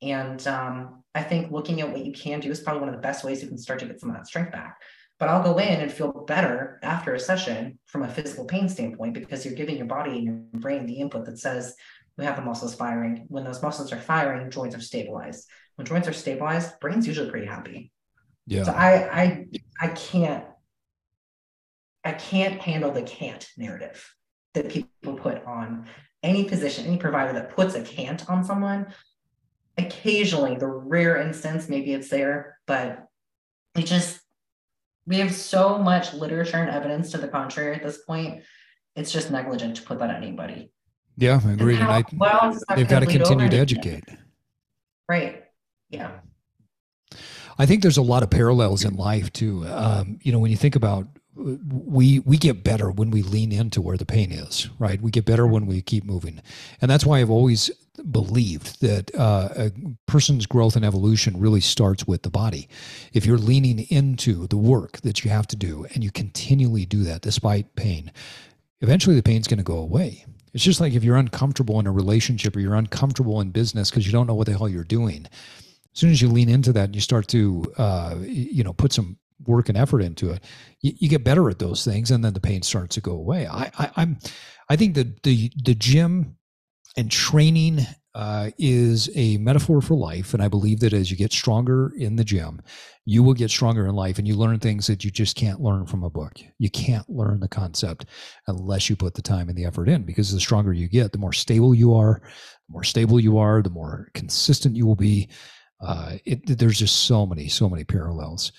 And 0.00 0.46
um, 0.46 1.02
I 1.12 1.24
think 1.24 1.50
looking 1.50 1.80
at 1.80 1.90
what 1.90 2.06
you 2.06 2.12
can 2.12 2.38
do 2.38 2.52
is 2.52 2.60
probably 2.60 2.80
one 2.80 2.88
of 2.88 2.94
the 2.94 3.02
best 3.02 3.24
ways 3.24 3.42
you 3.42 3.48
can 3.48 3.58
start 3.58 3.80
to 3.80 3.86
get 3.86 3.98
some 3.98 4.10
of 4.10 4.16
that 4.16 4.28
strength 4.28 4.52
back 4.52 4.78
but 5.18 5.28
I'll 5.28 5.42
go 5.42 5.58
in 5.58 5.80
and 5.80 5.90
feel 5.90 6.12
better 6.12 6.78
after 6.82 7.14
a 7.14 7.20
session 7.20 7.78
from 7.86 8.02
a 8.02 8.08
physical 8.08 8.44
pain 8.44 8.68
standpoint 8.68 9.14
because 9.14 9.44
you're 9.44 9.54
giving 9.54 9.76
your 9.76 9.86
body 9.86 10.12
and 10.12 10.24
your 10.24 10.34
brain 10.60 10.86
the 10.86 11.00
input 11.00 11.26
that 11.26 11.38
says 11.38 11.74
we 12.16 12.24
have 12.24 12.36
the 12.36 12.42
muscles 12.42 12.74
firing. 12.74 13.26
When 13.28 13.44
those 13.44 13.62
muscles 13.62 13.92
are 13.92 13.98
firing, 13.98 14.50
joints 14.50 14.76
are 14.76 14.80
stabilized. 14.80 15.48
When 15.76 15.86
joints 15.86 16.08
are 16.08 16.12
stabilized, 16.12 16.78
brain's 16.80 17.06
usually 17.06 17.30
pretty 17.30 17.46
happy. 17.46 17.92
Yeah. 18.46 18.64
So 18.64 18.72
I 18.72 19.22
I 19.22 19.46
I 19.80 19.88
can't 19.88 20.44
I 22.04 22.12
can't 22.12 22.60
handle 22.60 22.90
the 22.92 23.02
can't 23.02 23.46
narrative 23.56 24.14
that 24.54 24.68
people 24.68 25.14
put 25.14 25.44
on 25.44 25.86
any 26.22 26.44
position, 26.44 26.86
any 26.86 26.96
provider 26.96 27.32
that 27.34 27.54
puts 27.54 27.74
a 27.74 27.82
can't 27.82 28.28
on 28.28 28.44
someone. 28.44 28.86
Occasionally, 29.76 30.56
the 30.56 30.66
rare 30.66 31.16
instance, 31.18 31.68
maybe 31.68 31.92
it's 31.92 32.08
there, 32.08 32.58
but 32.66 33.06
it 33.76 33.86
just 33.86 34.17
we 35.08 35.18
have 35.18 35.34
so 35.34 35.78
much 35.78 36.12
literature 36.12 36.58
and 36.58 36.70
evidence 36.70 37.10
to 37.12 37.18
the 37.18 37.28
contrary 37.28 37.74
at 37.74 37.82
this 37.82 37.98
point. 37.98 38.42
It's 38.94 39.10
just 39.10 39.30
negligent 39.30 39.76
to 39.76 39.82
put 39.82 39.98
that 40.00 40.10
on 40.10 40.16
anybody. 40.16 40.70
Yeah, 41.16 41.40
I 41.44 41.52
agree. 41.52 41.74
And, 41.74 41.82
how, 41.82 41.96
and 41.96 42.04
I, 42.04 42.16
well, 42.16 42.58
they've 42.76 42.88
got 42.88 43.00
to 43.00 43.06
continue 43.06 43.48
to 43.48 43.56
educate. 43.56 44.04
Right. 45.08 45.44
Yeah. 45.88 46.10
I 47.58 47.64
think 47.64 47.82
there's 47.82 47.96
a 47.96 48.02
lot 48.02 48.22
of 48.22 48.30
parallels 48.30 48.84
in 48.84 48.94
life 48.94 49.32
too. 49.32 49.66
Um, 49.66 50.18
you 50.22 50.30
know, 50.30 50.38
when 50.38 50.50
you 50.50 50.56
think 50.56 50.76
about 50.76 51.08
we 51.34 52.18
we 52.20 52.36
get 52.36 52.62
better 52.62 52.90
when 52.90 53.10
we 53.10 53.22
lean 53.22 53.52
into 53.52 53.80
where 53.80 53.96
the 53.96 54.04
pain 54.04 54.32
is 54.32 54.68
right 54.80 55.00
we 55.00 55.08
get 55.08 55.24
better 55.24 55.46
when 55.46 55.66
we 55.66 55.80
keep 55.80 56.02
moving 56.02 56.42
and 56.82 56.90
that's 56.90 57.06
why 57.06 57.20
i've 57.20 57.30
always 57.30 57.70
believed 58.10 58.80
that 58.80 59.14
uh, 59.14 59.48
a 59.56 59.72
person's 60.06 60.46
growth 60.46 60.76
and 60.76 60.84
evolution 60.84 61.38
really 61.38 61.60
starts 61.60 62.06
with 62.06 62.22
the 62.22 62.30
body. 62.30 62.68
If 63.12 63.26
you're 63.26 63.38
leaning 63.38 63.80
into 63.90 64.46
the 64.46 64.56
work 64.56 65.00
that 65.02 65.24
you 65.24 65.30
have 65.30 65.46
to 65.48 65.56
do 65.56 65.86
and 65.94 66.02
you 66.02 66.10
continually 66.10 66.86
do 66.86 67.02
that 67.04 67.22
despite 67.22 67.74
pain 67.74 68.12
eventually 68.80 69.16
the 69.16 69.22
pain's 69.22 69.48
going 69.48 69.58
to 69.58 69.64
go 69.64 69.78
away. 69.78 70.24
It's 70.54 70.64
just 70.64 70.80
like 70.80 70.94
if 70.94 71.04
you're 71.04 71.16
uncomfortable 71.16 71.78
in 71.78 71.86
a 71.86 71.92
relationship 71.92 72.56
or 72.56 72.60
you're 72.60 72.74
uncomfortable 72.74 73.40
in 73.40 73.50
business 73.50 73.90
because 73.90 74.06
you 74.06 74.12
don't 74.12 74.26
know 74.26 74.34
what 74.34 74.46
the 74.46 74.56
hell 74.56 74.68
you're 74.68 74.84
doing. 74.84 75.26
As 75.26 76.00
soon 76.00 76.10
as 76.10 76.22
you 76.22 76.28
lean 76.28 76.48
into 76.48 76.72
that 76.72 76.86
and 76.86 76.94
you 76.94 77.00
start 77.00 77.28
to 77.28 77.64
uh, 77.76 78.16
you 78.20 78.64
know 78.64 78.72
put 78.72 78.92
some 78.92 79.18
work 79.46 79.68
and 79.68 79.76
effort 79.76 80.00
into 80.00 80.30
it, 80.30 80.44
you, 80.80 80.92
you, 80.98 81.08
get 81.08 81.24
better 81.24 81.48
at 81.50 81.58
those 81.58 81.84
things, 81.84 82.10
and 82.10 82.24
then 82.24 82.34
the 82.34 82.40
pain 82.40 82.62
starts 82.62 82.94
to 82.94 83.00
go 83.00 83.12
away. 83.12 83.46
I, 83.46 83.70
I 83.78 83.90
I'm 83.96 84.18
I 84.68 84.76
think 84.76 84.94
that 84.94 85.22
the 85.22 85.50
the 85.62 85.74
gym 85.74 86.36
and 86.96 87.10
training 87.10 87.80
uh, 88.14 88.50
is 88.58 89.08
a 89.14 89.36
metaphor 89.36 89.80
for 89.80 89.94
life, 89.94 90.34
and 90.34 90.42
I 90.42 90.48
believe 90.48 90.80
that 90.80 90.92
as 90.92 91.10
you 91.10 91.16
get 91.16 91.32
stronger 91.32 91.92
in 91.96 92.16
the 92.16 92.24
gym, 92.24 92.60
you 93.04 93.22
will 93.22 93.34
get 93.34 93.50
stronger 93.50 93.86
in 93.86 93.94
life, 93.94 94.18
and 94.18 94.26
you 94.26 94.34
learn 94.34 94.58
things 94.58 94.86
that 94.88 95.04
you 95.04 95.10
just 95.10 95.36
can't 95.36 95.60
learn 95.60 95.86
from 95.86 96.02
a 96.02 96.10
book. 96.10 96.32
You 96.58 96.70
can't 96.70 97.08
learn 97.08 97.40
the 97.40 97.48
concept 97.48 98.06
unless 98.48 98.90
you 98.90 98.96
put 98.96 99.14
the 99.14 99.22
time 99.22 99.48
and 99.48 99.56
the 99.56 99.64
effort 99.64 99.88
in, 99.88 100.02
because 100.02 100.32
the 100.32 100.40
stronger 100.40 100.72
you 100.72 100.88
get, 100.88 101.12
the 101.12 101.18
more 101.18 101.32
stable 101.32 101.74
you 101.74 101.94
are. 101.94 102.20
The 102.68 102.72
more 102.72 102.84
stable 102.84 103.20
you 103.20 103.38
are, 103.38 103.62
the 103.62 103.70
more 103.70 104.10
consistent 104.14 104.76
you 104.76 104.86
will 104.86 104.96
be. 104.96 105.28
Uh, 105.80 106.16
it, 106.24 106.58
there's 106.58 106.78
just 106.78 107.04
so 107.04 107.24
many, 107.24 107.48
so 107.48 107.68
many 107.68 107.84
parallels. 107.84 108.50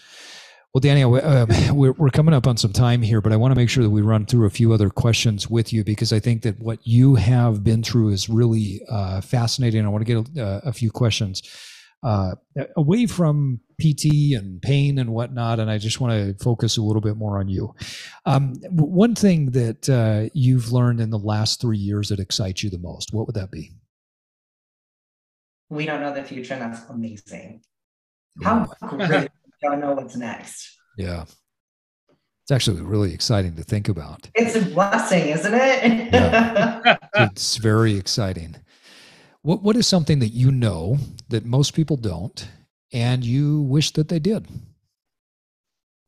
Well, 0.73 0.81
Dani, 0.81 1.03
uh, 1.03 1.73
we're, 1.73 1.93
we're 1.93 2.09
coming 2.09 2.33
up 2.33 2.45
on 2.45 2.57
some 2.57 2.73
time 2.73 3.01
here, 3.01 3.21
but 3.21 3.33
I 3.33 3.35
want 3.37 3.53
to 3.53 3.59
make 3.59 3.69
sure 3.69 3.83
that 3.83 3.89
we 3.89 4.01
run 4.01 4.25
through 4.25 4.45
a 4.45 4.51
few 4.51 4.71
other 4.71 4.89
questions 4.89 5.49
with 5.49 5.73
you 5.73 5.83
because 5.83 6.13
I 6.13 6.19
think 6.19 6.43
that 6.43 6.59
what 6.59 6.79
you 6.83 7.15
have 7.15 7.63
been 7.63 7.81
through 7.81 8.09
is 8.09 8.29
really 8.29 8.81
uh, 8.89 9.21
fascinating. 9.21 9.85
I 9.85 9.89
want 9.89 10.05
to 10.05 10.23
get 10.23 10.37
a, 10.37 10.67
a 10.67 10.73
few 10.73 10.91
questions 10.91 11.41
uh, 12.03 12.35
away 12.77 13.05
from 13.07 13.59
PT 13.81 14.33
and 14.35 14.61
pain 14.61 14.99
and 14.99 15.11
whatnot, 15.11 15.59
and 15.59 15.69
I 15.69 15.77
just 15.77 15.99
want 15.99 16.13
to 16.13 16.43
focus 16.43 16.77
a 16.77 16.81
little 16.81 17.01
bit 17.01 17.17
more 17.17 17.39
on 17.39 17.49
you. 17.49 17.73
Um, 18.25 18.55
one 18.71 19.15
thing 19.15 19.51
that 19.51 19.89
uh, 19.89 20.29
you've 20.33 20.71
learned 20.71 21.01
in 21.01 21.09
the 21.09 21.19
last 21.19 21.59
three 21.59 21.77
years 21.77 22.09
that 22.09 22.19
excites 22.19 22.63
you 22.63 22.69
the 22.69 22.79
most, 22.79 23.13
what 23.13 23.25
would 23.27 23.35
that 23.35 23.51
be? 23.51 23.71
We 25.69 25.85
don't 25.85 26.01
know 26.01 26.13
the 26.13 26.23
future, 26.23 26.53
and 26.53 26.61
that's 26.61 26.87
amazing. 26.89 27.61
How 28.41 28.67
great 28.87 29.29
don't 29.61 29.79
know 29.79 29.93
what's 29.93 30.15
next. 30.15 30.77
Yeah. 30.97 31.25
It's 32.43 32.51
actually 32.51 32.81
really 32.81 33.13
exciting 33.13 33.55
to 33.57 33.63
think 33.63 33.89
about. 33.89 34.29
It's 34.33 34.55
a 34.55 34.61
blessing, 34.61 35.29
isn't 35.29 35.53
it? 35.53 36.13
yeah. 36.13 36.97
It's 37.15 37.57
very 37.57 37.95
exciting. 37.95 38.55
What 39.41 39.61
what 39.61 39.75
is 39.75 39.87
something 39.87 40.19
that 40.19 40.29
you 40.29 40.51
know 40.51 40.97
that 41.29 41.45
most 41.45 41.73
people 41.73 41.95
don't 41.95 42.47
and 42.91 43.23
you 43.23 43.61
wish 43.61 43.91
that 43.93 44.09
they 44.09 44.19
did? 44.19 44.47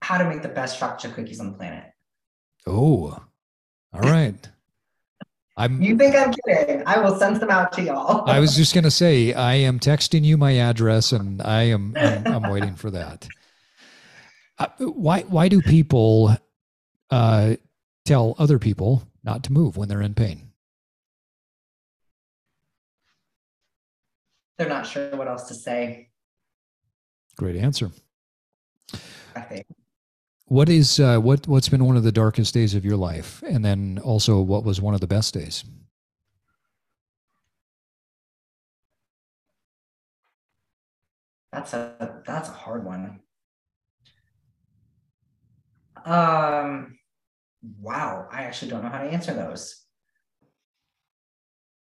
How 0.01 0.17
to 0.17 0.25
make 0.25 0.41
the 0.41 0.49
best 0.49 0.79
chocolate 0.79 1.13
cookies 1.13 1.39
on 1.39 1.51
the 1.51 1.57
planet. 1.57 1.85
Oh. 2.65 3.17
All 3.93 4.01
right. 4.01 4.49
I'm, 5.57 5.81
you 5.81 5.95
think 5.97 6.15
I'm 6.15 6.33
kidding? 6.47 6.81
I 6.87 6.99
will 6.99 7.15
send 7.17 7.37
them 7.37 7.51
out 7.51 7.71
to 7.73 7.83
y'all. 7.83 8.27
I 8.27 8.39
was 8.39 8.55
just 8.61 8.73
going 8.73 8.85
to 8.85 8.91
say 8.91 9.33
I 9.33 9.53
am 9.55 9.79
texting 9.79 10.23
you 10.23 10.37
my 10.37 10.57
address, 10.57 11.11
and 11.11 11.41
I 11.41 11.63
am 11.63 11.93
I'm, 11.97 12.25
I'm 12.27 12.51
waiting 12.51 12.75
for 12.75 12.89
that. 12.91 13.27
Uh, 14.61 14.67
why 14.77 15.21
why 15.21 15.47
do 15.47 15.59
people 15.59 16.37
uh, 17.09 17.55
tell 18.05 18.35
other 18.37 18.59
people 18.59 19.01
not 19.23 19.43
to 19.43 19.51
move 19.51 19.75
when 19.75 19.89
they're 19.89 20.03
in 20.03 20.13
pain? 20.13 20.51
They're 24.59 24.69
not 24.69 24.85
sure 24.85 25.15
what 25.15 25.27
else 25.27 25.47
to 25.47 25.55
say. 25.55 26.09
Great 27.37 27.55
answer. 27.55 27.89
I 29.35 29.41
think. 29.41 29.65
What 30.45 30.69
is 30.69 30.99
uh, 30.99 31.17
what 31.17 31.47
what's 31.47 31.69
been 31.69 31.83
one 31.83 31.97
of 31.97 32.03
the 32.03 32.11
darkest 32.11 32.53
days 32.53 32.75
of 32.75 32.85
your 32.85 32.97
life, 32.97 33.41
and 33.47 33.65
then 33.65 33.99
also 34.03 34.39
what 34.41 34.63
was 34.63 34.79
one 34.79 34.93
of 34.93 35.01
the 35.01 35.07
best 35.07 35.33
days? 35.33 35.63
That's 41.51 41.73
a 41.73 42.21
that's 42.27 42.49
a 42.49 42.53
hard 42.53 42.85
one. 42.85 43.21
Um, 46.05 46.97
wow, 47.79 48.27
I 48.31 48.43
actually 48.43 48.71
don't 48.71 48.83
know 48.83 48.89
how 48.89 49.03
to 49.03 49.09
answer 49.09 49.33
those. 49.33 49.77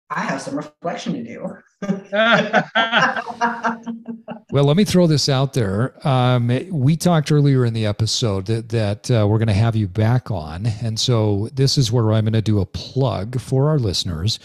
I 0.09 0.21
have 0.21 0.41
some 0.41 0.55
reflection 0.55 1.13
to 1.13 1.23
do. 1.23 1.57
well, 4.51 4.63
let 4.63 4.77
me 4.77 4.84
throw 4.84 5.07
this 5.07 5.27
out 5.27 5.53
there. 5.53 6.07
Um, 6.07 6.51
we 6.71 6.95
talked 6.95 7.31
earlier 7.31 7.65
in 7.65 7.73
the 7.73 7.88
episode 7.88 8.45
that, 8.45 8.69
that 8.69 9.09
uh, 9.09 9.25
we're 9.27 9.39
going 9.39 9.47
to 9.47 9.53
have 9.53 9.75
you 9.75 9.88
back 9.88 10.30
on. 10.30 10.67
And 10.84 10.99
so 10.99 11.49
this 11.53 11.80
is 11.80 11.91
where 11.91 12.11
I'm 12.11 12.25
going 12.25 12.34
to 12.34 12.41
do 12.41 12.61
a 12.61 12.65
plug 12.65 13.41
for 13.41 13.69
our 13.69 13.80
listeners. 13.80 14.39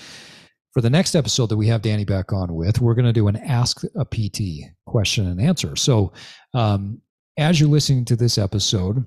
For 0.73 0.81
the 0.81 0.91
next 0.91 1.15
episode 1.15 1.49
that 1.49 1.57
we 1.57 1.67
have 1.67 1.83
Dani 1.83 2.07
back 2.07 2.33
on 2.33 2.55
with, 2.55 2.81
we're 2.81 2.95
going 2.95 3.05
to 3.05 3.13
do 3.13 3.29
an 3.29 3.37
Ask 3.37 3.83
a 3.97 4.05
PT 4.05 4.71
question 4.87 5.27
and 5.27 5.41
answer. 5.41 5.77
So 5.77 6.13
um, 6.55 7.03
as 7.37 7.61
you're 7.61 7.69
listening 7.69 8.05
to 8.07 8.17
this 8.17 8.39
episode, 8.39 9.05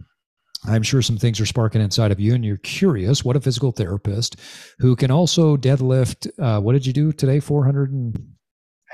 I'm 0.65 0.83
sure 0.83 1.01
some 1.01 1.17
things 1.17 1.39
are 1.39 1.45
sparking 1.45 1.81
inside 1.81 2.11
of 2.11 2.19
you, 2.19 2.35
and 2.35 2.45
you're 2.45 2.57
curious. 2.57 3.25
What 3.25 3.35
a 3.35 3.41
physical 3.41 3.71
therapist 3.71 4.35
who 4.79 4.95
can 4.95 5.09
also 5.09 5.57
deadlift. 5.57 6.29
Uh, 6.37 6.61
what 6.61 6.73
did 6.73 6.85
you 6.85 6.93
do 6.93 7.11
today? 7.11 7.39
400 7.39 7.91
and 7.91 8.33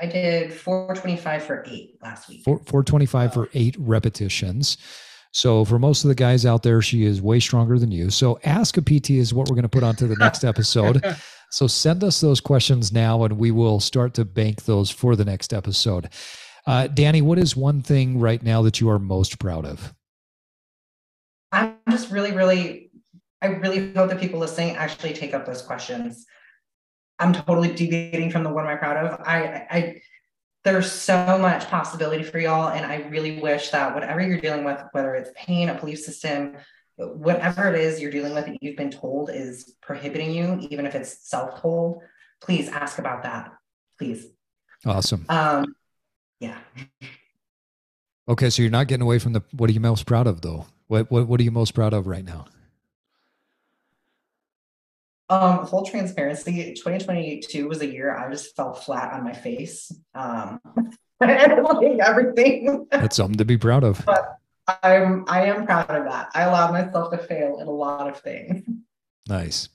I 0.00 0.06
did 0.06 0.52
425 0.52 1.42
for 1.42 1.64
eight 1.68 1.98
last 2.02 2.28
week. 2.28 2.44
4, 2.44 2.58
425 2.58 3.34
for 3.34 3.48
eight 3.54 3.76
repetitions. 3.78 4.78
So 5.32 5.64
for 5.64 5.78
most 5.78 6.04
of 6.04 6.08
the 6.08 6.14
guys 6.14 6.46
out 6.46 6.62
there, 6.62 6.80
she 6.80 7.04
is 7.04 7.20
way 7.20 7.40
stronger 7.40 7.78
than 7.78 7.90
you. 7.90 8.10
So 8.10 8.38
ask 8.44 8.76
a 8.76 8.82
PT 8.82 9.10
is 9.10 9.34
what 9.34 9.48
we're 9.48 9.56
going 9.56 9.62
to 9.62 9.68
put 9.68 9.82
onto 9.82 10.06
the 10.06 10.16
next 10.16 10.44
episode. 10.44 11.02
so 11.50 11.66
send 11.66 12.02
us 12.02 12.20
those 12.20 12.40
questions 12.40 12.92
now, 12.92 13.24
and 13.24 13.38
we 13.38 13.50
will 13.50 13.80
start 13.80 14.14
to 14.14 14.24
bank 14.24 14.64
those 14.64 14.90
for 14.90 15.16
the 15.16 15.24
next 15.24 15.52
episode. 15.52 16.08
Uh, 16.66 16.88
Dani, 16.90 17.22
what 17.22 17.38
is 17.38 17.56
one 17.56 17.82
thing 17.82 18.18
right 18.18 18.42
now 18.42 18.62
that 18.62 18.80
you 18.80 18.88
are 18.88 18.98
most 18.98 19.38
proud 19.38 19.64
of? 19.64 19.94
I'm 21.88 21.96
just 21.96 22.10
really, 22.10 22.32
really, 22.32 22.90
I 23.40 23.46
really 23.46 23.94
hope 23.94 24.10
that 24.10 24.20
people 24.20 24.38
listening 24.38 24.76
actually 24.76 25.14
take 25.14 25.32
up 25.32 25.46
those 25.46 25.62
questions. 25.62 26.26
I'm 27.18 27.32
totally 27.32 27.72
deviating 27.72 28.30
from 28.30 28.42
the 28.42 28.50
one 28.50 28.66
I'm 28.66 28.76
proud 28.76 29.06
of. 29.06 29.20
I, 29.26 29.66
I, 29.70 30.02
there's 30.64 30.92
so 30.92 31.38
much 31.38 31.66
possibility 31.68 32.24
for 32.24 32.38
y'all, 32.38 32.68
and 32.68 32.84
I 32.84 33.08
really 33.08 33.40
wish 33.40 33.70
that 33.70 33.94
whatever 33.94 34.20
you're 34.20 34.38
dealing 34.38 34.64
with, 34.64 34.82
whether 34.92 35.14
it's 35.14 35.30
pain, 35.34 35.70
a 35.70 35.80
belief 35.80 36.00
system, 36.00 36.56
whatever 36.96 37.72
it 37.72 37.80
is 37.80 38.02
you're 38.02 38.10
dealing 38.10 38.34
with 38.34 38.44
that 38.44 38.62
you've 38.62 38.76
been 38.76 38.90
told 38.90 39.30
is 39.30 39.74
prohibiting 39.80 40.30
you, 40.30 40.58
even 40.68 40.84
if 40.84 40.94
it's 40.94 41.26
self-told, 41.26 42.02
please 42.42 42.68
ask 42.68 42.98
about 42.98 43.22
that, 43.22 43.50
please. 43.98 44.26
Awesome. 44.84 45.24
Um, 45.30 45.74
yeah. 46.38 46.58
Okay, 48.28 48.50
so 48.50 48.60
you're 48.60 48.70
not 48.70 48.88
getting 48.88 49.04
away 49.04 49.18
from 49.18 49.32
the. 49.32 49.42
What 49.52 49.70
are 49.70 49.72
you 49.72 49.80
most 49.80 50.04
proud 50.04 50.26
of, 50.26 50.42
though? 50.42 50.66
What 50.88 51.10
what 51.10 51.28
what 51.28 51.40
are 51.40 51.44
you 51.44 51.50
most 51.50 51.74
proud 51.74 51.94
of 51.94 52.06
right 52.06 52.24
now? 52.24 52.46
Um, 55.30 55.66
full 55.66 55.84
transparency, 55.84 56.72
2022 56.72 57.68
was 57.68 57.82
a 57.82 57.86
year 57.86 58.16
I 58.16 58.30
just 58.30 58.56
fell 58.56 58.72
flat 58.72 59.12
on 59.12 59.24
my 59.24 59.34
face. 59.34 59.92
Um, 60.14 60.58
everything. 61.20 62.86
That's 62.90 63.16
something 63.16 63.36
to 63.36 63.44
be 63.44 63.58
proud 63.58 63.84
of. 63.84 64.02
But 64.06 64.38
I'm 64.82 65.24
I 65.28 65.46
am 65.46 65.66
proud 65.66 65.90
of 65.90 66.04
that. 66.04 66.30
I 66.34 66.42
allowed 66.42 66.72
myself 66.72 67.10
to 67.12 67.18
fail 67.18 67.58
in 67.60 67.66
a 67.66 67.70
lot 67.70 68.08
of 68.08 68.20
things. 68.20 68.64
Nice. 69.28 69.68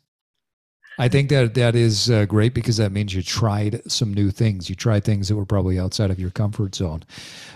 I 0.98 1.08
think 1.08 1.30
that 1.30 1.56
that 1.56 1.76
is 1.76 2.10
uh, 2.10 2.26
great 2.26 2.54
because 2.54 2.78
that 2.78 2.92
means 2.92 3.14
you 3.14 3.24
tried 3.24 3.82
some 3.92 4.14
new 4.14 4.30
things. 4.30 4.70
You 4.70 4.76
tried 4.76 5.04
things 5.04 5.28
that 5.28 5.36
were 5.36 5.46
probably 5.46 5.80
outside 5.80 6.12
of 6.12 6.20
your 6.20 6.30
comfort 6.30 6.76
zone. 6.76 7.04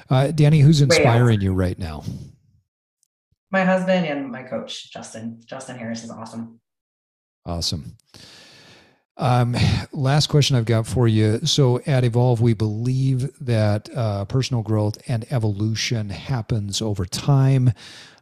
Uh, 0.09 0.31
Dani, 0.31 0.61
who's 0.61 0.81
inspiring 0.81 1.41
you 1.41 1.53
right 1.53 1.77
now? 1.77 2.03
My 3.51 3.63
husband 3.63 4.05
and 4.05 4.29
my 4.31 4.43
coach, 4.43 4.91
Justin. 4.91 5.41
Justin 5.45 5.77
Harris 5.77 6.03
is 6.03 6.11
awesome. 6.11 6.59
Awesome. 7.45 7.95
Um, 9.15 9.55
last 9.91 10.27
question 10.27 10.55
I've 10.55 10.65
got 10.65 10.85
for 10.85 11.07
you. 11.07 11.39
So 11.45 11.81
at 11.87 12.03
Evolve, 12.03 12.39
we 12.39 12.53
believe 12.53 13.31
that 13.39 13.89
uh, 13.95 14.25
personal 14.25 14.61
growth 14.61 14.97
and 15.07 15.25
evolution 15.31 16.09
happens 16.09 16.81
over 16.81 17.05
time. 17.05 17.73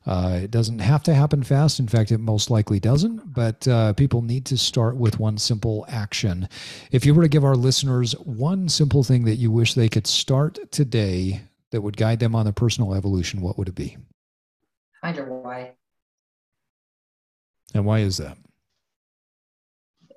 Uh, 0.05 0.39
it 0.43 0.51
doesn't 0.51 0.79
have 0.79 1.03
to 1.03 1.13
happen 1.13 1.43
fast. 1.43 1.79
In 1.79 1.87
fact, 1.87 2.11
it 2.11 2.19
most 2.19 2.49
likely 2.49 2.79
doesn't, 2.79 3.33
but 3.33 3.67
uh, 3.67 3.93
people 3.93 4.21
need 4.21 4.45
to 4.45 4.57
start 4.57 4.95
with 4.95 5.19
one 5.19 5.37
simple 5.37 5.85
action. 5.89 6.47
If 6.91 7.05
you 7.05 7.13
were 7.13 7.23
to 7.23 7.29
give 7.29 7.43
our 7.43 7.55
listeners 7.55 8.13
one 8.19 8.69
simple 8.69 9.03
thing 9.03 9.25
that 9.25 9.35
you 9.35 9.51
wish 9.51 9.73
they 9.73 9.89
could 9.89 10.05
start 10.07 10.71
today 10.71 11.41
that 11.71 11.81
would 11.81 11.97
guide 11.97 12.19
them 12.19 12.35
on 12.35 12.45
their 12.45 12.53
personal 12.53 12.93
evolution, 12.93 13.41
what 13.41 13.57
would 13.57 13.67
it 13.67 13.75
be? 13.75 13.97
Find 15.05 15.17
your 15.17 15.27
why. 15.27 15.73
And 17.75 17.85
why 17.85 17.99
is 17.99 18.17
that? 18.17 18.39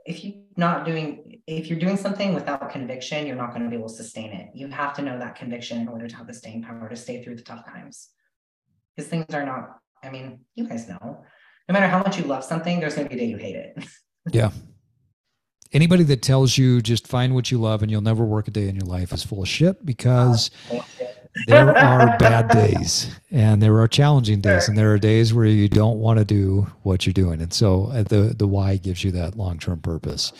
If 0.07 0.25
you're 0.25 0.37
not 0.57 0.87
doing, 0.87 1.43
if 1.47 1.67
you're 1.67 1.79
doing 1.79 1.99
something 1.99 2.33
without 2.33 2.71
conviction, 2.71 3.27
you're 3.27 3.37
not 3.37 3.51
going 3.51 3.65
to 3.65 3.69
be 3.69 3.77
able 3.77 3.91
to 3.91 3.95
sustain 3.95 4.33
it. 4.33 4.49
You 4.55 4.67
have 4.69 4.95
to 4.95 5.03
know 5.03 5.19
that 5.19 5.37
conviction 5.37 5.79
in 5.83 5.89
order 5.89 6.09
to 6.09 6.17
have 6.17 6.27
the 6.27 6.33
staying 6.33 6.63
power 6.63 6.89
to 6.89 6.97
stay 6.97 7.23
through 7.23 7.37
the 7.37 7.43
tough 7.43 7.67
times. 7.67 8.09
Because 8.97 9.11
things 9.11 9.27
are 9.35 9.45
not, 9.45 9.77
I 10.03 10.09
mean, 10.09 10.41
you 10.55 10.67
guys 10.67 10.89
know, 10.89 11.23
no 11.69 11.73
matter 11.75 11.87
how 11.87 11.99
much 11.99 12.17
you 12.19 12.25
love 12.25 12.43
something, 12.43 12.81
there's 12.81 12.95
going 12.95 13.11
to 13.11 13.15
be 13.15 13.21
a 13.21 13.25
day 13.27 13.31
you 13.31 13.37
hate 13.37 13.57
it. 13.57 13.87
yeah. 14.33 14.53
Anybody 15.71 16.05
that 16.05 16.23
tells 16.23 16.57
you 16.57 16.81
just 16.81 17.07
find 17.07 17.35
what 17.35 17.51
you 17.51 17.59
love 17.59 17.83
and 17.83 17.91
you'll 17.91 18.01
never 18.01 18.25
work 18.25 18.49
a 18.49 18.51
day 18.51 18.71
in 18.71 18.75
your 18.75 18.87
life 18.87 19.13
is 19.13 19.23
full 19.23 19.43
of 19.43 19.49
shit 19.49 19.85
because 19.85 20.51
oh, 20.73 20.83
there 21.47 21.77
are 21.77 22.17
bad 22.19 22.49
days 22.49 23.19
and 23.31 23.63
there 23.63 23.79
are 23.79 23.89
challenging 23.89 24.41
days 24.41 24.69
and 24.69 24.77
there 24.77 24.93
are 24.93 24.99
days 24.99 25.33
where 25.33 25.45
you 25.47 25.69
don't 25.69 25.99
want 25.99 26.19
to 26.19 26.25
do 26.25 26.67
what 26.83 27.07
you're 27.07 27.13
doing 27.13 27.41
and 27.41 27.53
so 27.53 27.87
uh, 27.93 28.03
the 28.03 28.35
the 28.37 28.47
why 28.47 28.77
gives 28.77 29.05
you 29.05 29.11
that 29.13 29.37
long-term 29.37 29.81
purpose. 29.81 30.33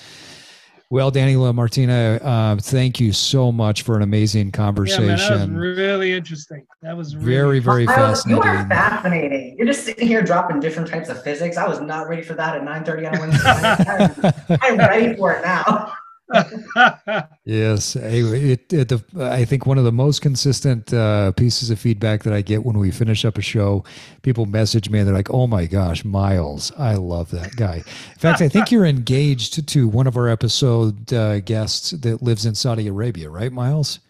Well 0.91 1.13
Dani 1.13 1.37
LaMartina 1.37 2.21
uh, 2.23 2.57
thank 2.57 2.99
you 2.99 3.13
so 3.13 3.53
much 3.53 3.83
for 3.83 3.97
an 3.97 4.03
amazing 4.03 4.53
conversation 4.53 5.19
yeah, 5.19 5.47
man, 5.47 5.53
that 5.53 5.59
was 5.61 5.77
really 5.77 6.13
interesting. 6.15 6.67
That 6.81 6.97
was 6.97 7.15
really 7.15 7.61
very 7.61 7.61
very 7.61 7.87
fascinating 7.87 8.43
you 8.43 8.49
are 8.49 8.67
fascinating. 8.69 9.57
you're 9.59 9.67
just 9.67 9.85
sitting 9.85 10.09
here 10.09 10.23
dropping 10.23 10.61
different 10.61 10.89
types 10.89 11.11
of 11.11 11.23
physics. 11.23 11.59
I 11.59 11.69
was 11.69 11.81
not 11.81 12.09
ready 12.09 12.23
for 12.23 12.35
that 12.35 12.57
at 12.57 12.65
9 12.65 12.85
30 12.85 13.07
on 13.07 13.17
a 13.17 13.21
wednesday 13.21 14.59
i'm 14.63 14.79
ready 14.79 15.15
for 15.17 15.35
it 15.35 15.45
now 15.45 15.93
yes, 17.45 17.97
it, 17.97 18.73
it, 18.73 18.89
the, 18.89 19.03
I 19.19 19.45
think 19.45 19.67
one 19.67 19.79
of 19.79 19.85
the 19.85 19.93
most 19.93 20.21
consistent 20.21 20.93
uh, 20.93 21.33
pieces 21.33 21.71
of 21.71 21.79
feedback 21.79 22.23
that 22.25 22.35
I 22.35 22.43
get 22.43 22.65
when 22.65 22.79
we 22.79 22.91
finish 22.91 23.25
up 23.25 23.39
a 23.39 23.43
show, 23.43 23.85
people 24.23 24.45
message 24.45 24.91
me 24.91 24.99
and 24.99 25.09
they're 25.09 25.15
like, 25.15 25.31
"Oh 25.31 25.47
my 25.47 25.67
gosh, 25.67 26.05
Miles, 26.05 26.71
I 26.77 26.95
love 26.95 27.31
that 27.31 27.57
guy." 27.57 27.77
In 27.77 28.19
fact, 28.19 28.43
I 28.43 28.49
think 28.49 28.71
you're 28.71 28.85
engaged 28.85 29.67
to 29.67 29.89
one 29.89 30.07
of 30.07 30.17
our 30.17 30.29
episode 30.29 31.13
uh, 31.13 31.41
guests 31.41 31.93
that 31.93 32.23
lives 32.23 32.45
in 32.45 32.55
Saudi 32.55 32.89
Arabia, 32.89 33.31
right, 33.31 33.53
Miles? 33.53 34.01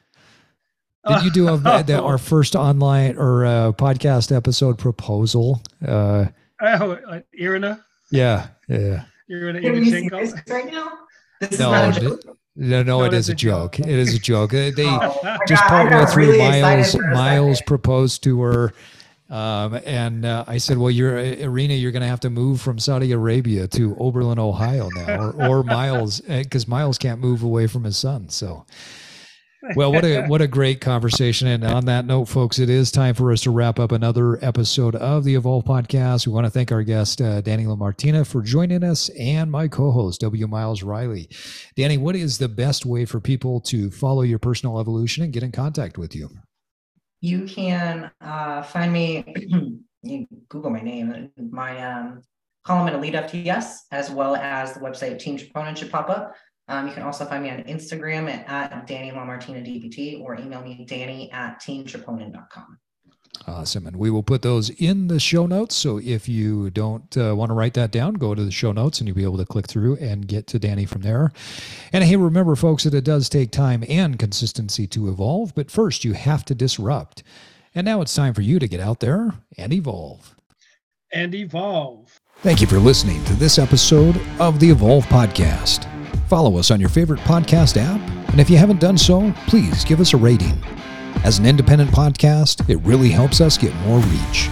Did 1.07 1.23
you 1.23 1.31
do 1.31 1.49
a, 1.49 1.57
the, 1.87 2.03
our 2.03 2.19
first 2.19 2.57
online 2.57 3.17
or 3.17 3.47
uh, 3.47 3.73
podcast 3.73 4.35
episode 4.35 4.77
proposal? 4.77 5.63
Uh, 5.87 6.27
oh, 6.61 7.23
Irina. 7.33 7.85
Yeah, 8.11 8.49
yeah. 8.69 9.05
Irina 9.29 9.61
Ivachenko. 9.61 10.51
Right 10.51 10.73
now. 10.73 10.99
This 11.41 11.59
no, 11.59 11.73
is 11.89 12.03
not 12.03 12.37
no, 12.61 12.83
no, 12.83 13.05
it 13.05 13.15
is 13.15 13.29
a 13.29 13.35
joke. 13.35 13.79
It 13.79 13.89
is 13.89 14.13
a 14.15 14.19
joke. 14.19 14.51
They 14.51 14.75
oh, 14.79 15.39
just 15.47 15.63
partway 15.65 16.05
through, 16.07 16.33
really 16.33 16.61
Miles 16.61 16.97
Miles 16.97 17.63
proposed 17.63 18.25
to 18.25 18.41
her, 18.43 18.73
um, 19.31 19.75
and 19.87 20.25
uh, 20.25 20.45
I 20.49 20.59
said, 20.59 20.77
"Well, 20.77 20.91
you're 20.91 21.19
Irina. 21.19 21.75
You're 21.75 21.93
going 21.93 22.03
to 22.03 22.09
have 22.09 22.19
to 22.21 22.31
move 22.31 22.61
from 22.61 22.81
Saudi 22.81 23.13
Arabia 23.13 23.69
to 23.69 23.97
Oberlin, 24.01 24.41
Ohio 24.41 24.89
now, 24.89 25.21
or, 25.21 25.61
or 25.61 25.63
Miles, 25.63 26.21
because 26.21 26.65
eh, 26.65 26.71
Miles 26.71 26.99
can't 26.99 27.21
move 27.21 27.45
away 27.45 27.69
from 27.69 27.85
his 27.85 27.97
son." 27.97 28.29
So, 28.29 28.67
well, 29.75 29.93
what 29.93 30.05
a 30.05 30.27
what 30.27 30.41
a 30.41 30.47
great 30.47 30.81
conversation. 30.81 31.49
And 31.49 31.65
on 31.65 31.85
that 31.87 32.07
note, 32.07 32.27
folks, 32.27 32.59
it 32.59 32.71
is 32.71 32.91
time 32.91 33.15
for 33.15 33.33
us 33.33 33.43
to 33.43 33.51
wrap 33.51 33.79
up 33.79 33.93
another 33.93 34.43
episode 34.45 34.95
of 34.95 35.25
the 35.25 35.35
Evolve 35.35 35.65
Podcast. 35.65 36.27
We 36.27 36.33
want 36.33 36.47
to 36.47 36.51
thank 36.51 36.71
our 36.71 36.83
guest 36.83 37.21
uh, 37.21 37.43
Dani 37.43 37.67
LaMartina 37.67 38.27
for 38.27 38.41
joining 38.41 38.85
us, 38.85 39.09
and 39.11 39.51
my 39.51 39.67
co-host 39.67 40.21
W. 40.21 40.47
Miles 40.47 40.83
Riley. 40.83 41.29
Dani, 41.77 41.99
what 41.99 42.15
is 42.15 42.39
the 42.39 42.49
best 42.49 42.87
way 42.87 43.05
for 43.05 43.21
people 43.21 43.61
to 43.63 43.91
follow 43.91 44.23
your 44.23 44.39
personal 44.39 44.79
evolution 44.79 45.25
and 45.25 45.33
get 45.33 45.43
in 45.43 45.53
contact 45.53 45.99
with 45.99 46.15
you? 46.15 46.31
You 47.21 47.45
can 47.47 48.11
uh, 48.21 48.63
find 48.63 48.93
me. 48.93 49.79
Google 50.49 50.71
my 50.71 50.81
name. 50.81 51.31
My 51.51 51.83
um, 51.85 52.23
column 52.65 52.87
at 52.87 52.95
Elite 52.95 53.15
FTS, 53.15 53.79
as 53.91 54.11
well 54.11 54.37
as 54.37 54.75
the 54.75 54.81
website 54.81 55.19
Team 55.19 55.37
Troponin 55.37 55.77
should 55.77 55.91
pop 55.91 56.09
up. 56.09 56.35
Um, 56.69 56.87
you 56.87 56.93
can 56.93 57.03
also 57.03 57.25
find 57.25 57.43
me 57.43 57.51
on 57.51 57.63
Instagram 57.65 58.31
at, 58.31 58.47
at 58.49 58.87
Dani 58.87 59.13
LaMartina 59.13 59.65
DPT 59.67 60.23
or 60.23 60.39
email 60.39 60.63
me 60.63 60.87
dani 60.89 61.33
at 61.33 61.61
teamtroponin.com. 61.63 62.79
Awesome. 63.47 63.87
And 63.87 63.97
we 63.97 64.11
will 64.11 64.23
put 64.23 64.43
those 64.43 64.69
in 64.71 65.09
the 65.09 65.21
show 65.21 65.47
notes. 65.47 65.75
So 65.75 65.99
if 65.99 66.29
you 66.29 66.71
don't 66.71 67.17
uh, 67.17 67.35
want 67.35 67.51
to 67.51 67.55
write 67.55 67.75
that 67.75 67.91
down, 67.91 68.15
go 68.15 68.35
to 68.35 68.45
the 68.45 68.51
show 68.51 68.73
notes 68.73 68.99
and 68.99 69.09
you'll 69.09 69.17
be 69.17 69.23
able 69.23 69.39
to 69.39 69.47
click 69.47 69.67
through 69.67 69.97
and 69.97 70.27
get 70.27 70.47
to 70.49 70.61
Dani 70.61 70.89
from 70.89 71.03
there. 71.03 71.33
And 71.93 72.05
hey, 72.05 72.17
remember, 72.17 72.57
folks, 72.57 72.85
that 72.85 72.95
it 72.95 73.05
does 73.05 73.29
take 73.29 73.51
time 73.51 73.85
and 73.89 74.19
consistency 74.19 74.87
to 74.89 75.09
evolve, 75.09 75.55
but 75.55 75.71
first 75.71 76.05
you 76.05 76.13
have 76.13 76.45
to 76.47 76.55
disrupt. 76.55 77.23
And 77.75 77.85
now 77.85 78.01
it's 78.01 78.15
time 78.15 78.35
for 78.35 78.43
you 78.43 78.59
to 78.59 78.69
get 78.69 78.81
out 78.81 79.01
there 79.01 79.35
and 79.57 79.73
evolve. 79.73 80.35
And 81.13 81.35
evolve. 81.35 82.21
Thank 82.39 82.61
you 82.61 82.67
for 82.67 82.79
listening 82.79 83.25
to 83.25 83.35
this 83.35 83.59
episode 83.59 84.21
of 84.39 84.61
the 84.61 84.71
Evolve 84.71 85.07
Podcast. 85.07 85.98
Follow 86.29 86.59
us 86.59 86.71
on 86.71 86.79
your 86.79 86.91
favorite 86.91 87.21
podcast 87.21 87.79
app, 87.79 87.99
and 88.29 88.39
if 88.39 88.51
you 88.51 88.59
haven't 88.59 88.81
done 88.81 88.99
so, 88.99 89.33
please 89.47 89.83
give 89.83 89.99
us 89.99 90.13
a 90.13 90.17
rating. 90.19 90.63
As 91.25 91.39
an 91.39 91.47
independent 91.47 91.91
podcast, 91.91 92.69
it 92.69 92.77
really 92.87 93.09
helps 93.09 93.41
us 93.41 93.57
get 93.57 93.75
more 93.77 93.99
reach. 94.01 94.51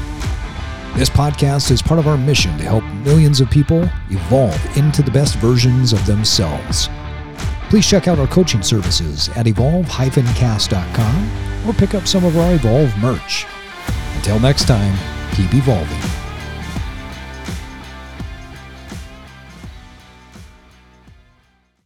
This 0.97 1.11
podcast 1.11 1.71
is 1.71 1.83
part 1.83 2.01
of 2.01 2.09
our 2.09 2.17
mission 2.17 2.57
to 2.57 2.65
help 2.65 2.83
millions 3.05 3.43
of 3.43 3.51
people 3.51 3.87
evolve 4.09 4.77
into 4.79 5.03
the 5.03 5.11
best 5.11 5.37
versions 5.37 5.93
of 5.93 6.07
themselves. 6.07 6.89
Please 7.69 7.87
check 7.87 8.09
out 8.09 8.19
our 8.19 8.27
coaching 8.29 8.63
services 8.63 9.29
at 9.37 9.47
evolve-cast.com 9.47 11.31
or 11.69 11.75
pick 11.75 11.93
up 11.95 12.07
some 12.07 12.25
of 12.25 12.39
our 12.39 12.55
Evolve 12.55 12.97
merch. 12.97 13.45
Until 14.15 14.41
next 14.41 14.67
time, 14.67 14.97
keep 15.35 15.53
evolving. 15.53 16.26